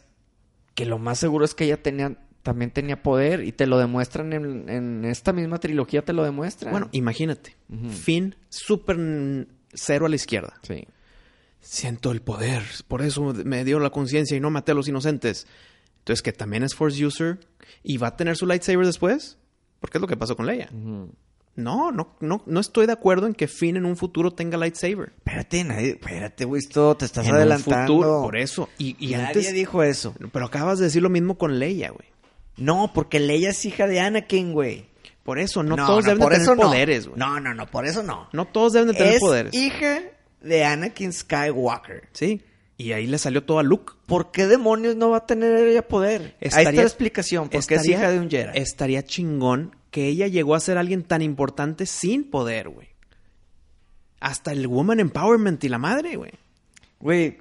que 0.74 0.86
lo 0.86 0.98
más 0.98 1.18
seguro 1.18 1.44
es 1.44 1.54
que 1.54 1.64
ella 1.64 1.82
tenía, 1.82 2.16
también 2.42 2.70
tenía 2.70 3.02
poder 3.02 3.44
y 3.44 3.52
te 3.52 3.66
lo 3.66 3.78
demuestran 3.78 4.32
en, 4.32 4.68
en 4.70 5.04
esta 5.04 5.32
misma 5.34 5.58
trilogía, 5.58 6.02
te 6.02 6.14
lo 6.14 6.24
demuestran. 6.24 6.70
Bueno, 6.72 6.88
imagínate. 6.92 7.56
Finn, 7.90 8.34
súper 8.48 8.96
cero 9.74 10.06
a 10.06 10.08
la 10.08 10.16
izquierda. 10.16 10.54
sí. 10.62 10.86
Siento 11.62 12.10
el 12.10 12.22
poder. 12.22 12.62
Por 12.88 13.02
eso 13.02 13.34
me 13.44 13.64
dio 13.66 13.78
la 13.80 13.90
conciencia 13.90 14.34
y 14.34 14.40
no 14.40 14.48
maté 14.48 14.72
a 14.72 14.74
los 14.74 14.88
inocentes. 14.88 15.46
Entonces, 16.00 16.22
que 16.22 16.32
también 16.32 16.62
es 16.62 16.74
Force 16.74 17.04
User 17.04 17.38
y 17.82 17.96
va 17.96 18.08
a 18.08 18.16
tener 18.16 18.36
su 18.36 18.46
lightsaber 18.46 18.84
después. 18.84 19.38
Porque 19.80 19.96
es 19.98 20.02
lo 20.02 20.08
que 20.08 20.16
pasó 20.16 20.36
con 20.36 20.44
Leia. 20.46 20.68
No, 21.56 21.90
no, 21.90 22.16
no, 22.20 22.42
no 22.46 22.60
estoy 22.60 22.86
de 22.86 22.92
acuerdo 22.92 23.26
en 23.26 23.34
que 23.34 23.48
Finn 23.48 23.76
en 23.76 23.84
un 23.84 23.96
futuro 23.96 24.30
tenga 24.30 24.56
lightsaber. 24.56 25.12
Espérate, 25.18 25.64
nadie, 25.64 25.90
espérate, 25.90 26.44
güey, 26.44 26.60
esto 26.60 26.96
te 26.96 27.04
estás 27.04 27.26
en 27.26 27.34
adelantando. 27.34 27.92
un 27.94 28.00
futuro, 28.02 28.22
por 28.22 28.36
eso. 28.36 28.68
Y, 28.78 28.96
y 28.98 29.12
Nadie 29.12 29.26
antes. 29.26 29.54
dijo 29.54 29.82
eso. 29.82 30.14
Pero 30.32 30.46
acabas 30.46 30.78
de 30.78 30.84
decir 30.86 31.02
lo 31.02 31.10
mismo 31.10 31.36
con 31.38 31.58
Leia, 31.58 31.90
güey. 31.90 32.08
No, 32.56 32.92
porque 32.94 33.20
Leia 33.20 33.50
es 33.50 33.64
hija 33.64 33.86
de 33.86 34.00
Anakin, 34.00 34.52
güey. 34.52 34.86
Por 35.24 35.38
eso, 35.38 35.62
no, 35.62 35.76
todos 35.76 36.04
deben 36.04 36.18
de 36.18 36.24
por 36.24 36.32
tener 36.32 36.42
eso 36.42 36.54
no. 36.54 36.62
poderes, 36.62 37.06
güey. 37.06 37.18
No, 37.18 37.40
no, 37.40 37.52
no, 37.54 37.66
por 37.66 37.86
eso 37.86 38.02
no. 38.02 38.28
No 38.32 38.46
todos 38.46 38.72
deben 38.72 38.88
de 38.88 38.94
tener 38.94 39.14
es 39.14 39.20
poderes. 39.20 39.54
hija 39.54 40.00
de 40.40 40.64
Anakin 40.64 41.12
Skywalker. 41.12 42.08
Sí. 42.12 42.42
Y 42.80 42.92
ahí 42.94 43.06
le 43.06 43.18
salió 43.18 43.42
todo 43.44 43.58
a 43.58 43.62
Luke. 43.62 43.92
¿Por 44.06 44.30
qué 44.30 44.46
demonios 44.46 44.96
no 44.96 45.10
va 45.10 45.18
a 45.18 45.26
tener 45.26 45.54
ella 45.66 45.86
poder? 45.86 46.22
Ahí 46.22 46.34
está 46.40 46.58
Estaría- 46.60 46.80
la 46.80 46.86
explicación. 46.86 47.44
Porque 47.50 47.58
es 47.58 47.68
estaría- 47.70 47.96
hija 47.98 48.10
de 48.10 48.18
un 48.20 48.30
Jedi. 48.30 48.50
Estaría 48.58 49.02
chingón 49.04 49.76
que 49.90 50.06
ella 50.06 50.28
llegó 50.28 50.54
a 50.54 50.60
ser 50.60 50.78
alguien 50.78 51.02
tan 51.02 51.20
importante 51.20 51.84
sin 51.84 52.24
poder, 52.30 52.70
güey. 52.70 52.88
Hasta 54.20 54.52
el 54.52 54.66
Woman 54.66 55.00
Empowerment 55.00 55.62
y 55.64 55.68
la 55.68 55.78
madre, 55.78 56.16
güey. 56.16 56.32
Güey, 57.00 57.38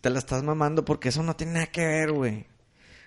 te 0.00 0.10
la 0.10 0.18
estás 0.18 0.42
mamando 0.42 0.84
porque 0.84 1.08
eso 1.10 1.22
no 1.22 1.36
tiene 1.36 1.52
nada 1.54 1.66
que 1.66 1.86
ver, 1.86 2.12
güey. 2.12 2.46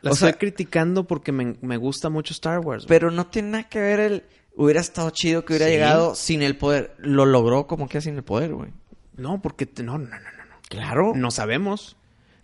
La 0.01 0.11
O 0.11 0.13
estoy 0.13 0.30
sea- 0.30 0.38
criticando 0.39 1.05
porque 1.05 1.32
me, 1.32 1.55
me 1.61 1.78
gusta 1.78 2.09
mucho 2.09 2.34
Star 2.34 2.59
Wars. 2.59 2.84
güey. 2.84 2.88
Pero 2.89 3.11
no 3.11 3.28
tiene 3.28 3.49
nada 3.49 3.63
que 3.70 3.80
ver 3.80 3.99
el... 3.99 4.24
Hubiera 4.55 4.80
estado 4.82 5.09
chido 5.11 5.43
que 5.45 5.53
hubiera 5.53 5.65
Sí. 5.68 5.72
llegado 5.74 6.15
sin 6.15 6.41
el 6.41 6.57
poder. 6.57 6.95
Lo 6.97 7.26
logró 7.26 7.68
como 7.68 7.88
que 7.88 7.99
sin 8.01 8.15
el 8.15 8.24
poder, 8.24 8.53
güey. 8.53 8.72
No, 9.18 9.41
porque... 9.41 9.65
te- 9.65 9.84
no, 9.84 9.97
no. 9.97 10.07
no. 10.07 10.36
Claro. 10.70 11.13
No 11.15 11.32
sabemos. 11.32 11.95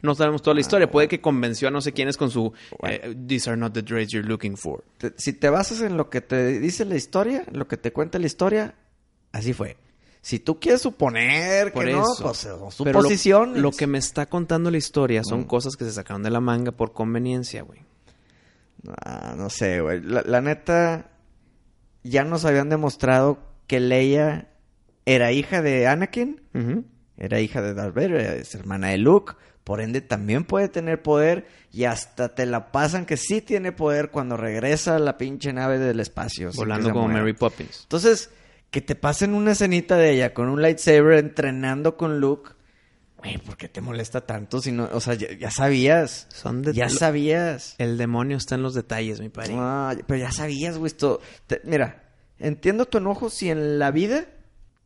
No 0.01 0.15
sabemos 0.15 0.41
toda 0.41 0.53
la 0.55 0.61
historia. 0.61 0.91
Puede 0.91 1.07
que 1.07 1.21
convenció 1.21 1.69
a 1.69 1.71
no 1.71 1.79
sé 1.81 1.93
quiénes 1.93 2.17
con 2.17 2.29
su... 2.29 2.51
eh, 2.85 3.15
These 3.27 3.49
are 3.49 3.57
not 3.57 3.73
the 3.73 3.83
droids 3.83 4.09
you're 4.11 4.27
looking 4.27 4.57
for. 4.57 4.83
Te- 4.97 5.13
si 5.17 5.31
te 5.33 5.49
basas 5.49 5.81
en 5.81 5.95
lo 5.95 6.09
que 6.09 6.19
te 6.21 6.59
dice 6.59 6.83
la 6.85 6.95
historia, 6.95 7.45
lo 7.51 7.67
que 7.67 7.77
te 7.77 7.93
cuenta 7.93 8.19
la 8.19 8.25
historia, 8.25 8.75
así 9.31 9.53
fue. 9.53 9.77
Si 10.21 10.39
tú 10.39 10.59
quieres 10.59 10.81
suponer 10.81 11.71
Por 11.73 11.85
que 11.85 11.91
no, 11.93 12.03
eso. 12.03 12.23
pues 12.23 12.37
son 12.37 12.85
Pero 12.85 12.93
lo- 12.93 13.01
suposiciones. 13.01 13.61
Lo, 13.61 13.71
que 13.71 13.87
me 13.87 13.97
está 13.97 14.25
contando 14.25 14.71
la 14.71 14.77
historia 14.77 15.23
son 15.23 15.41
Mm. 15.41 15.45
cosas 15.45 15.75
que 15.77 15.85
se 15.85 15.91
sacaron 15.93 16.23
de 16.23 16.29
la 16.31 16.39
manga 16.41 16.71
por 16.73 16.91
conveniencia, 16.93 17.61
güey. 17.63 17.79
Ah, 19.05 19.35
no 19.37 19.49
sé, 19.49 19.79
güey. 19.81 20.01
La, 20.01 20.21
la 20.25 20.41
neta, 20.41 21.11
ya 22.03 22.23
nos 22.25 22.43
habían 22.45 22.69
demostrado 22.69 23.39
que 23.67 23.79
Leia 23.79 24.49
era 25.05 25.31
hija 25.31 25.61
de 25.61 25.87
Anakin, 25.87 26.41
Ujú. 26.53 26.83
Era 27.17 27.39
hija 27.39 27.61
de 27.61 27.73
Darth 27.73 27.95
Vader, 27.95 28.15
es 28.39 28.55
hermana 28.55 28.89
de 28.89 28.97
Luke, 28.97 29.33
por 29.63 29.79
ende 29.81 30.01
también 30.01 30.43
puede 30.43 30.67
tener 30.67 31.01
poder 31.01 31.47
y 31.71 31.85
hasta 31.85 32.35
te 32.35 32.45
la 32.45 32.71
pasan 32.71 33.05
que 33.05 33.15
sí 33.17 33.41
tiene 33.41 33.71
poder 33.71 34.09
cuando 34.11 34.35
regresa 34.35 34.95
a 34.97 34.99
la 34.99 35.17
pinche 35.17 35.53
nave 35.53 35.79
del 35.79 35.99
espacio. 35.99 36.51
Volando 36.53 36.89
como 36.91 37.03
muera. 37.07 37.19
Mary 37.21 37.33
Poppins. 37.33 37.81
Entonces, 37.83 38.29
que 38.71 38.81
te 38.81 38.95
pasen 38.95 39.33
una 39.33 39.51
escenita 39.53 39.95
de 39.95 40.11
ella 40.11 40.33
con 40.33 40.49
un 40.49 40.61
lightsaber 40.61 41.13
entrenando 41.19 41.95
con 41.95 42.19
Luke. 42.19 42.51
Güey, 43.19 43.37
¿por 43.37 43.55
qué 43.55 43.69
te 43.69 43.79
molesta 43.79 44.19
tanto? 44.21 44.59
Si 44.59 44.73
no, 44.73 44.89
o 44.91 44.99
sea, 44.99 45.13
ya, 45.13 45.31
ya 45.31 45.49
sabías. 45.49 46.27
Son 46.29 46.61
de- 46.61 46.73
Ya 46.73 46.89
sabías. 46.89 47.75
El 47.77 47.97
demonio 47.97 48.35
está 48.35 48.55
en 48.55 48.63
los 48.63 48.73
detalles, 48.73 49.21
mi 49.21 49.29
padre. 49.29 49.53
Ah, 49.55 49.95
pero 50.07 50.19
ya 50.19 50.31
sabías, 50.31 50.77
güey. 50.77 50.87
Esto... 50.87 51.21
te- 51.47 51.61
mira, 51.63 52.03
entiendo 52.39 52.85
tu 52.85 52.97
enojo 52.97 53.29
si 53.29 53.49
en 53.49 53.79
la 53.79 53.91
vida 53.91 54.25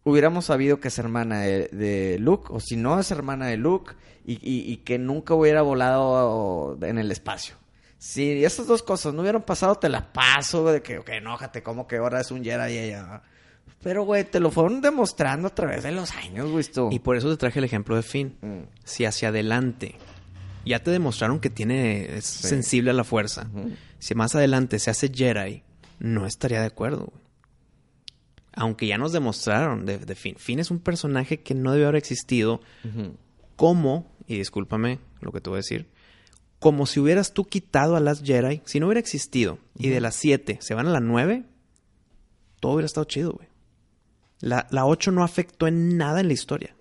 hubiéramos 0.09 0.45
sabido 0.45 0.79
que 0.79 0.87
es 0.89 0.97
hermana 0.99 1.41
de, 1.41 1.67
de 1.69 2.17
Luke, 2.19 2.47
o 2.49 2.59
si 2.59 2.75
no 2.77 2.99
es 2.99 3.11
hermana 3.11 3.47
de 3.47 3.57
Luke, 3.57 3.93
y, 4.25 4.33
y- 4.33 4.71
y 4.71 4.77
que 4.77 4.97
nunca 4.97 5.33
hubiera 5.33 5.61
volado 5.61 6.77
en 6.81 6.97
el 6.97 7.11
espacio. 7.11 7.55
Si 7.97 8.43
esas 8.43 8.67
dos 8.67 8.83
cosas 8.83 9.13
no 9.13 9.21
hubieran 9.21 9.41
pasado, 9.43 9.75
te 9.75 9.89
las 9.89 10.03
paso, 10.03 10.65
de 10.71 10.81
que, 10.81 10.99
ok, 10.99 11.09
enójate, 11.09 11.63
como 11.63 11.87
que 11.87 11.97
ahora 11.97 12.21
es 12.21 12.29
un 12.31 12.43
Jedi 12.43 12.73
y 12.73 12.77
ella. 12.77 13.21
Pero, 13.81 14.03
güey, 14.05 14.23
te 14.23 14.39
lo 14.39 14.51
fueron 14.51 14.81
demostrando 14.81 15.47
a 15.47 15.55
través 15.55 15.83
de 15.83 15.91
los 15.91 16.11
años, 16.15 16.49
güey. 16.51 16.65
Y 16.91 16.99
por 16.99 17.15
eso 17.17 17.29
te 17.29 17.37
traje 17.37 17.59
el 17.59 17.65
ejemplo 17.65 17.95
de 17.95 18.03
Finn. 18.03 18.37
Mm. 18.41 18.59
Si 18.83 19.05
hacia 19.05 19.29
adelante 19.29 19.95
ya 20.65 20.83
te 20.83 20.91
demostraron 20.91 21.39
que 21.39 21.49
tiene 21.49 22.17
es 22.17 22.25
sensible 22.25 22.91
a 22.91 22.93
la 22.93 23.03
fuerza, 23.05 23.47
si 23.99 24.13
más 24.15 24.35
adelante 24.35 24.79
se 24.79 24.89
hace 24.91 25.09
Jedi, 25.13 25.63
no 25.99 26.25
estaría 26.25 26.59
de 26.59 26.67
acuerdo. 26.67 27.05
güey. 27.11 27.26
Aunque 28.57 28.87
ya 28.87 28.97
nos 28.97 29.11
demostraron 29.11 29.85
de, 29.85 29.99
de 29.99 30.15
Finn. 30.15 30.35
Finn 30.37 30.59
es 30.59 30.71
un 30.71 30.79
personaje 30.79 31.41
que 31.41 31.53
no 31.53 31.71
debe 31.71 31.85
haber 31.85 31.95
existido 31.95 32.59
como, 33.55 34.11
y 34.27 34.37
discúlpame 34.37 34.99
lo 35.21 35.31
que 35.31 35.41
te 35.41 35.49
voy 35.49 35.57
a 35.57 35.63
decir, 35.63 35.87
como 36.59 36.87
si 36.87 36.99
hubieras 36.99 37.33
tú 37.33 37.45
quitado 37.45 37.95
a 37.95 37.99
las 37.99 38.23
Jedi, 38.23 38.61
si 38.65 38.79
no 38.79 38.87
hubiera 38.87 38.99
existido, 38.99 39.59
y 39.75 39.89
de 39.89 40.01
las 40.01 40.15
7 40.15 40.57
se 40.59 40.73
van 40.73 40.87
a 40.87 40.91
la 40.91 40.99
9, 40.99 41.45
todo 42.59 42.73
hubiera 42.73 42.87
estado 42.87 43.05
chido, 43.05 43.33
güey. 43.33 43.47
La, 44.39 44.67
la 44.71 44.85
8 44.85 45.11
no 45.11 45.23
afectó 45.23 45.67
en 45.67 45.97
nada 45.97 46.19
en 46.19 46.27
la 46.27 46.33
historia. 46.33 46.75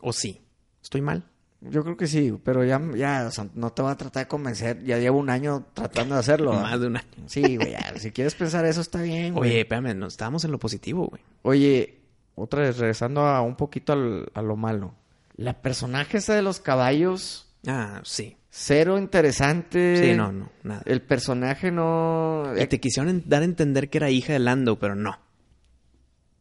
¿O 0.00 0.12
sí? 0.12 0.40
¿Estoy 0.82 1.02
mal? 1.02 1.29
Yo 1.62 1.82
creo 1.84 1.96
que 1.96 2.06
sí, 2.06 2.34
pero 2.42 2.64
ya, 2.64 2.80
ya, 2.96 3.26
o 3.28 3.30
sea, 3.30 3.46
no 3.54 3.70
te 3.72 3.82
va 3.82 3.90
a 3.90 3.96
tratar 3.96 4.24
de 4.24 4.28
convencer. 4.28 4.82
Ya 4.82 4.98
llevo 4.98 5.18
un 5.18 5.28
año 5.28 5.66
tratando 5.74 6.14
de 6.14 6.20
hacerlo. 6.20 6.52
¿verdad? 6.52 6.62
Más 6.70 6.80
de 6.80 6.86
un 6.86 6.96
año. 6.96 7.06
Sí, 7.26 7.56
güey, 7.56 7.72
ya, 7.72 7.92
si 7.98 8.10
quieres 8.12 8.34
pensar 8.34 8.64
eso 8.64 8.80
está 8.80 9.02
bien, 9.02 9.34
güey. 9.34 9.50
Oye, 9.50 9.60
espérame, 9.60 9.94
no, 9.94 10.06
estábamos 10.06 10.44
en 10.44 10.52
lo 10.52 10.58
positivo, 10.58 11.06
güey. 11.08 11.22
Oye, 11.42 11.98
otra 12.34 12.62
vez, 12.62 12.78
regresando 12.78 13.20
a 13.26 13.42
un 13.42 13.56
poquito 13.56 13.92
al- 13.92 14.30
a 14.32 14.40
lo 14.40 14.56
malo. 14.56 14.94
La 15.36 15.60
personaje 15.60 16.18
esa 16.18 16.34
de 16.34 16.42
los 16.42 16.60
caballos, 16.60 17.46
Ah, 17.66 18.00
sí. 18.04 18.36
cero 18.48 18.96
interesante. 18.98 19.96
Sí, 20.10 20.16
no, 20.16 20.32
no, 20.32 20.50
nada. 20.62 20.82
El 20.86 21.02
personaje 21.02 21.70
no... 21.70 22.44
Y 22.58 22.66
te 22.66 22.80
quisieron 22.80 23.22
dar 23.26 23.42
a 23.42 23.44
entender 23.44 23.90
que 23.90 23.98
era 23.98 24.08
hija 24.10 24.32
de 24.32 24.38
Lando, 24.38 24.78
pero 24.78 24.94
no. 24.94 25.18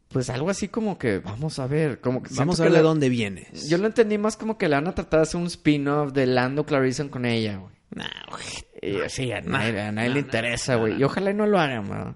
Pues 0.10 0.30
algo 0.32 0.50
así 0.50 0.68
como 0.70 0.98
que, 0.98 1.20
vamos 1.20 1.60
a 1.60 1.68
ver, 1.68 2.02
como 2.02 2.24
que... 2.24 2.34
Vamos 2.34 2.60
a 2.60 2.64
ver 2.64 2.72
que 2.72 2.78
de 2.78 2.84
la- 2.84 2.90
dónde 2.90 3.10
vienes. 3.10 3.70
Yo 3.70 3.78
lo 3.78 3.86
entendí 3.88 4.18
más 4.18 4.38
como 4.38 4.58
que 4.58 4.68
le 4.68 4.76
van 4.76 4.88
a 4.88 4.96
tratar 4.96 5.20
de 5.20 5.24
hacer 5.24 5.40
un 5.40 5.46
spin-off 5.48 6.14
de 6.14 6.26
Lando 6.26 6.66
Clarison 6.66 7.10
con 7.10 7.26
ella, 7.26 7.58
güey. 7.58 7.74
Nah, 7.92 8.06
güey. 8.30 9.10
Sí, 9.10 9.32
a 9.32 9.42
No, 9.42 9.52
nadie, 9.52 9.80
a 9.82 9.92
nadie 9.92 10.10
no, 10.10 10.14
le 10.16 10.20
interesa, 10.22 10.76
güey. 10.76 11.00
Y 11.00 11.04
ojalá 11.04 11.30
y 11.32 11.34
no 11.36 11.46
lo 11.46 11.60
hagan, 11.60 11.88
¿verdad? 11.90 12.16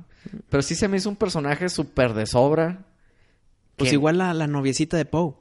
Pero 0.49 0.64
sí 0.64 0.74
se 0.76 0.88
me 0.88 0.98
hizo 0.98 1.10
un 1.10 1.15
personaje 1.18 1.70
súper 1.70 2.14
de 2.14 2.26
sobra. 2.26 2.86
Pues 3.76 3.91
igual 3.94 4.18
la, 4.18 4.34
la 4.34 4.48
noviecita 4.48 4.98
de 4.98 5.06
Poe. 5.06 5.34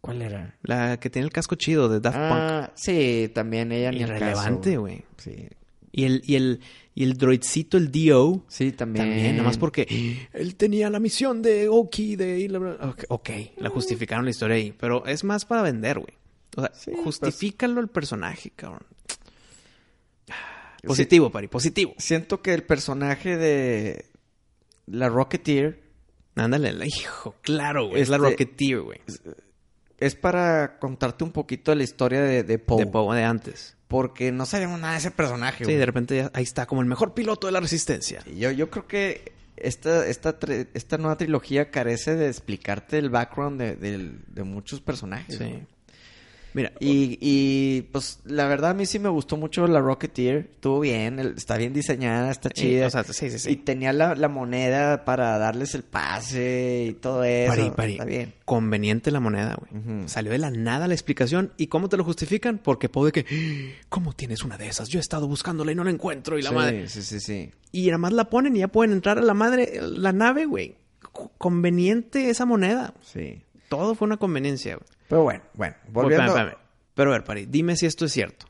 ¿Cuál 0.00 0.22
era? 0.22 0.56
La 0.62 0.98
que 0.98 1.10
tiene 1.10 1.26
el 1.26 1.32
casco 1.32 1.56
chido 1.56 1.88
de 1.88 2.00
Daft 2.00 2.16
Punk. 2.16 2.30
Ah, 2.32 2.70
sí, 2.74 3.30
también 3.34 3.70
ella 3.72 3.90
ni 3.90 3.98
Irrelevante, 4.00 4.76
güey. 4.76 5.04
Sí, 5.18 5.48
Y 5.92 6.04
el, 6.04 6.22
y 6.26 6.34
el, 6.36 6.60
y 6.94 7.04
el 7.04 7.14
droidcito, 7.14 7.76
el 7.78 7.90
D.O., 7.90 8.44
sí, 8.48 8.72
también. 8.72 9.06
también, 9.06 9.32
nada 9.36 9.44
más 9.48 9.56
porque 9.58 10.18
él 10.32 10.54
tenía 10.56 10.90
la 10.90 11.00
misión 11.00 11.40
de 11.42 11.68
Oki, 11.68 12.16
de... 12.16 12.40
y 12.40 12.48
la- 12.48 12.58
Ok, 12.82 13.04
ok, 13.08 13.30
la 13.58 13.70
justificaron 13.70 14.24
la 14.24 14.30
historia 14.30 14.56
ahí. 14.56 14.74
Pero 14.78 15.06
es 15.06 15.24
más 15.24 15.44
para 15.44 15.62
vender, 15.62 15.98
güey. 15.98 16.12
O 16.56 16.60
sea, 16.60 16.72
Sí, 16.74 16.92
justifícalo 17.04 17.80
el 17.80 17.88
personaje, 17.88 18.50
cabrón. 18.54 18.82
Positivo, 20.84 21.30
Pari, 21.30 21.48
positivo. 21.48 21.94
Siento 21.98 22.40
que 22.40 22.54
el 22.54 22.62
personaje 22.62 23.36
de 23.36 24.04
la 24.86 25.08
Rocketeer 25.08 25.82
Ándale, 26.36 26.72
hijo, 26.86 27.34
claro, 27.42 27.88
güey. 27.88 28.00
Es 28.00 28.08
la 28.08 28.16
Este- 28.16 28.28
Rocketeer, 28.30 28.80
güey. 28.82 29.00
Es 29.98 30.14
para 30.14 30.78
contarte 30.78 31.24
un 31.24 31.32
poquito 31.32 31.70
de 31.72 31.76
la 31.76 31.82
historia 31.84 32.22
de, 32.22 32.42
de 32.44 32.58
Poe. 32.58 32.84
De 32.84 32.90
Poe 32.90 33.16
de 33.16 33.24
antes. 33.24 33.76
Porque 33.88 34.32
no 34.32 34.44
sabemos 34.46 34.78
nada 34.80 34.92
de 34.92 34.98
ese 34.98 35.10
personaje, 35.10 35.58
Sí, 35.58 35.64
güey. 35.64 35.76
de 35.76 35.86
repente 35.86 36.16
ya- 36.16 36.30
ahí 36.34 36.42
está, 36.42 36.66
como 36.66 36.82
el 36.82 36.86
mejor 36.86 37.14
piloto 37.14 37.46
de 37.46 37.52
la 37.52 37.60
resistencia. 37.60 38.22
Yo, 38.36 38.50
yo 38.50 38.68
creo 38.70 38.86
que 38.86 39.32
esta, 39.56 40.06
esta, 40.06 40.36
esta 40.74 40.98
nueva 40.98 41.16
trilogía 41.16 41.70
carece 41.70 42.14
de 42.14 42.28
explicarte 42.28 42.98
el 42.98 43.10
background 43.10 43.60
de, 43.60 43.76
de 44.28 44.42
muchos 44.44 44.80
personajes. 44.80 45.36
Sí. 45.38 45.62
Mira, 46.54 46.72
Y, 46.80 47.18
y, 47.20 47.82
pues 47.92 48.20
la 48.24 48.46
verdad 48.48 48.70
a 48.70 48.74
mí 48.74 48.86
sí 48.86 48.98
me 48.98 49.08
gustó 49.08 49.36
mucho 49.36 49.66
la 49.66 49.80
Rocketeer. 49.80 50.48
Estuvo 50.54 50.80
bien, 50.80 51.18
está 51.18 51.56
bien 51.56 51.72
diseñada, 51.72 52.30
está 52.30 52.48
chida. 52.50 52.86
o 52.86 52.90
sea, 52.90 53.04
sí, 53.04 53.30
sí, 53.30 53.38
sí. 53.38 53.50
Y 53.50 53.56
tenía 53.56 53.92
la, 53.92 54.14
la 54.14 54.28
moneda 54.28 55.04
para 55.04 55.36
darles 55.38 55.74
el 55.74 55.82
pase 55.82 56.86
y 56.88 56.92
todo 56.94 57.22
eso. 57.24 57.54
Pari, 57.54 57.70
pari. 57.70 57.92
Está 57.92 58.04
bien. 58.04 58.34
Conveniente 58.44 59.10
la 59.10 59.20
moneda, 59.20 59.56
güey. 59.58 60.08
Salió 60.08 60.32
de 60.32 60.38
la 60.38 60.50
nada 60.50 60.88
la 60.88 60.94
explicación. 60.94 61.52
¿Y 61.58 61.66
cómo 61.66 61.88
te 61.88 61.96
lo 61.96 62.04
justifican? 62.04 62.58
Porque 62.58 62.88
Poe 62.88 63.12
de 63.12 63.22
que, 63.22 63.26
"Ah, 63.30 63.84
¿cómo 63.88 64.14
tienes 64.14 64.42
una 64.42 64.56
de 64.56 64.68
esas? 64.68 64.88
Yo 64.88 64.98
he 64.98 65.02
estado 65.02 65.28
buscándola 65.28 65.72
y 65.72 65.74
no 65.74 65.84
la 65.84 65.90
encuentro. 65.90 66.38
Y 66.38 66.42
la 66.42 66.50
madre. 66.52 66.88
Sí, 66.88 67.02
sí, 67.02 67.20
sí. 67.20 67.50
Y 67.72 67.86
nada 67.86 67.98
más 67.98 68.12
la 68.14 68.30
ponen 68.30 68.56
y 68.56 68.60
ya 68.60 68.68
pueden 68.68 68.92
entrar 68.92 69.18
a 69.18 69.22
la 69.22 69.34
madre, 69.34 69.78
la 69.82 70.12
nave, 70.12 70.46
güey. 70.46 70.76
Co- 71.12 71.30
Conveniente 71.38 72.30
esa 72.30 72.46
moneda. 72.46 72.94
Sí. 73.02 73.42
Todo 73.68 73.94
fue 73.94 74.06
una 74.06 74.16
conveniencia, 74.16 74.76
güey. 74.76 74.88
Pero 75.08 75.22
bueno, 75.22 75.42
bueno, 75.54 75.76
volviendo. 75.88 76.24
Espérame, 76.26 76.48
espérame. 76.48 76.68
Pero 76.94 77.10
a 77.10 77.12
ver, 77.12 77.24
Pari, 77.24 77.46
dime 77.46 77.76
si 77.76 77.86
esto 77.86 78.04
es 78.04 78.12
cierto. 78.12 78.46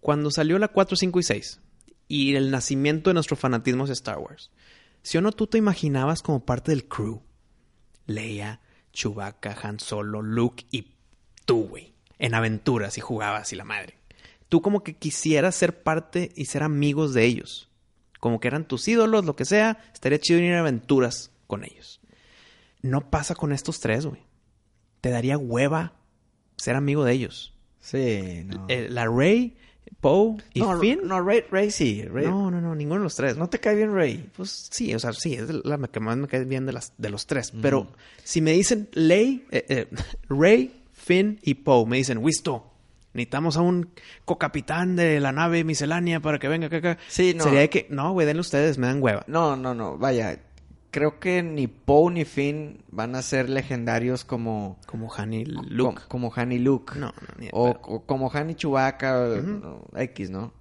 Cuando 0.00 0.30
salió 0.30 0.58
la 0.58 0.68
4, 0.68 0.96
5 0.96 1.18
y 1.18 1.22
6 1.22 1.60
y 2.06 2.36
el 2.36 2.50
nacimiento 2.50 3.10
de 3.10 3.14
nuestro 3.14 3.36
fanatismo 3.36 3.84
hacia 3.84 3.94
Star 3.94 4.18
Wars, 4.18 4.50
¿sí 5.02 5.18
o 5.18 5.20
no 5.20 5.32
tú 5.32 5.46
te 5.46 5.58
imaginabas 5.58 6.22
como 6.22 6.44
parte 6.44 6.70
del 6.70 6.86
crew? 6.86 7.22
Leia, 8.06 8.60
Chewbacca, 8.92 9.56
Han 9.62 9.80
Solo, 9.80 10.22
Luke 10.22 10.64
y 10.70 10.94
tú, 11.44 11.68
güey. 11.68 11.94
En 12.18 12.34
aventuras 12.34 12.98
y 12.98 13.00
jugabas 13.00 13.52
y 13.52 13.56
la 13.56 13.64
madre. 13.64 13.98
Tú 14.48 14.62
como 14.62 14.82
que 14.82 14.96
quisieras 14.96 15.54
ser 15.54 15.82
parte 15.82 16.32
y 16.34 16.46
ser 16.46 16.62
amigos 16.62 17.14
de 17.14 17.24
ellos. 17.24 17.68
Como 18.20 18.40
que 18.40 18.48
eran 18.48 18.66
tus 18.66 18.88
ídolos, 18.88 19.24
lo 19.24 19.36
que 19.36 19.44
sea. 19.44 19.78
Estaría 19.92 20.18
chido 20.18 20.40
ir 20.40 20.54
a 20.54 20.60
aventuras 20.60 21.32
con 21.46 21.64
ellos. 21.64 22.00
No 22.80 23.10
pasa 23.10 23.34
con 23.34 23.52
estos 23.52 23.80
tres, 23.80 24.06
güey. 24.06 24.27
Te 25.00 25.10
daría 25.10 25.38
hueva 25.38 25.92
ser 26.56 26.76
amigo 26.76 27.04
de 27.04 27.12
ellos. 27.12 27.54
Sí, 27.80 28.44
no. 28.46 28.66
Eh, 28.68 28.88
la 28.90 29.06
Rey, 29.06 29.56
Poe 30.00 30.36
y 30.54 30.60
no, 30.60 30.78
Finn. 30.78 31.00
no, 31.04 31.20
Ray, 31.20 31.44
Ray 31.50 31.70
sí. 31.70 32.04
No, 32.12 32.50
no, 32.50 32.60
no, 32.60 32.74
ninguno 32.74 33.00
de 33.00 33.04
los 33.04 33.16
tres. 33.16 33.36
¿No 33.36 33.48
te 33.48 33.58
cae 33.58 33.74
bien 33.74 33.94
Ray? 33.94 34.28
Pues 34.36 34.68
sí, 34.70 34.94
o 34.94 34.98
sea, 34.98 35.12
sí, 35.12 35.34
es 35.34 35.48
la 35.64 35.78
que 35.88 36.00
más 36.00 36.16
me 36.16 36.28
cae 36.28 36.44
bien 36.44 36.66
de, 36.66 36.72
las, 36.72 36.92
de 36.98 37.10
los 37.10 37.26
tres. 37.26 37.52
Pero 37.62 37.88
si 38.22 38.40
me 38.40 38.52
dicen 38.52 38.88
Ley, 38.92 39.46
eh, 39.50 39.64
eh, 39.68 39.86
Rey, 40.28 40.82
Finn 40.92 41.38
y 41.42 41.54
Poe, 41.54 41.86
me 41.86 41.96
dicen, 41.96 42.18
Wisto, 42.18 42.70
necesitamos 43.14 43.56
a 43.56 43.62
un 43.62 43.90
cocapitán 44.24 44.94
de 44.96 45.20
la 45.20 45.32
nave 45.32 45.64
miscelánea 45.64 46.20
para 46.20 46.38
que 46.38 46.48
venga 46.48 46.66
acá. 46.66 46.76
acá". 46.76 46.98
Sí, 47.08 47.34
no. 47.34 47.44
Sería 47.44 47.60
de 47.60 47.70
que, 47.70 47.86
no, 47.90 48.12
güey, 48.12 48.26
denle 48.26 48.40
ustedes, 48.40 48.78
me 48.78 48.86
dan 48.86 49.02
hueva. 49.02 49.24
No, 49.26 49.56
no, 49.56 49.74
no. 49.74 49.96
Vaya, 49.98 50.38
creo 50.90 51.20
que 51.20 51.42
ni 51.42 51.66
Poe 51.66 52.12
ni 52.12 52.24
Finn 52.24 52.82
van 52.90 53.14
a 53.14 53.22
ser 53.22 53.48
legendarios 53.48 54.24
como... 54.24 54.78
Como 54.86 55.12
Han 55.14 55.32
y 55.32 55.44
Luke. 55.44 56.02
Como, 56.08 56.30
como 56.30 56.32
Han 56.34 56.52
y 56.52 56.58
Luke. 56.58 56.98
No, 56.98 57.06
no, 57.06 57.34
ni 57.38 57.48
O, 57.52 57.70
o 57.70 58.04
como 58.04 58.30
Han 58.32 58.50
y 58.50 58.54
Chewbacca. 58.54 59.42
X, 59.96 60.30
¿no? 60.30 60.52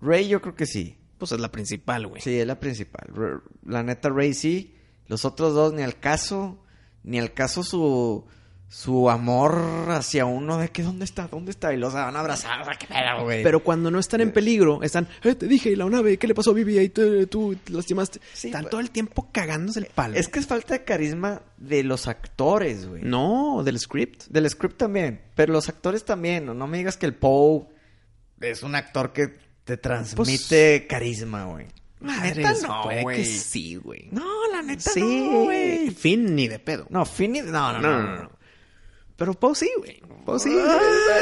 Rey 0.00 0.28
yo 0.28 0.40
creo 0.40 0.54
que 0.54 0.66
sí. 0.66 0.98
Pues 1.18 1.32
es 1.32 1.40
la 1.40 1.50
principal, 1.50 2.06
güey. 2.06 2.20
Sí, 2.20 2.38
es 2.38 2.46
la 2.46 2.60
principal. 2.60 3.42
La 3.64 3.82
neta, 3.82 4.10
Rey 4.10 4.34
sí. 4.34 4.74
Los 5.06 5.24
otros 5.24 5.54
dos 5.54 5.72
ni 5.72 5.82
al 5.82 5.98
caso. 5.98 6.58
Ni 7.02 7.18
al 7.18 7.32
caso 7.32 7.62
su... 7.62 8.26
Su 8.68 9.08
amor 9.08 9.86
hacia 9.90 10.24
uno 10.26 10.58
de 10.58 10.68
que 10.70 10.82
¿dónde 10.82 11.04
está? 11.04 11.28
¿Dónde 11.28 11.52
está? 11.52 11.72
Y 11.72 11.76
los 11.76 11.94
van 11.94 12.16
a 12.16 12.20
abrazar. 12.20 12.60
O 12.60 12.64
sea, 12.64 12.74
¿Qué 12.74 12.86
pedo, 12.88 13.22
güey? 13.22 13.42
Pero 13.44 13.62
cuando 13.62 13.88
no 13.88 14.00
están 14.00 14.20
en 14.20 14.32
peligro, 14.32 14.82
están, 14.82 15.06
eh, 15.22 15.36
te 15.36 15.46
dije, 15.46 15.70
y 15.70 15.76
la 15.76 15.84
nave, 15.84 16.16
¿qué 16.18 16.26
le 16.26 16.34
pasó 16.34 16.50
a 16.50 16.54
Vivi? 16.54 16.78
Ahí 16.78 16.88
te- 16.88 17.26
tú 17.26 17.54
te 17.54 17.72
lastimaste. 17.72 18.20
Sí, 18.32 18.48
están 18.48 18.62
pues- 18.62 18.70
todo 18.70 18.80
el 18.80 18.90
tiempo 18.90 19.28
cagándose 19.30 19.78
el 19.78 19.86
palo. 19.86 20.16
Es 20.16 20.26
que 20.28 20.40
es 20.40 20.46
falta 20.46 20.74
de 20.74 20.82
carisma 20.84 21.42
de 21.56 21.84
los 21.84 22.08
actores, 22.08 22.86
güey. 22.88 23.02
No, 23.04 23.62
del 23.64 23.78
script. 23.78 24.24
Del 24.28 24.50
script 24.50 24.76
también. 24.76 25.20
Pero 25.36 25.52
los 25.52 25.68
actores 25.68 26.04
también. 26.04 26.44
No, 26.46 26.52
no 26.54 26.66
me 26.66 26.78
digas 26.78 26.96
que 26.96 27.06
el 27.06 27.14
Poe 27.14 27.66
es 28.40 28.64
un 28.64 28.74
actor 28.74 29.12
que 29.12 29.36
te 29.62 29.76
transmite 29.76 30.86
carisma, 30.88 31.44
güey. 31.44 31.66
La 32.00 32.20
neta 32.20 32.52
no, 32.66 32.82
güey. 33.02 33.16
que 33.18 33.24
sí, 33.24 33.76
güey. 33.76 34.08
No, 34.10 34.26
la 34.52 34.62
neta 34.62 34.90
sí, 34.90 35.00
no, 35.00 35.44
güey. 35.44 35.90
Fin 35.90 36.34
ni 36.34 36.48
de 36.48 36.58
pedo. 36.58 36.86
No, 36.90 37.06
Finny... 37.06 37.40
No, 37.40 37.72
no, 37.72 37.80
no. 37.80 38.02
no, 38.02 38.22
no. 38.24 38.30
Pero 39.16 39.34
Poe 39.34 39.54
sí, 39.54 39.70
güey. 39.78 40.00
Poe 40.24 40.38
sí. 40.38 40.56
Ah, 40.58 40.78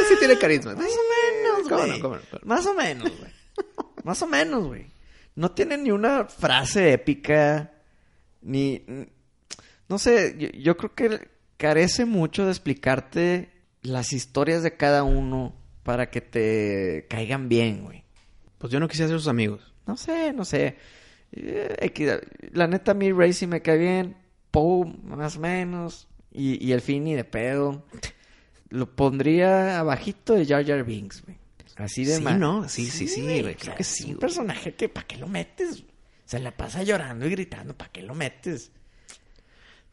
sí 0.09 0.15
tiene 0.19 0.39
carisma. 0.39 0.75
Más 0.75 0.87
o 0.87 1.01
menos, 1.33 1.69
¿Cómo 1.69 1.77
güey. 1.81 1.91
no, 1.91 2.01
cómo 2.01 2.17
no? 2.17 2.23
Más 2.45 2.67
o 2.67 2.75
menos, 2.75 3.13
güey. 3.19 3.33
Más 4.05 4.23
o 4.23 4.27
menos, 4.27 4.67
güey. 4.67 4.87
No 5.35 5.53
tiene 5.53 5.77
ni 5.79 5.91
una 5.91 6.25
frase 6.27 6.93
épica, 6.93 7.73
ni... 8.41 8.85
No 9.89 9.99
sé, 9.99 10.35
yo, 10.39 10.49
yo 10.51 10.77
creo 10.77 10.95
que 10.95 11.29
carece 11.57 12.05
mucho 12.05 12.45
de 12.45 12.51
explicarte 12.51 13.51
las 13.83 14.13
historias 14.13 14.63
de 14.63 14.77
cada 14.77 15.05
uno 15.05 15.55
para 15.83 16.11
que 16.11 16.21
te 16.21 17.07
caigan 17.09 17.49
bien, 17.49 17.85
güey. 17.85 18.05
Pues 18.59 18.73
yo 18.73 18.81
no 18.81 18.89
quisiera 18.89 19.09
ser 19.09 19.19
sus 19.19 19.29
amigos. 19.29 19.73
No 19.87 19.97
sé, 19.97 20.33
no 20.33 20.45
sé. 20.45 20.77
Eh, 21.33 22.21
La 22.53 22.67
neta, 22.67 22.93
a 22.93 22.95
mí 22.95 23.13
Ray 23.13 23.33
sí 23.33 23.47
me 23.47 23.63
cae 23.63 23.79
bien. 23.79 24.17
Poe, 24.51 24.87
más 25.05 25.37
o 25.37 25.41
menos. 25.41 26.09
Y, 26.33 26.65
y 26.67 26.73
el 26.73 26.81
Finny 26.81 27.15
de 27.15 27.25
pedo. 27.25 27.85
Lo 28.71 28.87
pondría 28.95 29.79
abajito 29.79 30.35
de 30.35 30.47
Jar 30.47 30.65
Jar 30.67 30.83
Binks, 30.85 31.25
güey. 31.25 31.37
Así 31.77 32.05
de 32.05 32.17
Sí, 32.17 32.23
ma- 32.23 32.37
¿no? 32.37 32.69
Sí, 32.69 32.87
sí, 32.87 33.07
sí, 33.09 33.23
güey, 33.23 33.55
creo 33.55 33.75
que 33.75 33.83
Es 33.83 33.89
sí, 33.89 34.05
un 34.05 34.11
güey. 34.11 34.21
personaje 34.21 34.75
que, 34.75 34.89
¿para 34.89 35.07
qué 35.07 35.17
lo 35.17 35.27
metes? 35.27 35.85
Se 36.25 36.39
la 36.39 36.51
pasa 36.51 36.83
llorando 36.83 37.27
y 37.27 37.31
gritando, 37.31 37.75
¿para 37.77 37.91
qué 37.93 38.03
lo 38.03 38.15
metes? 38.15 38.71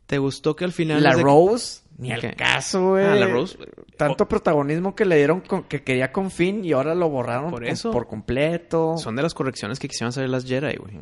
¿Te 0.06 0.18
gustó 0.18 0.56
que 0.56 0.66
al 0.66 0.72
final... 0.72 1.04
La 1.04 1.16
de- 1.16 1.22
Rose, 1.22 1.82
ni 1.98 2.12
al 2.12 2.36
caso, 2.36 2.90
güey. 2.92 3.06
Ah, 3.06 3.16
la 3.16 3.28
Rose. 3.28 3.58
Tanto 3.98 4.28
protagonismo 4.28 4.96
que 4.96 5.06
le 5.06 5.18
dieron 5.18 5.42
con- 5.42 5.64
que 5.66 5.84
quería 5.84 6.12
con 6.12 6.32
Finn 6.32 6.64
y 6.66 6.72
ahora 6.72 6.96
lo 6.96 7.10
borraron 7.10 7.52
Por 7.52 7.66
eso. 7.66 7.92
por 7.92 8.08
completo. 8.08 8.98
Son 8.98 9.16
de 9.16 9.22
las 9.24 9.34
correcciones 9.34 9.78
que 9.80 9.88
quisieron 9.88 10.10
hacer 10.10 10.28
las 10.30 10.46
Jedi, 10.46 10.76
güey. 10.78 11.00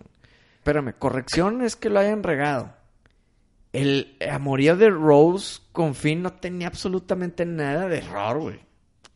Espérame, 0.57 0.93
corrección 0.97 1.61
es 1.61 1.75
que 1.75 1.89
lo 1.89 1.99
hayan 1.99 2.21
regado. 2.23 2.73
El 3.73 4.17
amorío 4.31 4.75
de 4.75 4.89
Rose 4.89 5.59
con 5.71 5.93
Finn 5.93 6.21
no 6.21 6.33
tenía 6.33 6.67
absolutamente 6.67 7.45
nada 7.45 7.87
de 7.87 7.97
error, 7.99 8.39
güey. 8.39 8.59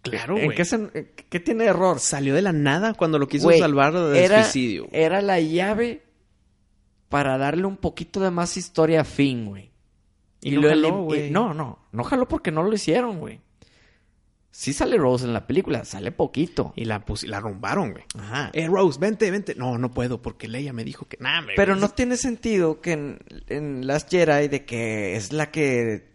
Claro, 0.02 0.38
¿En 0.38 0.46
güey. 0.46 0.58
qué, 0.58 1.14
qué 1.30 1.40
tiene 1.40 1.64
de 1.66 1.70
error? 1.70 2.00
Salió 2.00 2.34
de 2.34 2.42
la 2.42 2.52
nada 2.54 2.94
cuando 2.96 3.20
lo 3.20 3.28
quiso 3.28 3.52
salvar 3.52 3.94
del 3.94 4.16
era, 4.16 4.44
suicidio. 4.44 4.88
Era 4.92 5.22
la 5.22 5.40
llave 5.40 6.04
para 7.10 7.38
darle 7.38 7.66
un 7.66 7.78
poquito 7.78 8.20
de 8.20 8.32
más 8.32 8.58
historia 8.58 9.02
a 9.02 9.04
Finn, 9.04 9.46
güey. 9.46 9.72
Y 10.42 10.52
no 10.52 10.62
lo 10.62 10.70
jaló, 10.70 11.04
güey. 11.04 11.28
y- 11.28 11.30
No, 11.32 11.54
no. 11.54 11.80
No 11.92 12.04
jaló 12.04 12.28
porque 12.28 12.52
no 12.52 12.64
lo 12.64 12.74
hicieron, 12.74 13.20
güey. 13.20 13.40
Sí 14.52 14.74
sale 14.74 14.98
Rose 14.98 15.26
en 15.26 15.34
la 15.34 15.48
película. 15.48 15.86
Sale 15.86 16.12
poquito. 16.12 16.74
Y 16.76 16.86
la, 16.86 17.06
pus- 17.06 17.24
la 17.26 17.40
rumbaron, 17.40 17.92
güey. 17.92 18.04
Ajá. 18.20 18.50
Eh, 18.54 18.68
Rose, 18.68 19.00
vente, 19.00 19.32
vente. 19.32 19.56
No, 19.56 19.78
no 19.78 19.92
puedo 19.92 20.22
porque 20.22 20.48
Leia 20.48 20.74
me 20.74 20.84
dijo 20.84 21.08
que 21.08 21.18
nada, 21.20 21.46
Pero 21.56 21.76
no 21.76 21.90
tiene 21.90 22.18
sentido 22.18 22.82
que 22.82 22.92
en, 22.92 23.20
en 23.48 23.88
Last 23.88 24.10
Jedi 24.12 24.48
de 24.50 24.66
que 24.66 25.16
es 25.16 25.32
la 25.32 25.52
que 25.52 26.12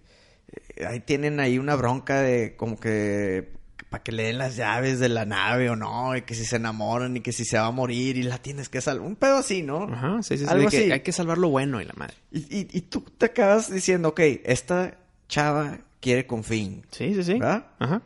eh, 0.76 0.86
ahí 0.86 1.00
tienen 1.00 1.40
ahí 1.40 1.58
una 1.58 1.74
bronca 1.76 2.20
de 2.20 2.56
como 2.56 2.78
que 2.78 3.54
para 3.88 4.02
que 4.02 4.10
le 4.12 4.24
den 4.24 4.36
las 4.38 4.56
llaves 4.56 4.98
de 4.98 5.08
la 5.08 5.24
nave 5.24 5.70
o 5.70 5.76
no, 5.76 6.16
y 6.16 6.22
que 6.22 6.34
si 6.34 6.44
se 6.44 6.56
enamoran 6.56 7.16
y 7.16 7.20
que 7.20 7.30
si 7.32 7.44
se 7.44 7.56
va 7.56 7.66
a 7.66 7.70
morir 7.70 8.16
y 8.16 8.24
la 8.24 8.38
tienes 8.38 8.68
que 8.68 8.80
salvar. 8.80 9.06
Un 9.06 9.14
pedo 9.16 9.36
así, 9.38 9.62
¿no? 9.62 9.84
Ajá, 9.84 10.22
sí, 10.22 10.36
sí, 10.36 10.44
sí. 10.44 10.50
Algo 10.50 10.68
que 10.68 10.78
así. 10.78 10.92
hay 10.92 11.00
que 11.00 11.12
salvar 11.12 11.38
lo 11.38 11.48
bueno 11.50 11.80
y 11.80 11.84
la 11.84 11.92
madre. 11.96 12.14
Y, 12.32 12.40
y- 12.58 12.68
y 12.72 12.80
tú 12.82 13.00
te 13.16 13.26
acabas 13.26 13.72
diciendo, 13.72 14.08
ok, 14.08 14.20
esta 14.44 14.98
chava 15.28 15.78
quiere 16.00 16.26
con 16.26 16.42
Finn. 16.44 16.84
Sí, 16.90 17.14
sí, 17.14 17.22
sí. 17.24 17.34
¿Verdad? 17.34 17.68
Ajá. 17.78 18.02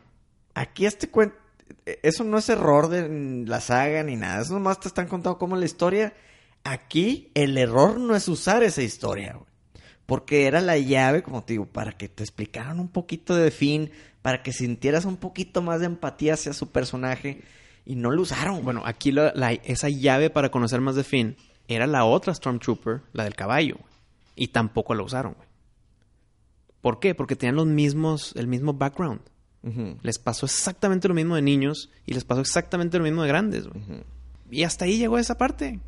Aquí 0.53 0.85
este 0.85 1.09
cuento, 1.09 1.35
eso 2.03 2.23
no 2.23 2.37
es 2.37 2.49
error 2.49 2.89
de 2.89 3.45
la 3.47 3.61
saga 3.61 4.03
ni 4.03 4.15
nada, 4.15 4.41
eso 4.41 4.53
nomás 4.53 4.79
te 4.79 4.87
están 4.87 5.07
contando 5.07 5.37
cómo 5.37 5.55
la 5.55 5.65
historia. 5.65 6.13
Aquí 6.63 7.31
el 7.33 7.57
error 7.57 7.99
no 7.99 8.15
es 8.15 8.27
usar 8.27 8.61
esa 8.63 8.81
historia, 8.83 9.33
güey. 9.33 9.45
Porque 10.05 10.45
era 10.45 10.59
la 10.59 10.77
llave, 10.77 11.23
como 11.23 11.43
te 11.43 11.53
digo, 11.53 11.65
para 11.65 11.93
que 11.93 12.09
te 12.09 12.21
explicaran 12.23 12.79
un 12.79 12.89
poquito 12.89 13.33
de 13.35 13.49
Finn, 13.49 13.91
para 14.21 14.43
que 14.43 14.51
sintieras 14.51 15.05
un 15.05 15.15
poquito 15.17 15.61
más 15.61 15.79
de 15.79 15.85
empatía 15.85 16.33
hacia 16.33 16.51
su 16.53 16.69
personaje. 16.69 17.41
Y 17.85 17.95
no 17.95 18.11
lo 18.11 18.21
usaron. 18.21 18.63
Bueno, 18.63 18.83
aquí 18.85 19.11
la- 19.11 19.29
esa 19.63 19.89
llave 19.89 20.29
para 20.29 20.51
conocer 20.51 20.81
más 20.81 20.95
de 20.95 21.03
Finn 21.05 21.37
era 21.67 21.87
la 21.87 22.03
otra 22.03 22.33
Stormtrooper, 22.33 23.01
la 23.13 23.23
del 23.23 23.35
caballo. 23.35 23.75
güey. 23.79 23.91
Y 24.35 24.47
tampoco 24.49 24.93
la 24.95 25.03
usaron, 25.03 25.33
güey. 25.33 25.47
¿Por 26.81 26.99
qué? 26.99 27.15
Porque 27.15 27.35
tenían 27.35 27.55
los 27.55 27.67
mismos, 27.67 28.33
el 28.35 28.47
mismo 28.47 28.73
background. 28.73 29.21
Les 30.01 30.17
pasó 30.19 30.45
exactamente 30.47 31.07
lo 31.07 31.13
mismo 31.13 31.35
de 31.35 31.41
niños 31.41 31.91
y 32.05 32.13
les 32.13 32.23
pasó 32.23 32.41
exactamente 32.41 32.97
lo 32.97 33.03
mismo 33.03 33.21
de 33.21 33.27
grandes, 33.27 33.67
güey. 33.67 33.83
Y 34.49 34.63
hasta 34.63 34.85
ahí 34.85 34.97
llegó 34.97 35.17
esa 35.17 35.37
parte. 35.37 35.79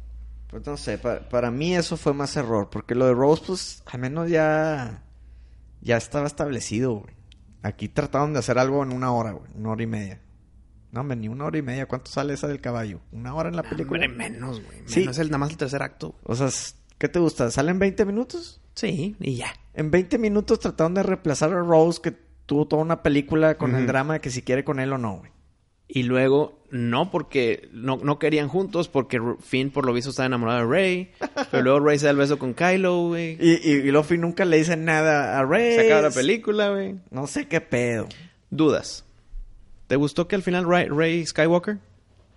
Pues 0.49 0.65
no 0.67 0.77
sé, 0.77 0.99
pa- 0.99 1.27
para, 1.29 1.49
mí 1.49 1.75
eso 1.75 1.97
fue 1.97 2.13
más 2.13 2.35
error, 2.37 2.69
porque 2.71 2.93
lo 2.93 3.07
de 3.07 3.13
Rose, 3.13 3.43
pues, 3.47 3.83
al 3.87 3.99
menos 3.99 4.29
ya, 4.29 5.03
ya 5.81 5.97
estaba 5.97 6.27
establecido, 6.27 6.93
güey. 6.99 7.15
Aquí 7.63 7.87
trataron 7.89 8.33
de 8.33 8.39
hacer 8.39 8.59
algo 8.59 8.83
en 8.83 8.91
una 8.93 9.11
hora, 9.11 9.31
güey, 9.31 9.49
una 9.55 9.69
hora 9.71 9.83
y 9.83 9.87
media. 9.87 10.21
No, 10.91 11.01
hombre, 11.01 11.17
ni 11.17 11.27
una 11.27 11.45
hora 11.45 11.57
y 11.57 11.63
media. 11.63 11.87
¿Cuánto 11.87 12.11
sale 12.11 12.35
esa 12.35 12.47
del 12.47 12.61
caballo? 12.61 12.99
¿Una 13.11 13.33
hora 13.33 13.49
en 13.49 13.55
la 13.55 13.63
película? 13.63 14.05
Hombre, 14.05 14.29
menos, 14.29 14.61
güey. 14.63 14.77
Sí. 14.85 14.99
El, 15.01 15.27
nada 15.31 15.37
más 15.39 15.49
el 15.49 15.57
tercer 15.57 15.81
acto. 15.81 16.13
O 16.23 16.35
sea, 16.35 16.49
¿qué 16.99 17.09
te 17.09 17.17
gusta? 17.17 17.49
¿Salen 17.49 17.79
20 17.79 18.05
minutos? 18.05 18.61
Sí, 18.75 19.15
y 19.19 19.37
ya. 19.37 19.47
En 19.73 19.89
20 19.89 20.19
minutos 20.19 20.59
trataron 20.59 20.93
de 20.93 21.01
reemplazar 21.01 21.51
a 21.51 21.59
Rose, 21.61 21.99
que 21.99 22.11
tuvo 22.45 22.65
toda 22.67 22.81
una 22.81 23.01
película 23.03 23.55
con 23.55 23.75
el 23.75 23.87
drama 23.87 24.15
de 24.15 24.21
que 24.21 24.29
si 24.29 24.41
quiere 24.41 24.63
con 24.63 24.79
él 24.79 24.91
o 24.93 24.97
no, 24.97 25.17
güey. 25.17 25.31
Y 25.87 26.03
luego, 26.03 26.63
no 26.71 27.11
porque 27.11 27.69
no, 27.71 27.97
no 27.97 28.17
querían 28.17 28.47
juntos, 28.47 28.87
porque 28.87 29.19
Finn 29.41 29.69
por 29.69 29.85
lo 29.85 29.93
visto 29.93 30.09
estaba 30.09 30.25
enamorado 30.27 30.59
de 30.59 30.65
Rey. 30.65 31.11
pero 31.51 31.61
luego 31.63 31.79
Rey 31.81 31.99
se 31.99 32.05
da 32.05 32.11
el 32.11 32.17
beso 32.17 32.39
con 32.39 32.53
Kylo, 32.53 33.07
güey. 33.09 33.37
Y, 33.39 33.59
y, 33.63 33.71
y 33.73 33.91
Luffy 33.91 34.17
nunca 34.17 34.43
le 34.45 34.57
dice 34.57 34.75
nada 34.75 35.37
a 35.37 35.45
Rey. 35.45 35.75
Se 35.75 35.85
acaba 35.85 36.01
la 36.09 36.11
película, 36.11 36.69
güey. 36.69 36.95
No 37.11 37.27
sé 37.27 37.47
qué 37.47 37.61
pedo. 37.61 38.07
Dudas. 38.49 39.05
¿Te 39.87 39.95
gustó 39.95 40.27
que 40.27 40.35
al 40.35 40.41
final 40.41 40.65
Rey, 40.67 40.87
Rey 40.87 41.23
Skywalker 41.25 41.77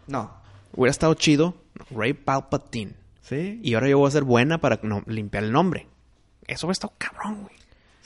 No. 0.06 0.34
hubiera 0.74 0.90
estado 0.90 1.14
chido? 1.14 1.54
Rey 1.90 2.12
Palpatine. 2.12 2.94
¿Sí? 3.22 3.60
Y 3.62 3.74
ahora 3.74 3.88
yo 3.88 3.98
voy 3.98 4.08
a 4.08 4.12
ser 4.12 4.24
buena 4.24 4.58
para 4.58 4.78
no- 4.82 5.02
limpiar 5.06 5.44
el 5.44 5.52
nombre. 5.52 5.86
Eso 6.46 6.66
hubiera 6.66 6.72
estado 6.72 6.92
cabrón, 6.98 7.42
güey. 7.42 7.54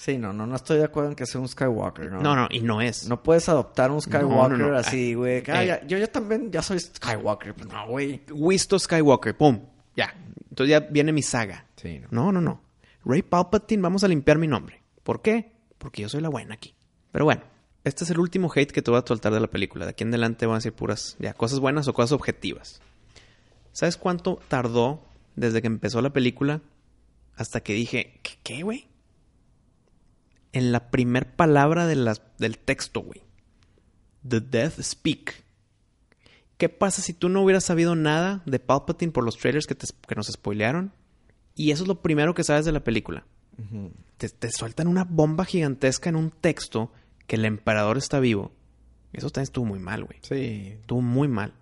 Sí, 0.01 0.17
no, 0.17 0.33
no, 0.33 0.47
no 0.47 0.57
estoy 0.57 0.79
de 0.79 0.85
acuerdo 0.85 1.11
en 1.11 1.15
que 1.15 1.27
sea 1.27 1.43
un 1.43 1.47
Skywalker, 1.47 2.11
¿no? 2.11 2.23
No, 2.23 2.35
no, 2.35 2.49
y 2.51 2.61
no 2.61 2.81
es. 2.81 3.07
No 3.07 3.23
puedes 3.23 3.51
adoptar 3.51 3.91
un 3.91 4.01
Skywalker 4.01 4.57
No, 4.57 4.65
no, 4.65 4.69
no. 4.71 4.79
así, 4.79 5.13
güey. 5.13 5.43
Ah, 5.49 5.63
Eh. 5.63 5.83
yo, 5.87 5.99
yo 5.99 6.09
también 6.09 6.51
ya 6.51 6.63
soy 6.63 6.81
Skywalker. 6.81 7.53
Pues 7.55 7.69
no, 7.69 7.87
güey. 7.87 8.23
Wisto 8.33 8.79
Skywalker, 8.79 9.37
pum. 9.37 9.61
Ya. 9.95 10.15
Entonces 10.49 10.71
ya 10.71 10.81
viene 10.81 11.13
mi 11.13 11.21
saga. 11.21 11.67
Sí, 11.77 12.01
no. 12.01 12.09
No, 12.11 12.33
no, 12.33 12.41
no. 12.41 12.63
Rey 13.05 13.21
Palpatine, 13.21 13.83
vamos 13.83 14.03
a 14.03 14.09
limpiar 14.09 14.39
mi 14.39 14.47
nombre. 14.47 14.83
¿Por 15.03 15.21
qué? 15.21 15.53
Porque 15.77 16.01
yo 16.01 16.09
soy 16.09 16.23
la 16.23 16.31
buena 16.31 16.55
aquí. 16.55 16.75
Pero 17.13 17.27
bueno, 17.27 17.43
este 17.85 18.05
es 18.05 18.11
el 18.11 18.21
último 18.21 18.51
hate 18.55 18.73
que 18.73 18.81
te 18.81 18.91
voy 18.91 19.01
a 19.01 19.07
soltar 19.07 19.35
de 19.35 19.41
la 19.41 19.49
película. 19.49 19.85
De 19.85 19.91
aquí 19.91 20.05
en 20.05 20.09
adelante 20.09 20.47
van 20.47 20.55
a 20.55 20.59
decir 20.61 20.73
puras, 20.73 21.17
ya, 21.19 21.35
cosas 21.35 21.59
buenas 21.61 21.89
o 21.89 21.93
cosas 21.93 22.13
objetivas. 22.13 22.81
¿Sabes 23.73 23.99
cuánto 23.99 24.41
tardó 24.49 25.03
desde 25.37 25.61
que 25.61 25.67
empezó 25.67 26.01
la 26.01 26.11
película 26.11 26.63
hasta 27.37 27.61
que 27.61 27.75
dije, 27.75 28.19
¿qué, 28.23 28.33
qué, 28.43 28.63
güey? 28.63 28.89
En 30.53 30.73
la 30.73 30.91
primer 30.91 31.35
palabra 31.37 31.87
de 31.87 31.97
las- 31.97 32.23
del 32.39 32.59
texto, 32.59 33.01
güey. 33.01 33.23
The 34.29 34.41
Death 34.41 34.81
Speak. 34.81 35.45
¿Qué 36.59 36.69
pasa 36.69 37.01
si 37.03 37.13
tú 37.15 37.29
no 37.29 37.43
hubieras 37.43 37.65
sabido 37.65 37.95
nada 37.97 38.43
de 38.45 38.59
Palpatine 38.59 39.13
por 39.13 39.25
los 39.25 39.39
trailers 39.39 39.67
que, 39.67 39.75
te- 39.75 39.87
que 40.07 40.15
nos 40.15 40.27
spoilearon? 40.27 40.93
Y 41.55 41.71
eso 41.71 41.85
es 41.85 41.89
lo 41.89 42.03
primero 42.03 42.35
que 42.35 42.45
sabes 42.45 42.65
de 42.65 42.73
la 42.73 42.85
película. 42.85 43.25
te, 44.17 44.29
te 44.31 44.51
sueltan 44.51 44.87
una 44.89 45.05
bomba 45.05 45.45
gigantesca 45.45 46.09
en 46.09 46.17
un 46.17 46.31
texto 46.31 46.93
que 47.27 47.37
el 47.37 47.45
emperador 47.45 47.99
está 47.99 48.19
vivo. 48.21 48.53
Eso 49.13 49.29
también 49.31 49.45
estuvo 49.45 49.65
muy 49.67 49.79
mal, 49.79 50.05
güey. 50.05 50.19
Sí. 50.23 50.77
Estuvo 50.81 51.01
muy 51.03 51.29
mal. 51.29 51.53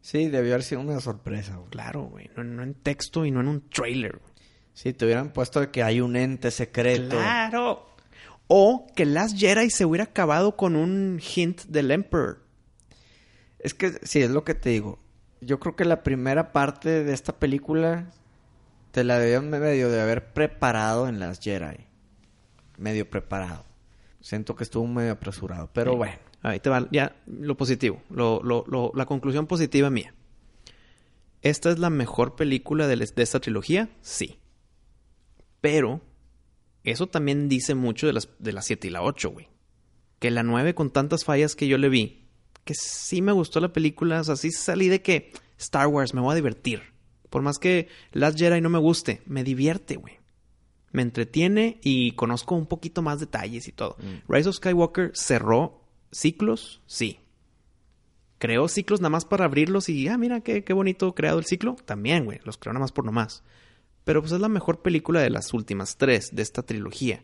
Sí, 0.00 0.28
debió 0.28 0.52
haber 0.54 0.62
sido 0.64 0.80
una 0.80 1.00
sorpresa, 1.00 1.56
güey. 1.56 1.70
Claro, 1.70 2.02
güey. 2.04 2.30
No, 2.36 2.44
no 2.44 2.62
en 2.62 2.74
texto 2.74 3.24
y 3.26 3.30
no 3.30 3.40
en 3.40 3.48
un 3.48 3.68
trailer. 3.68 4.12
güey. 4.18 4.32
Si 4.74 4.92
te 4.94 5.04
hubieran 5.04 5.32
puesto 5.32 5.70
que 5.70 5.82
hay 5.82 6.00
un 6.00 6.16
ente 6.16 6.50
secreto. 6.50 7.10
Claro. 7.16 7.86
O 8.54 8.86
que 8.94 9.06
Last 9.06 9.38
Jedi 9.38 9.70
se 9.70 9.86
hubiera 9.86 10.04
acabado 10.04 10.56
con 10.56 10.76
un 10.76 11.18
hint 11.34 11.62
del 11.62 11.90
Emperor. 11.90 12.42
Es 13.58 13.72
que, 13.72 13.92
sí, 14.02 14.20
es 14.20 14.30
lo 14.30 14.44
que 14.44 14.54
te 14.54 14.68
digo. 14.68 14.98
Yo 15.40 15.58
creo 15.58 15.74
que 15.74 15.86
la 15.86 16.02
primera 16.02 16.52
parte 16.52 17.02
de 17.02 17.14
esta 17.14 17.38
película 17.38 18.10
te 18.90 19.04
la 19.04 19.18
debían 19.18 19.48
medio 19.48 19.88
de 19.88 20.02
haber 20.02 20.34
preparado 20.34 21.08
en 21.08 21.18
las 21.18 21.40
Jedi. 21.40 21.86
Medio 22.76 23.08
preparado. 23.08 23.64
Siento 24.20 24.54
que 24.54 24.64
estuvo 24.64 24.86
medio 24.86 25.12
apresurado, 25.12 25.70
pero 25.72 25.92
Sí. 25.92 25.96
bueno. 25.96 26.16
Ahí 26.42 26.60
te 26.60 26.68
va 26.68 26.86
ya 26.90 27.16
lo 27.26 27.56
positivo. 27.56 28.02
Lo, 28.10 28.42
lo- 28.42 28.64
lo- 28.68 28.92
la 28.94 29.06
conclusión 29.06 29.46
positiva 29.46 29.88
mía. 29.88 30.12
¿Esta 31.40 31.70
es 31.70 31.78
la 31.78 31.88
mejor 31.88 32.36
película 32.36 32.86
de, 32.86 32.96
de 32.96 33.22
esta 33.22 33.40
trilogía? 33.40 33.88
Sí. 34.02 34.38
Pero 35.62 36.00
eso 36.84 37.06
también 37.06 37.48
dice 37.48 37.74
mucho 37.74 38.06
de 38.06 38.12
las, 38.12 38.28
de 38.38 38.52
las 38.52 38.66
7 38.66 38.88
y 38.88 38.90
la 38.90 39.02
8, 39.02 39.30
güey. 39.30 39.48
Que 40.18 40.30
la 40.30 40.42
9 40.42 40.74
con 40.74 40.90
tantas 40.90 41.24
fallas 41.24 41.54
que 41.54 41.68
yo 41.68 41.78
le 41.78 41.88
vi, 41.88 42.22
que 42.64 42.74
sí 42.74 43.22
me 43.22 43.32
gustó 43.32 43.60
la 43.60 43.72
película, 43.72 44.20
o 44.20 44.24
sea, 44.24 44.36
sí 44.36 44.50
salí 44.50 44.88
de 44.88 45.02
que 45.02 45.32
Star 45.58 45.86
Wars 45.86 46.14
me 46.14 46.20
voy 46.20 46.32
a 46.32 46.36
divertir. 46.36 46.82
Por 47.30 47.42
más 47.42 47.58
que 47.58 47.88
Last 48.12 48.38
Jedi 48.38 48.60
no 48.60 48.68
me 48.68 48.78
guste, 48.78 49.22
me 49.26 49.44
divierte, 49.44 49.96
güey. 49.96 50.18
Me 50.90 51.02
entretiene 51.02 51.80
y 51.82 52.12
conozco 52.12 52.54
un 52.54 52.66
poquito 52.66 53.00
más 53.00 53.18
detalles 53.18 53.66
y 53.66 53.72
todo. 53.72 53.96
Rise 54.28 54.50
of 54.50 54.56
Skywalker 54.56 55.12
cerró 55.14 55.80
ciclos, 56.10 56.82
sí. 56.86 57.20
Creó 58.38 58.68
ciclos 58.68 59.00
nada 59.00 59.10
más 59.10 59.24
para 59.24 59.46
abrirlos 59.46 59.88
y, 59.88 60.08
ah, 60.08 60.18
mira 60.18 60.42
qué, 60.42 60.62
qué 60.64 60.72
bonito 60.74 61.14
creado 61.14 61.38
el 61.38 61.46
ciclo. 61.46 61.76
También, 61.86 62.26
güey, 62.26 62.40
los 62.44 62.58
creó 62.58 62.74
nada 62.74 62.82
más 62.82 62.92
por 62.92 63.06
nomás. 63.06 63.42
Pero 64.04 64.20
pues 64.20 64.32
es 64.32 64.40
la 64.40 64.48
mejor 64.48 64.82
película 64.82 65.20
de 65.20 65.30
las 65.30 65.52
últimas 65.54 65.96
tres 65.96 66.34
de 66.34 66.42
esta 66.42 66.62
trilogía. 66.62 67.22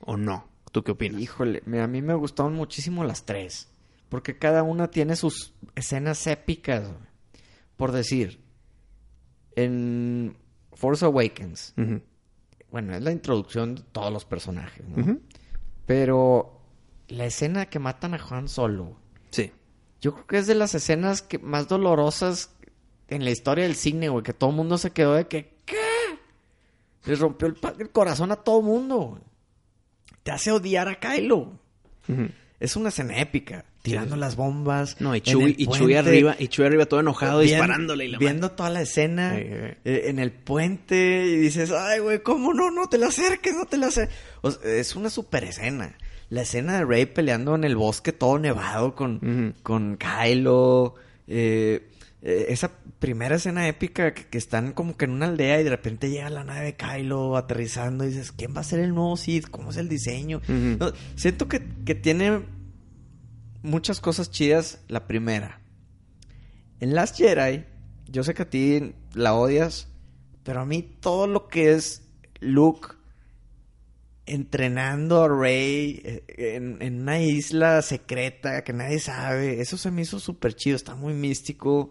¿O 0.00 0.16
no? 0.16 0.48
¿Tú 0.72 0.82
qué 0.84 0.92
opinas? 0.92 1.20
Híjole, 1.20 1.62
a 1.80 1.86
mí 1.86 2.02
me 2.02 2.14
gustaron 2.14 2.54
muchísimo 2.54 3.04
las 3.04 3.24
tres. 3.24 3.68
Porque 4.08 4.38
cada 4.38 4.62
una 4.62 4.90
tiene 4.90 5.16
sus 5.16 5.54
escenas 5.74 6.26
épicas. 6.26 6.88
Por 7.76 7.90
decir, 7.92 8.40
en 9.56 10.36
Force 10.72 11.04
Awakens, 11.04 11.74
bueno, 12.70 12.94
es 12.94 13.02
la 13.02 13.12
introducción 13.12 13.76
de 13.76 13.82
todos 13.82 14.12
los 14.12 14.24
personajes, 14.24 14.84
¿no? 14.88 15.18
Pero 15.86 16.60
la 17.08 17.26
escena 17.26 17.66
que 17.66 17.78
matan 17.78 18.14
a 18.14 18.18
Juan 18.18 18.48
Solo, 18.48 18.96
Sí. 19.30 19.52
yo 20.00 20.12
creo 20.14 20.26
que 20.26 20.38
es 20.38 20.46
de 20.46 20.54
las 20.54 20.74
escenas 20.74 21.22
que 21.22 21.38
más 21.38 21.68
dolorosas 21.68 22.54
en 23.08 23.24
la 23.24 23.30
historia 23.30 23.64
del 23.64 23.74
cine, 23.76 24.08
güey, 24.08 24.22
que 24.22 24.32
todo 24.32 24.50
el 24.50 24.56
mundo 24.56 24.78
se 24.78 24.90
quedó 24.92 25.14
de 25.14 25.26
que. 25.28 25.53
Le 27.06 27.14
rompió 27.16 27.48
el, 27.48 27.90
corazón 27.90 28.32
a 28.32 28.36
todo 28.36 28.62
mundo. 28.62 29.20
Te 30.22 30.32
hace 30.32 30.50
odiar 30.50 30.88
a 30.88 30.98
Kylo. 30.98 31.58
Es 32.60 32.76
una 32.76 32.88
escena 32.88 33.20
épica. 33.20 33.64
Tirando 33.82 34.16
las 34.16 34.36
bombas. 34.36 34.98
No, 34.98 35.14
y 35.14 35.18
en 35.18 35.24
Chewie, 35.24 35.44
el 35.44 35.54
y 35.58 35.66
puente, 35.66 35.78
Chewie 35.78 35.98
arriba, 35.98 36.36
y 36.38 36.48
Chewie 36.48 36.68
arriba 36.68 36.86
todo 36.86 37.00
enojado 37.00 37.40
disparándole 37.40 38.06
y 38.06 38.08
la 38.08 38.18
Viendo 38.18 38.52
toda 38.52 38.70
la 38.70 38.80
escena 38.80 39.36
eh, 39.36 39.76
en 39.84 40.18
el 40.18 40.32
puente 40.32 41.26
y 41.26 41.36
dices, 41.36 41.70
ay, 41.70 41.98
güey, 41.98 42.22
¿cómo 42.22 42.54
no? 42.54 42.70
No 42.70 42.88
te 42.88 42.96
la 42.96 43.08
acerques, 43.08 43.54
no 43.54 43.66
te 43.66 43.76
la 43.76 43.88
acerques. 43.88 44.16
O 44.40 44.50
sea, 44.50 44.72
es 44.72 44.96
una 44.96 45.10
super 45.10 45.44
escena. 45.44 45.98
La 46.30 46.42
escena 46.42 46.78
de 46.78 46.86
Rey 46.86 47.04
peleando 47.04 47.54
en 47.54 47.64
el 47.64 47.76
bosque 47.76 48.12
todo 48.12 48.38
nevado 48.38 48.94
con, 48.94 49.54
con 49.62 49.98
Kylo. 49.98 50.94
eh, 51.26 51.90
eh, 52.26 52.46
esa 52.48 52.70
primera 53.00 53.36
escena 53.36 53.68
épica 53.68 54.14
que, 54.14 54.24
que 54.26 54.38
están 54.38 54.72
como 54.72 54.96
que 54.96 55.04
en 55.04 55.10
una 55.10 55.26
aldea 55.26 55.60
y 55.60 55.64
de 55.64 55.68
repente 55.68 56.08
llega 56.08 56.30
la 56.30 56.42
nave 56.42 56.64
de 56.64 56.74
Kylo 56.74 57.36
aterrizando 57.36 58.02
y 58.02 58.08
dices, 58.08 58.32
¿quién 58.32 58.56
va 58.56 58.62
a 58.62 58.64
ser 58.64 58.80
el 58.80 58.94
nuevo 58.94 59.18
Sith? 59.18 59.50
¿Cómo 59.50 59.70
es 59.70 59.76
el 59.76 59.90
diseño? 59.90 60.40
No, 60.48 60.90
siento 61.16 61.48
que, 61.48 61.62
que 61.84 61.94
tiene 61.94 62.40
muchas 63.60 64.00
cosas 64.00 64.30
chidas 64.30 64.80
la 64.88 65.06
primera. 65.06 65.60
En 66.80 66.94
Last 66.94 67.18
Jedi, 67.18 67.66
yo 68.08 68.24
sé 68.24 68.32
que 68.32 68.42
a 68.42 68.48
ti 68.48 68.94
la 69.12 69.34
odias, 69.34 69.88
pero 70.44 70.62
a 70.62 70.64
mí 70.64 70.82
todo 71.00 71.26
lo 71.26 71.48
que 71.48 71.72
es 71.72 72.08
Luke 72.40 72.88
entrenando 74.24 75.22
a 75.22 75.28
Rey 75.28 76.00
eh, 76.02 76.24
en, 76.56 76.80
en 76.80 77.02
una 77.02 77.20
isla 77.20 77.82
secreta 77.82 78.64
que 78.64 78.72
nadie 78.72 78.98
sabe, 78.98 79.60
eso 79.60 79.76
se 79.76 79.90
me 79.90 80.00
hizo 80.00 80.18
súper 80.18 80.54
chido, 80.54 80.76
está 80.76 80.94
muy 80.94 81.12
místico. 81.12 81.90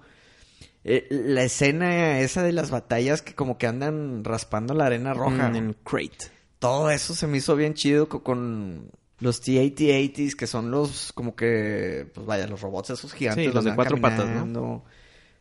Eh, 0.86 1.08
la 1.10 1.44
escena 1.44 2.20
esa 2.20 2.44
de 2.44 2.52
las 2.52 2.70
batallas 2.72 3.22
que 3.22 3.34
como 3.36 3.58
que 3.58 3.68
andan 3.68 4.24
raspando 4.24 4.74
la 4.74 4.86
arena 4.88 5.14
roja. 5.14 5.50
Mm, 5.50 5.56
en 5.56 5.74
Crate. 5.84 6.32
Todo 6.60 6.90
eso 6.90 7.14
se 7.16 7.28
me 7.28 7.38
hizo 7.38 7.56
bien 7.56 7.74
chido 7.74 8.10
co- 8.10 8.24
con, 8.24 8.90
los 9.20 9.40
T-8080s, 9.42 10.36
que 10.36 10.48
son 10.48 10.70
los, 10.72 11.14
como 11.14 11.36
que, 11.36 12.10
pues 12.14 12.26
vaya, 12.28 12.48
los 12.48 12.60
robots 12.62 12.90
esos 12.90 13.14
gigantes. 13.14 13.46
Sí, 13.46 13.52
los 13.54 13.64
de 13.64 13.74
cuatro 13.76 14.00
patas, 14.02 14.46
¿no? 14.46 14.84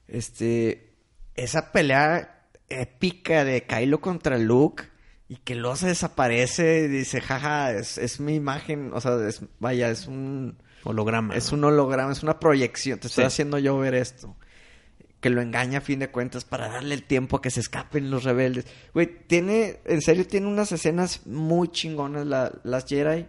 Este, 0.06 0.92
esa 1.34 1.72
pelea 1.72 2.46
épica 2.68 3.44
de 3.44 3.64
Kylo 3.64 4.00
contra 4.00 4.38
Luke 4.38 4.84
y 5.28 5.36
que 5.36 5.54
luego 5.54 5.76
se 5.76 5.88
desaparece 5.88 6.84
y 6.84 6.88
dice, 6.88 7.20
jaja, 7.20 7.72
es, 7.72 7.98
es 7.98 8.20
mi 8.20 8.34
imagen, 8.34 8.90
o 8.92 9.00
sea, 9.00 9.16
es, 9.26 9.40
vaya, 9.58 9.90
es 9.90 10.06
un, 10.06 10.58
Holograma. 10.84 11.34
es 11.34 11.52
un 11.52 11.64
holograma, 11.64 12.12
es 12.12 12.22
una 12.22 12.38
proyección, 12.38 12.98
te 12.98 13.06
estoy 13.08 13.22
Sí. 13.24 13.26
haciendo 13.26 13.58
yo 13.58 13.78
ver 13.78 13.94
esto. 13.94 14.36
Que 15.22 15.30
lo 15.30 15.40
engaña 15.40 15.78
a 15.78 15.80
fin 15.80 16.00
de 16.00 16.10
cuentas 16.10 16.44
para 16.44 16.68
darle 16.68 16.94
el 16.94 17.04
tiempo 17.04 17.36
a 17.38 17.40
que 17.40 17.50
se 17.50 17.60
escapen 17.60 18.10
los 18.10 18.24
rebeldes. 18.24 18.66
Güey, 18.92 19.08
tiene, 19.26 19.78
en 19.86 20.02
serio, 20.02 20.26
tiene 20.26 20.48
unas 20.48 20.70
escenas 20.72 21.26
muy 21.26 21.68
chingonas 21.68 22.26
la- 22.26 22.52
las 22.64 22.84
Jedi. 22.86 23.26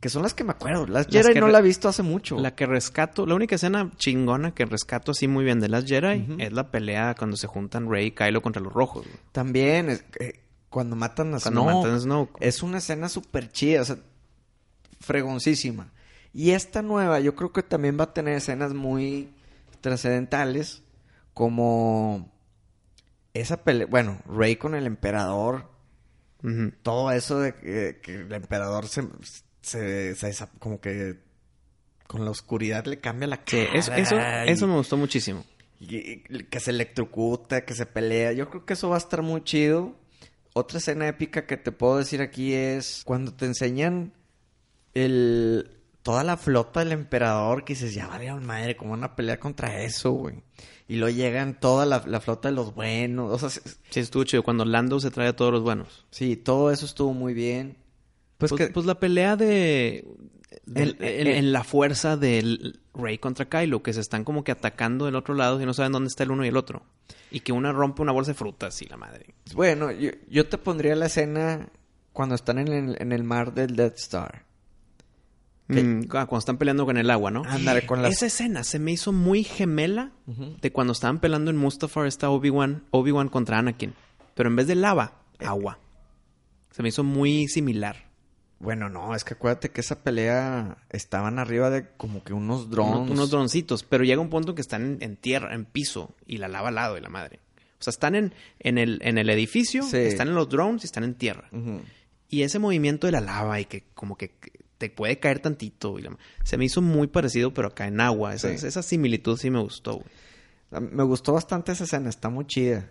Que 0.00 0.08
son 0.08 0.22
las 0.22 0.32
que 0.32 0.44
me 0.44 0.52
acuerdo. 0.52 0.86
Las 0.86 1.12
Las 1.12 1.26
Jedi 1.26 1.40
no 1.40 1.48
la 1.48 1.58
he 1.58 1.62
visto 1.62 1.88
hace 1.88 2.04
mucho. 2.04 2.38
La 2.38 2.54
que 2.54 2.64
rescato, 2.66 3.26
la 3.26 3.34
única 3.34 3.56
escena 3.56 3.90
chingona 3.96 4.54
que 4.54 4.64
rescato 4.64 5.10
así 5.10 5.26
muy 5.26 5.44
bien 5.44 5.58
de 5.58 5.68
las 5.68 5.84
Jedi 5.84 6.36
es 6.38 6.52
la 6.52 6.70
pelea 6.70 7.16
cuando 7.18 7.36
se 7.36 7.48
juntan 7.48 7.90
Rey 7.90 8.06
y 8.06 8.10
Kylo 8.12 8.40
contra 8.40 8.62
los 8.62 8.72
rojos. 8.72 9.04
güey. 9.04 9.16
También, 9.32 9.90
es- 9.90 10.04
eh, 10.20 10.38
cuando 10.70 10.94
matan 10.94 11.34
a 11.34 11.40
Cuando 11.40 11.62
Snoke. 11.62 11.74
matan 11.74 11.94
a 11.94 11.98
Snoke. 11.98 12.36
Es 12.40 12.62
una 12.62 12.78
escena 12.78 13.08
súper 13.08 13.50
chida, 13.50 13.82
o 13.82 13.84
sea, 13.84 13.96
fregoncísima. 15.00 15.92
Y 16.32 16.50
esta 16.50 16.82
nueva, 16.82 17.18
yo 17.20 17.34
creo 17.34 17.52
que 17.52 17.62
también 17.64 17.98
va 17.98 18.04
a 18.04 18.12
tener 18.14 18.34
escenas 18.36 18.74
muy 18.74 19.30
trascendentales, 19.80 20.82
como 21.34 22.32
esa 23.34 23.62
pelea, 23.64 23.86
bueno, 23.86 24.20
Rey 24.26 24.56
con 24.56 24.74
el 24.74 24.86
emperador, 24.86 25.70
todo 26.82 27.10
eso 27.12 27.38
de 27.40 27.54
que, 27.54 28.00
que 28.02 28.14
el 28.14 28.32
emperador 28.32 28.86
se, 28.88 29.02
se, 29.62 30.14
como 30.58 30.80
que 30.80 31.18
con 32.06 32.24
la 32.24 32.30
oscuridad 32.30 32.86
le 32.86 33.00
cambia 33.00 33.28
la 33.28 33.42
Sí, 33.44 33.58
cara. 33.66 33.78
eso, 33.78 33.92
eso, 33.92 34.16
y- 34.16 34.50
eso 34.50 34.66
me 34.66 34.74
gustó 34.76 34.96
muchísimo. 34.96 35.44
y- 35.80 35.96
y 36.28 36.44
que 36.44 36.58
se 36.60 36.70
electrocuta, 36.70 37.64
que 37.64 37.74
se 37.74 37.86
pelea. 37.86 38.32
Yo 38.32 38.48
creo 38.50 38.64
que 38.66 38.72
eso 38.72 38.88
va 38.88 38.96
a 38.96 38.98
estar 38.98 39.22
muy 39.22 39.42
chido. 39.44 39.94
Otra 40.54 40.78
escena 40.78 41.06
épica 41.06 41.46
que 41.46 41.56
te 41.56 41.70
puedo 41.70 41.98
decir 41.98 42.20
aquí 42.22 42.52
es 42.54 43.02
cuando 43.04 43.32
te 43.34 43.44
enseñan 43.46 44.12
el 44.94 45.77
toda 46.08 46.24
la 46.24 46.38
flota 46.38 46.80
del 46.80 46.92
emperador 46.92 47.64
que 47.64 47.74
dices, 47.74 47.92
ya 47.92 48.06
vale 48.06 48.32
madre, 48.32 48.76
¿cómo 48.78 48.92
van 48.92 49.04
a 49.04 49.14
pelear 49.14 49.38
contra 49.38 49.82
eso, 49.82 50.12
güey? 50.12 50.36
Y 50.88 50.96
luego 50.96 51.14
llegan 51.14 51.60
toda 51.60 51.84
la, 51.84 52.02
la 52.06 52.18
flota 52.18 52.48
de 52.48 52.54
los 52.54 52.74
buenos. 52.74 53.30
O 53.30 53.38
sea, 53.38 53.50
sí, 53.50 53.60
Sí, 53.90 54.00
estuvo 54.00 54.24
chido. 54.24 54.42
Cuando 54.42 54.64
Lando 54.64 54.98
se 55.00 55.10
trae 55.10 55.28
a 55.28 55.36
todos 55.36 55.52
los 55.52 55.62
buenos. 55.62 56.06
sí, 56.10 56.34
todo 56.36 56.70
eso 56.70 56.86
estuvo 56.86 57.12
muy 57.12 57.34
bien. 57.34 57.76
Pues, 58.38 58.48
Pues, 58.52 58.68
que... 58.68 58.72
pues 58.72 58.86
la 58.86 58.98
pelea 58.98 59.36
de... 59.36 60.06
El- 60.74 60.96
el- 61.00 61.26
en 61.28 61.52
la 61.52 61.62
fuerza 61.62 62.16
del 62.16 62.80
Rey 62.94 63.18
contra 63.18 63.50
Kylo, 63.50 63.82
que 63.82 63.92
se 63.92 64.00
están 64.00 64.24
como 64.24 64.44
que 64.44 64.52
atacando 64.52 65.04
del 65.04 65.16
otro 65.16 65.34
lado 65.34 65.60
y 65.60 65.66
no 65.66 65.74
saben 65.74 65.92
dónde 65.92 66.08
está 66.08 66.22
el 66.22 66.30
uno 66.30 66.42
y 66.42 66.48
el 66.48 66.56
otro. 66.56 66.84
Y 67.30 67.40
que 67.40 67.52
una 67.52 67.70
rompe 67.70 68.00
una 68.00 68.12
bolsa 68.12 68.30
de 68.30 68.34
frutas 68.38 68.80
y 68.80 68.86
la 68.86 68.96
madre. 68.96 69.26
Bueno, 69.54 69.90
yo, 69.92 70.10
yo 70.30 70.48
te 70.48 70.56
pondría 70.56 70.96
la 70.96 71.04
escena 71.06 71.68
cuando 72.14 72.34
están 72.34 72.58
en 72.58 72.68
el, 72.68 72.96
en 72.98 73.12
el 73.12 73.24
mar 73.24 73.52
del 73.52 73.76
Death 73.76 73.98
Star. 73.98 74.46
Mm, 75.68 76.04
cuando 76.04 76.38
están 76.38 76.56
peleando 76.56 76.86
con 76.86 76.96
el 76.96 77.10
agua, 77.10 77.30
¿no? 77.30 77.42
Ándale, 77.44 77.84
con 77.84 78.00
las- 78.02 78.12
Esa 78.12 78.26
escena 78.26 78.64
se 78.64 78.78
me 78.78 78.92
hizo 78.92 79.12
muy 79.12 79.44
gemela 79.44 80.12
de 80.26 80.72
cuando 80.72 80.92
estaban 80.94 81.18
peleando 81.20 81.50
en 81.50 81.56
Mustafar 81.58 82.06
está 82.06 82.30
Obi-Wan 82.30 82.84
Obi-Wan 82.90 83.28
contra 83.28 83.58
Anakin. 83.58 83.92
Pero 84.34 84.48
en 84.48 84.56
vez 84.56 84.66
de 84.66 84.74
lava, 84.76 85.12
agua. 85.40 85.78
Se 86.70 86.82
me 86.82 86.88
hizo 86.88 87.04
muy 87.04 87.48
similar. 87.48 88.08
Bueno, 88.60 88.88
no, 88.88 89.14
es 89.14 89.22
que 89.24 89.34
acuérdate 89.34 89.70
que 89.70 89.80
esa 89.82 90.02
pelea 90.02 90.78
estaban 90.90 91.38
arriba 91.38 91.70
de 91.70 91.86
como 91.96 92.24
que 92.24 92.32
unos 92.32 92.70
drones. 92.70 92.94
Unos, 92.96 93.10
unos 93.10 93.30
droncitos. 93.30 93.84
Pero 93.84 94.04
llega 94.04 94.20
un 94.20 94.30
punto 94.30 94.54
que 94.54 94.62
están 94.62 94.82
en, 94.84 94.98
en 95.02 95.16
tierra, 95.16 95.54
en 95.54 95.64
piso, 95.64 96.14
y 96.26 96.38
la 96.38 96.48
lava 96.48 96.68
al 96.68 96.74
lado 96.76 96.94
de 96.94 97.00
la 97.02 97.08
madre. 97.08 97.40
O 97.78 97.82
sea, 97.82 97.90
están 97.92 98.14
en, 98.16 98.34
en, 98.58 98.78
el, 98.78 99.00
en 99.02 99.18
el 99.18 99.30
edificio, 99.30 99.82
Sí. 99.84 99.98
están 99.98 100.28
en 100.28 100.34
los 100.34 100.48
drones 100.48 100.82
y 100.82 100.86
están 100.86 101.04
en 101.04 101.14
tierra. 101.14 101.48
Y 102.28 102.42
ese 102.42 102.58
movimiento 102.58 103.06
de 103.06 103.12
la 103.12 103.20
lava 103.20 103.60
y 103.60 103.64
que 103.66 103.84
como 103.94 104.16
que 104.16 104.32
te 104.78 104.88
puede 104.90 105.18
caer 105.18 105.40
tantito. 105.40 105.98
y 105.98 106.02
la- 106.02 106.16
se 106.44 106.56
me 106.56 106.64
hizo 106.64 106.80
muy 106.80 107.08
parecido, 107.08 107.52
pero 107.52 107.68
acá 107.68 107.86
en 107.86 108.00
agua. 108.00 108.34
Esa, 108.34 108.56
Sí. 108.56 108.66
esa 108.66 108.82
similitud 108.82 109.36
sí 109.36 109.50
me 109.50 109.60
gustó, 109.60 109.94
güey. 109.96 110.06
A 110.70 110.80
mí 110.80 110.88
Me 110.92 111.02
gustó 111.02 111.32
bastante 111.32 111.72
esa 111.72 111.84
escena, 111.84 112.08
está 112.08 112.28
muy 112.28 112.46
chida. 112.46 112.90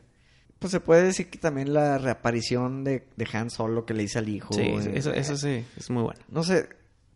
Pues 0.60 0.72
se 0.72 0.80
puede 0.80 1.04
decir 1.04 1.30
que 1.30 1.38
también 1.38 1.74
la 1.74 1.98
reaparición 2.00 2.84
de, 2.84 3.06
de 3.16 3.28
Han 3.32 3.50
Solo 3.52 3.86
que 3.86 3.94
le 3.94 4.02
dice 4.04 4.18
al 4.20 4.28
hijo. 4.30 4.54
Sí, 4.54 4.62
eh, 4.62 4.92
eso, 4.96 5.14
eso 5.14 5.38
sí, 5.38 5.64
es 5.78 5.90
muy 5.92 6.02
bueno. 6.04 6.20
No 6.30 6.44
sé, 6.44 6.68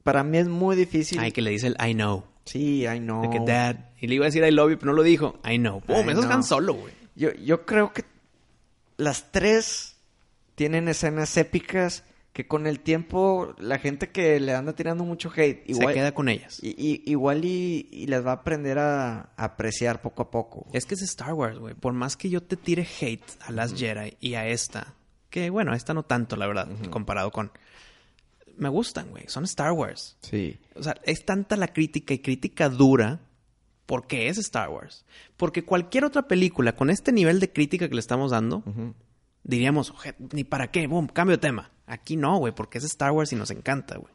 para 0.03 0.23
mí 0.23 0.37
es 0.37 0.47
muy 0.47 0.75
difícil. 0.75 1.17
Ay, 1.19 1.31
que 1.31 1.41
le 1.41 1.49
dice 1.49 1.67
el 1.67 1.75
I 1.83 1.93
know. 1.93 2.23
Sí, 2.45 2.85
I 2.85 2.99
know. 2.99 3.23
De 3.23 3.29
que 3.31 3.43
dad. 3.45 3.89
Y 3.99 4.07
le 4.07 4.15
iba 4.15 4.25
a 4.25 4.27
decir 4.27 4.43
I 4.43 4.51
love 4.51 4.71
you, 4.71 4.77
pero 4.77 4.91
no 4.91 4.95
lo 4.97 5.03
dijo. 5.03 5.39
I 5.43 5.57
know. 5.57 5.81
Boom, 5.87 6.07
I 6.09 6.11
eso 6.11 6.19
es. 6.21 6.25
Han 6.27 6.43
Solo, 6.43 6.75
güey. 6.75 6.93
Yo, 7.15 7.33
yo 7.33 7.65
creo 7.65 7.91
que 7.93 8.03
las 8.97 9.31
tres 9.31 9.95
tienen 10.55 10.87
escenas 10.87 11.35
épicas 11.37 12.03
que 12.33 12.47
con 12.47 12.65
el 12.65 12.79
tiempo 12.79 13.53
la 13.59 13.77
gente 13.77 14.09
que 14.09 14.39
le 14.39 14.53
anda 14.55 14.73
tirando 14.73 15.03
mucho 15.03 15.29
hate 15.35 15.63
igual, 15.69 15.89
Se 15.89 15.93
queda 15.93 16.13
con 16.13 16.29
ellas. 16.29 16.59
y- 16.63 16.69
y- 16.77 17.03
igual 17.05 17.43
y, 17.43 17.89
y 17.91 18.07
las 18.07 18.25
va 18.25 18.31
a 18.31 18.35
aprender 18.35 18.79
a, 18.79 19.31
a 19.35 19.43
apreciar 19.43 20.01
poco 20.01 20.21
a 20.23 20.31
poco. 20.31 20.65
Es 20.71 20.85
que 20.85 20.93
es 20.95 21.01
Star 21.01 21.33
Wars, 21.33 21.59
güey. 21.59 21.73
Por 21.75 21.91
más 21.93 22.15
que 22.15 22.29
yo 22.29 22.41
te 22.41 22.55
tire 22.55 22.87
hate 23.01 23.23
a 23.41 23.51
las 23.51 23.73
Jedi 23.73 24.15
y 24.21 24.35
a 24.35 24.47
esta, 24.47 24.93
que 25.29 25.49
bueno, 25.49 25.73
esta 25.73 25.93
no 25.93 26.03
tanto, 26.03 26.35
la 26.37 26.47
verdad, 26.47 26.69
comparado 26.89 27.31
con. 27.31 27.51
Me 28.57 28.69
gustan, 28.69 29.09
güey. 29.09 29.23
Son 29.27 29.43
Star 29.45 29.71
Wars. 29.73 30.17
Sí. 30.21 30.57
O 30.75 30.83
sea, 30.83 30.95
es 31.03 31.25
tanta 31.25 31.55
la 31.57 31.67
crítica 31.69 32.13
y 32.13 32.19
crítica 32.19 32.69
dura 32.69 33.19
porque 33.85 34.27
es 34.29 34.37
Star 34.37 34.69
Wars. 34.69 35.03
Porque 35.35 35.63
cualquier 35.65 36.05
otra 36.05 36.27
película 36.29 36.75
con 36.75 36.89
este 36.89 37.11
nivel 37.11 37.39
de 37.41 37.51
crítica 37.51 37.89
que 37.89 37.95
le 37.95 37.99
estamos 37.99 38.31
dando, 38.31 38.63
diríamos, 39.43 39.89
"Oje, 39.91 40.15
ni 40.33 40.43
para 40.43 40.69
qué, 40.71 40.87
boom, 40.87 41.07
cambio 41.07 41.35
de 41.37 41.41
tema. 41.41 41.71
Aquí 41.91 42.15
no, 42.15 42.37
güey, 42.37 42.55
porque 42.55 42.77
es 42.77 42.85
Star 42.85 43.11
Wars 43.11 43.33
y 43.33 43.35
nos 43.35 43.51
encanta, 43.51 43.97
güey. 43.97 44.13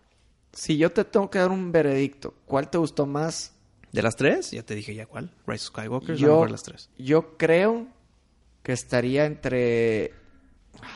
Si 0.55 0.79
yo 0.79 0.93
te 0.93 1.05
tengo 1.05 1.29
que 1.29 1.39
dar 1.39 1.51
un 1.51 1.73
veredicto, 1.73 2.33
¿cuál 2.47 2.71
te 2.71 2.79
gustó 2.79 3.05
más? 3.05 3.53
De 3.93 4.01
las 4.01 4.17
tres, 4.17 4.51
ya 4.51 4.63
te 4.63 4.75
dije 4.75 4.95
ya 4.95 5.05
cuál. 5.05 5.31
Rise 5.47 5.67
of 5.67 5.75
Skywalker 5.75 6.17
Yo, 6.17 6.29
mejor 6.29 6.51
las 6.53 6.63
tres. 6.63 6.89
yo 6.97 7.37
creo 7.37 7.87
que 8.63 8.73
estaría 8.73 9.27
entre... 9.27 10.15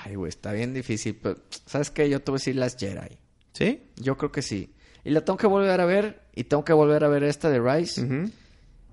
Ay, 0.04 0.14
güey, 0.14 0.30
está 0.30 0.52
bien 0.52 0.72
difícil, 0.72 1.18
pero 1.22 1.36
¿sabes 1.66 1.90
qué? 1.90 2.08
Yo 2.08 2.22
te 2.22 2.30
voy 2.30 2.38
a 2.38 2.40
decir 2.40 2.56
las 2.56 2.78
Jedi. 2.78 3.18
¿Sí? 3.52 3.82
Yo 3.96 4.16
creo 4.16 4.32
que 4.32 4.40
sí. 4.40 4.72
Y 5.04 5.10
la 5.10 5.22
tengo 5.22 5.36
que 5.36 5.46
volver 5.46 5.82
a 5.82 5.84
ver 5.84 6.22
y 6.34 6.44
tengo 6.44 6.64
que 6.64 6.72
volver 6.72 7.04
a 7.04 7.08
ver 7.08 7.24
esta 7.24 7.50
de 7.50 7.60
Rise. 7.60 8.30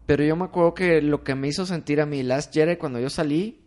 Pero 0.06 0.26
yo 0.26 0.36
me 0.36 0.44
acuerdo 0.44 0.74
que 0.74 1.02
lo 1.02 1.24
que 1.24 1.36
me 1.36 1.48
hizo 1.48 1.66
sentir 1.66 2.02
a 2.02 2.06
mí 2.06 2.22
Last 2.22 2.54
Jedi 2.54 2.76
cuando 2.76 3.00
yo 3.00 3.10
salí 3.10 3.62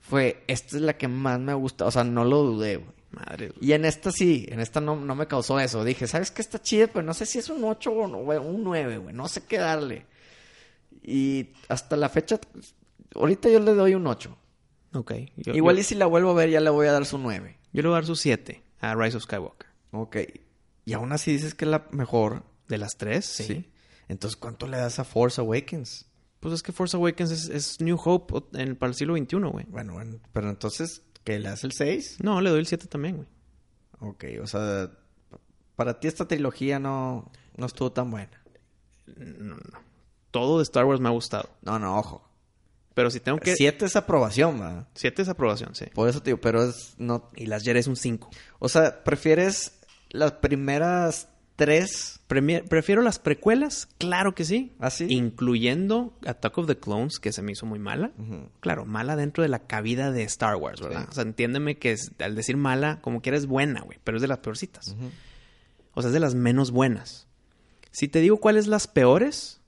fue, 0.00 0.44
esta 0.46 0.76
es 0.76 0.82
la 0.82 0.98
que 0.98 1.08
más 1.08 1.40
me 1.40 1.54
gusta. 1.54 1.86
O 1.86 1.90
sea, 1.90 2.04
no 2.04 2.26
lo 2.26 2.42
dudé, 2.42 2.76
güey. 2.76 3.01
Madre. 3.12 3.52
Y 3.60 3.72
en 3.72 3.84
esta 3.84 4.10
sí, 4.10 4.46
en 4.48 4.60
esta 4.60 4.80
no, 4.80 4.96
no 4.96 5.14
me 5.14 5.26
causó 5.26 5.60
eso. 5.60 5.84
Dije, 5.84 6.06
¿sabes 6.06 6.30
qué 6.30 6.42
está 6.42 6.60
chida? 6.60 6.86
Pero 6.86 7.02
no 7.02 7.14
sé 7.14 7.26
si 7.26 7.38
es 7.38 7.48
un 7.48 7.62
8 7.64 7.92
o 7.92 8.08
no, 8.08 8.18
un 8.18 8.64
9, 8.64 8.98
güey. 8.98 9.14
No 9.14 9.28
sé 9.28 9.44
qué 9.44 9.58
darle. 9.58 10.06
Y 11.02 11.50
hasta 11.68 11.96
la 11.96 12.08
fecha, 12.08 12.40
ahorita 13.14 13.48
yo 13.48 13.60
le 13.60 13.74
doy 13.74 13.94
un 13.94 14.06
8. 14.06 14.36
Ok. 14.94 15.12
Yo, 15.36 15.52
Igual 15.54 15.76
yo, 15.76 15.80
y 15.80 15.84
si 15.84 15.94
la 15.94 16.06
vuelvo 16.06 16.30
a 16.30 16.34
ver, 16.34 16.50
ya 16.50 16.60
le 16.60 16.70
voy 16.70 16.86
a 16.86 16.92
dar 16.92 17.06
su 17.06 17.18
9. 17.18 17.58
yo 17.72 17.82
le 17.82 17.88
voy 17.88 17.94
a 17.94 17.98
dar 17.98 18.06
su 18.06 18.16
7 18.16 18.62
a 18.80 18.94
Rise 18.94 19.16
of 19.16 19.24
Skywalker. 19.24 19.68
Ok. 19.92 20.16
Y 20.84 20.92
aún 20.94 21.12
así 21.12 21.32
dices 21.32 21.54
que 21.54 21.64
es 21.64 21.70
la 21.70 21.86
mejor. 21.90 22.44
¿De 22.68 22.78
las 22.78 22.96
tres? 22.96 23.26
Sí. 23.26 23.70
Entonces, 24.08 24.36
¿cuánto 24.36 24.66
le 24.66 24.78
das 24.78 24.98
a 24.98 25.04
Force 25.04 25.40
Awakens? 25.40 26.06
Pues 26.40 26.54
es 26.54 26.62
que 26.62 26.72
Force 26.72 26.96
Awakens 26.96 27.30
es, 27.30 27.48
es 27.48 27.80
New 27.80 27.98
Hope 28.02 28.42
en, 28.58 28.76
para 28.76 28.88
el 28.90 28.94
siglo 28.94 29.16
XXI, 29.16 29.36
güey. 29.36 29.66
Bueno, 29.68 29.94
bueno, 29.94 30.18
pero 30.32 30.48
entonces, 30.48 31.02
¿qué 31.24 31.38
le 31.38 31.48
das 31.48 31.64
el 31.64 31.72
6? 31.72 32.18
No, 32.22 32.40
le 32.40 32.50
doy 32.50 32.60
el 32.60 32.66
7 32.66 32.86
también, 32.86 33.16
güey. 33.16 33.28
Ok, 34.00 34.24
o 34.42 34.46
sea, 34.46 34.90
para 35.76 36.00
ti 36.00 36.08
esta 36.08 36.26
trilogía 36.26 36.78
no, 36.78 37.30
no 37.56 37.66
estuvo 37.66 37.92
tan 37.92 38.10
buena. 38.10 38.42
No, 39.16 39.56
no. 39.56 39.80
Todo 40.30 40.58
de 40.58 40.64
Star 40.64 40.84
Wars 40.84 41.00
me 41.00 41.08
ha 41.08 41.12
gustado. 41.12 41.50
No, 41.62 41.78
no, 41.78 41.98
ojo. 41.98 42.28
Pero 42.94 43.10
si 43.10 43.20
tengo 43.20 43.38
que... 43.38 43.56
Siete 43.56 43.86
es 43.86 43.96
aprobación, 43.96 44.58
¿verdad? 44.58 44.88
7 44.94 45.22
es 45.22 45.28
aprobación, 45.28 45.74
sí. 45.74 45.86
Por 45.94 46.08
eso 46.08 46.20
te 46.20 46.30
digo, 46.30 46.40
pero 46.40 46.62
es 46.62 46.94
no... 46.98 47.30
Y 47.36 47.46
las 47.46 47.62
Jedi 47.62 47.80
es 47.80 47.86
un 47.86 47.96
5. 47.96 48.30
O 48.58 48.68
sea, 48.68 49.02
¿prefieres 49.04 49.80
las 50.10 50.32
primeras 50.32 51.28
tres? 51.56 52.20
Prefiero 52.26 53.02
las 53.02 53.18
precuelas, 53.18 53.88
claro 53.98 54.34
que 54.34 54.44
sí. 54.44 54.72
¿Ah, 54.80 54.90
sí? 54.90 55.06
Incluyendo 55.10 56.16
Attack 56.26 56.58
of 56.58 56.66
the 56.66 56.78
Clones, 56.78 57.18
que 57.18 57.32
se 57.32 57.42
me 57.42 57.52
hizo 57.52 57.66
muy 57.66 57.78
mala. 57.78 58.12
Claro, 58.60 58.84
mala 58.86 59.16
dentro 59.16 59.42
de 59.42 59.48
la 59.48 59.66
cabida 59.66 60.10
de 60.12 60.22
Star 60.24 60.56
Wars, 60.56 60.80
¿verdad? 60.80 61.02
Sí. 61.02 61.06
O 61.10 61.12
sea, 61.14 61.22
entiéndeme 61.24 61.76
que 61.78 61.92
es- 61.92 62.12
al 62.20 62.34
decir 62.34 62.56
mala, 62.56 63.00
como 63.02 63.20
quiera 63.20 63.36
es 63.38 63.46
buena, 63.46 63.82
güey. 63.82 63.98
Pero 64.04 64.16
es 64.16 64.22
de 64.22 64.28
las 64.28 64.38
peorcitas. 64.38 64.96
O 65.94 66.00
sea, 66.00 66.08
es 66.08 66.14
de 66.14 66.20
las 66.20 66.34
menos 66.34 66.70
buenas. 66.70 67.26
Si 67.90 68.08
te 68.08 68.20
digo 68.20 68.38
cuáles 68.38 68.66
las 68.66 68.86
peores, 68.88 69.60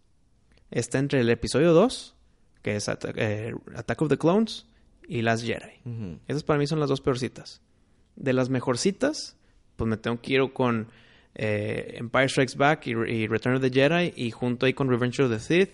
está 0.70 0.98
entre 0.98 1.20
el 1.20 1.28
episodio 1.28 1.72
2, 1.74 2.14
que 2.62 2.76
es 2.76 2.88
eh, 2.88 3.54
Attack 3.76 4.00
of 4.02 4.08
the 4.08 4.16
Clones, 4.18 4.66
y 5.06 5.20
Las 5.20 5.42
Jedi. 5.42 5.82
Esas 6.28 6.44
para 6.44 6.58
mí 6.58 6.66
son 6.66 6.80
las 6.80 6.88
dos 6.88 7.02
peorcitas. 7.02 7.60
De 8.16 8.32
las 8.32 8.48
mejorcitas, 8.48 9.36
pues 9.76 9.86
me 9.86 9.98
tengo 9.98 10.18
que 10.22 10.32
ir 10.32 10.52
con 10.54 10.88
eh, 11.34 11.94
Empire 11.98 12.28
Strikes 12.28 12.56
Back 12.56 12.86
y, 12.86 12.90
y 12.92 13.26
Return 13.26 13.56
of 13.56 13.62
the 13.62 13.70
Jedi, 13.70 14.12
y 14.16 14.30
junto 14.30 14.66
ahí 14.66 14.74
con 14.74 14.88
Revenge 14.88 15.20
of 15.20 15.30
the 15.30 15.40
Sith. 15.40 15.70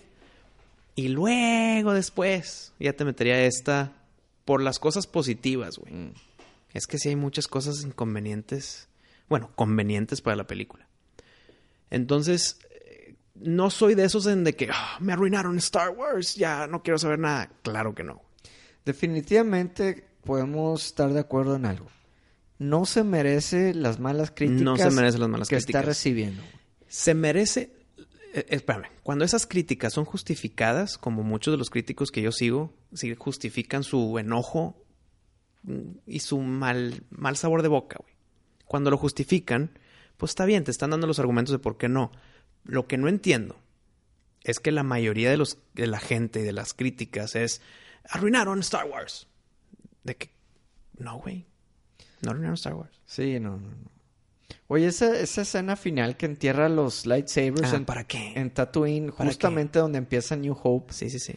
Y 0.95 1.07
luego 1.09 1.93
después 1.93 2.73
ya 2.79 2.93
te 2.93 3.05
metería 3.05 3.43
esta 3.45 3.93
por 4.45 4.61
las 4.61 4.79
cosas 4.79 5.07
positivas, 5.07 5.77
güey. 5.77 5.93
Mm. 5.93 6.13
Es 6.73 6.87
que 6.87 6.97
sí 6.97 7.09
hay 7.09 7.15
muchas 7.15 7.47
cosas 7.47 7.83
inconvenientes, 7.83 8.87
bueno, 9.29 9.51
convenientes 9.55 10.21
para 10.21 10.35
la 10.35 10.47
película. 10.47 10.87
Entonces, 11.89 12.59
eh, 12.69 13.15
no 13.35 13.69
soy 13.69 13.95
de 13.95 14.05
esos 14.05 14.25
en 14.27 14.43
de 14.43 14.55
que 14.55 14.69
"Ah, 14.71 14.97
me 14.99 15.13
arruinaron 15.13 15.57
Star 15.57 15.89
Wars, 15.89 16.35
ya 16.35 16.67
no 16.67 16.81
quiero 16.81 16.97
saber 16.97 17.19
nada. 17.19 17.49
Claro 17.61 17.93
que 17.93 18.03
no. 18.03 18.21
Definitivamente 18.85 20.05
podemos 20.23 20.85
estar 20.85 21.11
de 21.11 21.19
acuerdo 21.19 21.55
en 21.55 21.65
algo. 21.65 21.87
No 22.61 22.85
se 22.85 23.03
merece 23.03 23.73
las 23.73 23.99
malas 23.99 24.29
críticas 24.29 24.61
No 24.61 24.77
se 24.77 24.91
merece 24.91 25.17
las 25.17 25.29
malas 25.29 25.49
que 25.49 25.55
críticas. 25.55 25.79
está 25.79 25.87
recibiendo. 25.87 26.43
Se 26.87 27.15
merece. 27.15 27.73
eh, 28.35 28.45
espérame, 28.49 28.85
cuando 29.01 29.25
esas 29.25 29.47
críticas 29.47 29.93
son 29.93 30.05
justificadas, 30.05 30.99
como 30.99 31.23
muchos 31.23 31.51
de 31.53 31.57
los 31.57 31.71
críticos 31.71 32.11
que 32.11 32.21
yo 32.21 32.31
sigo, 32.31 32.71
sí 32.93 33.15
justifican 33.15 33.83
su 33.83 34.19
enojo 34.19 34.79
mm, 35.63 35.89
y 36.05 36.19
su 36.19 36.37
mal, 36.37 37.03
mal 37.09 37.35
sabor 37.35 37.63
de 37.63 37.67
boca, 37.67 37.97
güey. 37.99 38.13
Cuando 38.65 38.91
lo 38.91 38.97
justifican, 38.97 39.71
pues 40.17 40.29
está 40.29 40.45
bien, 40.45 40.63
te 40.63 40.69
están 40.69 40.91
dando 40.91 41.07
los 41.07 41.17
argumentos 41.17 41.51
de 41.51 41.57
por 41.59 41.79
qué 41.79 41.89
no. 41.89 42.11
Lo 42.63 42.85
que 42.85 42.99
no 42.99 43.07
entiendo 43.07 43.59
es 44.43 44.59
que 44.59 44.71
la 44.71 44.83
mayoría 44.83 45.31
de, 45.31 45.37
los, 45.37 45.57
de 45.73 45.87
la 45.87 45.99
gente 45.99 46.41
y 46.41 46.43
de 46.43 46.53
las 46.53 46.75
críticas 46.75 47.35
es 47.35 47.59
arruinaron 48.07 48.59
Star 48.59 48.85
Wars. 48.85 49.25
De 50.03 50.15
que, 50.15 50.29
no, 50.99 51.17
güey. 51.17 51.47
No 52.21 52.31
arruinaron 52.31 52.55
Star 52.55 52.73
Wars. 52.75 52.91
Sí, 53.05 53.39
no, 53.39 53.51
no, 53.57 53.67
no. 53.69 53.91
Oye, 54.67 54.87
esa, 54.87 55.17
esa 55.19 55.41
escena 55.41 55.75
final 55.75 56.15
que 56.17 56.25
entierra 56.25 56.69
los 56.69 57.05
lightsabers 57.05 57.73
Ah, 57.73 57.77
en, 57.77 57.85
¿para 57.85 58.03
qué? 58.05 58.33
en 58.35 58.51
Tatooine, 58.51 59.11
¿Para 59.11 59.29
justamente 59.29 59.79
donde 59.79 59.97
empieza 59.97 60.35
New 60.35 60.55
Hope. 60.61 60.93
Sí, 60.93 61.09
sí, 61.09 61.19
sí. 61.19 61.33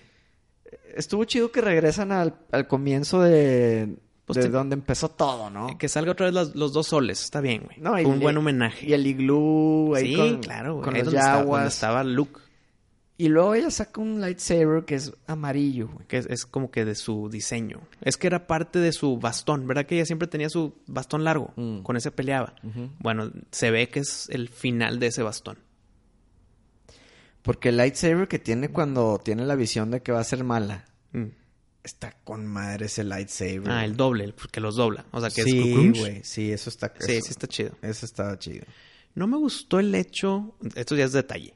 Estuvo 0.94 1.24
chido 1.24 1.51
que 1.51 1.61
regresan 1.61 2.12
al, 2.12 2.35
al 2.52 2.69
comienzo 2.69 3.20
de, 3.23 3.97
Pues 4.27 4.36
de 4.36 4.43
te- 4.44 4.48
donde 4.51 4.74
empezó 4.74 5.09
todo, 5.09 5.51
¿no? 5.51 5.77
Que 5.78 5.89
salga 5.89 6.12
otra 6.12 6.27
vez 6.27 6.35
las- 6.35 6.55
los 6.55 6.73
dos 6.73 6.86
soles, 6.89 7.23
está 7.24 7.40
bien, 7.40 7.62
güey. 7.65 7.78
No, 7.81 7.98
y- 8.01 8.05
un 8.05 8.20
buen 8.20 8.36
homenaje. 8.36 8.86
Y 8.86 8.93
el 8.93 9.06
iglú 9.06 9.94
ahí 9.97 10.11
sí, 10.12 10.16
con, 10.16 10.40
claro, 10.40 10.74
güey. 10.74 10.85
con 10.85 10.94
Ahí 10.94 11.01
los 11.01 11.06
donde 11.06 11.19
estaba, 11.20 11.36
donde 11.39 11.51
yaguas. 11.52 11.74
estaba 11.74 12.05
Luke, 12.05 12.40
Y 13.16 13.28
luego 13.28 13.55
ella 13.55 13.70
saca 13.70 14.01
un 14.01 14.20
lightsaber 14.20 14.85
que 14.85 14.97
es 14.97 15.12
amarillo, 15.28 15.86
güey. 15.89 16.05
que 16.09 16.19
es, 16.19 16.27
es 16.27 16.47
como 16.47 16.70
que 16.73 16.85
de 16.85 16.97
su 16.97 17.28
diseño. 17.31 17.81
Es 18.01 18.16
que 18.16 18.27
era 18.27 18.49
parte 18.49 18.81
de 18.81 18.91
su 18.93 19.19
bastón, 19.19 19.69
¿verdad? 19.69 19.86
Que 19.86 19.95
ella 19.95 20.05
siempre 20.05 20.27
tenía 20.27 20.49
su 20.51 20.74
bastón 20.89 21.23
largo, 21.23 21.53
Mm. 21.57 21.82
con 21.82 21.97
ese 21.97 22.11
peleaba. 22.11 22.55
Bueno, 22.99 23.31
se 23.53 23.70
ve 23.70 23.89
que 23.89 24.01
es 24.01 24.28
el 24.31 24.49
final 24.49 24.99
de 24.99 25.07
ese 25.09 25.23
bastón. 25.23 25.59
Porque 27.43 27.69
el 27.69 27.77
lightsaber 27.77 28.27
que 28.27 28.39
tiene 28.39 28.69
cuando 28.70 29.20
tiene 29.23 29.45
la 29.45 29.55
visión 29.55 29.91
de 29.91 30.03
que 30.03 30.12
va 30.12 30.20
a 30.20 30.24
ser 30.24 30.43
mala. 30.45 30.86
Mm. 31.12 31.27
Está 31.82 32.16
con 32.24 32.47
madre 32.47 32.86
ese 32.86 33.05
lightsaber. 33.05 33.70
Ah, 33.70 33.85
el 33.85 33.97
doble, 33.97 34.24
el 34.24 34.35
que 34.35 34.61
los 34.61 34.77
dobla. 34.77 35.05
O 35.12 35.20
sea, 35.20 35.28
que 35.31 35.43
sí, 35.45 35.59
es 35.93 36.01
güey. 36.01 36.24
Sí, 36.24 36.51
eso 36.51 36.70
está... 36.70 36.93
Sí, 36.99 37.12
eso- 37.12 37.27
sí 37.27 37.31
está 37.32 37.47
chido. 37.47 37.73
Eso 37.82 38.07
estaba 38.07 38.39
chido. 38.39 38.65
No 39.15 39.27
me 39.27 39.36
gustó 39.36 39.78
el 39.78 39.95
hecho, 39.95 40.57
esto 40.74 40.97
ya 40.97 41.05
es 41.05 41.12
detalle, 41.12 41.55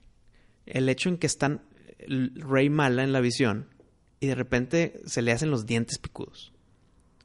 el 0.73 0.89
hecho 0.89 1.09
en 1.09 1.19
que 1.19 1.27
están 1.27 1.63
Rey 2.09 2.71
mala 2.71 3.03
en 3.05 3.13
la 3.13 3.21
visión 3.21 3.69
y 4.21 4.27
de 4.29 4.35
repente 4.35 5.01
se 5.07 5.23
le 5.23 5.33
hacen 5.33 5.51
los 5.51 5.67
dientes 5.67 5.99
picudos. 5.99 6.53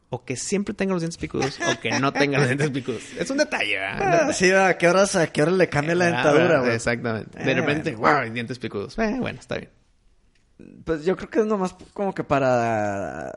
O 0.09 0.25
que 0.25 0.35
siempre 0.35 0.75
tenga 0.75 0.93
los 0.93 1.01
dientes 1.01 1.17
picudos 1.17 1.57
o 1.59 1.79
que 1.79 1.99
no 1.99 2.13
tenga 2.13 2.37
los 2.37 2.47
dientes 2.47 2.69
picudos. 2.69 3.01
Es 3.17 3.29
un 3.31 3.37
detalle. 3.37 3.79
Ah, 3.83 4.31
sí, 4.31 4.51
¿a 4.51 4.77
qué 4.77 4.87
horas, 4.87 5.15
a 5.15 5.25
qué 5.27 5.41
hora 5.41 5.51
le 5.51 5.69
cambia 5.69 5.95
la 5.95 6.05
Ah, 6.05 6.11
dentadura, 6.11 6.59
güey? 6.59 6.75
Exactamente. 6.75 7.43
De 7.43 7.51
Eh, 7.51 7.55
repente, 7.55 7.95
bueno. 7.95 8.21
wow, 8.21 8.31
dientes 8.33 8.59
picudos. 8.59 8.97
Eh, 8.99 9.15
bueno, 9.19 9.39
está 9.39 9.57
bien. 9.57 9.69
Pues 10.85 11.03
yo 11.03 11.17
creo 11.17 11.29
que 11.31 11.39
es 11.39 11.45
nomás 11.47 11.73
como 11.93 12.13
que 12.13 12.23
para 12.23 13.31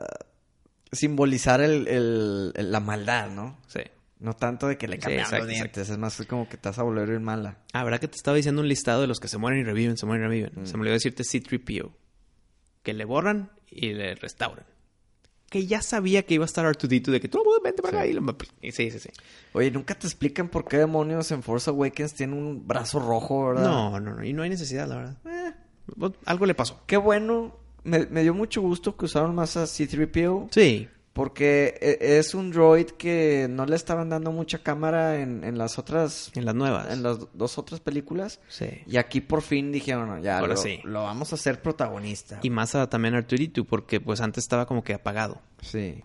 simbolizar 0.91 1.61
el, 1.61 1.87
el- 1.87 2.51
el- 2.55 2.71
la 2.71 2.79
maldad, 2.79 3.29
¿no? 3.31 3.57
Sí. 3.67 3.81
No 4.19 4.33
tanto 4.35 4.67
de 4.67 4.77
que 4.77 4.87
le 4.87 4.95
Sí, 4.95 5.01
cambian 5.01 5.21
exacto, 5.21 5.45
los 5.45 5.53
dientes, 5.53 5.89
es 5.89 5.97
más 5.97 6.23
como 6.27 6.49
que 6.49 6.57
te 6.57 6.69
vas 6.69 6.79
a 6.79 6.83
volver 6.83 7.07
bien 7.09 7.23
mala. 7.23 7.59
Ah, 7.73 7.83
¿verdad 7.83 7.99
que 7.99 8.07
te 8.07 8.15
estaba 8.15 8.35
diciendo 8.35 8.61
un 8.61 8.67
listado 8.67 9.01
de 9.01 9.07
los 9.07 9.19
que 9.19 9.27
se 9.27 9.37
mueren 9.37 9.59
y 9.59 9.63
reviven, 9.63 9.95
se 9.97 10.05
mueren 10.07 10.25
y 10.25 10.27
reviven? 10.27 10.63
Mm. 10.63 10.65
Se 10.65 10.73
me 10.73 10.81
olvidó 10.81 10.93
decirte 10.93 11.23
C-3PO. 11.23 11.91
Que 12.81 12.93
le 12.93 13.05
borran 13.05 13.51
y 13.69 13.93
le 13.93 14.15
restauran. 14.15 14.65
Que 15.49 15.65
ya 15.65 15.81
sabía 15.81 16.23
que 16.23 16.33
iba 16.33 16.43
a 16.43 16.47
estar 16.47 16.65
R2D2 16.65 17.11
de 17.11 17.19
que 17.21 17.29
mundo 17.33 17.61
vente 17.63 17.81
para 17.81 17.99
acá 17.99 18.05
Sí. 18.05 18.11
y 18.11 18.13
lo... 18.15 18.37
y 18.61 18.71
Sí, 18.71 18.91
sí, 18.91 18.99
sí. 18.99 19.09
Oye, 19.53 19.71
¿nunca 19.71 19.93
te 19.95 20.07
explican 20.07 20.49
por 20.49 20.67
qué 20.67 20.77
demonios 20.77 21.31
en 21.31 21.43
Force 21.43 21.69
Awakens 21.69 22.13
tiene 22.15 22.33
un 22.35 22.67
brazo 22.67 22.99
rojo, 22.99 23.47
verdad? 23.49 23.63
No, 23.63 23.99
no, 23.99 24.15
no. 24.15 24.23
Y 24.25 24.33
no 24.33 24.43
hay 24.43 24.49
necesidad, 24.49 24.87
la 24.89 24.95
verdad. 24.95 25.17
Eh, 25.25 25.53
algo 26.25 26.45
le 26.45 26.53
pasó. 26.55 26.81
Qué 26.87 26.97
bueno. 26.97 27.55
Me, 27.83 28.05
me 28.07 28.23
dio 28.23 28.33
mucho 28.33 28.61
gusto 28.61 28.97
que 28.97 29.05
usaron 29.05 29.33
más 29.35 29.55
a 29.55 29.65
C-3PO. 29.67 30.49
Sí. 30.51 30.89
Porque 31.17 31.75
e- 31.81 32.17
es 32.19 32.33
un 32.35 32.51
droid 32.51 32.91
que 32.91 33.47
no 33.49 33.65
le 33.65 33.75
estaban 33.75 34.07
dando 34.09 34.31
mucha 34.31 34.59
cámara 34.59 35.19
en, 35.19 35.43
en 35.43 35.57
las 35.57 35.79
otras... 35.79 36.31
En 36.35 36.45
las 36.45 36.53
nuevas. 36.53 36.89
En 36.93 37.01
las 37.01 37.17
dos 37.33 37.57
otras 37.57 37.79
películas. 37.79 38.39
Sí. 38.47 38.67
Y 38.85 38.97
aquí 38.97 39.19
por 39.19 39.41
fin 39.41 39.71
dijeron, 39.71 40.07
no, 40.07 40.19
ya 40.19 40.37
Ahora 40.37 40.53
lo, 40.53 40.57
sí. 40.61 40.79
lo 40.83 41.01
vamos 41.03 41.31
a 41.31 41.35
hacer 41.35 41.61
protagonista. 41.61 42.39
Y 42.43 42.51
más 42.51 42.75
a 42.75 42.87
también 42.87 43.15
R2D2 43.15 43.65
porque 43.65 43.99
pues 43.99 44.21
antes 44.21 44.43
estaba 44.43 44.67
como 44.67 44.83
que 44.83 44.93
apagado. 44.93 45.41
Sí. 45.61 46.03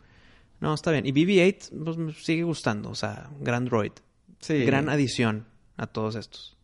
No, 0.61 0.73
está 0.73 0.91
bien. 0.93 1.05
Y 1.05 1.13
BB-8 1.13 1.85
pues, 1.85 1.97
me 1.99 2.13
sigue 2.15 2.43
gustando. 2.45 2.89
O 2.89 2.95
sea, 2.95 3.29
gran 3.41 3.67
droid. 3.67 3.93
Sí. 4.41 4.65
Gran 4.65 4.89
adición 4.89 5.47
a 5.77 5.87
todos 5.87 6.15
estos. 6.15 6.57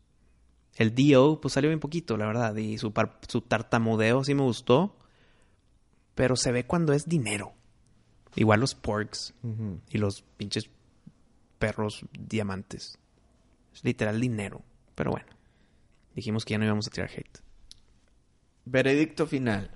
El 0.76 0.94
Dio, 0.94 1.40
pues 1.40 1.54
salió 1.54 1.68
bien 1.68 1.80
poquito, 1.80 2.16
la 2.16 2.26
verdad. 2.26 2.56
Y 2.56 2.78
su, 2.78 2.92
par- 2.92 3.18
su 3.28 3.42
tartamudeo 3.42 4.24
sí 4.24 4.34
me 4.34 4.42
gustó. 4.42 4.96
Pero 6.14 6.34
se 6.34 6.50
ve 6.50 6.64
cuando 6.64 6.92
es 6.94 7.06
dinero. 7.08 7.52
Igual 8.36 8.60
los 8.60 8.74
porks 8.74 9.34
y 9.90 9.98
los 9.98 10.22
pinches 10.36 10.70
perros 11.58 12.04
diamantes. 12.18 12.98
Es 13.74 13.84
literal 13.84 14.20
dinero. 14.20 14.62
Pero 14.94 15.10
bueno. 15.10 15.26
Dijimos 16.14 16.44
que 16.44 16.54
ya 16.54 16.58
no 16.58 16.64
íbamos 16.64 16.88
a 16.88 16.90
tirar 16.90 17.10
hate. 17.10 17.38
Veredicto 18.64 19.26
final. 19.26 19.70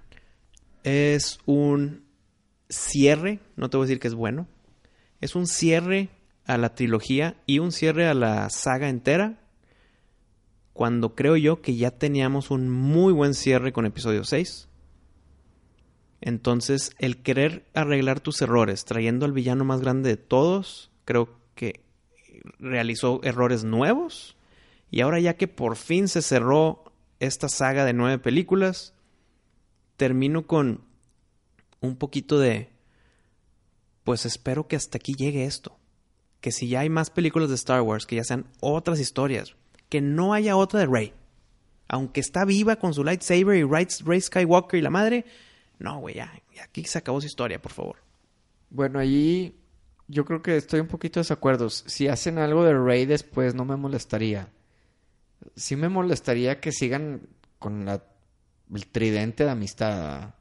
Es 0.83 1.39
un 1.47 2.05
cierre, 2.69 3.39
no 3.57 3.71
te 3.71 3.77
voy 3.77 3.85
a 3.85 3.87
decir 3.87 4.01
que 4.01 4.09
es 4.09 4.15
bueno. 4.15 4.49
Es 5.21 5.37
un 5.37 5.47
cierre 5.47 6.09
a 6.45 6.59
la 6.59 6.75
trilogía 6.75 7.37
y 7.47 7.61
un 7.61 7.71
cierre 7.71 8.09
a 8.09 8.15
la 8.15 8.51
saga 8.51 8.89
entera. 8.89 9.39
Cuando 10.73 11.15
creo 11.15 11.37
yo 11.37 11.63
que 11.63 11.77
ya 11.77 11.93
teníamos 11.93 12.51
un 12.51 12.69
muy 12.69 13.13
buen 13.13 13.35
cierre 13.35 13.73
con 13.73 13.87
episodio 13.87 14.25
6. 14.25 14.69
Entonces, 16.25 16.95
el 16.99 17.21
querer 17.21 17.67
arreglar 17.75 18.21
tus 18.21 18.41
errores 18.43 18.85
trayendo 18.85 19.27
al 19.27 19.33
villano 19.33 19.65
más 19.65 19.81
grande 19.81 20.09
de 20.11 20.17
todos, 20.17 20.93
creo 21.05 21.29
que 21.57 21.81
realizó 22.61 23.21
errores 23.25 23.65
nuevos. 23.65 24.37
Y 24.89 25.01
ahora 25.01 25.19
ya 25.19 25.35
que 25.35 25.49
por 25.49 25.75
fin 25.77 26.07
se 26.07 26.23
cerró 26.23 26.85
esta 27.19 27.49
saga 27.49 27.85
de 27.85 27.93
nueve 27.93 28.19
películas, 28.19 28.95
termino 29.97 30.47
con 30.47 30.85
un 31.81 31.97
poquito 31.97 32.39
de, 32.39 32.71
pues 34.05 34.25
espero 34.25 34.69
que 34.69 34.77
hasta 34.77 34.99
aquí 34.99 35.15
llegue 35.15 35.45
esto. 35.45 35.77
Que 36.41 36.53
si 36.53 36.69
ya 36.69 36.81
hay 36.81 36.89
más 36.89 37.11
películas 37.11 37.49
de 37.49 37.57
Star 37.57 37.81
Wars, 37.83 38.07
que 38.07 38.17
ya 38.17 38.25
sean 38.25 38.47
otras 38.61 39.01
historias. 39.01 39.57
Que 39.89 40.01
no 40.01 40.35
haya 40.35 40.57
otra 40.57 40.79
de 40.79 40.87
Rey. 40.87 41.13
Aunque 41.89 42.21
está 42.21 42.45
viva 42.45 42.77
con 42.77 42.95
su 42.95 43.03
lightsaber 43.03 43.57
y 43.57 43.65
Rey 43.65 44.21
Skywalker 44.21 44.79
y 44.79 44.83
la 44.83 44.91
madre. 44.91 45.25
No, 45.83 45.99
güey, 45.99 46.15
ya, 46.17 46.33
aquí 46.63 46.85
se 46.85 46.99
acabó 46.99 47.21
su 47.21 47.27
historia, 47.27 47.61
por 47.61 47.73
favor. 47.73 47.97
Bueno, 48.71 48.99
allí 48.99 49.55
yo 50.09 50.25
creo 50.25 50.43
que 50.43 50.57
estoy 50.57 50.81
un 50.81 50.87
poquito 50.87 51.21
de 51.21 51.23
desacuerdo. 51.23 51.69
Si 51.71 52.09
hacen 52.09 52.39
algo 52.39 52.65
de 52.65 52.79
Rey 52.79 53.05
después, 53.07 53.55
no 53.55 53.65
me 53.65 53.77
molestaría. 53.77 54.49
Sí 55.57 55.75
me 55.77 55.89
molestaría 55.89 56.61
que 56.61 56.71
sigan 56.73 57.23
con 57.59 57.85
la, 57.85 58.03
el 58.73 58.87
tridente 58.87 59.45
de 59.45 59.51
amistad. 59.51 60.35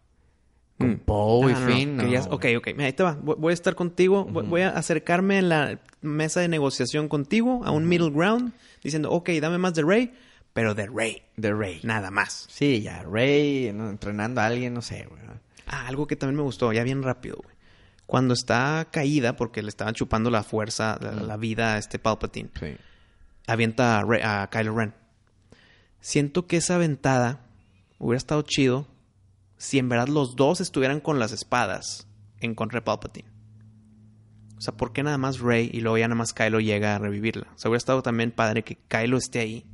Con 0.77 0.91
Mm. 0.93 0.97
Poe 1.05 1.51
y 1.51 1.55
Ah, 1.55 1.59
no, 1.59 1.65
no, 1.68 1.76
Finn. 1.76 1.97
no, 1.97 2.03
ok, 2.31 2.45
ok. 2.57 2.68
Mira, 2.73 2.85
ahí 2.85 2.93
te 2.93 3.03
va. 3.03 3.13
Voy 3.22 3.35
voy 3.38 3.51
a 3.51 3.53
estar 3.53 3.76
contigo. 3.76 4.26
Voy 4.26 4.61
a 4.61 4.69
acercarme 4.69 5.38
en 5.38 5.49
la 5.49 5.80
mesa 6.01 6.39
de 6.41 6.47
negociación 6.47 7.07
contigo 7.07 7.61
a 7.65 7.72
un 7.72 7.88
middle 7.88 8.09
ground. 8.09 8.51
Diciendo, 8.84 9.11
ok, 9.11 9.30
dame 9.41 9.59
más 9.59 9.76
de 9.76 9.84
Rey, 9.84 10.11
pero 10.53 10.73
de 10.76 10.88
Rey. 10.88 11.23
De 11.38 11.53
Rey. 11.53 11.80
Nada 11.84 12.11
más. 12.11 12.48
Sí, 12.49 12.82
ya, 12.82 13.03
Rey 13.03 13.68
entrenando 13.68 14.41
a 14.41 14.45
alguien, 14.45 14.73
no 14.73 14.82
sé, 14.82 15.06
güey. 15.10 15.22
Ah, 15.68 15.88
algo 15.88 16.07
que 16.07 16.15
también 16.15 16.38
me 16.38 16.44
gustó, 16.44 16.73
ya 16.73 16.84
bien 16.84 17.02
rápido, 17.03 17.38
güey. 17.41 17.56
Cuando 18.06 18.34
está 18.34 18.90
caída, 18.91 19.38
porque 19.38 19.61
le 19.61 19.69
estaban 19.69 19.94
chupando 19.94 20.30
la 20.30 20.44
fuerza, 20.44 20.98
la, 21.02 21.11
la 21.14 21.38
vida 21.38 21.76
a 21.76 21.78
este 21.78 21.98
Palpatine, 21.98 22.49
Sí. 22.60 22.76
avienta 23.48 23.99
a, 23.99 24.03
Rey- 24.03 24.22
a 24.23 24.49
Kylo 24.52 24.76
Ren. 24.76 24.94
Siento 26.02 26.48
que 26.48 26.57
esa 26.57 26.76
aventada 26.76 27.40
hubiera 27.99 28.18
estado 28.18 28.41
chido 28.41 28.88
si 29.57 29.78
en 29.78 29.88
verdad 29.88 30.07
los 30.07 30.36
dos 30.36 30.60
estuvieran 30.60 30.99
con 30.99 31.19
las 31.19 31.32
espadas 31.32 32.07
en 32.40 32.56
contra 32.56 32.80
de 32.80 32.86
Palpatine. 32.86 33.30
O 34.57 34.61
sea, 34.61 34.76
¿por 34.76 34.91
qué 34.94 35.03
nada 35.03 35.18
más 35.18 35.40
Rey 35.40 35.69
y 35.72 35.80
luego 35.82 35.98
ya 35.98 36.07
nada 36.07 36.18
más 36.18 36.34
Kylo 36.34 36.60
llega 36.60 36.95
a 36.95 36.99
revivirla? 36.99 37.48
O 37.56 37.57
sea, 37.57 37.69
hubiera 37.69 37.78
estado 37.78 38.03
también 38.03 38.32
padre 38.32 38.64
que 38.64 38.76
Kylo 38.90 39.18
esté 39.18 39.40
ahí 39.40 39.65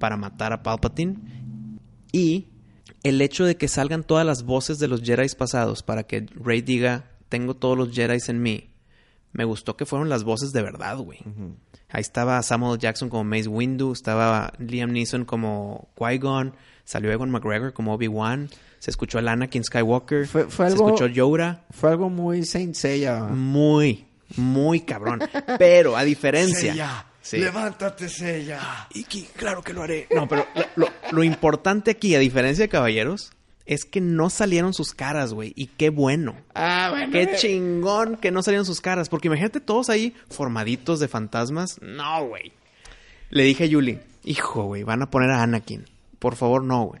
para 0.00 0.16
matar 0.16 0.52
a 0.52 0.64
Palpatine. 0.64 1.14
Y 2.10 2.48
el 3.04 3.20
hecho 3.20 3.44
de 3.44 3.56
que 3.56 3.68
salgan 3.68 4.02
todas 4.02 4.26
las 4.26 4.42
voces 4.42 4.78
de 4.80 4.88
los 4.88 5.02
Jedi 5.02 5.28
pasados 5.38 5.84
para 5.84 6.02
que 6.02 6.26
Rey 6.34 6.60
diga, 6.62 7.04
tengo 7.28 7.54
todos 7.54 7.78
los 7.78 7.92
Jedi 7.94 8.18
en 8.26 8.42
mí. 8.42 8.70
Me 9.32 9.44
gustó 9.44 9.76
que 9.76 9.86
fueron 9.86 10.08
las 10.08 10.24
voces 10.24 10.50
de 10.50 10.60
verdad, 10.62 10.96
güey. 10.98 11.20
Ahí 11.88 12.00
estaba 12.00 12.42
Samuel 12.42 12.78
Jackson 12.80 13.08
como 13.08 13.22
Mace 13.22 13.48
Windu, 13.48 13.92
estaba 13.92 14.52
Liam 14.58 14.90
Neeson 14.90 15.24
como 15.24 15.88
Qui-Gon, 15.96 16.52
salió 16.84 17.12
Ewan 17.12 17.30
McGregor 17.30 17.72
como 17.72 17.94
Obi-Wan, 17.94 18.48
se 18.80 18.90
escuchó 18.90 19.18
a 19.18 19.30
Anakin 19.30 19.62
Skywalker, 19.62 20.26
Fue- 20.26 20.46
fue 20.48 20.68
se 20.68 20.74
escuchó 20.74 21.06
Yoda. 21.06 21.64
Fue 21.70 21.90
algo 21.90 22.10
muy 22.10 22.44
Saint 22.44 22.74
Seiya. 22.74 23.24
Muy, 23.24 24.06
Muy 24.36 24.80
cabrón. 24.80 25.20
Pero 25.58 25.96
a 25.96 26.02
diferencia. 26.04 27.06
Sí. 27.22 27.38
levántate, 27.38 28.08
Sella. 28.08 28.86
Iki, 28.94 29.22
claro 29.36 29.62
que 29.62 29.72
lo 29.72 29.82
haré. 29.82 30.06
No, 30.14 30.26
pero 30.26 30.46
lo, 30.54 30.86
lo- 30.86 30.92
lo 31.12 31.22
importante 31.24 31.90
aquí, 31.90 32.14
a 32.14 32.18
diferencia 32.18 32.64
de 32.64 32.68
caballeros, 32.68 33.32
es 33.66 33.84
que 33.84 34.00
no 34.00 34.30
salieron 34.30 34.72
sus 34.74 34.94
caras, 34.94 35.32
güey. 35.34 35.52
Y 35.54 35.66
qué 35.66 35.90
bueno. 35.90 36.34
Ah, 36.54 36.88
bueno. 36.90 37.12
Qué 37.12 37.36
chingón 37.36 38.16
que 38.16 38.30
no 38.30 38.42
salieron 38.42 38.64
sus 38.66 38.80
caras. 38.80 39.08
Porque 39.08 39.28
imagínate 39.28 39.60
todos 39.60 39.90
ahí 39.90 40.14
formaditos 40.30 40.98
de 40.98 41.08
fantasmas. 41.08 41.78
No, 41.82 42.26
güey. 42.26 42.52
Le 43.28 43.44
dije 43.44 43.64
a 43.64 43.66
Yuli, 43.66 44.00
hijo, 44.24 44.64
güey, 44.64 44.82
van 44.82 45.02
a 45.02 45.10
poner 45.10 45.30
a 45.30 45.42
Anakin. 45.42 45.84
Por 46.18 46.34
favor, 46.36 46.64
no, 46.64 46.84
güey. 46.86 47.00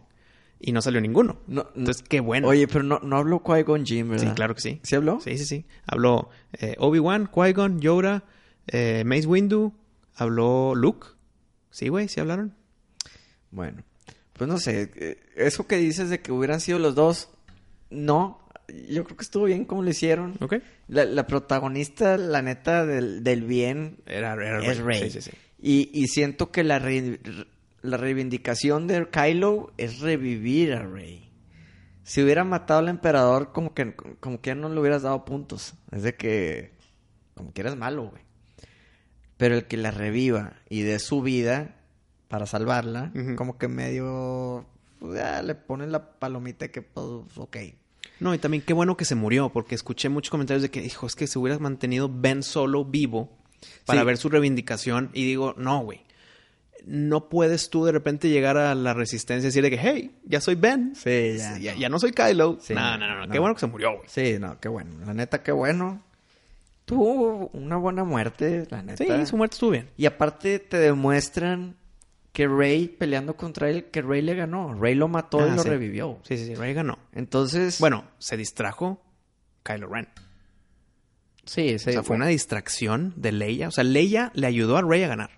Y 0.60 0.72
no 0.72 0.82
salió 0.82 1.00
ninguno. 1.00 1.38
No. 1.48 1.66
Entonces, 1.74 2.04
qué 2.06 2.20
bueno. 2.20 2.46
Oye, 2.46 2.68
pero 2.68 2.84
no, 2.84 3.00
no 3.02 3.16
habló 3.16 3.42
Qui-Gon 3.42 3.84
Jinn, 3.86 4.10
¿verdad? 4.10 4.28
sí, 4.28 4.34
claro 4.34 4.54
que 4.54 4.60
sí. 4.60 4.80
¿Sí 4.82 4.94
habló? 4.94 5.18
Sí, 5.24 5.38
sí, 5.38 5.46
sí. 5.46 5.64
Habló 5.86 6.28
eh, 6.52 6.76
Obi-Wan, 6.78 7.28
Qui-Gon, 7.32 7.80
Yoda, 7.80 8.22
eh, 8.68 9.02
Mace 9.06 9.26
Windu. 9.26 9.72
Habló 10.14 10.74
Luke. 10.74 11.06
Sí, 11.70 11.88
güey, 11.88 12.08
sí 12.08 12.20
hablaron. 12.20 12.54
Bueno, 13.50 13.82
pues 14.34 14.48
no 14.48 14.58
sé, 14.58 14.90
eh, 14.96 15.18
eso 15.36 15.66
que 15.66 15.76
dices 15.76 16.08
de 16.10 16.20
que 16.20 16.32
hubieran 16.32 16.60
sido 16.60 16.78
los 16.78 16.94
dos, 16.94 17.30
no, 17.90 18.46
yo 18.88 19.04
creo 19.04 19.16
que 19.16 19.24
estuvo 19.24 19.44
bien 19.44 19.64
como 19.64 19.82
lo 19.82 19.90
hicieron. 19.90 20.34
¿Ok? 20.40 20.56
La, 20.88 21.04
la 21.04 21.26
protagonista, 21.26 22.16
la 22.16 22.42
neta, 22.42 22.86
del, 22.86 23.22
del 23.24 23.42
bien 23.42 23.98
Era, 24.06 24.34
era 24.34 24.60
es 24.64 24.78
Rey. 24.78 25.10
Sí, 25.10 25.20
sí, 25.20 25.30
sí. 25.30 25.36
Y, 25.58 25.90
y 25.92 26.08
siento 26.08 26.50
que 26.52 26.64
la, 26.64 26.78
re- 26.78 27.20
la 27.82 27.96
reivindicación 27.96 28.86
de 28.86 29.08
Kylo 29.10 29.72
es 29.76 30.00
revivir 30.00 30.72
a 30.74 30.82
Rey. 30.82 31.30
Si 32.02 32.22
hubiera 32.22 32.44
matado 32.44 32.80
al 32.80 32.88
emperador, 32.88 33.52
como 33.52 33.74
que, 33.74 33.94
como 33.94 34.40
que 34.40 34.48
ya 34.50 34.54
no 34.54 34.68
le 34.68 34.80
hubieras 34.80 35.02
dado 35.02 35.24
puntos. 35.24 35.74
Es 35.92 36.02
de 36.02 36.14
que, 36.14 36.72
como 37.34 37.52
que 37.52 37.60
eres 37.60 37.76
malo, 37.76 38.04
güey. 38.10 38.22
Pero 39.40 39.56
el 39.56 39.64
que 39.64 39.76
la 39.76 39.90
reviva 39.90 40.52
y 40.68 40.82
dé 40.82 40.98
su 41.00 41.20
vida 41.22 41.74
para 42.28 42.46
salvarla, 42.46 43.10
como 43.36 43.58
que 43.58 43.66
medio, 43.66 44.64
pues, 45.00 45.14
ya 45.18 45.42
le 45.42 45.56
ponen 45.56 45.90
la 45.90 46.12
palomita 46.18 46.68
que, 46.68 46.82
pues, 46.82 47.06
ok. 47.36 47.56
No, 48.20 48.34
y 48.34 48.38
también 48.38 48.62
qué 48.62 48.72
bueno 48.74 48.96
que 48.96 49.04
se 49.04 49.14
murió, 49.14 49.48
porque 49.48 49.74
escuché 49.74 50.08
muchos 50.10 50.30
comentarios 50.30 50.62
de 50.62 50.70
que, 50.70 50.84
hijo, 50.84 51.06
es 51.06 51.16
que 51.16 51.26
se 51.26 51.38
hubiera 51.38 51.58
mantenido 51.58 52.08
Ben 52.12 52.42
solo 52.42 52.84
vivo 52.84 53.30
para 53.86 54.00
Sí. 54.00 54.06
ver 54.06 54.16
su 54.18 54.28
reivindicación. 54.28 55.10
Y 55.14 55.24
digo, 55.24 55.54
no, 55.56 55.80
güey. 55.82 56.02
No 56.86 57.28
puedes 57.28 57.68
tú 57.68 57.84
de 57.84 57.92
repente 57.92 58.28
llegar 58.30 58.56
a 58.56 58.74
la 58.74 58.94
resistencia 58.94 59.46
y 59.46 59.48
decir 59.48 59.62
de 59.62 59.70
que, 59.70 59.78
hey, 59.78 60.10
ya 60.24 60.40
soy 60.40 60.54
Ben. 60.54 60.94
Sí, 60.94 61.36
ya, 61.36 61.58
ya, 61.58 61.74
no. 61.74 61.80
ya 61.80 61.88
no 61.90 61.98
soy 61.98 62.12
Kylo. 62.12 62.58
Sí, 62.60 62.74
no, 62.74 62.96
no, 62.96 63.06
no, 63.06 63.26
no. 63.26 63.32
Qué 63.32 63.38
bueno 63.38 63.54
que 63.54 63.60
se 63.60 63.66
murió, 63.66 63.96
güey. 63.96 64.08
Sí, 64.08 64.38
no, 64.38 64.58
qué 64.60 64.68
bueno. 64.68 64.92
La 65.04 65.12
neta, 65.12 65.42
qué 65.42 65.52
bueno. 65.52 66.02
Tuvo 66.90 67.48
una 67.52 67.76
buena 67.76 68.04
muerte, 68.04 68.66
la 68.70 68.82
neta. 68.82 69.04
Sí, 69.04 69.26
su 69.26 69.36
muerte 69.36 69.54
estuvo 69.54 69.70
bien. 69.70 69.88
Y 69.96 70.06
aparte 70.06 70.58
te 70.58 70.76
demuestran 70.78 71.76
que 72.32 72.46
Rey 72.48 72.88
peleando 72.88 73.36
contra 73.36 73.70
él, 73.70 73.86
que 73.90 74.02
Rey 74.02 74.22
le 74.22 74.34
ganó. 74.34 74.74
Rey 74.74 74.94
lo 74.94 75.08
mató 75.08 75.38
y 75.46 75.50
Ah, 75.50 75.54
lo 75.56 75.62
sí. 75.62 75.68
revivió. 75.68 76.18
Sí, 76.24 76.36
sí, 76.36 76.46
sí. 76.46 76.54
Rey 76.54 76.74
ganó. 76.74 76.98
Entonces, 77.12 77.78
Bueno, 77.80 78.04
se 78.18 78.36
distrajo 78.36 79.00
Kylo 79.62 79.88
Ren. 79.88 80.08
sí, 81.44 81.78
sí. 81.78 81.90
o 81.90 81.92
sea, 81.92 82.02
fue 82.02 82.16
una 82.16 82.26
distracción 82.26 83.12
de 83.16 83.32
Leia. 83.32 83.68
O 83.68 83.70
sea, 83.70 83.84
Leia 83.84 84.30
le 84.34 84.46
ayudó 84.46 84.76
a 84.76 84.82
Rey 84.82 85.02
a 85.02 85.08
ganar. 85.08 85.30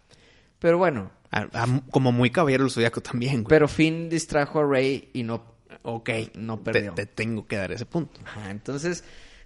Pero 0.59 0.79
bueno, 0.79 1.11
A- 1.31 1.49
a- 1.53 1.81
como 1.91 2.12
muy 2.12 2.31
caballero 2.31 2.65
del 2.65 2.70
zodiaco 2.73 3.01
también, 3.01 3.43
güey. 3.43 3.49
pero 3.49 3.69
Finn 3.69 4.09
distrajo 4.09 4.61
a 4.61 4.66
Rey 4.66 5.11
y 5.12 5.23
no. 5.23 5.43
ok, 5.83 6.11
no 6.37 6.59
te- 6.59 6.73
perdió. 6.73 6.93
Te, 6.95 7.07
tengo 7.07 7.47
que 7.47 7.57
dar 7.57 7.73
ese 7.73 7.87
punto. 7.87 8.20
Ajá, 8.24 8.51
entonces, 8.51 9.03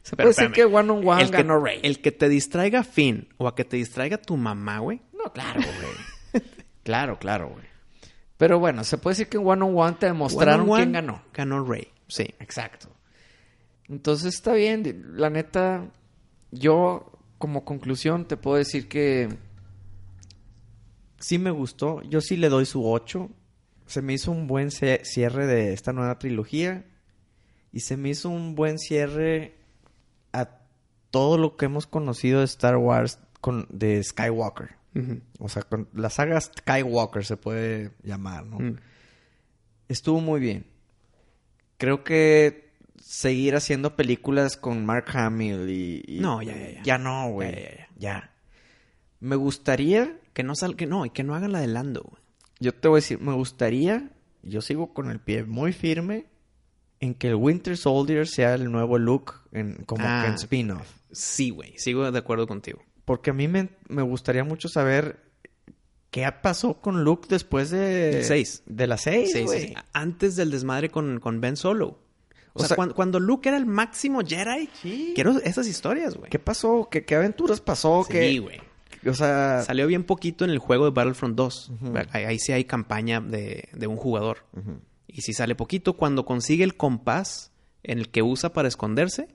se 0.07 0.15
Pero 0.15 0.29
puede 0.29 0.37
decir 0.37 0.45
espérame. 0.45 0.71
que 0.71 0.77
One 0.77 0.93
on 0.93 1.09
One 1.09 1.23
el 1.23 1.31
que, 1.33 1.37
ganó 1.39 1.59
Rey. 1.59 1.81
El 1.83 2.01
que 2.01 2.13
te 2.13 2.29
distraiga 2.29 2.85
Finn 2.85 3.27
o 3.39 3.49
a 3.49 3.57
que 3.57 3.65
te 3.65 3.77
distraiga 3.77 4.19
tu 4.19 4.37
mamá, 4.37 4.79
güey. 4.79 5.01
No, 5.13 5.33
claro, 5.33 5.61
güey. 5.61 6.45
claro, 6.85 7.19
claro, 7.19 7.49
güey. 7.49 7.65
Pero 8.37 8.61
bueno, 8.61 8.85
se 8.85 8.99
puede 8.99 9.15
decir 9.15 9.29
que 9.29 9.39
en 9.39 9.45
One 9.45 9.65
on 9.65 9.77
One 9.77 9.97
te 9.99 10.07
demostraron 10.07 10.61
One 10.61 10.63
on 10.63 10.71
one, 10.71 10.83
quién 10.85 10.93
ganó. 10.93 11.23
Ganó 11.35 11.65
Rey, 11.65 11.89
sí. 12.07 12.23
Exacto. 12.39 12.89
Entonces 13.89 14.33
está 14.33 14.53
bien. 14.53 15.07
La 15.17 15.29
neta, 15.29 15.91
yo 16.53 17.11
como 17.39 17.65
conclusión 17.65 18.29
te 18.29 18.37
puedo 18.37 18.59
decir 18.59 18.87
que 18.87 19.29
sí 21.19 21.41
me 21.41 21.51
gustó. 21.51 22.01
Yo 22.03 22.21
sí 22.21 22.37
le 22.37 22.49
doy 22.49 22.65
su 22.65 22.89
8. 22.89 23.29
Se 23.87 24.03
me 24.03 24.13
hizo 24.13 24.31
un 24.31 24.47
buen 24.47 24.71
cierre 24.71 25.47
de 25.49 25.73
esta 25.73 25.93
nueva 25.93 26.21
trilogía. 26.21 26.87
Y 27.73 27.81
se 27.81 27.97
me 27.97 28.11
hizo 28.11 28.29
un 28.29 28.55
buen 28.55 28.79
cierre 28.79 29.56
todo 31.11 31.39
lo 31.39 31.57
que 31.57 31.67
hemos 31.67 31.87
conocido 31.87 32.41
de 32.41 32.45
Star 32.47 32.77
Wars 32.77 33.19
con, 33.41 33.67
de 33.71 34.03
Skywalker. 34.03 34.71
O 35.39 35.49
sea, 35.51 35.63
con 35.63 35.89
la 35.93 36.09
saga 36.09 36.41
Skywalker 36.41 37.23
se 37.25 37.37
puede 37.37 37.91
llamar, 38.03 38.47
¿no? 38.47 38.59
Mm. 38.59 38.77
Estuvo 39.89 40.21
muy 40.21 40.41
bien. 40.41 40.67
Creo 41.77 42.03
que 42.03 42.73
seguir 42.99 43.55
haciendo 43.57 43.95
películas 43.95 44.57
con 44.57 44.87
Mark 44.87 45.05
Hamill 45.13 45.69
y... 45.69 46.03
y- 46.07 46.21
No, 46.21 46.41
ya, 46.43 46.57
ya, 46.57 46.71
ya. 46.71 46.83
Ya 46.83 46.99
no, 46.99 47.29
güey. 47.31 47.53
Ya, 47.53 47.61
ya, 47.61 47.89
Ya. 47.99 48.31
Me 49.21 49.37
gustaría... 49.37 50.19
Que 50.33 50.43
no 50.43 50.55
sal, 50.55 50.77
que 50.77 50.87
no, 50.87 51.05
y 51.07 51.11
que 51.11 51.23
no 51.25 51.35
hagan 51.35 51.53
la 51.53 51.61
de 51.61 51.67
Lando, 51.67 52.03
güey. 52.03 52.23
Yo 52.59 52.75
te 52.75 52.89
voy 52.89 52.97
a 52.97 53.01
decir, 53.03 53.21
me 53.21 53.33
gustaría... 53.35 54.11
Yo 54.43 54.61
sigo 54.63 54.95
con 54.95 55.11
el 55.11 55.21
pie 55.21 55.45
muy 55.45 55.73
firme 55.73 56.27
en 57.01 57.15
que 57.15 57.29
el 57.29 57.35
Winter 57.35 57.77
Soldier 57.77 58.27
sea 58.27 58.55
el 58.55 58.71
nuevo 58.71 58.99
look 58.99 59.35
en, 59.53 59.75
como 59.87 60.05
Ah. 60.07 60.23
que 60.23 60.29
en 60.29 60.35
spin-off. 60.35 60.89
Sí, 61.13 61.51
güey. 61.51 61.77
Sigo 61.79 62.11
de 62.11 62.19
acuerdo 62.19 62.47
contigo. 62.47 62.83
Porque 63.05 63.31
a 63.31 63.33
mí 63.33 63.49
me, 63.49 63.69
me 63.89 64.03
gustaría 64.03 64.45
mucho 64.45 64.69
saber 64.69 65.21
qué 66.11 66.27
pasó 66.43 66.81
con 66.81 67.05
Luke 67.05 67.27
después 67.29 67.71
de... 67.71 68.23
Seis. 68.25 68.63
De 68.67 68.87
las 68.87 69.03
seis, 69.03 69.31
Sí, 69.33 69.39
sí, 69.41 69.45
güey. 69.45 69.61
sí. 69.69 69.75
Antes 69.93 70.37
del 70.37 70.51
desmadre 70.51 70.89
con, 70.91 71.21
con 71.21 71.41
Ben 71.41 71.57
Solo. 71.57 71.87
O, 71.89 71.99
O 72.55 72.59
sea, 72.61 72.69
sea- 72.69 72.77
cuando, 72.77 72.95
cuando 72.95 73.21
Luke 73.21 73.49
era 73.49 73.59
el 73.59 73.67
máximo 73.67 74.23
Jedi, 74.27 74.69
Sí. 74.81 75.13
quiero 75.15 75.39
esas 75.41 75.67
historias, 75.69 76.17
güey. 76.17 76.31
¿Qué 76.31 76.39
pasó? 76.39 76.89
¿Qué, 76.91 77.05
qué 77.05 77.15
aventuras 77.17 77.61
pasó? 77.61 78.03
Sí, 78.07 78.13
¿Qué- 78.13 78.39
güey. 78.41 78.61
O 79.07 79.15
sea... 79.15 79.63
Salió 79.63 79.87
bien 79.87 80.03
poquito 80.05 80.45
en 80.45 80.51
el 80.51 80.59
juego 80.59 80.87
de 80.87 80.91
Battlefront 80.91 81.37
2. 81.37 81.73
ahí, 82.11 82.25
ahí 82.25 82.39
sí 82.41 82.53
hay 82.53 82.65
campaña 82.65 83.21
de, 83.21 83.69
de 83.73 83.87
un 83.87 83.97
jugador. 83.97 84.39
Y 85.17 85.23
si 85.23 85.33
sale 85.33 85.55
poquito, 85.55 85.95
cuando 85.95 86.27
consigue 86.27 86.63
el 86.63 86.77
compás 86.77 87.51
en 87.83 87.99
el 87.99 88.11
que 88.11 88.23
usa 88.23 88.53
para 88.53 88.69
esconderse, 88.69 89.29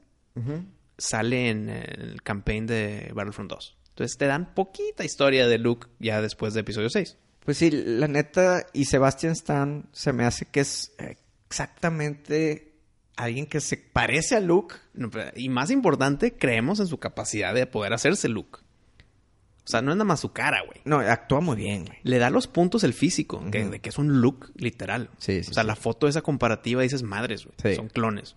sale 0.96 1.50
en 1.50 1.70
el 1.70 2.22
campaign 2.22 2.68
de 2.68 3.12
Battlefront 3.16 3.50
2. 3.50 3.78
Entonces 3.90 4.16
te 4.16 4.28
dan 4.28 4.54
poquita 4.54 5.04
historia 5.04 5.48
de 5.48 5.58
Luke 5.58 5.88
ya 5.98 6.22
después 6.22 6.54
de 6.54 6.60
episodio 6.60 6.92
6. 6.92 7.18
Pues 7.44 7.58
sí, 7.58 7.72
la 7.72 8.08
neta, 8.08 8.68
y 8.74 8.86
Sebastian 8.86 9.32
Stan 9.32 9.90
se 9.92 10.14
me 10.14 10.24
hace 10.24 10.46
que 10.46 10.60
es 10.60 10.92
exactamente 11.50 12.76
alguien 13.16 13.48
que 13.48 13.60
se 13.60 13.78
parece 13.78 14.36
a 14.36 14.40
Luke. 14.40 14.76
Y 15.36 15.50
más 15.50 15.72
importante, 15.72 16.38
creemos 16.38 16.80
en 16.80 16.86
su 16.86 17.00
capacidad 17.00 17.56
de 17.56 17.66
poder 17.66 17.94
hacerse 17.94 18.30
Luke. 18.30 18.60
O 19.64 19.68
sea, 19.72 19.82
no 19.82 19.92
es 19.92 19.98
nada 19.98 20.06
más 20.06 20.20
su 20.20 20.32
cara, 20.34 20.64
güey. 20.66 20.80
No, 20.86 21.00
actúa 21.00 21.40
muy 21.40 21.56
bien, 21.56 21.86
güey. 21.86 21.98
Le 22.04 22.18
da 22.18 22.30
los 22.30 22.48
puntos 22.48 22.84
el 22.84 22.94
físico, 22.94 23.44
que- 23.52 23.66
de 23.70 23.80
que 23.80 23.90
es 23.90 23.98
un 24.00 24.20
look 24.22 24.52
literal. 24.56 25.10
Sí, 25.18 25.44
sí, 25.44 25.52
O 25.52 25.54
sea, 25.54 25.64
sí. 25.64 25.68
la 25.68 25.76
foto 25.76 26.08
esa 26.08 26.22
comparativa 26.22 26.82
dices 26.82 27.04
madres, 27.04 27.46
güey. 27.46 27.56
Sí. 27.62 27.76
Son 27.76 27.88
clones. 27.88 28.36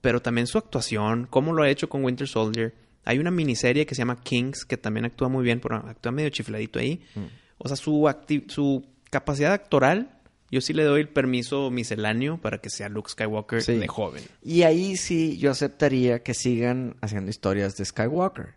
Pero 0.00 0.20
también 0.20 0.46
su 0.46 0.58
actuación, 0.58 1.26
cómo 1.30 1.52
lo 1.52 1.62
ha 1.62 1.70
hecho 1.70 1.88
con 1.88 2.04
Winter 2.04 2.28
Soldier. 2.28 2.74
Hay 3.04 3.18
una 3.18 3.30
miniserie 3.30 3.86
que 3.86 3.94
se 3.94 4.00
llama 4.00 4.20
Kings, 4.20 4.64
que 4.64 4.76
también 4.76 5.04
actúa 5.06 5.28
muy 5.28 5.44
bien, 5.44 5.60
pero 5.60 5.76
actúa 5.76 6.12
medio 6.12 6.28
chifladito 6.30 6.78
ahí. 6.78 7.00
Mm. 7.14 7.24
O 7.58 7.68
sea, 7.68 7.76
su, 7.76 8.02
acti- 8.02 8.50
su 8.50 8.84
capacidad 9.10 9.52
actoral, 9.52 10.18
yo 10.50 10.60
sí 10.60 10.72
le 10.72 10.82
doy 10.84 11.00
el 11.02 11.08
permiso 11.08 11.70
misceláneo 11.70 12.38
para 12.38 12.58
que 12.58 12.70
sea 12.70 12.88
Luke 12.88 13.10
Skywalker 13.10 13.62
Sí. 13.62 13.76
de 13.76 13.86
joven. 13.88 14.24
Y 14.42 14.62
ahí 14.62 14.96
sí 14.96 15.38
yo 15.38 15.50
aceptaría 15.52 16.22
que 16.22 16.34
sigan 16.34 16.96
haciendo 17.00 17.30
historias 17.30 17.76
de 17.76 17.84
Skywalker. 17.84 18.54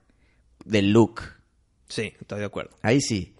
De 0.65 0.81
Luke. 0.81 1.21
Sí, 1.87 2.13
estoy 2.19 2.39
de 2.39 2.45
acuerdo. 2.45 2.71
Ahí 2.81 3.01
sí. 3.01 3.33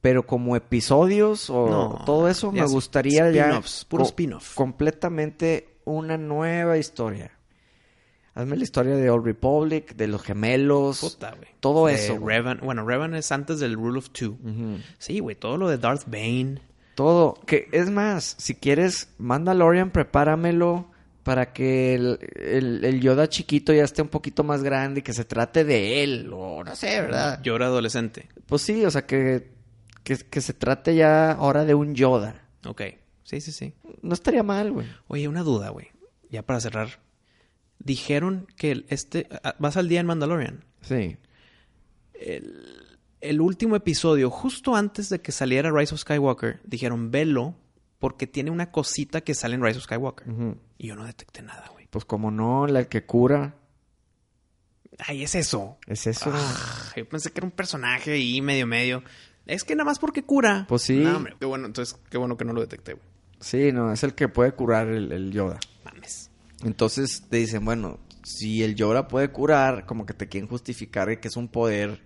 Pero 0.00 0.26
como 0.26 0.54
episodios 0.56 1.50
o 1.50 1.68
No, 1.68 2.02
todo 2.04 2.28
eso, 2.28 2.52
me 2.52 2.64
gustaría 2.66 3.30
ya... 3.30 3.46
spin-offs, 3.46 3.84
puro 3.86 4.04
spin-off. 4.04 4.54
Completamente 4.54 5.78
una 5.84 6.16
nueva 6.16 6.78
historia. 6.78 7.32
Hazme 8.34 8.56
la 8.56 8.64
historia 8.64 8.94
de 8.96 9.08
Old 9.08 9.24
Republic, 9.24 9.96
de 9.96 10.08
los 10.08 10.22
gemelos. 10.22 11.00
Puta, 11.00 11.34
güey. 11.34 11.48
Todo 11.60 11.86
De 11.86 11.94
eso. 11.94 12.18
Revan, 12.18 12.60
bueno, 12.62 12.84
Revan 12.84 13.14
es 13.14 13.32
antes 13.32 13.60
del 13.60 13.74
Rule 13.74 13.98
of 13.98 14.10
Two. 14.10 14.36
Sí, 14.98 15.20
güey, 15.20 15.36
todo 15.36 15.56
lo 15.56 15.68
de 15.68 15.78
Darth 15.78 16.04
Bane. 16.06 16.60
Todo. 16.94 17.34
Que 17.46 17.68
es 17.72 17.90
más, 17.90 18.36
si 18.38 18.54
quieres, 18.54 19.08
Mandalorian, 19.18 19.90
prepáramelo 19.90 20.90
para 21.26 21.52
que 21.52 21.94
el, 21.96 22.18
el- 22.36 22.84
el 22.84 23.00
Yoda 23.00 23.28
chiquito 23.28 23.72
ya 23.72 23.82
esté 23.82 24.00
un 24.00 24.08
poquito 24.08 24.44
más 24.44 24.62
grande 24.62 25.00
y 25.00 25.02
que 25.02 25.12
se 25.12 25.24
trate 25.24 25.64
de 25.64 26.04
él. 26.04 26.30
O 26.32 26.62
no 26.62 26.76
sé, 26.76 27.00
¿verdad? 27.00 27.40
Yo 27.42 27.56
era 27.56 27.66
adolescente. 27.66 28.28
Pues 28.46 28.62
sí, 28.62 28.84
o 28.84 28.90
sea, 28.92 29.06
que, 29.06 29.50
que, 30.04 30.16
que 30.18 30.40
se 30.40 30.54
trate 30.54 30.94
ya 30.94 31.32
ahora 31.32 31.64
de 31.64 31.74
un 31.74 31.96
Yoda. 31.96 32.44
Ok. 32.64 32.82
Sí, 33.24 33.40
sí, 33.40 33.50
sí. 33.50 33.74
No 34.02 34.14
estaría 34.14 34.44
mal, 34.44 34.70
güey. 34.70 34.86
Oye, 35.08 35.26
una 35.26 35.42
duda, 35.42 35.70
güey. 35.70 35.88
Ya 36.30 36.42
para 36.44 36.60
cerrar. 36.60 37.00
Dijeron 37.80 38.46
que 38.56 38.84
este... 38.88 39.26
ah, 39.42 39.56
¿Vas 39.58 39.76
al 39.76 39.88
día 39.88 39.98
en 39.98 40.06
Mandalorian? 40.06 40.64
Sí. 40.82 41.16
el, 42.14 42.98
el 43.20 43.40
último 43.40 43.74
episodio, 43.74 44.30
justo 44.30 44.76
antes 44.76 45.08
de 45.08 45.20
que 45.20 45.32
saliera 45.32 45.72
Rise 45.72 45.92
of 45.94 46.00
Skywalker, 46.02 46.60
dijeron, 46.64 47.10
velo 47.10 47.56
porque 47.98 48.26
tiene 48.26 48.50
una 48.50 48.70
cosita 48.70 49.20
que 49.22 49.34
sale 49.34 49.54
en 49.54 49.62
Rise 49.62 49.78
of 49.78 49.84
Skywalker. 49.84 50.26
Y 50.78 50.88
yo 50.88 50.96
no 50.96 51.04
detecté 51.04 51.42
nada, 51.42 51.68
güey. 51.72 51.86
Pues 51.90 52.04
como 52.04 52.30
no, 52.30 52.66
la 52.66 52.84
que 52.84 53.04
cura 53.04 53.56
Ay, 54.98 55.22
es 55.24 55.34
eso. 55.34 55.78
es 55.86 56.06
eso. 56.06 56.30
Ah, 56.32 56.92
yo 56.96 57.08
pensé 57.08 57.30
que 57.30 57.40
era 57.40 57.46
un 57.46 57.52
personaje 57.52 58.12
ahí 58.12 58.40
medio 58.40 58.66
medio. 58.66 59.02
Es 59.46 59.64
que 59.64 59.74
nada 59.74 59.84
más 59.84 59.98
porque 59.98 60.24
cura. 60.24 60.66
Pues 60.68 60.82
sí. 60.82 60.96
No, 60.96 61.16
hombre, 61.16 61.36
qué 61.38 61.46
bueno, 61.46 61.66
entonces 61.66 61.98
qué 62.10 62.18
bueno 62.18 62.36
que 62.36 62.44
no 62.44 62.52
lo 62.52 62.60
detecté, 62.60 62.94
güey. 62.94 63.06
Sí, 63.40 63.72
no, 63.72 63.92
es 63.92 64.02
el 64.02 64.14
que 64.14 64.28
puede 64.28 64.52
curar 64.52 64.88
el, 64.88 65.12
el 65.12 65.30
Yoda. 65.30 65.58
Mames. 65.84 66.30
Entonces 66.64 67.24
te 67.28 67.36
dicen, 67.36 67.64
bueno, 67.64 68.00
si 68.24 68.62
el 68.62 68.74
Yoda 68.74 69.08
puede 69.08 69.30
curar, 69.30 69.84
como 69.86 70.06
que 70.06 70.14
te 70.14 70.28
quieren 70.28 70.48
justificar 70.48 71.20
que 71.20 71.28
es 71.28 71.36
un 71.36 71.48
poder 71.48 72.02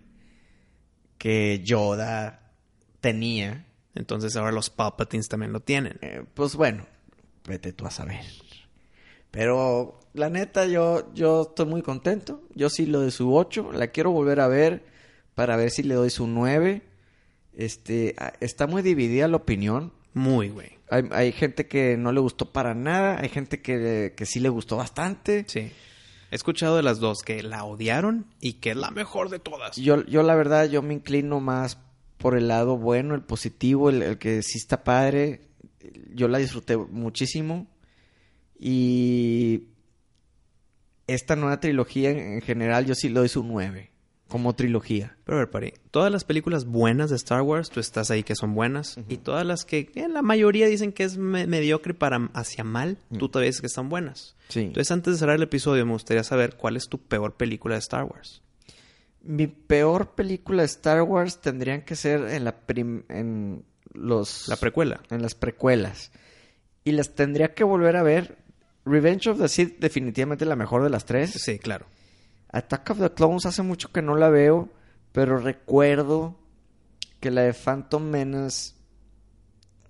que 1.19 1.62
Yoda 1.65 2.53
tenía. 3.01 3.67
Entonces 3.95 4.37
ahora 4.37 4.53
los 4.53 4.71
Palpatines 4.71 5.29
también 5.29 5.53
lo 5.53 5.61
tienen. 5.61 5.99
Eh, 6.03 6.25
pues 6.35 6.55
bueno, 6.55 6.87
vete 7.47 7.73
tú 7.73 7.87
a 7.87 7.91
saber. 7.91 8.21
Pero 9.31 10.01
la 10.12 10.29
neta, 10.29 10.67
yo, 10.67 11.12
yo 11.15 11.43
estoy 11.43 11.67
muy 11.67 11.83
contento. 11.83 12.43
Yo 12.55 12.71
sí 12.71 12.87
lo 12.87 13.01
de 13.01 13.11
su 13.11 13.35
8. 13.35 13.73
La 13.73 13.89
quiero 13.89 14.11
volver 14.11 14.41
a 14.41 14.49
ver 14.49 14.85
para 15.35 15.57
ver 15.57 15.71
si 15.71 15.83
le 15.83 15.95
doy 15.95 16.11
su 16.11 16.27
9. 16.27 16.83
Este, 17.55 18.15
está 18.41 18.67
muy 18.67 18.83
dividida 18.83 19.29
la 19.29 19.37
opinión. 19.37 19.93
Muy, 20.15 20.49
güey. 20.49 20.79
Hay, 20.91 21.09
hay 21.12 21.33
gente 21.33 21.69
que 21.69 21.97
no 21.97 22.12
le 22.12 22.21
gustó 22.21 22.53
para 22.53 22.75
nada. 22.75 23.21
Hay 23.21 23.29
gente 23.29 23.61
que, 23.61 24.15
que 24.17 24.27
sí 24.27 24.41
le 24.41 24.49
gustó 24.49 24.77
bastante. 24.77 25.45
Sí. 25.47 25.71
He 26.31 26.37
escuchado 26.37 26.77
de 26.77 26.83
las 26.83 27.01
dos 27.01 27.23
que 27.25 27.43
la 27.43 27.65
odiaron 27.65 28.27
y 28.41 28.55
que 28.55 28.71
es 28.71 28.77
la 28.77 28.91
mejor 28.91 29.31
de 29.31 29.41
todas. 29.41 29.77
Yo, 29.77 30.05
yo 30.07 30.23
la 30.23 30.37
verdad, 30.37 30.69
yo 30.69 30.81
me 30.81 30.95
inclino 30.95 31.41
más 31.41 31.79
por 32.21 32.37
el 32.37 32.49
lado 32.49 32.77
bueno, 32.77 33.15
el 33.15 33.23
positivo, 33.23 33.91
el, 33.91 34.03
el 34.03 34.19
que 34.19 34.43
sí 34.43 34.59
está 34.59 34.85
padre. 34.85 35.41
Yo 36.15 36.29
la 36.29 36.39
disfruté 36.39 36.77
muchísimo. 36.77 37.67
Y 38.59 39.65
esta 41.07 41.35
nueva 41.37 41.61
trilogía 41.61 42.11
en, 42.11 42.19
en 42.35 42.41
general, 42.43 42.87
yo 42.87 42.95
sí 42.95 43.09
le 43.09 43.21
doy 43.21 43.29
su 43.29 43.43
9. 43.43 43.91
Como 44.29 44.55
trilogía. 44.55 45.17
Pero 45.25 45.39
a 45.39 45.41
ver, 45.41 45.51
Pari, 45.51 45.73
todas 45.91 46.13
las 46.13 46.23
películas 46.23 46.65
buenas 46.65 47.11
de 47.11 47.17
Star 47.17 47.43
Wars, 47.43 47.69
tú 47.69 47.81
estás 47.81 48.13
ahí 48.13 48.23
que 48.23 48.37
son 48.37 48.55
buenas. 48.55 48.97
Y 49.09 49.17
todas 49.17 49.45
las 49.45 49.65
que 49.65 49.91
en 49.97 50.15
la 50.15 50.23
mayoría 50.23 50.69
dicen 50.69 50.93
que 50.93 51.03
es 51.03 51.17
me- 51.19 51.49
mediocre 51.49 51.95
para 51.95 52.31
hacia 52.35 52.63
mal, 52.63 52.97
tú 53.19 53.29
todavía 53.29 53.49
dices 53.49 53.61
que 53.61 53.67
están 53.67 53.89
buenas. 53.89 54.37
Sí. 54.49 54.61
Entonces, 54.61 54.93
antes 54.93 55.15
de 55.15 55.19
cerrar 55.19 55.35
el 55.37 55.43
episodio, 55.43 55.85
me 55.85 55.93
gustaría 55.93 56.23
saber 56.23 56.55
cuál 56.57 56.77
es 56.77 56.89
tu 56.89 56.99
peor 56.99 57.35
película 57.35 57.75
de 57.75 57.81
Star 57.81 58.05
Wars. 58.05 58.41
Mi 59.23 59.47
peor 59.47 60.15
película 60.15 60.63
de 60.63 60.67
Star 60.67 61.03
Wars 61.03 61.41
tendrían 61.41 61.83
que 61.83 61.95
ser 61.97 62.23
en 62.31 62.45
la 62.45 62.53
prim- 62.61 63.05
en 63.09 63.65
los 63.93 64.49
La 64.49 64.57
precuela. 64.57 65.01
en 65.11 65.21
las 65.23 65.35
precuelas. 65.35 66.11
Y 66.85 66.93
las 66.93 67.15
tendría 67.15 67.55
que 67.55 67.65
volver 67.65 67.97
a 67.97 68.03
ver. 68.03 68.39
Revenge 68.87 69.29
of 69.29 69.39
the 69.39 69.49
Sith 69.49 69.79
definitivamente 69.79 70.47
la 70.47 70.57
mejor 70.57 70.83
de 70.83 70.91
las 70.91 71.05
tres. 71.05 71.31
Sí, 71.33 71.59
claro. 71.59 71.87
Attack 72.53 72.91
of 72.91 72.99
the 73.01 73.11
Clones 73.11 73.45
hace 73.47 73.63
mucho 73.63 73.93
que 73.93 74.01
no 74.03 74.17
la 74.17 74.31
veo, 74.31 74.71
pero 75.13 75.39
recuerdo 75.39 76.37
que 77.21 77.31
la 77.31 77.43
de 77.43 77.53
Phantom 77.53 78.03
Menace 78.03 78.73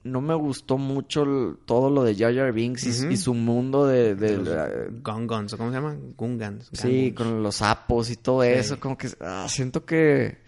no 0.02 0.20
me 0.20 0.34
gustó 0.34 0.78
mucho 0.78 1.22
el- 1.24 1.56
todo 1.66 1.90
lo 1.90 2.02
de 2.04 2.14
Jar 2.14 2.34
Jar 2.34 2.52
Binks 2.52 2.86
y, 2.86 3.16
su 3.16 3.34
mundo 3.34 3.86
de... 3.86 4.14
de 4.14 4.38
la- 4.38 4.70
Gungans, 5.02 5.52
¿o 5.52 5.58
¿cómo 5.58 5.70
se 5.70 5.76
llama? 5.76 5.96
Gungans. 6.16 6.68
sí, 6.72 7.12
con 7.16 7.42
los 7.42 7.56
sapos 7.56 8.10
y 8.10 8.16
todo 8.16 8.42
Sí. 8.42 8.48
eso. 8.50 8.80
Como 8.80 8.96
que 8.96 9.08
ah, 9.20 9.46
siento 9.48 9.84
que 9.84 10.38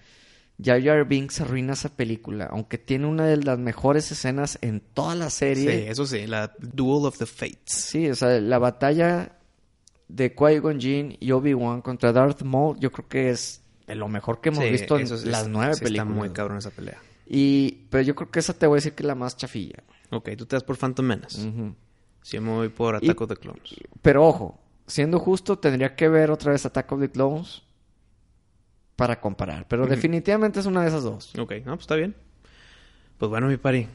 Jar 0.62 0.83
Jar 0.83 1.07
Binks 1.07 1.41
arruina 1.41 1.73
esa 1.74 1.89
película, 1.91 2.47
aunque 2.51 2.79
tiene 2.79 3.07
una 3.07 3.27
de 3.27 3.37
las 3.39 3.59
mejores 3.59 4.11
escenas 4.12 4.59
en 4.62 4.81
toda 4.81 5.15
la 5.15 5.29
Sí, 5.29 5.39
serie. 5.39 5.91
eso 5.91 6.07
sí, 6.07 6.27
la 6.27 6.53
Duel 6.59 7.05
of 7.07 7.19
the 7.19 7.27
Fates. 7.27 7.59
Sí, 7.66 8.09
o 8.09 8.15
sea, 8.15 8.41
la 8.41 8.59
batalla 8.59 9.37
de 10.09 10.35
Qui-Gon 10.37 10.79
Jinn 10.81 11.16
y 11.20 11.33
Obi-Wan 11.33 11.83
contra 11.83 12.12
Darth 12.12 12.43
Maul, 12.43 12.79
yo 12.79 12.91
creo 12.93 13.09
que 13.09 13.31
es 13.31 13.62
de 13.87 13.95
lo 13.97 14.09
mejor 14.09 14.41
que 14.41 14.51
hemos 14.51 14.65
Sí, 14.65 14.70
visto 14.70 14.99
en 14.99 15.07
sí 15.09 15.27
las 15.29 15.49
nueve 15.49 15.74
sí 15.74 15.85
películas. 15.85 16.07
Está 16.09 16.19
muy 16.19 16.31
cabrón 16.31 16.59
esa 16.59 16.70
pelea. 16.70 16.99
Y, 17.27 17.86
pero 17.90 18.03
yo 18.03 18.15
creo 18.15 18.31
que 18.31 18.40
esa 18.40 18.53
te 18.55 18.66
voy 18.66 18.77
a 18.77 18.78
decir 18.78 18.94
que 18.94 19.03
es 19.03 19.07
la 19.07 19.15
más 19.15 19.36
chafilla. 19.36 19.82
Ok, 20.11 20.31
tú 20.36 20.44
te 20.47 20.57
das 20.57 20.65
por 20.65 20.77
Phantom 20.77 21.07
Menace. 21.07 21.40
Sí, 22.23 22.36
yo 22.36 22.43
me 22.43 22.51
voy 22.51 22.69
por 22.69 22.94
Y- 23.03 23.07
Attack 23.09 23.20
of 23.23 23.28
the 23.28 23.36
Clones. 23.36 23.74
Pero 24.03 24.27
ojo, 24.27 24.61
siendo 24.86 25.19
justo, 25.19 25.59
tendría 25.59 25.94
que 25.97 26.09
ver 26.09 26.31
otra 26.31 26.53
vez 26.53 26.65
Attack 26.66 26.93
of 26.93 27.01
the 27.01 27.11
Clones 27.11 27.62
para 28.97 29.20
comparar. 29.20 29.66
Pero 29.69 29.86
definitivamente 29.86 30.61
es 30.61 30.66
una 30.66 30.82
de 30.82 30.89
esas 30.89 31.03
dos. 31.05 31.32
Ok, 31.39 31.53
no, 31.65 31.73
pues 31.73 31.81
está 31.82 31.97
bien. 31.97 32.15
Pues 33.19 33.31
bueno, 33.31 33.47
mi 33.49 33.57
pari. 33.57 33.89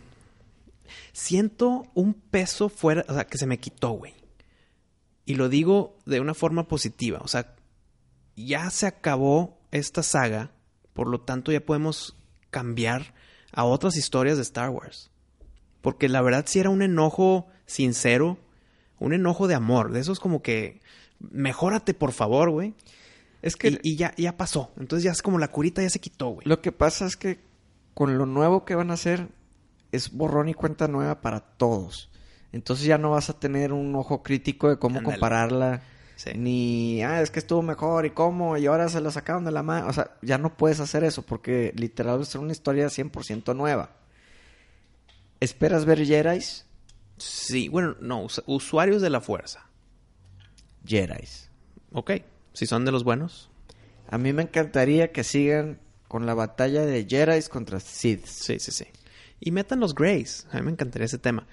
Siento 1.11 1.85
un 1.93 2.13
peso 2.13 2.69
fuera, 2.69 3.05
o 3.07 3.13
sea, 3.13 3.25
que 3.25 3.37
se 3.37 3.45
me 3.47 3.59
quitó, 3.59 3.91
güey. 3.91 4.13
Y 5.25 5.35
lo 5.35 5.49
digo 5.49 5.97
de 6.05 6.19
una 6.19 6.33
forma 6.33 6.67
positiva. 6.67 7.19
O 7.21 7.27
sea, 7.27 7.55
ya 8.35 8.69
se 8.69 8.87
acabó 8.87 9.59
esta 9.71 10.03
saga. 10.03 10.51
Por 10.93 11.07
lo 11.09 11.21
tanto, 11.21 11.51
ya 11.51 11.59
podemos 11.65 12.15
cambiar 12.49 13.13
a 13.51 13.63
otras 13.65 13.97
historias 13.97 14.37
de 14.37 14.43
Star 14.43 14.69
Wars. 14.69 15.09
Porque 15.81 16.09
la 16.09 16.21
verdad 16.21 16.45
sí 16.47 16.59
era 16.59 16.69
un 16.69 16.81
enojo 16.81 17.47
sincero. 17.65 18.37
Un 18.99 19.13
enojo 19.13 19.47
de 19.47 19.55
amor. 19.55 19.91
De 19.91 19.99
esos 19.99 20.19
como 20.19 20.41
que... 20.41 20.81
Mejórate, 21.19 21.93
por 21.93 22.11
favor, 22.11 22.51
güey. 22.51 22.75
Es 23.41 23.55
que 23.55 23.69
Y, 23.69 23.79
y 23.93 23.95
ya, 23.95 24.13
ya 24.17 24.37
pasó. 24.37 24.71
Entonces 24.77 25.03
ya 25.03 25.11
es 25.11 25.21
como 25.21 25.39
la 25.39 25.47
curita 25.47 25.81
ya 25.81 25.89
se 25.89 25.99
quitó, 25.99 26.29
güey. 26.29 26.47
lo 26.47 26.61
que 26.61 26.71
pasa 26.71 27.05
es 27.05 27.15
que 27.17 27.39
con 27.93 28.17
lo 28.17 28.25
nuevo 28.25 28.65
que 28.65 28.75
van 28.75 28.91
a 28.91 28.95
hacer 28.95 29.29
es 29.91 30.11
borrón 30.11 30.49
y 30.49 30.53
cuenta 30.53 30.87
nueva 30.87 31.21
para 31.21 31.39
todos. 31.39 32.09
Entonces 32.51 32.85
ya 32.85 32.97
no 32.97 33.11
vas 33.11 33.29
a 33.29 33.39
tener 33.39 33.73
un 33.73 33.95
ojo 33.95 34.23
crítico 34.23 34.69
de 34.69 34.77
cómo 34.77 35.01
compararla. 35.03 35.81
Sí. 36.17 36.31
Ni, 36.35 37.03
ah, 37.03 37.21
es 37.21 37.31
que 37.31 37.39
estuvo 37.39 37.61
mejor 37.61 38.05
y 38.05 38.09
cómo, 38.09 38.57
y 38.57 38.65
ahora 38.65 38.89
se 38.89 38.99
la 39.01 39.11
sacaron 39.11 39.45
de 39.45 39.51
la 39.51 39.63
mano. 39.63 39.87
O 39.87 39.93
sea, 39.93 40.17
ya 40.21 40.37
no 40.37 40.57
puedes 40.57 40.79
hacer 40.79 41.03
eso 41.05 41.21
porque 41.21 41.71
literal 41.75 42.25
ser 42.25 42.41
una 42.41 42.51
historia 42.51 42.87
100% 42.89 43.55
nueva. 43.55 43.91
¿Esperas 45.39 45.85
ver 45.85 46.03
Jedi's? 46.05 46.65
Sí, 47.17 47.69
bueno, 47.69 47.95
no, 48.01 48.23
us- 48.23 48.43
usuarios 48.47 49.01
de 49.01 49.09
la 49.11 49.21
fuerza. 49.21 49.67
Jedi's. 50.85 51.49
Ok, 51.91 52.11
si 52.53 52.65
son 52.65 52.85
de 52.85 52.91
los 52.91 53.03
buenos. 53.03 53.49
A 54.09 54.17
mí 54.17 54.33
me 54.33 54.43
encantaría 54.43 55.11
que 55.11 55.23
sigan 55.23 55.79
con 56.07 56.25
la 56.25 56.33
batalla 56.33 56.85
de 56.85 57.05
Jedi's 57.07 57.49
contra 57.49 57.79
Sith. 57.79 58.25
Sí, 58.25 58.59
sí, 58.59 58.71
sí. 58.71 58.85
Y 59.39 59.51
metan 59.51 59.79
los 59.79 59.93
Greys. 59.93 60.47
A 60.51 60.57
mí 60.57 60.63
me 60.63 60.71
encantaría 60.71 61.05
ese 61.05 61.19
tema. 61.19 61.45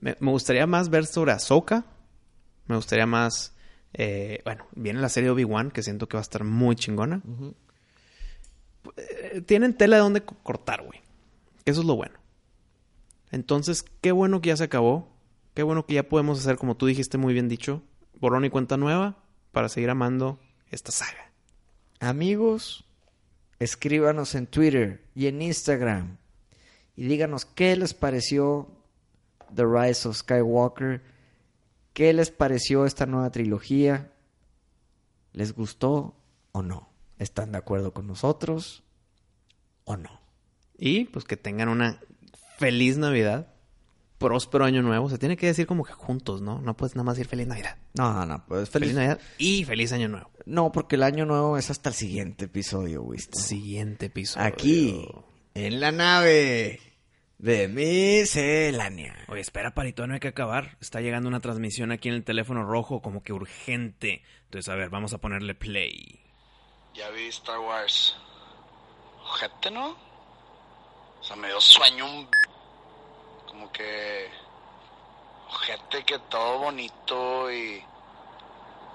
Me, 0.00 0.16
me 0.20 0.30
gustaría 0.30 0.66
más 0.66 0.88
ver 0.88 1.06
sobre 1.06 1.32
Ahsoka. 1.32 1.84
Me 2.66 2.76
gustaría 2.76 3.06
más. 3.06 3.53
Eh, 3.94 4.40
bueno, 4.44 4.66
viene 4.74 5.00
la 5.00 5.08
serie 5.08 5.30
Obi-Wan, 5.30 5.70
que 5.70 5.82
siento 5.82 6.08
que 6.08 6.16
va 6.16 6.20
a 6.20 6.22
estar 6.22 6.44
muy 6.44 6.76
chingona. 6.76 7.22
Eh, 8.96 9.40
tienen 9.46 9.74
tela 9.76 9.96
de 9.96 10.02
donde 10.02 10.22
co- 10.22 10.36
cortar, 10.42 10.82
güey. 10.84 11.00
Eso 11.64 11.80
es 11.80 11.86
lo 11.86 11.96
bueno. 11.96 12.18
Entonces, 13.30 13.84
qué 14.00 14.12
bueno 14.12 14.40
que 14.40 14.48
ya 14.48 14.56
se 14.56 14.64
acabó. 14.64 15.08
Qué 15.54 15.62
bueno 15.62 15.86
que 15.86 15.94
ya 15.94 16.08
podemos 16.08 16.38
hacer, 16.38 16.56
como 16.56 16.76
tú 16.76 16.86
dijiste 16.86 17.16
muy 17.18 17.32
bien 17.32 17.48
dicho, 17.48 17.82
borrón 18.20 18.44
y 18.44 18.50
cuenta 18.50 18.76
nueva 18.76 19.22
para 19.52 19.68
seguir 19.68 19.88
amando 19.90 20.38
esta 20.70 20.90
saga. 20.90 21.30
Amigos, 22.00 22.84
escríbanos 23.60 24.34
en 24.34 24.46
Twitter 24.48 25.04
y 25.14 25.28
en 25.28 25.40
Instagram 25.40 26.18
y 26.96 27.06
díganos 27.06 27.44
qué 27.44 27.76
les 27.76 27.94
pareció 27.94 28.68
The 29.54 29.64
Rise 29.64 30.08
of 30.08 30.16
Skywalker, 30.16 31.02
qué 31.94 32.12
les 32.12 32.30
pareció 32.30 32.84
esta 32.84 33.06
nueva 33.06 33.30
trilogía, 33.30 34.12
les 35.32 35.54
gustó 35.54 36.14
o 36.52 36.62
no, 36.62 36.90
están 37.18 37.52
de 37.52 37.58
acuerdo 37.58 37.94
con 37.94 38.06
nosotros 38.06 38.82
o 39.84 39.96
no. 39.96 40.20
Y 40.76 41.04
pues 41.04 41.24
que 41.24 41.36
tengan 41.36 41.68
una 41.68 42.00
feliz 42.58 42.98
Navidad, 42.98 43.54
próspero 44.18 44.64
año 44.64 44.82
nuevo. 44.82 45.08
Se 45.08 45.18
tiene 45.18 45.36
que 45.36 45.46
decir 45.46 45.66
como 45.66 45.84
que 45.84 45.92
juntos, 45.92 46.42
¿no? 46.42 46.60
No 46.60 46.76
puedes 46.76 46.94
nada 46.96 47.04
más 47.04 47.16
decir 47.16 47.28
feliz 47.28 47.46
Navidad. 47.46 47.76
No, 47.94 48.26
no, 48.26 48.44
pues 48.46 48.68
Feliz, 48.70 48.88
feliz. 48.88 48.94
Navidad 48.96 49.20
y 49.38 49.64
feliz 49.64 49.92
año 49.92 50.08
nuevo. 50.08 50.30
No, 50.46 50.72
porque 50.72 50.96
el 50.96 51.04
año 51.04 51.24
nuevo 51.26 51.56
es 51.56 51.70
hasta 51.70 51.90
el 51.90 51.94
siguiente 51.94 52.46
episodio, 52.46 53.02
Wisto. 53.02 53.38
Siguiente 53.38 54.06
episodio. 54.06 54.46
Aquí, 54.46 55.06
en 55.54 55.80
la 55.80 55.92
nave 55.92 56.80
de 57.38 57.68
miscelánea. 57.68 59.16
Oye, 59.28 59.40
espera, 59.40 59.74
Parito, 59.74 60.06
no 60.06 60.14
hay 60.14 60.20
que 60.20 60.28
acabar. 60.28 60.76
Está 60.80 61.00
llegando 61.00 61.28
una 61.28 61.40
transmisión 61.40 61.92
aquí 61.92 62.08
en 62.08 62.14
el 62.14 62.24
teléfono 62.24 62.64
rojo 62.64 63.02
como 63.02 63.22
que 63.22 63.32
urgente. 63.32 64.22
Entonces, 64.44 64.68
a 64.68 64.76
ver, 64.76 64.90
vamos 64.90 65.12
a 65.12 65.18
ponerle 65.18 65.54
play. 65.54 66.20
Ya 66.94 67.10
vi 67.10 67.26
Star 67.28 67.58
Wars. 67.58 68.16
Ojete, 69.24 69.70
¿no? 69.70 69.96
O 71.20 71.24
sea, 71.24 71.36
me 71.36 71.48
dio 71.48 71.60
sueño 71.60 72.04
un... 72.04 72.28
Como 73.46 73.72
que... 73.72 74.28
Ojete 75.48 76.04
que 76.04 76.18
todo 76.30 76.58
bonito 76.58 77.50
y... 77.52 77.82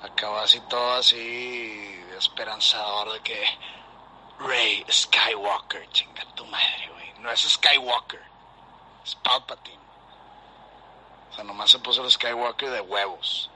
Acaba 0.01 0.43
así 0.43 0.61
todo 0.69 0.93
así 0.93 1.99
esperanzador 2.17 3.13
de 3.13 3.19
que... 3.21 3.43
Rey 4.39 4.85
Skywalker, 4.89 5.89
chinga 5.89 6.23
tu 6.35 6.45
madre, 6.45 6.89
güey. 6.93 7.13
No 7.19 7.29
es 7.29 7.41
Skywalker, 7.41 8.21
Palpatine. 9.15 9.79
O 11.31 11.33
sea, 11.33 11.43
nomás 11.43 11.69
se 11.69 11.79
puso 11.79 12.03
el 12.03 12.11
Skywalker 12.11 12.69
de 12.69 12.81
huevos. 12.81 13.49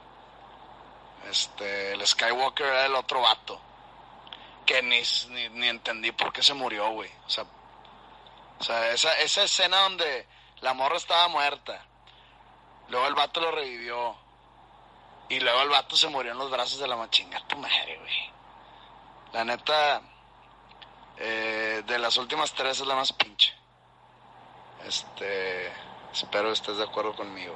Este, 1.30 1.94
el 1.94 2.06
Skywalker 2.06 2.66
era 2.66 2.86
el 2.86 2.96
otro 2.96 3.22
vato. 3.22 3.60
Que 4.66 4.82
ni, 4.82 5.02
ni, 5.52 5.68
entendí 5.68 6.12
por 6.12 6.32
qué 6.32 6.44
se 6.44 6.54
murió, 6.54 6.92
güey. 6.92 7.12
O 7.26 7.30
sea, 7.30 7.46
o 8.60 8.64
sea 8.64 8.92
esa, 8.92 9.14
esa 9.20 9.44
escena 9.44 9.82
donde 9.82 10.28
la 10.62 10.74
morra 10.74 10.98
estaba 10.98 11.28
muerta. 11.28 11.86
Luego 12.90 13.08
el 13.08 13.16
vato 13.16 13.42
lo 13.42 13.52
revivió. 13.52 14.16
Y 15.30 15.40
luego 15.40 15.62
el 15.62 15.70
vato 15.70 15.96
se 15.96 16.08
murió 16.10 16.32
en 16.34 16.38
los 16.38 16.52
brazos 16.52 16.80
de 16.80 16.88
la 16.88 16.96
machinga. 16.96 17.40
Tu 17.48 17.58
madre, 17.58 17.98
güey. 17.98 18.32
La 19.34 19.44
neta, 19.44 20.02
eh, 21.18 21.84
de 21.86 22.00
las 22.00 22.18
últimas 22.18 22.54
tres 22.54 22.80
es 22.80 22.88
la 22.88 22.96
más 22.96 23.12
pinche. 23.14 23.54
Este, 24.88 25.68
espero 26.12 26.52
estés 26.52 26.78
de 26.78 26.84
acuerdo 26.84 27.16
conmigo. 27.16 27.56